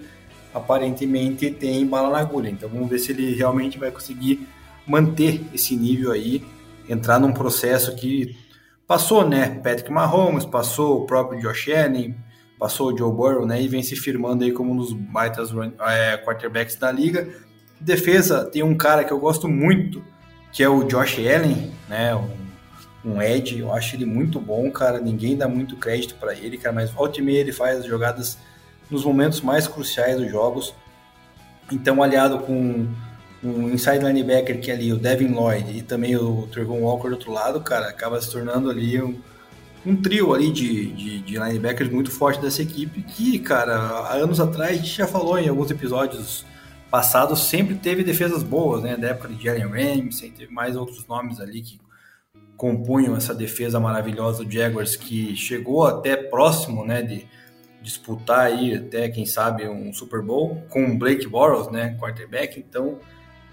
aparentemente 0.52 1.50
tem 1.50 1.86
bala 1.86 2.10
na 2.10 2.18
agulha. 2.18 2.50
Então 2.50 2.68
vamos 2.68 2.90
ver 2.90 2.98
se 2.98 3.12
ele 3.12 3.34
realmente 3.34 3.78
vai 3.78 3.90
conseguir 3.90 4.46
manter 4.86 5.42
esse 5.54 5.74
nível 5.74 6.12
aí, 6.12 6.44
entrar 6.88 7.18
num 7.18 7.32
processo 7.32 7.94
que 7.94 8.36
passou, 8.86 9.28
né? 9.28 9.60
Patrick 9.62 9.90
Mahomes, 9.90 10.44
passou 10.44 11.02
o 11.02 11.06
próprio 11.06 11.40
Josh 11.40 11.68
Allen, 11.68 12.16
passou 12.58 12.92
o 12.92 12.96
Joe 12.96 13.12
Burrow, 13.12 13.46
né? 13.46 13.60
E 13.60 13.68
vem 13.68 13.82
se 13.82 13.96
firmando 13.96 14.44
aí 14.44 14.52
como 14.52 14.72
um 14.72 14.76
dos 14.76 14.92
baitas 14.92 15.50
é, 15.80 16.16
quarterbacks 16.18 16.76
da 16.76 16.90
liga. 16.90 17.28
Defesa, 17.80 18.44
tem 18.44 18.62
um 18.62 18.76
cara 18.76 19.04
que 19.04 19.12
eu 19.12 19.18
gosto 19.18 19.48
muito, 19.48 20.02
que 20.52 20.62
é 20.62 20.68
o 20.68 20.84
Josh 20.84 21.18
Allen, 21.18 21.72
né? 21.88 22.14
Um, 22.14 22.44
um 23.04 23.22
Ed, 23.22 23.58
eu 23.58 23.72
acho 23.72 23.96
ele 23.96 24.06
muito 24.06 24.40
bom, 24.40 24.70
cara. 24.70 24.98
Ninguém 24.98 25.36
dá 25.36 25.46
muito 25.46 25.76
crédito 25.76 26.14
para 26.14 26.34
ele, 26.34 26.56
cara, 26.56 26.74
mas 26.74 26.90
volta 26.90 27.20
e 27.20 27.22
meia 27.22 27.40
ele 27.40 27.52
faz 27.52 27.80
as 27.80 27.86
jogadas 27.86 28.38
nos 28.90 29.04
momentos 29.04 29.40
mais 29.40 29.66
cruciais 29.66 30.16
dos 30.16 30.30
jogos. 30.30 30.74
Então, 31.70 32.02
aliado 32.02 32.38
com 32.40 32.86
um 33.44 33.70
inside 33.70 34.04
linebacker 34.04 34.60
que 34.60 34.70
é 34.70 34.74
ali 34.74 34.92
o 34.92 34.96
Devin 34.96 35.28
Lloyd 35.28 35.78
e 35.78 35.82
também 35.82 36.16
o 36.16 36.46
Trevon 36.50 36.80
Walker 36.80 37.08
do 37.08 37.14
outro 37.14 37.32
lado, 37.32 37.60
cara, 37.60 37.88
acaba 37.88 38.20
se 38.20 38.30
tornando 38.30 38.70
ali 38.70 39.00
um, 39.02 39.20
um 39.84 39.94
trio 39.94 40.34
ali 40.34 40.50
de, 40.50 40.86
de, 40.92 41.20
de, 41.20 41.38
linebackers 41.38 41.90
muito 41.90 42.10
forte 42.10 42.40
dessa 42.40 42.62
equipe 42.62 43.02
que, 43.02 43.38
cara, 43.38 43.76
há 43.76 44.14
anos 44.14 44.40
atrás 44.40 44.70
a 44.70 44.74
gente 44.74 44.96
já 44.96 45.06
falou 45.06 45.38
em 45.38 45.48
alguns 45.48 45.70
episódios 45.70 46.44
passados, 46.90 47.40
sempre 47.44 47.74
teve 47.74 48.02
defesas 48.04 48.42
boas, 48.42 48.82
né, 48.82 48.96
da 48.96 49.08
época 49.08 49.28
de 49.28 49.42
Jalen 49.42 49.66
Ramsey, 49.66 50.30
teve 50.30 50.52
mais 50.52 50.76
outros 50.76 51.06
nomes 51.06 51.40
ali 51.40 51.60
que 51.60 51.80
compunham 52.56 53.16
essa 53.16 53.34
defesa 53.34 53.80
maravilhosa 53.80 54.44
do 54.44 54.50
Jaguars 54.50 54.96
que 54.96 55.34
chegou 55.36 55.86
até 55.86 56.16
próximo, 56.16 56.84
né, 56.84 57.02
de 57.02 57.26
disputar 57.82 58.46
aí 58.46 58.74
até, 58.74 59.10
quem 59.10 59.26
sabe, 59.26 59.68
um 59.68 59.92
Super 59.92 60.22
Bowl 60.22 60.64
com 60.70 60.86
o 60.86 60.98
Blake 60.98 61.26
Bortles, 61.26 61.70
né, 61.70 61.96
quarterback. 62.00 62.58
Então, 62.58 62.98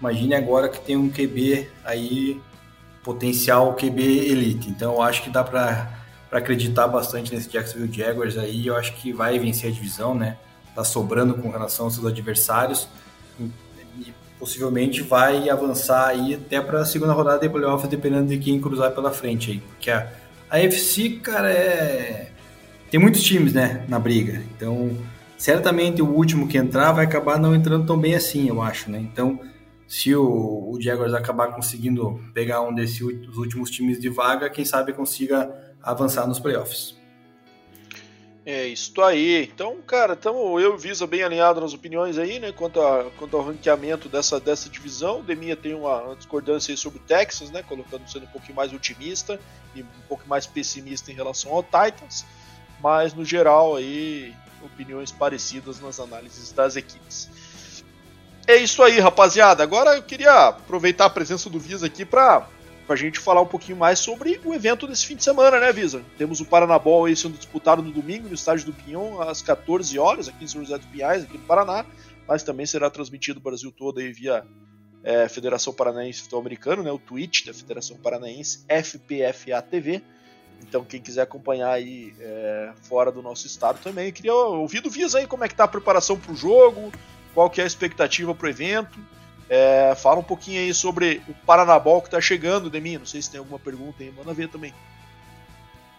imagine 0.02 0.34
agora 0.34 0.68
que 0.68 0.80
tem 0.80 0.96
um 0.96 1.08
QB 1.08 1.68
aí, 1.84 2.40
potencial 3.04 3.74
QB 3.74 4.02
elite. 4.02 4.68
Então, 4.68 4.94
eu 4.94 5.02
acho 5.02 5.22
que 5.22 5.30
dá 5.30 5.44
para 5.44 5.88
acreditar 6.32 6.88
bastante 6.88 7.32
nesse 7.32 7.48
Jacksonville 7.48 7.92
Jaguars 7.96 8.36
aí. 8.36 8.66
Eu 8.66 8.76
acho 8.76 8.94
que 8.94 9.12
vai 9.12 9.38
vencer 9.38 9.70
a 9.70 9.72
divisão, 9.72 10.14
né? 10.14 10.36
Tá 10.74 10.82
sobrando 10.82 11.34
com 11.34 11.48
relação 11.50 11.86
aos 11.86 11.94
seus 11.94 12.06
adversários. 12.06 12.88
E 13.98 14.12
possivelmente 14.38 15.02
vai 15.02 15.48
avançar 15.48 16.08
aí 16.08 16.34
até 16.34 16.60
para 16.60 16.80
a 16.80 16.84
segunda 16.84 17.12
rodada 17.12 17.38
de 17.38 17.48
playoffs, 17.48 17.88
dependendo 17.88 18.26
de 18.26 18.38
quem 18.38 18.60
cruzar 18.60 18.90
pela 18.90 19.12
frente 19.12 19.52
aí. 19.52 19.58
Porque 19.60 19.90
a, 19.90 20.10
a 20.50 20.58
FC, 20.58 21.20
cara, 21.22 21.52
é 21.52 22.32
tem 22.92 23.00
muitos 23.00 23.22
times, 23.22 23.54
né, 23.54 23.86
na 23.88 23.98
briga. 23.98 24.42
Então, 24.54 24.94
certamente 25.38 26.02
o 26.02 26.06
último 26.06 26.46
que 26.46 26.58
entrar 26.58 26.92
vai 26.92 27.06
acabar 27.06 27.38
não 27.38 27.54
entrando 27.54 27.86
tão 27.86 27.98
bem 27.98 28.14
assim, 28.14 28.50
eu 28.50 28.60
acho, 28.60 28.90
né? 28.90 28.98
Então, 28.98 29.40
se 29.92 30.14
o, 30.14 30.70
o 30.70 30.80
Jaguars 30.80 31.12
acabar 31.12 31.48
conseguindo 31.48 32.18
pegar 32.32 32.62
um 32.62 32.74
desses 32.74 33.02
últimos 33.02 33.70
times 33.70 34.00
de 34.00 34.08
vaga, 34.08 34.48
quem 34.48 34.64
sabe 34.64 34.94
consiga 34.94 35.54
avançar 35.82 36.26
nos 36.26 36.40
playoffs. 36.40 36.96
É 38.46 38.66
isso 38.66 38.98
aí. 39.02 39.50
Então, 39.52 39.76
cara, 39.82 40.16
tamo, 40.16 40.58
eu 40.58 40.74
e 40.74 40.78
Visa 40.78 41.06
bem 41.06 41.22
alinhado 41.22 41.60
nas 41.60 41.74
opiniões 41.74 42.16
aí, 42.16 42.38
né? 42.38 42.52
Quanto, 42.52 42.80
a, 42.80 43.10
quanto 43.18 43.36
ao 43.36 43.44
ranqueamento 43.44 44.08
dessa, 44.08 44.40
dessa 44.40 44.70
divisão. 44.70 45.20
O 45.20 45.22
Deminha 45.22 45.54
tem 45.54 45.74
uma, 45.74 46.02
uma 46.02 46.16
discordância 46.16 46.72
aí 46.72 46.76
sobre 46.78 46.98
o 46.98 47.02
Texas, 47.02 47.50
né? 47.50 47.62
Colocando 47.62 48.08
sendo 48.10 48.24
um 48.24 48.30
pouquinho 48.30 48.56
mais 48.56 48.72
otimista 48.72 49.38
e 49.76 49.82
um 49.82 49.86
pouco 50.08 50.26
mais 50.26 50.46
pessimista 50.46 51.12
em 51.12 51.14
relação 51.14 51.52
ao 51.52 51.62
Titans 51.62 52.24
mas 52.82 53.14
no 53.14 53.24
geral 53.24 53.76
aí 53.76 54.34
opiniões 54.62 55.12
parecidas 55.12 55.80
nas 55.80 56.00
análises 56.00 56.52
das 56.52 56.76
equipes. 56.76 57.28
É 58.46 58.56
isso 58.56 58.82
aí, 58.82 58.98
rapaziada. 58.98 59.62
Agora 59.62 59.94
eu 59.94 60.02
queria 60.02 60.48
aproveitar 60.48 61.06
a 61.06 61.10
presença 61.10 61.48
do 61.48 61.60
Visa 61.60 61.86
aqui 61.86 62.04
para 62.04 62.46
a 62.88 62.96
gente 62.96 63.18
falar 63.18 63.40
um 63.40 63.46
pouquinho 63.46 63.78
mais 63.78 64.00
sobre 64.00 64.40
o 64.44 64.52
evento 64.52 64.86
desse 64.86 65.06
fim 65.06 65.14
de 65.14 65.22
semana, 65.22 65.60
né, 65.60 65.72
Visa? 65.72 66.02
Temos 66.18 66.40
o 66.40 66.44
Paranabol 66.44 67.04
aí 67.04 67.14
sendo 67.14 67.38
disputado 67.38 67.82
no 67.82 67.92
domingo 67.92 68.28
no 68.28 68.34
estádio 68.34 68.66
do 68.66 68.72
Pinhão 68.72 69.22
às 69.22 69.40
14 69.40 69.96
horas 69.98 70.28
aqui 70.28 70.44
em 70.44 70.48
São 70.48 70.60
José 70.60 70.76
dos 70.76 70.86
Pinhais, 70.88 71.22
aqui 71.22 71.38
no 71.38 71.44
Paraná, 71.44 71.86
mas 72.26 72.42
também 72.42 72.66
será 72.66 72.90
transmitido 72.90 73.38
no 73.38 73.44
Brasil 73.44 73.70
todo 73.70 74.00
aí 74.00 74.12
via 74.12 74.44
é, 75.04 75.28
Federação 75.28 75.72
Paranaense 75.72 76.20
Futebol 76.20 76.40
Americano, 76.40 76.82
né, 76.82 76.90
o 76.90 76.98
Twitch 76.98 77.46
da 77.46 77.54
Federação 77.54 77.96
Paranaense, 77.96 78.64
FPFA 78.68 79.62
TV. 79.62 80.02
Então, 80.60 80.84
quem 80.84 81.00
quiser 81.00 81.22
acompanhar 81.22 81.70
aí 81.70 82.14
é, 82.20 82.72
fora 82.82 83.10
do 83.10 83.22
nosso 83.22 83.46
estado 83.46 83.80
também, 83.82 84.06
eu 84.06 84.12
queria 84.12 84.34
ouvir 84.34 84.80
do 84.80 84.90
Visa 84.90 85.18
aí 85.18 85.26
como 85.26 85.44
é 85.44 85.48
que 85.48 85.54
tá 85.54 85.64
a 85.64 85.68
preparação 85.68 86.18
para 86.18 86.32
o 86.32 86.36
jogo, 86.36 86.92
qual 87.34 87.50
que 87.50 87.60
é 87.60 87.64
a 87.64 87.66
expectativa 87.66 88.34
para 88.34 88.46
o 88.46 88.50
evento. 88.50 88.98
É, 89.48 89.94
fala 89.94 90.20
um 90.20 90.22
pouquinho 90.22 90.60
aí 90.60 90.72
sobre 90.72 91.20
o 91.28 91.34
Paranabol 91.34 92.00
que 92.00 92.08
está 92.08 92.20
chegando, 92.20 92.70
Demi. 92.70 92.96
Não 92.98 93.06
sei 93.06 93.20
se 93.20 93.30
tem 93.30 93.38
alguma 93.38 93.58
pergunta 93.58 94.02
aí, 94.02 94.12
manda 94.16 94.32
ver 94.32 94.48
também. 94.48 94.72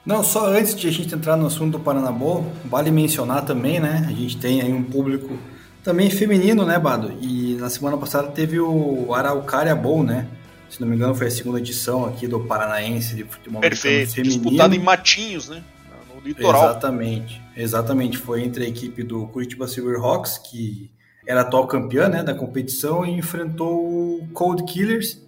Não, 0.06 0.24
só 0.24 0.48
antes 0.48 0.76
de 0.76 0.88
a 0.88 0.92
gente 0.92 1.14
entrar 1.14 1.38
no 1.38 1.48
assunto 1.48 1.78
do 1.78 1.80
Paranabol, 1.80 2.52
vale 2.66 2.92
mencionar 2.92 3.46
também, 3.46 3.80
né? 3.80 4.06
A 4.08 4.12
gente 4.12 4.38
tem 4.38 4.62
aí 4.62 4.74
um 4.74 4.84
público 4.84 5.38
também 5.84 6.10
feminino, 6.10 6.66
né, 6.66 6.78
Bado? 6.80 7.14
E 7.22 7.56
na 7.56 7.70
semana 7.70 7.98
passada 7.98 8.30
teve 8.30 8.60
o 8.60 9.14
Araucária 9.14 9.76
Bowl, 9.76 10.04
né? 10.04 10.28
Se 10.70 10.82
não 10.82 10.88
me 10.88 10.96
engano, 10.96 11.14
foi 11.14 11.28
a 11.28 11.32
segunda 11.32 11.60
edição 11.60 12.06
aqui 12.06 12.28
do 12.28 12.40
Paranaense 12.40 13.16
de 13.16 13.24
futebol 13.24 13.62
Perfeito, 13.62 14.16
feminino. 14.16 14.42
disputado 14.42 14.74
em 14.74 14.80
Matinhos, 14.80 15.50
né? 15.50 15.64
No 16.14 16.20
litoral. 16.20 16.64
Exatamente, 16.64 17.42
exatamente. 17.56 18.18
Foi 18.18 18.44
entre 18.44 18.66
a 18.66 18.68
equipe 18.68 19.04
do 19.04 19.28
Curitiba 19.28 19.68
Silverhawks, 19.68 20.40
que 20.40 20.90
era 21.26 21.42
atual 21.42 21.68
campeã 21.68 22.08
né, 22.08 22.24
da 22.24 22.34
competição, 22.34 23.06
e 23.06 23.12
enfrentou 23.12 24.20
o 24.20 24.28
Cold 24.34 24.64
Killers, 24.64 25.22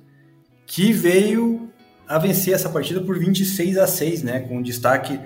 que 0.66 0.92
veio 0.92 1.70
a 2.08 2.18
vencer 2.18 2.54
essa 2.54 2.70
partida 2.70 3.02
por 3.02 3.18
26 3.18 3.78
a 3.78 3.88
6, 3.88 4.24
né? 4.24 4.40
Com 4.42 4.62
destaque 4.62 5.20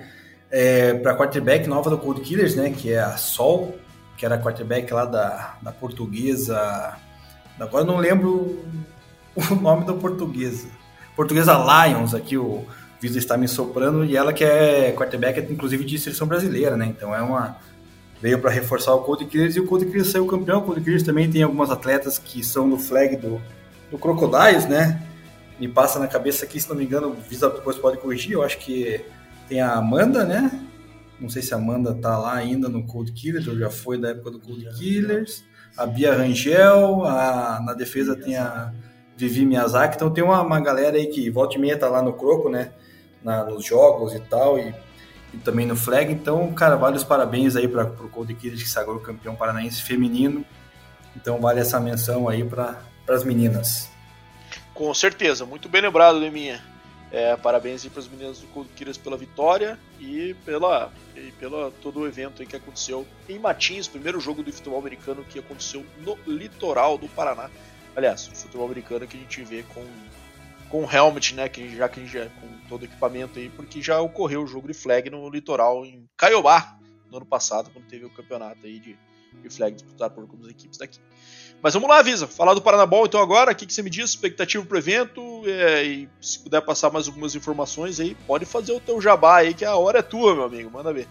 é, 0.50 0.94
para 0.94 1.12
a 1.12 1.16
quarterback 1.16 1.68
nova 1.68 1.90
do 1.90 1.98
Cold 1.98 2.20
Killers, 2.22 2.56
né? 2.56 2.70
Que 2.70 2.92
é 2.92 3.00
a 3.00 3.16
Sol, 3.16 3.74
que 4.16 4.24
era 4.24 4.36
a 4.36 4.38
quarterback 4.38 4.92
lá 4.92 5.04
da, 5.04 5.56
da 5.62 5.72
portuguesa. 5.72 6.96
Agora 7.58 7.84
não 7.84 7.96
lembro 7.96 8.64
o 9.36 9.54
nome 9.54 9.84
da 9.84 9.92
portuguesa. 9.92 10.68
Portuguesa 11.14 11.52
Lions, 11.54 12.14
aqui 12.14 12.38
o 12.38 12.64
Visa 13.00 13.18
está 13.18 13.36
me 13.36 13.48
soprando, 13.48 14.04
e 14.04 14.16
ela 14.16 14.32
que 14.32 14.44
é 14.44 14.92
quarterback, 14.92 15.40
inclusive, 15.50 15.84
de 15.84 15.98
seleção 15.98 16.26
brasileira, 16.26 16.76
né? 16.76 16.86
Então 16.86 17.14
é 17.14 17.22
uma. 17.22 17.56
Veio 18.20 18.38
para 18.38 18.50
reforçar 18.50 18.94
o 18.94 19.00
Cold 19.00 19.24
Killers 19.24 19.56
e 19.56 19.60
o 19.60 19.66
Cold 19.66 19.86
Killers 19.86 20.08
saiu 20.08 20.26
campeão. 20.26 20.58
O 20.58 20.62
Cold 20.62 20.80
Killers 20.82 21.02
também 21.02 21.30
tem 21.30 21.42
algumas 21.42 21.70
atletas 21.70 22.18
que 22.18 22.44
são 22.44 22.68
do 22.68 22.76
flag 22.76 23.16
do, 23.16 23.40
do 23.90 23.98
Crocodiles, 23.98 24.66
né? 24.66 25.02
Me 25.58 25.68
passa 25.68 25.98
na 25.98 26.06
cabeça 26.06 26.44
aqui, 26.44 26.60
se 26.60 26.68
não 26.68 26.76
me 26.76 26.84
engano, 26.84 27.08
o 27.08 27.14
Visa 27.14 27.48
depois 27.48 27.76
pode 27.78 27.96
corrigir. 27.98 28.32
Eu 28.32 28.42
acho 28.42 28.58
que 28.58 29.02
tem 29.48 29.60
a 29.60 29.72
Amanda, 29.72 30.24
né? 30.24 30.50
Não 31.18 31.28
sei 31.28 31.42
se 31.42 31.54
a 31.54 31.56
Amanda 31.56 31.94
tá 31.94 32.18
lá 32.18 32.34
ainda 32.34 32.68
no 32.68 32.86
Cold 32.86 33.12
Killers, 33.12 33.46
ou 33.46 33.58
já 33.58 33.70
foi 33.70 33.98
da 33.98 34.10
época 34.10 34.30
do 34.30 34.40
Cold 34.40 34.68
Killers. 34.78 35.42
A 35.76 35.86
Bia 35.86 36.14
Rangel, 36.14 37.04
a, 37.04 37.60
na 37.64 37.72
defesa 37.72 38.14
tem 38.14 38.36
a 38.36 38.72
Vivi 39.16 39.46
Miyazaki. 39.46 39.96
Então 39.96 40.10
tem 40.10 40.24
uma, 40.24 40.42
uma 40.42 40.60
galera 40.60 40.96
aí 40.96 41.06
que 41.06 41.30
volta 41.30 41.56
e 41.56 41.58
meia 41.58 41.78
tá 41.78 41.88
lá 41.88 42.02
no 42.02 42.12
Croco, 42.12 42.50
né? 42.50 42.72
Na, 43.22 43.44
nos 43.44 43.64
jogos 43.64 44.14
e 44.14 44.20
tal, 44.20 44.58
e, 44.58 44.74
e, 45.32 45.38
também 45.38 45.66
no 45.66 45.76
Flag. 45.76 46.12
Então, 46.12 46.52
cara, 46.52 46.76
vale 46.76 46.96
os 46.96 47.04
parabéns 47.04 47.56
aí 47.56 47.68
para 47.68 47.84
o 47.84 48.08
Cold 48.08 48.34
Killers 48.34 48.62
que 48.62 48.68
sagrou 48.68 48.98
campeão 49.00 49.34
paranaense 49.34 49.82
feminino. 49.82 50.44
Então 51.16 51.40
vale 51.40 51.60
essa 51.60 51.80
menção 51.80 52.28
aí 52.28 52.44
para 52.44 52.80
as 53.08 53.24
meninas. 53.24 53.90
Com 54.72 54.92
certeza, 54.94 55.44
muito 55.44 55.68
bem 55.68 55.82
lembrado, 55.82 56.18
Leminha. 56.18 56.62
É, 57.12 57.36
parabéns 57.36 57.84
para 57.86 57.98
os 57.98 58.08
meninos 58.08 58.38
do 58.38 58.46
Cold 58.48 58.70
pela 59.02 59.16
vitória 59.16 59.76
e 59.98 60.34
pela, 60.44 60.92
e 61.16 61.32
pela 61.32 61.72
todo 61.82 62.00
o 62.00 62.06
evento 62.06 62.46
que 62.46 62.54
aconteceu 62.54 63.04
em 63.28 63.36
Matins, 63.36 63.88
primeiro 63.88 64.20
jogo 64.20 64.44
do 64.44 64.52
futebol 64.52 64.78
americano 64.78 65.24
que 65.24 65.40
aconteceu 65.40 65.84
no 65.98 66.16
litoral 66.24 66.96
do 66.96 67.08
Paraná. 67.08 67.50
Aliás, 67.96 68.28
o 68.28 68.36
futebol 68.36 68.66
americano 68.66 69.08
que 69.08 69.16
a 69.16 69.20
gente 69.20 69.42
vê 69.42 69.64
com 69.74 69.84
com 70.70 70.88
helmet, 70.90 71.34
né, 71.34 71.48
que 71.48 71.76
já 71.76 71.88
que 71.88 72.06
já 72.06 72.26
com 72.26 72.48
todo 72.68 72.82
o 72.82 72.84
equipamento 72.84 73.38
aí, 73.38 73.50
porque 73.50 73.82
já 73.82 74.00
ocorreu 74.00 74.44
o 74.44 74.46
jogo 74.46 74.68
de 74.68 74.74
flag 74.74 75.10
no 75.10 75.28
litoral 75.28 75.84
em 75.84 76.08
Caiobá 76.16 76.78
no 77.10 77.16
ano 77.16 77.26
passado, 77.26 77.70
quando 77.72 77.86
teve 77.86 78.04
o 78.04 78.10
campeonato 78.10 78.64
aí 78.64 78.78
de, 78.78 78.96
de 79.42 79.50
flag 79.50 79.74
disputado 79.74 80.14
por 80.14 80.22
algumas 80.22 80.48
equipes 80.48 80.78
daqui. 80.78 81.00
Mas 81.60 81.74
vamos 81.74 81.90
lá, 81.90 82.00
Visa, 82.00 82.26
falar 82.26 82.54
do 82.54 82.62
Paranabol 82.62 83.04
então 83.04 83.20
agora, 83.20 83.50
o 83.50 83.54
que, 83.54 83.66
que 83.66 83.74
você 83.74 83.82
me 83.82 83.90
diz, 83.90 84.10
expectativa 84.10 84.64
para 84.64 84.76
o 84.76 84.78
evento, 84.78 85.42
é, 85.44 85.84
e 85.84 86.08
se 86.20 86.38
puder 86.38 86.62
passar 86.62 86.90
mais 86.90 87.08
algumas 87.08 87.34
informações 87.34 87.98
aí, 87.98 88.16
pode 88.26 88.46
fazer 88.46 88.72
o 88.72 88.80
teu 88.80 89.00
jabá 89.00 89.38
aí, 89.38 89.52
que 89.52 89.64
a 89.64 89.76
hora 89.76 89.98
é 89.98 90.02
tua, 90.02 90.34
meu 90.34 90.44
amigo, 90.44 90.70
manda 90.70 90.92
ver. 90.92 91.08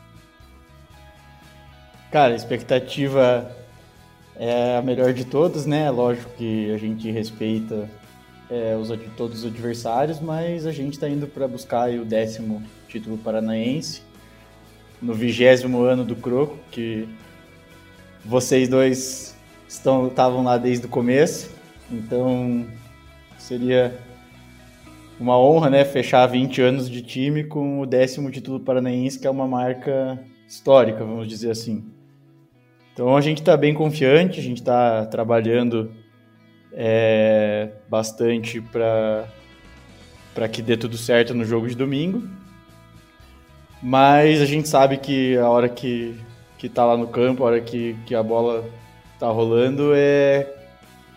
Cara, 2.09 2.33
expectativa 2.33 3.55
é 4.35 4.77
a 4.77 4.81
melhor 4.81 5.13
de 5.13 5.25
todas, 5.25 5.65
né? 5.65 5.91
Lógico 5.91 6.31
que 6.37 6.73
a 6.73 6.77
gente 6.77 7.11
respeita 7.11 7.87
é, 8.49 8.75
os, 8.75 8.89
todos 9.15 9.43
os 9.43 9.45
adversários, 9.45 10.19
mas 10.19 10.65
a 10.65 10.71
gente 10.71 10.93
está 10.93 11.07
indo 11.07 11.27
para 11.27 11.47
buscar 11.47 11.89
o 11.91 12.05
décimo 12.05 12.63
título 12.87 13.17
paranaense 13.17 14.01
no 15.01 15.13
vigésimo 15.13 15.81
ano 15.81 16.03
do 16.03 16.15
Croco, 16.15 16.57
que 16.71 17.07
vocês 18.25 18.67
dois 18.67 19.35
estavam 19.67 20.43
lá 20.43 20.57
desde 20.57 20.85
o 20.85 20.89
começo, 20.89 21.51
então 21.91 22.65
seria 23.37 23.97
uma 25.19 25.37
honra, 25.37 25.69
né, 25.69 25.85
fechar 25.85 26.25
20 26.27 26.61
anos 26.61 26.89
de 26.89 27.01
time 27.01 27.43
com 27.43 27.81
o 27.81 27.85
décimo 27.85 28.31
título 28.31 28.59
paranaense, 28.59 29.19
que 29.19 29.27
é 29.27 29.29
uma 29.29 29.47
marca 29.47 30.19
histórica, 30.47 30.99
vamos 30.99 31.27
dizer 31.27 31.51
assim. 31.51 31.83
Então 32.93 33.15
a 33.15 33.21
gente 33.21 33.39
está 33.39 33.55
bem 33.55 33.73
confiante, 33.73 34.39
a 34.39 34.43
gente 34.43 34.57
está 34.57 35.05
trabalhando 35.05 35.91
é, 36.73 37.69
bastante 37.89 38.61
para 38.61 39.27
que 40.51 40.61
dê 40.61 40.77
tudo 40.77 40.97
certo 40.97 41.33
no 41.33 41.43
jogo 41.45 41.67
de 41.67 41.75
domingo. 41.75 42.27
Mas 43.81 44.41
a 44.41 44.45
gente 44.45 44.67
sabe 44.67 44.97
que 44.97 45.37
a 45.37 45.47
hora 45.47 45.69
que, 45.69 46.15
que 46.57 46.67
tá 46.67 46.85
lá 46.85 46.97
no 46.97 47.07
campo, 47.07 47.43
a 47.43 47.47
hora 47.47 47.61
que, 47.61 47.95
que 48.05 48.13
a 48.13 48.21
bola 48.21 48.69
tá 49.17 49.27
rolando 49.27 49.91
é 49.95 50.55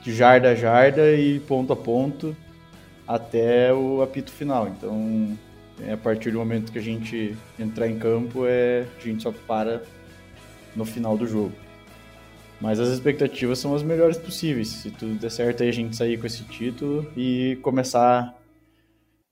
de 0.03 0.15
jarda 0.15 0.51
a 0.51 0.55
jarda 0.55 1.13
e 1.13 1.41
ponto 1.41 1.73
a 1.73 1.77
ponto 1.77 2.37
até 3.07 3.73
o 3.73 4.03
apito 4.03 4.31
final. 4.31 4.69
Então, 4.69 5.37
é 5.81 5.93
a 5.93 5.97
partir 5.97 6.31
do 6.31 6.39
momento 6.39 6.73
que 6.73 6.79
a 6.79 6.83
gente 6.83 7.37
entrar 7.59 7.89
em 7.89 7.99
campo, 7.99 8.45
é, 8.47 8.87
a 8.99 9.05
gente 9.05 9.23
só 9.23 9.33
para 9.33 9.83
no 10.75 10.85
final 10.85 11.17
do 11.17 11.27
jogo. 11.27 11.53
Mas 12.63 12.79
as 12.79 12.91
expectativas 12.91 13.59
são 13.59 13.75
as 13.75 13.83
melhores 13.83 14.17
possíveis. 14.17 14.69
Se 14.69 14.93
tudo 14.93 15.17
der 15.17 15.31
certo, 15.31 15.65
aí 15.65 15.69
a 15.69 15.73
gente 15.73 15.97
sair 15.97 16.17
com 16.17 16.25
esse 16.29 16.45
título 16.45 17.13
e 17.17 17.59
começar 17.61 18.39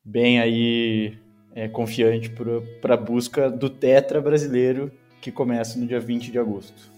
bem 0.05 0.41
aí 0.41 1.17
é, 1.55 1.69
confiante 1.69 2.29
para 2.81 2.95
a 2.95 2.97
busca 2.97 3.49
do 3.49 3.71
Tetra 3.71 4.21
brasileiro 4.21 4.91
que 5.21 5.31
começa 5.31 5.79
no 5.79 5.87
dia 5.87 6.01
20 6.01 6.33
de 6.33 6.41
agosto. 6.41 6.91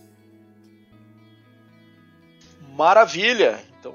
Maravilha! 2.75 3.61
Então, 3.79 3.95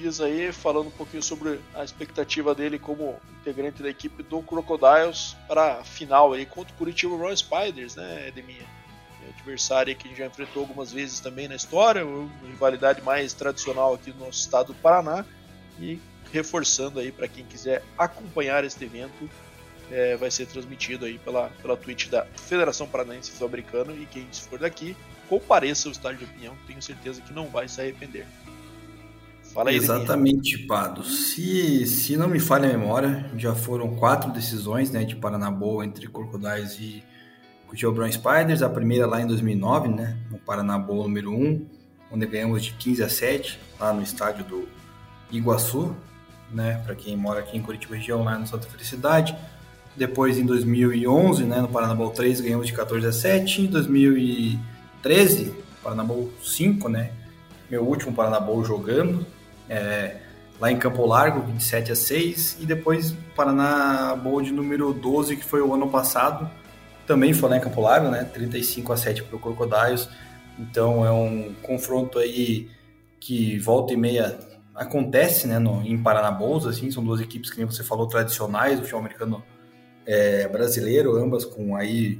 Viz 0.00 0.18
aí 0.18 0.50
falando 0.50 0.86
um 0.86 0.92
pouquinho 0.92 1.22
sobre 1.22 1.60
a 1.74 1.84
expectativa 1.84 2.54
dele 2.54 2.78
como 2.78 3.16
integrante 3.38 3.82
da 3.82 3.90
equipe 3.90 4.22
do 4.22 4.40
Crocodiles 4.40 5.36
para 5.46 5.80
a 5.80 5.84
final 5.84 6.32
aí 6.32 6.46
contra 6.46 6.72
o 6.72 6.76
Curitiba 6.78 7.14
Royal 7.16 7.36
Spiders, 7.36 7.96
né, 7.96 8.28
Edeminha? 8.28 8.79
Adversário 9.38 9.94
que 9.96 10.06
a 10.06 10.10
gente 10.10 10.18
já 10.18 10.26
enfrentou 10.26 10.62
algumas 10.62 10.92
vezes 10.92 11.20
também 11.20 11.48
na 11.48 11.56
história, 11.56 12.04
uma 12.04 12.30
rivalidade 12.48 13.02
mais 13.02 13.32
tradicional 13.32 13.94
aqui 13.94 14.10
no 14.10 14.26
nosso 14.26 14.40
estado 14.40 14.68
do 14.68 14.74
Paraná. 14.74 15.24
E 15.78 15.98
reforçando 16.32 17.00
aí 17.00 17.10
para 17.10 17.26
quem 17.26 17.44
quiser 17.44 17.82
acompanhar 17.98 18.64
este 18.64 18.84
evento, 18.84 19.28
é, 19.90 20.16
vai 20.16 20.30
ser 20.30 20.46
transmitido 20.46 21.04
aí 21.04 21.18
pela, 21.18 21.48
pela 21.62 21.76
Twitch 21.76 22.08
da 22.08 22.26
Federação 22.36 22.86
Paranaense 22.86 23.30
Futebol 23.30 23.48
Americano 23.48 23.96
e 24.00 24.06
quem 24.06 24.26
for 24.32 24.58
daqui 24.58 24.96
compareça 25.28 25.88
ao 25.88 25.92
estádio 25.92 26.18
de 26.18 26.24
opinião, 26.24 26.56
tenho 26.66 26.82
certeza 26.82 27.20
que 27.20 27.32
não 27.32 27.46
vai 27.46 27.68
se 27.68 27.80
arrepender. 27.80 28.26
Fala 29.54 29.70
aí, 29.70 29.76
Exatamente, 29.76 30.58
Pado. 30.66 31.04
Se, 31.04 31.86
se 31.86 32.16
não 32.16 32.28
me 32.28 32.38
falha 32.38 32.68
a 32.68 32.72
memória, 32.72 33.30
já 33.36 33.54
foram 33.54 33.96
quatro 33.96 34.30
decisões 34.32 34.90
né, 34.90 35.04
de 35.04 35.16
Paranaboa 35.16 35.84
entre 35.84 36.08
Crocodiles 36.08 36.78
e 36.78 37.02
Curitiba 37.70 37.92
Brown 37.92 38.10
Spiders. 38.10 38.62
A 38.62 38.68
primeira 38.68 39.06
lá 39.06 39.22
em 39.22 39.26
2009, 39.28 39.88
né, 39.88 40.16
no 40.28 40.38
Paranaboa 40.38 41.04
número 41.04 41.30
1, 41.30 41.66
onde 42.10 42.26
ganhamos 42.26 42.64
de 42.64 42.72
15 42.72 43.04
a 43.04 43.08
7, 43.08 43.60
lá 43.78 43.92
no 43.92 44.02
estádio 44.02 44.44
do 44.44 44.68
Iguaçu, 45.30 45.94
né, 46.50 46.82
para 46.84 46.96
quem 46.96 47.16
mora 47.16 47.38
aqui 47.38 47.56
em 47.56 47.62
Curitiba 47.62 47.94
região, 47.94 48.24
lá 48.24 48.36
no 48.36 48.44
Santa 48.44 48.68
Felicidade. 48.68 49.36
Depois, 49.96 50.36
em 50.36 50.44
2011, 50.44 51.44
né, 51.44 51.60
no 51.60 51.68
Paranabola 51.68 52.10
3, 52.12 52.40
ganhamos 52.40 52.66
de 52.66 52.72
14 52.72 53.06
a 53.06 53.12
7. 53.12 53.62
Em 53.62 53.66
2000 53.66 54.58
13, 55.00 55.54
Paranabol 55.82 56.28
5, 56.42 56.88
né? 56.88 57.12
Meu 57.70 57.84
último 57.84 58.12
Paranabol 58.12 58.64
jogando, 58.64 59.24
é, 59.68 60.16
lá 60.60 60.70
em 60.70 60.76
Campo 60.76 61.06
Largo, 61.06 61.40
27 61.40 61.92
a 61.92 61.96
6, 61.96 62.58
e 62.60 62.66
depois 62.66 63.14
Paranabol 63.34 64.42
de 64.42 64.52
número 64.52 64.92
12, 64.92 65.36
que 65.36 65.44
foi 65.44 65.62
o 65.62 65.72
ano 65.72 65.88
passado, 65.88 66.50
também 67.10 67.32
foi 67.32 67.50
lá 67.50 67.56
em 67.56 67.60
Campo 67.60 67.80
Largo, 67.80 68.08
né? 68.08 68.22
35 68.22 68.92
a 68.92 68.96
7 68.96 69.24
para 69.24 69.34
o 69.34 69.40
Crocodiles. 69.40 70.08
Então 70.56 71.04
é 71.04 71.10
um 71.10 71.52
confronto 71.60 72.20
aí 72.20 72.68
que 73.18 73.58
volta 73.58 73.92
e 73.92 73.96
meia 73.96 74.38
acontece, 74.72 75.48
né, 75.48 75.58
no, 75.58 75.82
em 75.82 76.00
Paranabols, 76.00 76.66
assim, 76.66 76.90
são 76.90 77.04
duas 77.04 77.20
equipes 77.20 77.50
que 77.50 77.58
nem 77.58 77.66
você 77.66 77.82
falou 77.82 78.06
tradicionais 78.06 78.76
do 78.76 78.82
futebol 78.82 79.00
americano 79.00 79.42
é, 80.06 80.48
brasileiro, 80.48 81.16
ambas 81.16 81.44
com 81.44 81.76
aí 81.76 82.18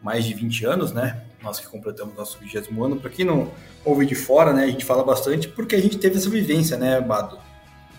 mais 0.00 0.24
de 0.24 0.32
20 0.32 0.64
anos, 0.64 0.92
né? 0.92 1.20
nós 1.42 1.58
que 1.58 1.66
completamos 1.66 2.14
nosso 2.16 2.38
20 2.38 2.56
ano. 2.80 2.96
Para 2.96 3.10
quem 3.10 3.24
não 3.24 3.50
ouve 3.84 4.06
de 4.06 4.14
fora, 4.14 4.52
né, 4.52 4.64
a 4.64 4.68
gente 4.68 4.84
fala 4.84 5.02
bastante 5.02 5.48
porque 5.48 5.74
a 5.74 5.80
gente 5.80 5.98
teve 5.98 6.16
essa 6.16 6.30
vivência, 6.30 6.76
né, 6.76 7.00
Bado, 7.00 7.38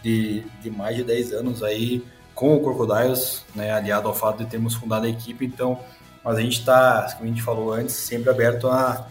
de, 0.02 0.44
de 0.62 0.72
mais 0.72 0.96
de 0.96 1.04
10 1.04 1.34
anos 1.34 1.64
aí 1.64 2.04
com 2.34 2.56
o 2.56 2.64
Crocodiles, 2.64 3.46
né, 3.54 3.72
aliado 3.72 4.08
ao 4.08 4.16
fato 4.16 4.44
de 4.44 4.50
termos 4.50 4.74
fundado 4.74 5.06
a 5.06 5.10
equipe. 5.10 5.46
Então, 5.46 5.80
mas 6.24 6.38
a 6.38 6.42
gente 6.42 6.60
está, 6.60 7.14
como 7.14 7.26
a 7.26 7.28
gente 7.28 7.42
falou 7.42 7.74
antes, 7.74 7.96
sempre 7.96 8.30
aberto 8.30 8.68
a, 8.68 9.08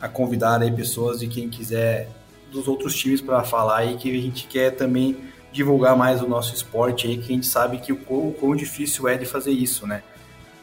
a 0.00 0.08
convidar 0.08 0.60
aí 0.60 0.70
pessoas 0.70 1.22
e 1.22 1.28
quem 1.28 1.48
quiser 1.48 2.08
dos 2.52 2.66
outros 2.68 2.94
times 2.96 3.20
para 3.20 3.42
falar 3.44 3.78
aí 3.78 3.96
que 3.96 4.10
a 4.10 4.20
gente 4.20 4.46
quer 4.46 4.70
também 4.70 5.16
divulgar 5.52 5.96
mais 5.96 6.22
o 6.22 6.28
nosso 6.28 6.54
esporte 6.54 7.06
aí, 7.06 7.18
que 7.18 7.32
a 7.32 7.34
gente 7.34 7.46
sabe 7.46 7.78
que 7.78 7.92
o 7.92 7.96
quão, 7.96 8.32
quão 8.32 8.54
difícil 8.54 9.08
é 9.08 9.16
de 9.16 9.26
fazer 9.26 9.50
isso, 9.50 9.86
né? 9.86 10.02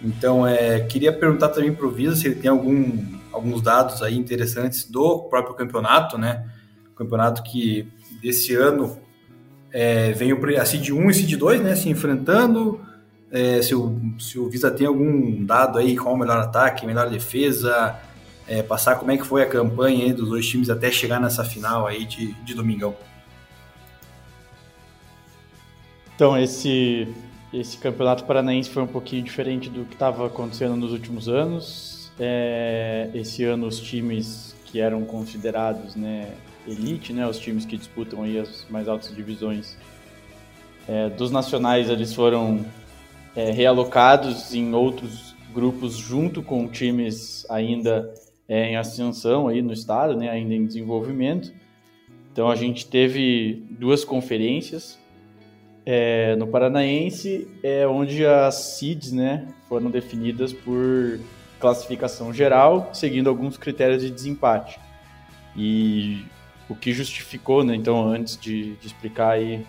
Então, 0.02 0.46
é, 0.46 0.80
queria 0.82 1.12
perguntar 1.12 1.50
também 1.50 1.74
para 1.74 1.86
o 1.86 1.92
Visa 1.92 2.16
se 2.16 2.28
ele 2.28 2.36
tem 2.36 2.50
algum, 2.50 3.04
alguns 3.32 3.62
dados 3.62 4.02
aí 4.04 4.16
interessantes 4.16 4.86
do 4.86 5.20
próprio 5.24 5.56
campeonato, 5.56 6.18
né? 6.18 6.46
campeonato 6.98 7.44
que 7.44 7.88
desse 8.22 8.56
ano 8.56 8.98
é, 9.72 10.12
vem 10.14 10.32
a 10.58 10.66
Cid 10.66 10.92
1 10.92 11.10
e 11.10 11.14
Cid 11.14 11.38
2, 11.38 11.62
né? 11.62 11.76
Se 11.76 11.90
enfrentando. 11.90 12.82
É, 13.32 13.62
se, 13.62 13.76
o, 13.76 14.00
se 14.20 14.40
o 14.40 14.50
Visa 14.50 14.72
tem 14.72 14.88
algum 14.88 15.44
dado 15.44 15.78
aí, 15.78 15.98
qual 15.98 16.16
o 16.16 16.18
melhor 16.18 16.38
ataque, 16.38 16.86
melhor 16.86 17.10
defesa, 17.10 18.00
é, 18.48 18.64
passar 18.64 18.96
como 18.96 19.12
é 19.12 19.18
que 19.18 19.26
foi 19.26 19.44
a 19.44 19.46
campanha 19.46 20.14
dos 20.14 20.30
dois 20.30 20.48
times 20.48 20.70
até 20.70 20.90
chegar 20.90 21.20
nessa 21.20 21.44
final 21.44 21.86
aí 21.86 22.06
de, 22.06 22.32
de 22.34 22.54
domingão. 22.54 22.96
Então, 26.16 26.38
esse, 26.38 27.08
esse 27.54 27.78
campeonato 27.78 28.24
paranaense 28.24 28.70
foi 28.70 28.82
um 28.82 28.88
pouquinho 28.88 29.24
diferente 29.24 29.70
do 29.70 29.86
que 29.86 29.94
estava 29.94 30.26
acontecendo 30.26 30.76
nos 30.76 30.92
últimos 30.92 31.28
anos. 31.28 32.12
É, 32.20 33.10
esse 33.14 33.44
ano 33.44 33.68
os 33.68 33.80
times 33.80 34.56
que 34.66 34.80
eram 34.80 35.06
considerados 35.06 35.96
né, 35.96 36.32
elite, 36.68 37.14
né, 37.14 37.28
os 37.28 37.38
times 37.38 37.66
que 37.66 37.78
disputam 37.78 38.24
aí 38.24 38.40
as 38.40 38.66
mais 38.70 38.88
altas 38.88 39.16
divisões 39.16 39.78
é, 40.88 41.10
dos 41.10 41.30
nacionais, 41.30 41.90
eles 41.90 42.14
foram 42.14 42.66
é, 43.38 43.52
realocados 43.52 44.56
em 44.56 44.74
outros 44.74 45.36
grupos 45.54 45.96
junto 45.96 46.42
com 46.42 46.68
times 46.68 47.46
ainda 47.52 48.12
é, 48.50 48.72
em 48.72 48.76
ascensão 48.76 49.48
aí 49.48 49.62
no 49.62 49.72
estado, 49.72 50.18
né, 50.18 50.28
ainda 50.28 50.56
em 50.56 50.66
desenvolvimento. 50.66 51.54
Então 52.32 52.50
a 52.50 52.56
gente 52.56 52.88
teve 52.88 53.64
duas 53.70 54.04
conferências 54.04 54.98
é, 55.86 56.36
no 56.36 56.48
Paranaense, 56.48 57.48
é 57.62 57.88
onde 57.88 58.26
as 58.26 58.56
seeds, 58.56 59.12
né, 59.12 59.48
foram 59.70 59.92
definidas 59.92 60.52
por 60.52 61.20
classificação 61.60 62.34
geral, 62.34 62.90
seguindo 62.92 63.30
alguns 63.30 63.56
critérios 63.56 64.02
de 64.02 64.10
desempate. 64.10 64.80
E 65.56 66.26
o 66.68 66.76
que 66.76 66.92
justificou, 66.92 67.64
né, 67.64 67.76
então, 67.76 68.04
antes 68.04 68.36
de, 68.36 68.76
de 68.76 68.88
explicar 68.88 69.34
aí 69.34 69.64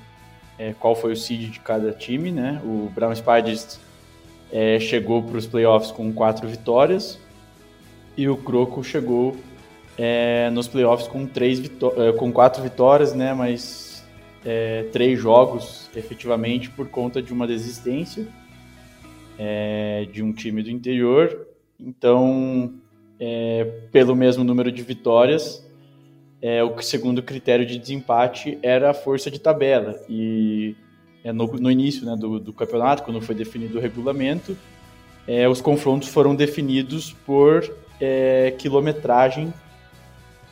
é, 0.58 0.74
qual 0.78 0.96
foi 0.96 1.12
o 1.12 1.16
seed 1.16 1.50
de 1.50 1.60
cada 1.60 1.92
time, 1.92 2.30
né, 2.30 2.60
o 2.64 2.90
Brown 2.94 3.14
Spiders 3.14 3.78
é, 4.50 4.80
chegou 4.80 5.22
para 5.22 5.36
os 5.36 5.46
playoffs 5.46 5.90
com 5.90 6.12
quatro 6.12 6.48
vitórias, 6.48 7.18
e 8.16 8.28
o 8.28 8.36
Croco 8.36 8.82
chegou 8.82 9.36
é, 9.96 10.50
nos 10.50 10.66
playoffs 10.66 11.06
com, 11.08 11.26
três 11.26 11.60
é, 11.60 12.12
com 12.12 12.32
quatro 12.32 12.62
vitórias, 12.62 13.14
né, 13.14 13.32
mas 13.32 14.04
é, 14.44 14.84
três 14.92 15.18
jogos 15.18 15.88
efetivamente 15.94 16.70
por 16.70 16.88
conta 16.88 17.22
de 17.22 17.32
uma 17.32 17.46
desistência 17.46 18.26
é, 19.38 20.06
de 20.12 20.22
um 20.22 20.32
time 20.32 20.62
do 20.62 20.70
interior. 20.70 21.46
Então, 21.78 22.74
pelo 23.92 24.16
mesmo 24.16 24.42
número 24.42 24.70
de 24.70 24.82
vitórias, 24.82 25.64
é, 26.40 26.62
o 26.62 26.80
segundo 26.80 27.22
critério 27.22 27.66
de 27.66 27.78
desempate 27.78 28.58
era 28.62 28.90
a 28.90 28.94
força 28.94 29.30
de 29.30 29.38
tabela. 29.38 29.98
E 30.08 30.76
é, 31.24 31.32
no, 31.32 31.46
no 31.46 31.70
início 31.70 32.06
né, 32.06 32.16
do, 32.16 32.38
do 32.38 32.52
campeonato, 32.52 33.02
quando 33.02 33.20
foi 33.20 33.34
definido 33.34 33.78
o 33.78 33.80
regulamento, 33.80 34.56
é, 35.26 35.48
os 35.48 35.60
confrontos 35.60 36.08
foram 36.08 36.34
definidos 36.34 37.12
por 37.26 37.68
é, 38.00 38.54
quilometragem 38.56 39.52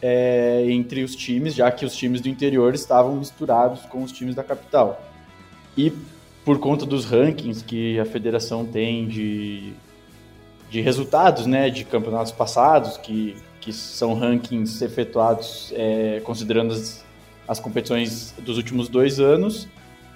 é, 0.02 0.66
entre 0.68 1.02
os 1.02 1.14
times, 1.16 1.54
já 1.54 1.70
que 1.70 1.84
os 1.84 1.96
times 1.96 2.20
do 2.20 2.28
interior 2.28 2.74
estavam 2.74 3.16
misturados 3.16 3.82
com 3.86 4.02
os 4.02 4.12
times 4.12 4.34
da 4.34 4.44
capital. 4.44 5.02
E 5.76 5.92
por 6.44 6.58
conta 6.58 6.84
dos 6.84 7.04
rankings 7.04 7.64
que 7.64 7.98
a 7.98 8.04
federação 8.04 8.64
tem 8.64 9.08
de, 9.08 9.72
de 10.70 10.80
resultados 10.80 11.46
né, 11.46 11.70
de 11.70 11.84
campeonatos 11.84 12.32
passados, 12.32 12.96
que, 12.96 13.36
que 13.66 13.72
são 13.72 14.14
rankings 14.14 14.80
efetuados 14.84 15.72
é, 15.74 16.20
considerando 16.20 16.72
as, 16.72 17.04
as 17.48 17.58
competições 17.58 18.32
dos 18.38 18.56
últimos 18.58 18.88
dois 18.88 19.18
anos, 19.18 19.66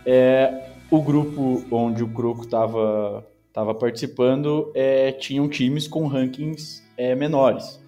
é, 0.07 0.69
o 0.89 1.03
grupo 1.03 1.65
onde 1.69 2.05
o 2.05 2.09
Croco 2.09 2.45
estava 2.45 3.27
tava 3.53 3.75
participando 3.75 4.71
é, 4.73 5.11
tinham 5.11 5.49
times 5.49 5.89
com 5.89 6.07
rankings 6.07 6.81
é, 6.97 7.17
menores. 7.17 7.81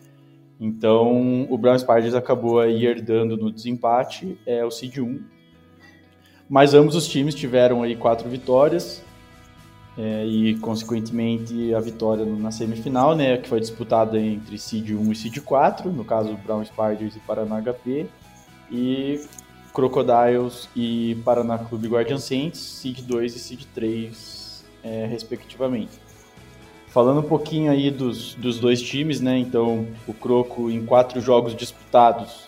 Então, 0.59 1.47
o 1.49 1.57
Brown 1.57 1.79
Spiders 1.79 2.15
acabou 2.15 2.59
aí 2.59 2.85
herdando 2.85 3.37
no 3.37 3.53
desempate 3.53 4.37
é, 4.45 4.65
o 4.65 4.71
seed 4.73 4.99
1. 4.99 5.23
Mas 6.49 6.75
ambos 6.75 6.97
os 6.97 7.07
times 7.07 7.37
tiveram 7.37 7.85
aí 7.85 7.95
quatro 7.95 8.29
vitórias 8.29 9.01
é, 9.97 10.25
e, 10.25 10.57
consequentemente, 10.59 11.75
a 11.75 11.81
vitória 11.81 12.25
na 12.25 12.51
semifinal, 12.51 13.15
né, 13.15 13.37
que 13.37 13.49
foi 13.49 13.61
disputada 13.61 14.19
entre 14.19 14.59
seed 14.59 14.91
1 14.91 15.13
e 15.13 15.15
seed 15.15 15.41
4, 15.41 15.91
no 15.93 16.05
caso, 16.05 16.35
Brown 16.37 16.65
Spiders 16.65 17.15
e 17.17 17.21
Paraná 17.21 17.61
HP, 17.61 18.07
e 18.71 19.21
Crocodiles 19.75 20.69
e 20.75 21.17
Paraná 21.25 21.59
Clube 21.59 21.89
Guardian 21.89 22.19
Saints, 22.19 22.59
seed 22.59 23.03
2 23.03 23.37
e 23.37 23.39
seed 23.39 23.65
3, 23.75 24.65
é, 24.83 25.07
respectivamente. 25.07 26.01
Falando 26.89 27.21
um 27.21 27.29
pouquinho 27.29 27.71
aí 27.71 27.91
dos, 27.91 28.35
dos 28.35 28.59
dois 28.59 28.83
times, 28.83 29.19
né? 29.21 29.39
Então, 29.39 29.87
o 30.07 30.13
Croco, 30.13 30.71
em 30.71 30.85
quatro 30.85 31.23
jogos 31.23 31.57
disputados, 31.57 32.47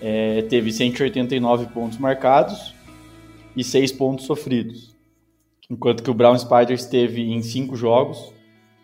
é, 0.00 0.42
teve 0.42 0.70
189 0.70 1.66
pontos 1.66 1.96
marcados 1.96 2.74
e 3.56 3.64
seis 3.64 3.90
pontos 3.90 4.26
sofridos. 4.26 4.91
Enquanto 5.70 6.02
que 6.02 6.10
o 6.10 6.14
Brown 6.14 6.38
Spiders 6.38 6.84
teve, 6.86 7.22
em 7.22 7.42
cinco 7.42 7.76
jogos, 7.76 8.32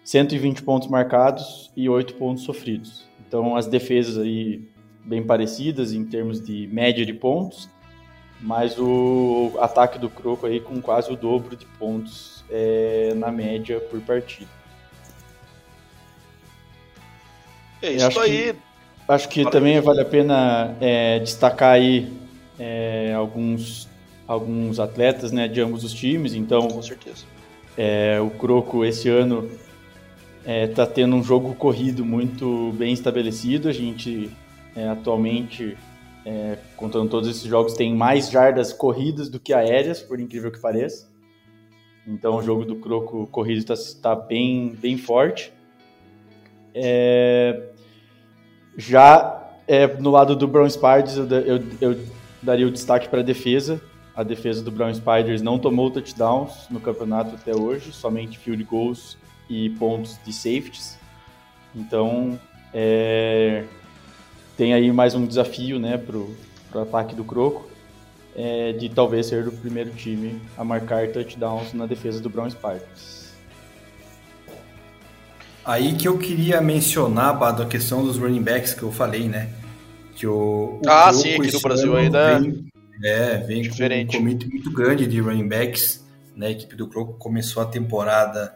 120 0.04 0.62
pontos 0.62 0.88
marcados 0.88 1.70
e 1.76 1.88
oito 1.88 2.14
pontos 2.14 2.44
sofridos. 2.44 3.06
Então, 3.26 3.56
as 3.56 3.66
defesas 3.66 4.16
aí 4.16 4.66
bem 5.04 5.22
parecidas 5.22 5.92
em 5.92 6.04
termos 6.04 6.40
de 6.40 6.66
média 6.68 7.04
de 7.04 7.12
pontos, 7.12 7.68
mas 8.40 8.78
o 8.78 9.52
ataque 9.60 9.98
do 9.98 10.08
Croco 10.08 10.46
aí 10.46 10.60
com 10.60 10.80
quase 10.80 11.12
o 11.12 11.16
dobro 11.16 11.56
de 11.56 11.66
pontos 11.66 12.44
é, 12.50 13.12
na 13.16 13.30
média 13.30 13.80
por 13.80 14.00
partida. 14.00 14.50
É 17.82 17.92
isso 17.92 18.06
acho 18.06 18.20
aí. 18.20 18.52
Que, 18.52 18.58
acho 19.12 19.28
que 19.28 19.50
também 19.50 19.80
vale 19.80 20.00
a 20.00 20.04
pena 20.04 20.76
é, 20.80 21.18
destacar 21.20 21.74
aí 21.74 22.12
é, 22.58 23.12
alguns, 23.14 23.87
alguns 24.28 24.78
atletas 24.78 25.32
né, 25.32 25.48
de 25.48 25.60
ambos 25.60 25.82
os 25.82 25.94
times. 25.94 26.34
Então, 26.34 26.68
com 26.68 26.82
certeza. 26.82 27.24
É, 27.76 28.20
o 28.20 28.28
Croco 28.28 28.84
esse 28.84 29.08
ano 29.08 29.50
está 30.44 30.82
é, 30.82 30.86
tendo 30.86 31.16
um 31.16 31.22
jogo 31.22 31.54
corrido 31.54 32.04
muito 32.04 32.72
bem 32.76 32.92
estabelecido. 32.92 33.68
A 33.68 33.72
gente 33.72 34.30
é, 34.76 34.88
atualmente, 34.88 35.76
é, 36.24 36.58
contando 36.76 37.08
todos 37.08 37.28
esses 37.28 37.44
jogos, 37.44 37.72
tem 37.72 37.94
mais 37.94 38.30
jardas 38.30 38.72
corridas 38.72 39.28
do 39.28 39.40
que 39.40 39.54
aéreas, 39.54 40.02
por 40.02 40.20
incrível 40.20 40.52
que 40.52 40.60
pareça. 40.60 41.08
Então 42.06 42.36
o 42.36 42.42
jogo 42.42 42.64
do 42.64 42.76
Croco 42.76 43.26
corrido 43.26 43.58
está 43.58 43.74
tá 44.02 44.14
bem, 44.14 44.76
bem 44.80 44.96
forte. 44.96 45.52
É, 46.74 47.70
já 48.76 49.50
é, 49.66 49.86
no 49.86 50.10
lado 50.10 50.34
do 50.36 50.46
Brown 50.46 50.68
Spiders, 50.68 51.16
eu, 51.16 51.26
eu, 51.28 51.62
eu 51.80 51.98
daria 52.42 52.66
o 52.66 52.70
destaque 52.70 53.08
para 53.08 53.20
a 53.20 53.22
defesa. 53.22 53.80
A 54.18 54.24
defesa 54.24 54.64
do 54.64 54.72
Brown 54.72 54.92
Spiders 54.92 55.40
não 55.40 55.60
tomou 55.60 55.92
touchdowns 55.92 56.66
no 56.68 56.80
campeonato 56.80 57.36
até 57.36 57.54
hoje, 57.54 57.92
somente 57.92 58.36
field 58.36 58.64
goals 58.64 59.16
e 59.48 59.70
pontos 59.70 60.18
de 60.26 60.32
safeties. 60.32 60.98
Então, 61.72 62.36
é, 62.74 63.62
tem 64.56 64.74
aí 64.74 64.90
mais 64.90 65.14
um 65.14 65.24
desafio 65.24 65.78
né, 65.78 65.96
para 65.96 66.16
o 66.16 66.82
ataque 66.82 67.14
do 67.14 67.22
Croco, 67.22 67.68
é, 68.36 68.72
de 68.72 68.88
talvez 68.88 69.26
ser 69.26 69.46
o 69.46 69.52
primeiro 69.52 69.90
time 69.90 70.42
a 70.56 70.64
marcar 70.64 71.06
touchdowns 71.12 71.72
na 71.72 71.86
defesa 71.86 72.20
do 72.20 72.28
Brown 72.28 72.50
Spiders. 72.50 73.32
Aí 75.64 75.94
que 75.94 76.08
eu 76.08 76.18
queria 76.18 76.60
mencionar, 76.60 77.38
Bado, 77.38 77.62
a 77.62 77.66
questão 77.66 78.04
dos 78.04 78.18
running 78.18 78.42
backs 78.42 78.74
que 78.74 78.82
eu 78.82 78.90
falei, 78.90 79.28
né? 79.28 79.50
Que 80.16 80.26
o, 80.26 80.80
o 80.84 80.88
ah, 80.88 81.12
sim, 81.12 81.36
aqui 81.36 81.52
no 81.52 81.60
Brasil 81.60 81.96
ainda 81.96 82.40
vem, 82.40 82.68
é, 83.02 83.38
vem 83.38 83.62
diferente. 83.62 84.12
com 84.12 84.18
um 84.18 84.20
comito 84.20 84.48
muito 84.48 84.70
grande 84.70 85.06
de 85.06 85.20
running 85.20 85.48
backs. 85.48 86.04
Né? 86.36 86.48
A 86.48 86.50
equipe 86.50 86.76
do 86.76 86.86
Croco 86.88 87.14
começou 87.14 87.62
a 87.62 87.66
temporada, 87.66 88.54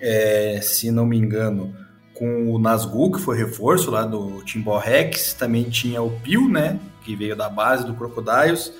é, 0.00 0.60
se 0.62 0.90
não 0.90 1.06
me 1.06 1.16
engano, 1.16 1.74
com 2.14 2.52
o 2.52 2.58
Nazgûl, 2.58 3.12
que 3.12 3.20
foi 3.20 3.36
reforço 3.36 3.90
lá 3.90 4.04
do 4.04 4.42
Timbó 4.44 4.78
Rex. 4.78 5.34
Também 5.34 5.64
tinha 5.64 6.02
o 6.02 6.10
Pio, 6.20 6.48
né? 6.48 6.78
Que 7.04 7.16
veio 7.16 7.36
da 7.36 7.48
base 7.48 7.84
do 7.86 7.94
Crocodiles. 7.94 8.72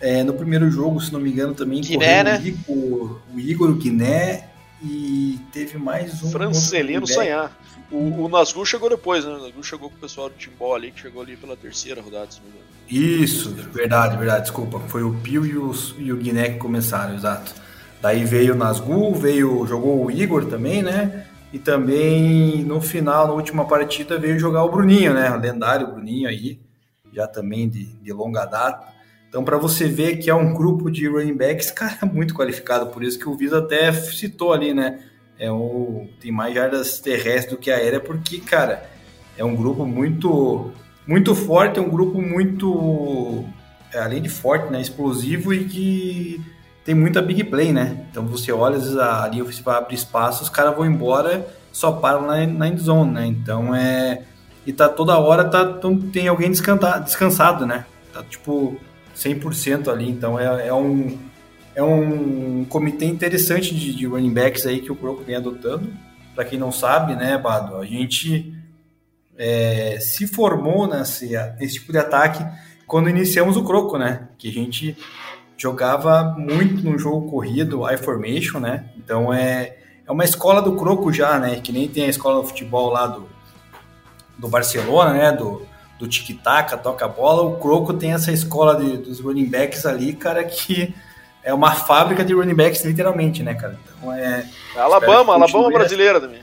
É, 0.00 0.22
no 0.22 0.32
primeiro 0.32 0.70
jogo, 0.70 1.00
se 1.00 1.12
não 1.12 1.18
me 1.20 1.30
engano, 1.30 1.54
também 1.54 1.80
Guiné, 1.80 2.22
né? 2.22 2.38
o 2.38 2.46
Igor, 2.46 3.20
o 3.34 3.40
Igor 3.40 3.74
Guiné 3.74 4.48
e 4.80 5.40
teve 5.52 5.76
mais 5.76 6.22
um. 6.22 6.30
Francelino 6.30 7.06
Sanhar. 7.06 7.56
O, 7.90 8.26
o 8.26 8.64
chegou 8.64 8.90
depois, 8.90 9.24
né? 9.24 9.32
O 9.32 9.42
Nazgûl 9.42 9.62
chegou 9.62 9.88
com 9.88 9.96
o 9.96 10.00
pessoal 10.00 10.28
do 10.28 10.36
Timbó 10.36 10.74
ali, 10.74 10.90
que 10.90 11.00
chegou 11.00 11.22
ali 11.22 11.36
pela 11.36 11.56
terceira 11.56 12.02
rodada, 12.02 12.30
se 12.30 12.40
não 12.40 12.50
me 12.50 12.56
engano. 12.56 13.22
Isso, 13.22 13.50
verdade, 13.50 14.16
verdade, 14.16 14.42
desculpa. 14.42 14.78
Foi 14.88 15.02
o 15.02 15.14
Pio 15.14 15.46
e 15.46 15.56
o, 15.56 15.72
e 15.98 16.12
o 16.12 16.16
Guiné 16.16 16.50
que 16.50 16.58
começaram, 16.58 17.14
exato. 17.14 17.54
Daí 18.00 18.24
veio 18.24 18.54
o 18.54 18.56
Nazgûl, 18.56 19.14
veio, 19.14 19.66
jogou 19.66 20.04
o 20.04 20.10
Igor 20.10 20.46
também, 20.46 20.82
né? 20.82 21.26
E 21.52 21.58
também 21.58 22.62
no 22.62 22.80
final, 22.80 23.26
na 23.26 23.32
última 23.32 23.66
partida, 23.66 24.18
veio 24.18 24.38
jogar 24.38 24.64
o 24.64 24.70
Bruninho, 24.70 25.14
né? 25.14 25.30
O 25.30 25.40
lendário 25.40 25.86
Bruninho 25.86 26.28
aí, 26.28 26.60
já 27.12 27.26
também 27.26 27.68
de, 27.68 27.84
de 27.84 28.12
longa 28.12 28.44
data. 28.44 28.86
Então, 29.28 29.42
para 29.44 29.58
você 29.58 29.86
ver 29.86 30.18
que 30.18 30.30
é 30.30 30.34
um 30.34 30.54
grupo 30.54 30.90
de 30.90 31.06
running 31.06 31.36
backs, 31.36 31.70
cara, 31.70 31.98
muito 32.10 32.34
qualificado. 32.34 32.86
Por 32.88 33.02
isso 33.02 33.18
que 33.18 33.28
o 33.28 33.36
Visa 33.36 33.58
até 33.58 33.92
citou 33.92 34.52
ali, 34.52 34.72
né? 34.72 35.02
É 35.38 35.50
o, 35.50 36.08
tem 36.20 36.32
mais 36.32 36.54
jardas 36.54 36.98
terrestres 36.98 37.54
do 37.54 37.56
que 37.56 37.70
aérea, 37.70 38.00
porque, 38.00 38.40
cara, 38.40 38.88
é 39.36 39.44
um 39.44 39.54
grupo 39.54 39.86
muito, 39.86 40.72
muito 41.06 41.34
forte, 41.34 41.78
é 41.78 41.82
um 41.82 41.88
grupo 41.88 42.20
muito, 42.20 43.44
é, 43.92 44.00
além 44.00 44.20
de 44.20 44.28
forte, 44.28 44.70
né? 44.72 44.80
Explosivo 44.80 45.54
e 45.54 45.64
que 45.64 46.44
tem 46.84 46.94
muita 46.94 47.22
big 47.22 47.44
play, 47.44 47.72
né? 47.72 48.06
Então 48.10 48.26
você 48.26 48.50
olha, 48.50 48.76
às 48.76 48.82
vezes 48.84 48.98
a 48.98 49.28
linha 49.28 49.44
ofensiva 49.44 49.76
abre 49.76 49.94
espaço, 49.94 50.42
os 50.42 50.48
caras 50.48 50.74
vão 50.74 50.86
embora, 50.86 51.46
só 51.70 51.92
param 51.92 52.26
na, 52.26 52.46
na 52.46 52.66
end 52.66 52.80
zone, 52.80 53.12
né? 53.12 53.26
Então 53.26 53.74
é. 53.74 54.22
E 54.66 54.72
tá 54.72 54.88
toda 54.88 55.18
hora 55.18 55.44
tá, 55.44 55.78
tem 56.12 56.28
alguém 56.28 56.50
descansado, 56.50 57.64
né? 57.64 57.86
Tá 58.12 58.22
tipo 58.22 58.76
100% 59.14 59.88
ali, 59.88 60.10
então 60.10 60.38
é, 60.38 60.68
é 60.68 60.74
um. 60.74 61.18
É 61.78 61.82
um 61.84 62.64
comitê 62.64 63.04
interessante 63.04 63.72
de, 63.72 63.94
de 63.94 64.04
running 64.04 64.34
backs 64.34 64.66
aí 64.66 64.80
que 64.80 64.90
o 64.90 64.96
Croco 64.96 65.22
vem 65.22 65.36
adotando. 65.36 65.92
Para 66.34 66.44
quem 66.44 66.58
não 66.58 66.72
sabe, 66.72 67.14
né, 67.14 67.38
Bado? 67.38 67.76
A 67.76 67.86
gente 67.86 68.52
é, 69.36 69.96
se 70.00 70.26
formou 70.26 70.88
nesse, 70.88 71.36
nesse 71.56 71.74
tipo 71.74 71.92
de 71.92 71.98
ataque 71.98 72.44
quando 72.84 73.08
iniciamos 73.08 73.56
o 73.56 73.62
Croco, 73.62 73.96
né? 73.96 74.26
Que 74.36 74.48
a 74.48 74.52
gente 74.52 74.96
jogava 75.56 76.34
muito 76.36 76.82
no 76.82 76.98
jogo 76.98 77.30
corrido, 77.30 77.88
I 77.88 77.96
formation, 77.96 78.58
né? 78.58 78.86
Então 78.96 79.32
é, 79.32 79.76
é 80.04 80.10
uma 80.10 80.24
escola 80.24 80.60
do 80.60 80.74
croco 80.74 81.12
já, 81.12 81.38
né? 81.38 81.60
Que 81.60 81.70
nem 81.70 81.86
tem 81.86 82.06
a 82.06 82.08
escola 82.08 82.42
do 82.42 82.48
futebol 82.48 82.90
lá 82.90 83.06
do, 83.06 83.28
do 84.36 84.48
Barcelona, 84.48 85.12
né? 85.12 85.30
Do, 85.30 85.62
do 85.96 86.08
tic-tac, 86.08 86.76
toca 86.82 87.06
bola. 87.06 87.42
O 87.42 87.56
croco 87.58 87.94
tem 87.94 88.14
essa 88.14 88.32
escola 88.32 88.74
de, 88.74 88.96
dos 88.96 89.20
running 89.20 89.48
backs 89.48 89.86
ali, 89.86 90.12
cara, 90.12 90.42
que 90.42 90.92
é 91.48 91.54
uma 91.54 91.74
fábrica 91.74 92.22
de 92.22 92.34
running 92.34 92.54
backs, 92.54 92.84
literalmente, 92.84 93.42
né, 93.42 93.54
cara? 93.54 93.80
Então 93.96 94.12
é. 94.12 94.46
é 94.76 94.78
Alabama, 94.78 95.32
Alabama 95.32 95.70
brasileira 95.70 96.20
também. 96.20 96.42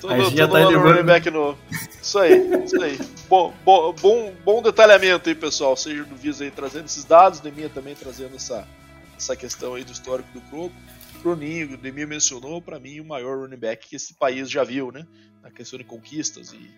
Tudo, 0.00 0.14
tudo 0.30 0.48
tá 0.48 0.70
no 0.70 0.78
running 0.78 1.02
back 1.02 1.28
novo. 1.28 1.58
Isso 2.00 2.20
aí, 2.20 2.64
isso 2.64 2.80
aí. 2.80 2.96
Bom, 3.28 3.52
bom, 3.64 3.92
bom, 4.00 4.32
bom 4.44 4.62
detalhamento 4.62 5.28
aí, 5.28 5.34
pessoal. 5.34 5.76
Seja 5.76 6.04
do 6.04 6.14
Visa 6.14 6.44
aí 6.44 6.52
trazendo 6.52 6.84
esses 6.84 7.04
dados, 7.04 7.40
Deminha 7.40 7.68
também 7.68 7.96
trazendo 7.96 8.36
essa, 8.36 8.64
essa 9.18 9.34
questão 9.34 9.74
aí 9.74 9.82
do 9.82 9.90
histórico 9.90 10.28
do 10.32 10.40
Croco. 10.42 10.74
Bruninho, 11.20 11.74
o 11.74 11.76
Deminha 11.76 12.06
mencionou, 12.06 12.62
para 12.62 12.78
mim, 12.78 13.00
o 13.00 13.04
maior 13.04 13.40
running 13.40 13.56
back 13.56 13.88
que 13.88 13.96
esse 13.96 14.14
país 14.14 14.48
já 14.48 14.62
viu, 14.62 14.92
né? 14.92 15.04
Na 15.42 15.50
questão 15.50 15.76
de 15.76 15.84
conquistas 15.84 16.52
e, 16.52 16.70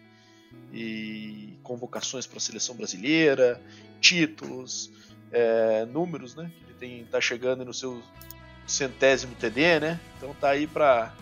e 0.72 1.58
convocações 1.62 2.26
para 2.26 2.38
a 2.38 2.40
seleção 2.40 2.74
brasileira, 2.74 3.60
títulos, 4.00 4.90
é, 5.32 5.84
números, 5.86 6.34
né? 6.34 6.50
Que 6.58 6.64
ele 6.64 6.78
tem, 6.78 7.04
tá 7.06 7.20
chegando 7.20 7.64
no 7.64 7.72
seu 7.72 8.02
centésimo 8.66 9.34
TD, 9.34 9.80
né? 9.80 10.00
Então 10.16 10.34
tá 10.34 10.50
aí 10.50 10.66
para 10.66 11.12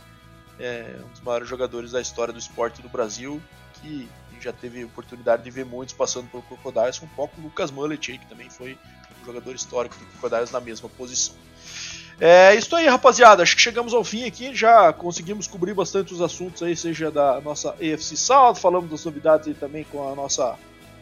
é 0.58 0.96
um 1.02 1.08
dos 1.08 1.20
maiores 1.22 1.48
jogadores 1.48 1.92
da 1.92 2.00
história 2.00 2.34
do 2.34 2.38
esporte 2.38 2.82
do 2.82 2.88
Brasil, 2.88 3.40
que 3.74 4.06
já 4.40 4.52
teve 4.52 4.84
oportunidade 4.84 5.42
de 5.42 5.50
ver 5.50 5.64
muitos 5.64 5.94
passando 5.94 6.28
pelo 6.30 6.42
Crocodiles, 6.42 7.00
um 7.02 7.06
pouco 7.08 7.38
o 7.40 7.44
Lucas 7.44 7.70
Mullet, 7.70 8.18
que 8.18 8.26
também 8.26 8.48
foi 8.48 8.78
um 9.20 9.26
jogador 9.26 9.54
histórico 9.54 9.96
do 9.96 10.04
Crocodiles 10.06 10.50
na 10.50 10.60
mesma 10.60 10.88
posição. 10.88 11.34
É 12.18 12.54
isso 12.54 12.74
aí, 12.76 12.86
rapaziada. 12.86 13.42
Acho 13.42 13.56
que 13.56 13.62
chegamos 13.62 13.94
ao 13.94 14.04
fim 14.04 14.26
aqui. 14.26 14.54
Já 14.54 14.92
conseguimos 14.92 15.46
cobrir 15.46 15.72
bastante 15.72 16.12
os 16.12 16.20
assuntos 16.20 16.62
aí, 16.62 16.76
seja 16.76 17.10
da 17.10 17.40
nossa 17.40 17.70
AFC 17.70 18.16
South, 18.16 18.56
falamos 18.56 18.90
das 18.90 19.04
novidades 19.04 19.48
aí 19.48 19.54
também 19.54 19.84
com 19.84 20.10
a 20.10 20.14
nossa 20.14 20.58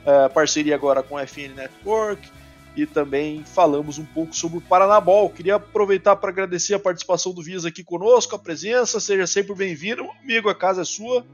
é, 0.06 0.28
parceria 0.28 0.76
agora 0.76 1.02
com 1.02 1.16
a 1.16 1.26
FN 1.26 1.54
Network 1.56 2.28
e 2.82 2.86
também 2.86 3.42
falamos 3.44 3.98
um 3.98 4.04
pouco 4.04 4.34
sobre 4.34 4.58
o 4.58 4.60
Paranabol. 4.60 5.30
Queria 5.30 5.56
aproveitar 5.56 6.14
para 6.16 6.30
agradecer 6.30 6.74
a 6.74 6.78
participação 6.78 7.32
do 7.32 7.42
Visa 7.42 7.68
aqui 7.68 7.82
conosco, 7.82 8.36
a 8.36 8.38
presença, 8.38 9.00
seja 9.00 9.26
sempre 9.26 9.54
bem-vindo, 9.54 10.08
amigo, 10.22 10.48
a 10.48 10.54
casa 10.54 10.82
é 10.82 10.84
sua. 10.84 11.24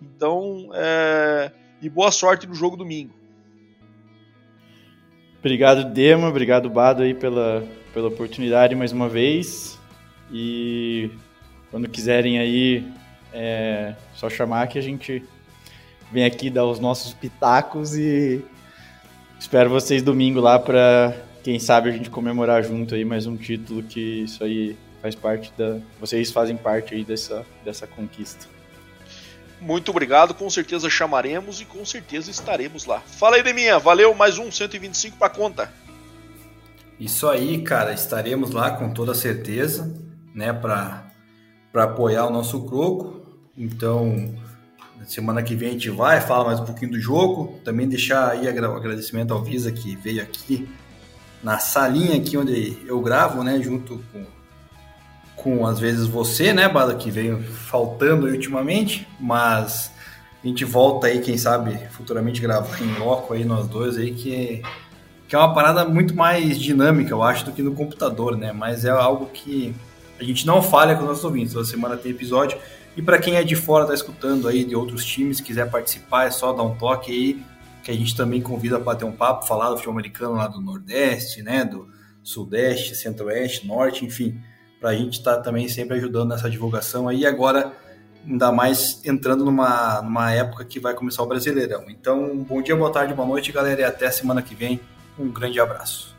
Então, 0.00 0.70
é... 0.74 1.50
e 1.82 1.88
boa 1.88 2.10
sorte 2.10 2.46
no 2.46 2.54
jogo 2.54 2.76
domingo. 2.76 3.12
Obrigado, 5.40 5.92
Dema, 5.92 6.28
obrigado, 6.28 6.70
Bado, 6.70 7.02
aí 7.02 7.12
pela, 7.12 7.66
pela 7.92 8.08
oportunidade 8.08 8.74
mais 8.74 8.92
uma 8.92 9.08
vez. 9.08 9.78
E 10.32 11.10
quando 11.70 11.88
quiserem 11.88 12.38
aí, 12.38 12.86
é 13.32 13.94
só 14.14 14.30
chamar 14.30 14.68
que 14.68 14.78
a 14.78 14.82
gente 14.82 15.22
vem 16.12 16.24
aqui 16.24 16.48
dar 16.48 16.64
os 16.64 16.78
nossos 16.78 17.12
pitacos 17.12 17.96
e 17.96 18.44
Espero 19.44 19.68
vocês 19.68 20.02
domingo 20.02 20.40
lá 20.40 20.58
para 20.58 21.14
quem 21.42 21.60
sabe 21.60 21.90
a 21.90 21.92
gente 21.92 22.08
comemorar 22.08 22.64
junto 22.64 22.94
aí 22.94 23.04
mais 23.04 23.26
um 23.26 23.36
título 23.36 23.82
que 23.82 24.22
isso 24.22 24.42
aí 24.42 24.74
faz 25.02 25.14
parte 25.14 25.52
da 25.56 25.76
vocês 26.00 26.32
fazem 26.32 26.56
parte 26.56 26.94
aí 26.94 27.04
dessa 27.04 27.44
dessa 27.62 27.86
conquista. 27.86 28.46
Muito 29.60 29.90
obrigado, 29.90 30.32
com 30.32 30.48
certeza 30.48 30.88
chamaremos 30.88 31.60
e 31.60 31.66
com 31.66 31.84
certeza 31.84 32.30
estaremos 32.30 32.86
lá. 32.86 33.00
Fala 33.00 33.36
aí, 33.36 33.42
Deminha, 33.42 33.78
valeu, 33.78 34.14
mais 34.14 34.38
um 34.38 34.50
125 34.50 35.18
para 35.18 35.28
conta. 35.28 35.70
Isso 36.98 37.28
aí, 37.28 37.60
cara, 37.60 37.92
estaremos 37.92 38.50
lá 38.50 38.70
com 38.70 38.94
toda 38.94 39.12
certeza, 39.12 39.94
né, 40.34 40.54
para 40.54 41.04
para 41.70 41.84
apoiar 41.84 42.26
o 42.26 42.30
nosso 42.30 42.64
croco. 42.64 43.20
Então, 43.58 44.34
Semana 45.06 45.42
que 45.42 45.54
vem 45.54 45.70
a 45.70 45.72
gente 45.72 45.90
vai, 45.90 46.20
fala 46.20 46.44
mais 46.44 46.60
um 46.60 46.64
pouquinho 46.64 46.92
do 46.92 47.00
jogo. 47.00 47.58
Também 47.64 47.88
deixar 47.88 48.30
aí 48.30 48.46
o 48.46 48.76
agradecimento 48.76 49.32
ao 49.32 49.42
Visa 49.42 49.70
que 49.70 49.96
veio 49.96 50.22
aqui 50.22 50.68
na 51.42 51.58
salinha 51.58 52.16
aqui 52.16 52.36
onde 52.36 52.78
eu 52.86 53.00
gravo, 53.00 53.42
né? 53.42 53.60
Junto 53.60 54.02
com, 54.12 54.24
com 55.36 55.66
às 55.66 55.78
vezes 55.78 56.06
você, 56.06 56.52
né, 56.52 56.68
Bada, 56.68 56.94
que 56.94 57.10
veio 57.10 57.42
faltando 57.42 58.26
ultimamente. 58.26 59.06
Mas 59.20 59.90
a 60.42 60.46
gente 60.46 60.64
volta 60.64 61.06
aí, 61.06 61.20
quem 61.20 61.36
sabe, 61.36 61.78
futuramente 61.90 62.40
gravar 62.40 62.80
em 62.82 62.98
loco 62.98 63.34
aí 63.34 63.44
nós 63.44 63.66
dois 63.66 63.96
aí, 63.96 64.12
que, 64.12 64.62
que 65.28 65.34
é 65.34 65.38
uma 65.38 65.54
parada 65.54 65.84
muito 65.84 66.14
mais 66.14 66.58
dinâmica, 66.58 67.12
eu 67.12 67.22
acho, 67.22 67.44
do 67.44 67.52
que 67.52 67.62
no 67.62 67.74
computador, 67.74 68.36
né? 68.36 68.52
Mas 68.52 68.84
é 68.84 68.90
algo 68.90 69.26
que 69.26 69.74
a 70.18 70.24
gente 70.24 70.46
não 70.46 70.62
falha 70.62 70.94
com 70.94 71.02
os 71.02 71.08
nossos 71.08 71.24
ouvintes. 71.24 71.52
Toda 71.52 71.64
semana 71.64 71.96
tem 71.96 72.12
episódio. 72.12 72.58
E 72.96 73.02
para 73.02 73.18
quem 73.18 73.36
é 73.36 73.42
de 73.42 73.56
fora, 73.56 73.86
tá 73.86 73.94
escutando 73.94 74.46
aí 74.46 74.64
de 74.64 74.76
outros 74.76 75.04
times, 75.04 75.40
quiser 75.40 75.70
participar, 75.70 76.26
é 76.26 76.30
só 76.30 76.52
dar 76.52 76.62
um 76.62 76.76
toque 76.76 77.10
aí, 77.10 77.42
que 77.82 77.90
a 77.90 77.94
gente 77.94 78.16
também 78.16 78.40
convida 78.40 78.76
para 78.76 78.84
bater 78.84 79.04
um 79.04 79.12
papo, 79.12 79.46
falar 79.46 79.68
do 79.70 79.76
futebol 79.76 79.92
americano 79.92 80.34
lá 80.34 80.46
do 80.46 80.60
Nordeste, 80.60 81.42
né, 81.42 81.64
do 81.64 81.88
Sudeste, 82.22 82.94
Centro-Oeste, 82.94 83.66
Norte, 83.66 84.04
enfim, 84.04 84.40
para 84.80 84.90
a 84.90 84.94
gente 84.94 85.18
estar 85.18 85.36
tá 85.36 85.42
também 85.42 85.68
sempre 85.68 85.96
ajudando 85.96 86.30
nessa 86.30 86.48
divulgação 86.48 87.08
aí. 87.08 87.26
Agora, 87.26 87.72
ainda 88.26 88.50
mais 88.50 89.00
entrando 89.04 89.44
numa, 89.44 90.00
numa 90.00 90.32
época 90.32 90.64
que 90.64 90.80
vai 90.80 90.94
começar 90.94 91.22
o 91.22 91.26
Brasileirão. 91.26 91.84
Então, 91.88 92.38
bom 92.38 92.62
dia, 92.62 92.74
boa 92.74 92.92
tarde, 92.92 93.12
boa 93.12 93.28
noite, 93.28 93.52
galera, 93.52 93.82
e 93.82 93.84
até 93.84 94.10
semana 94.10 94.40
que 94.40 94.54
vem. 94.54 94.80
Um 95.18 95.28
grande 95.30 95.60
abraço. 95.60 96.13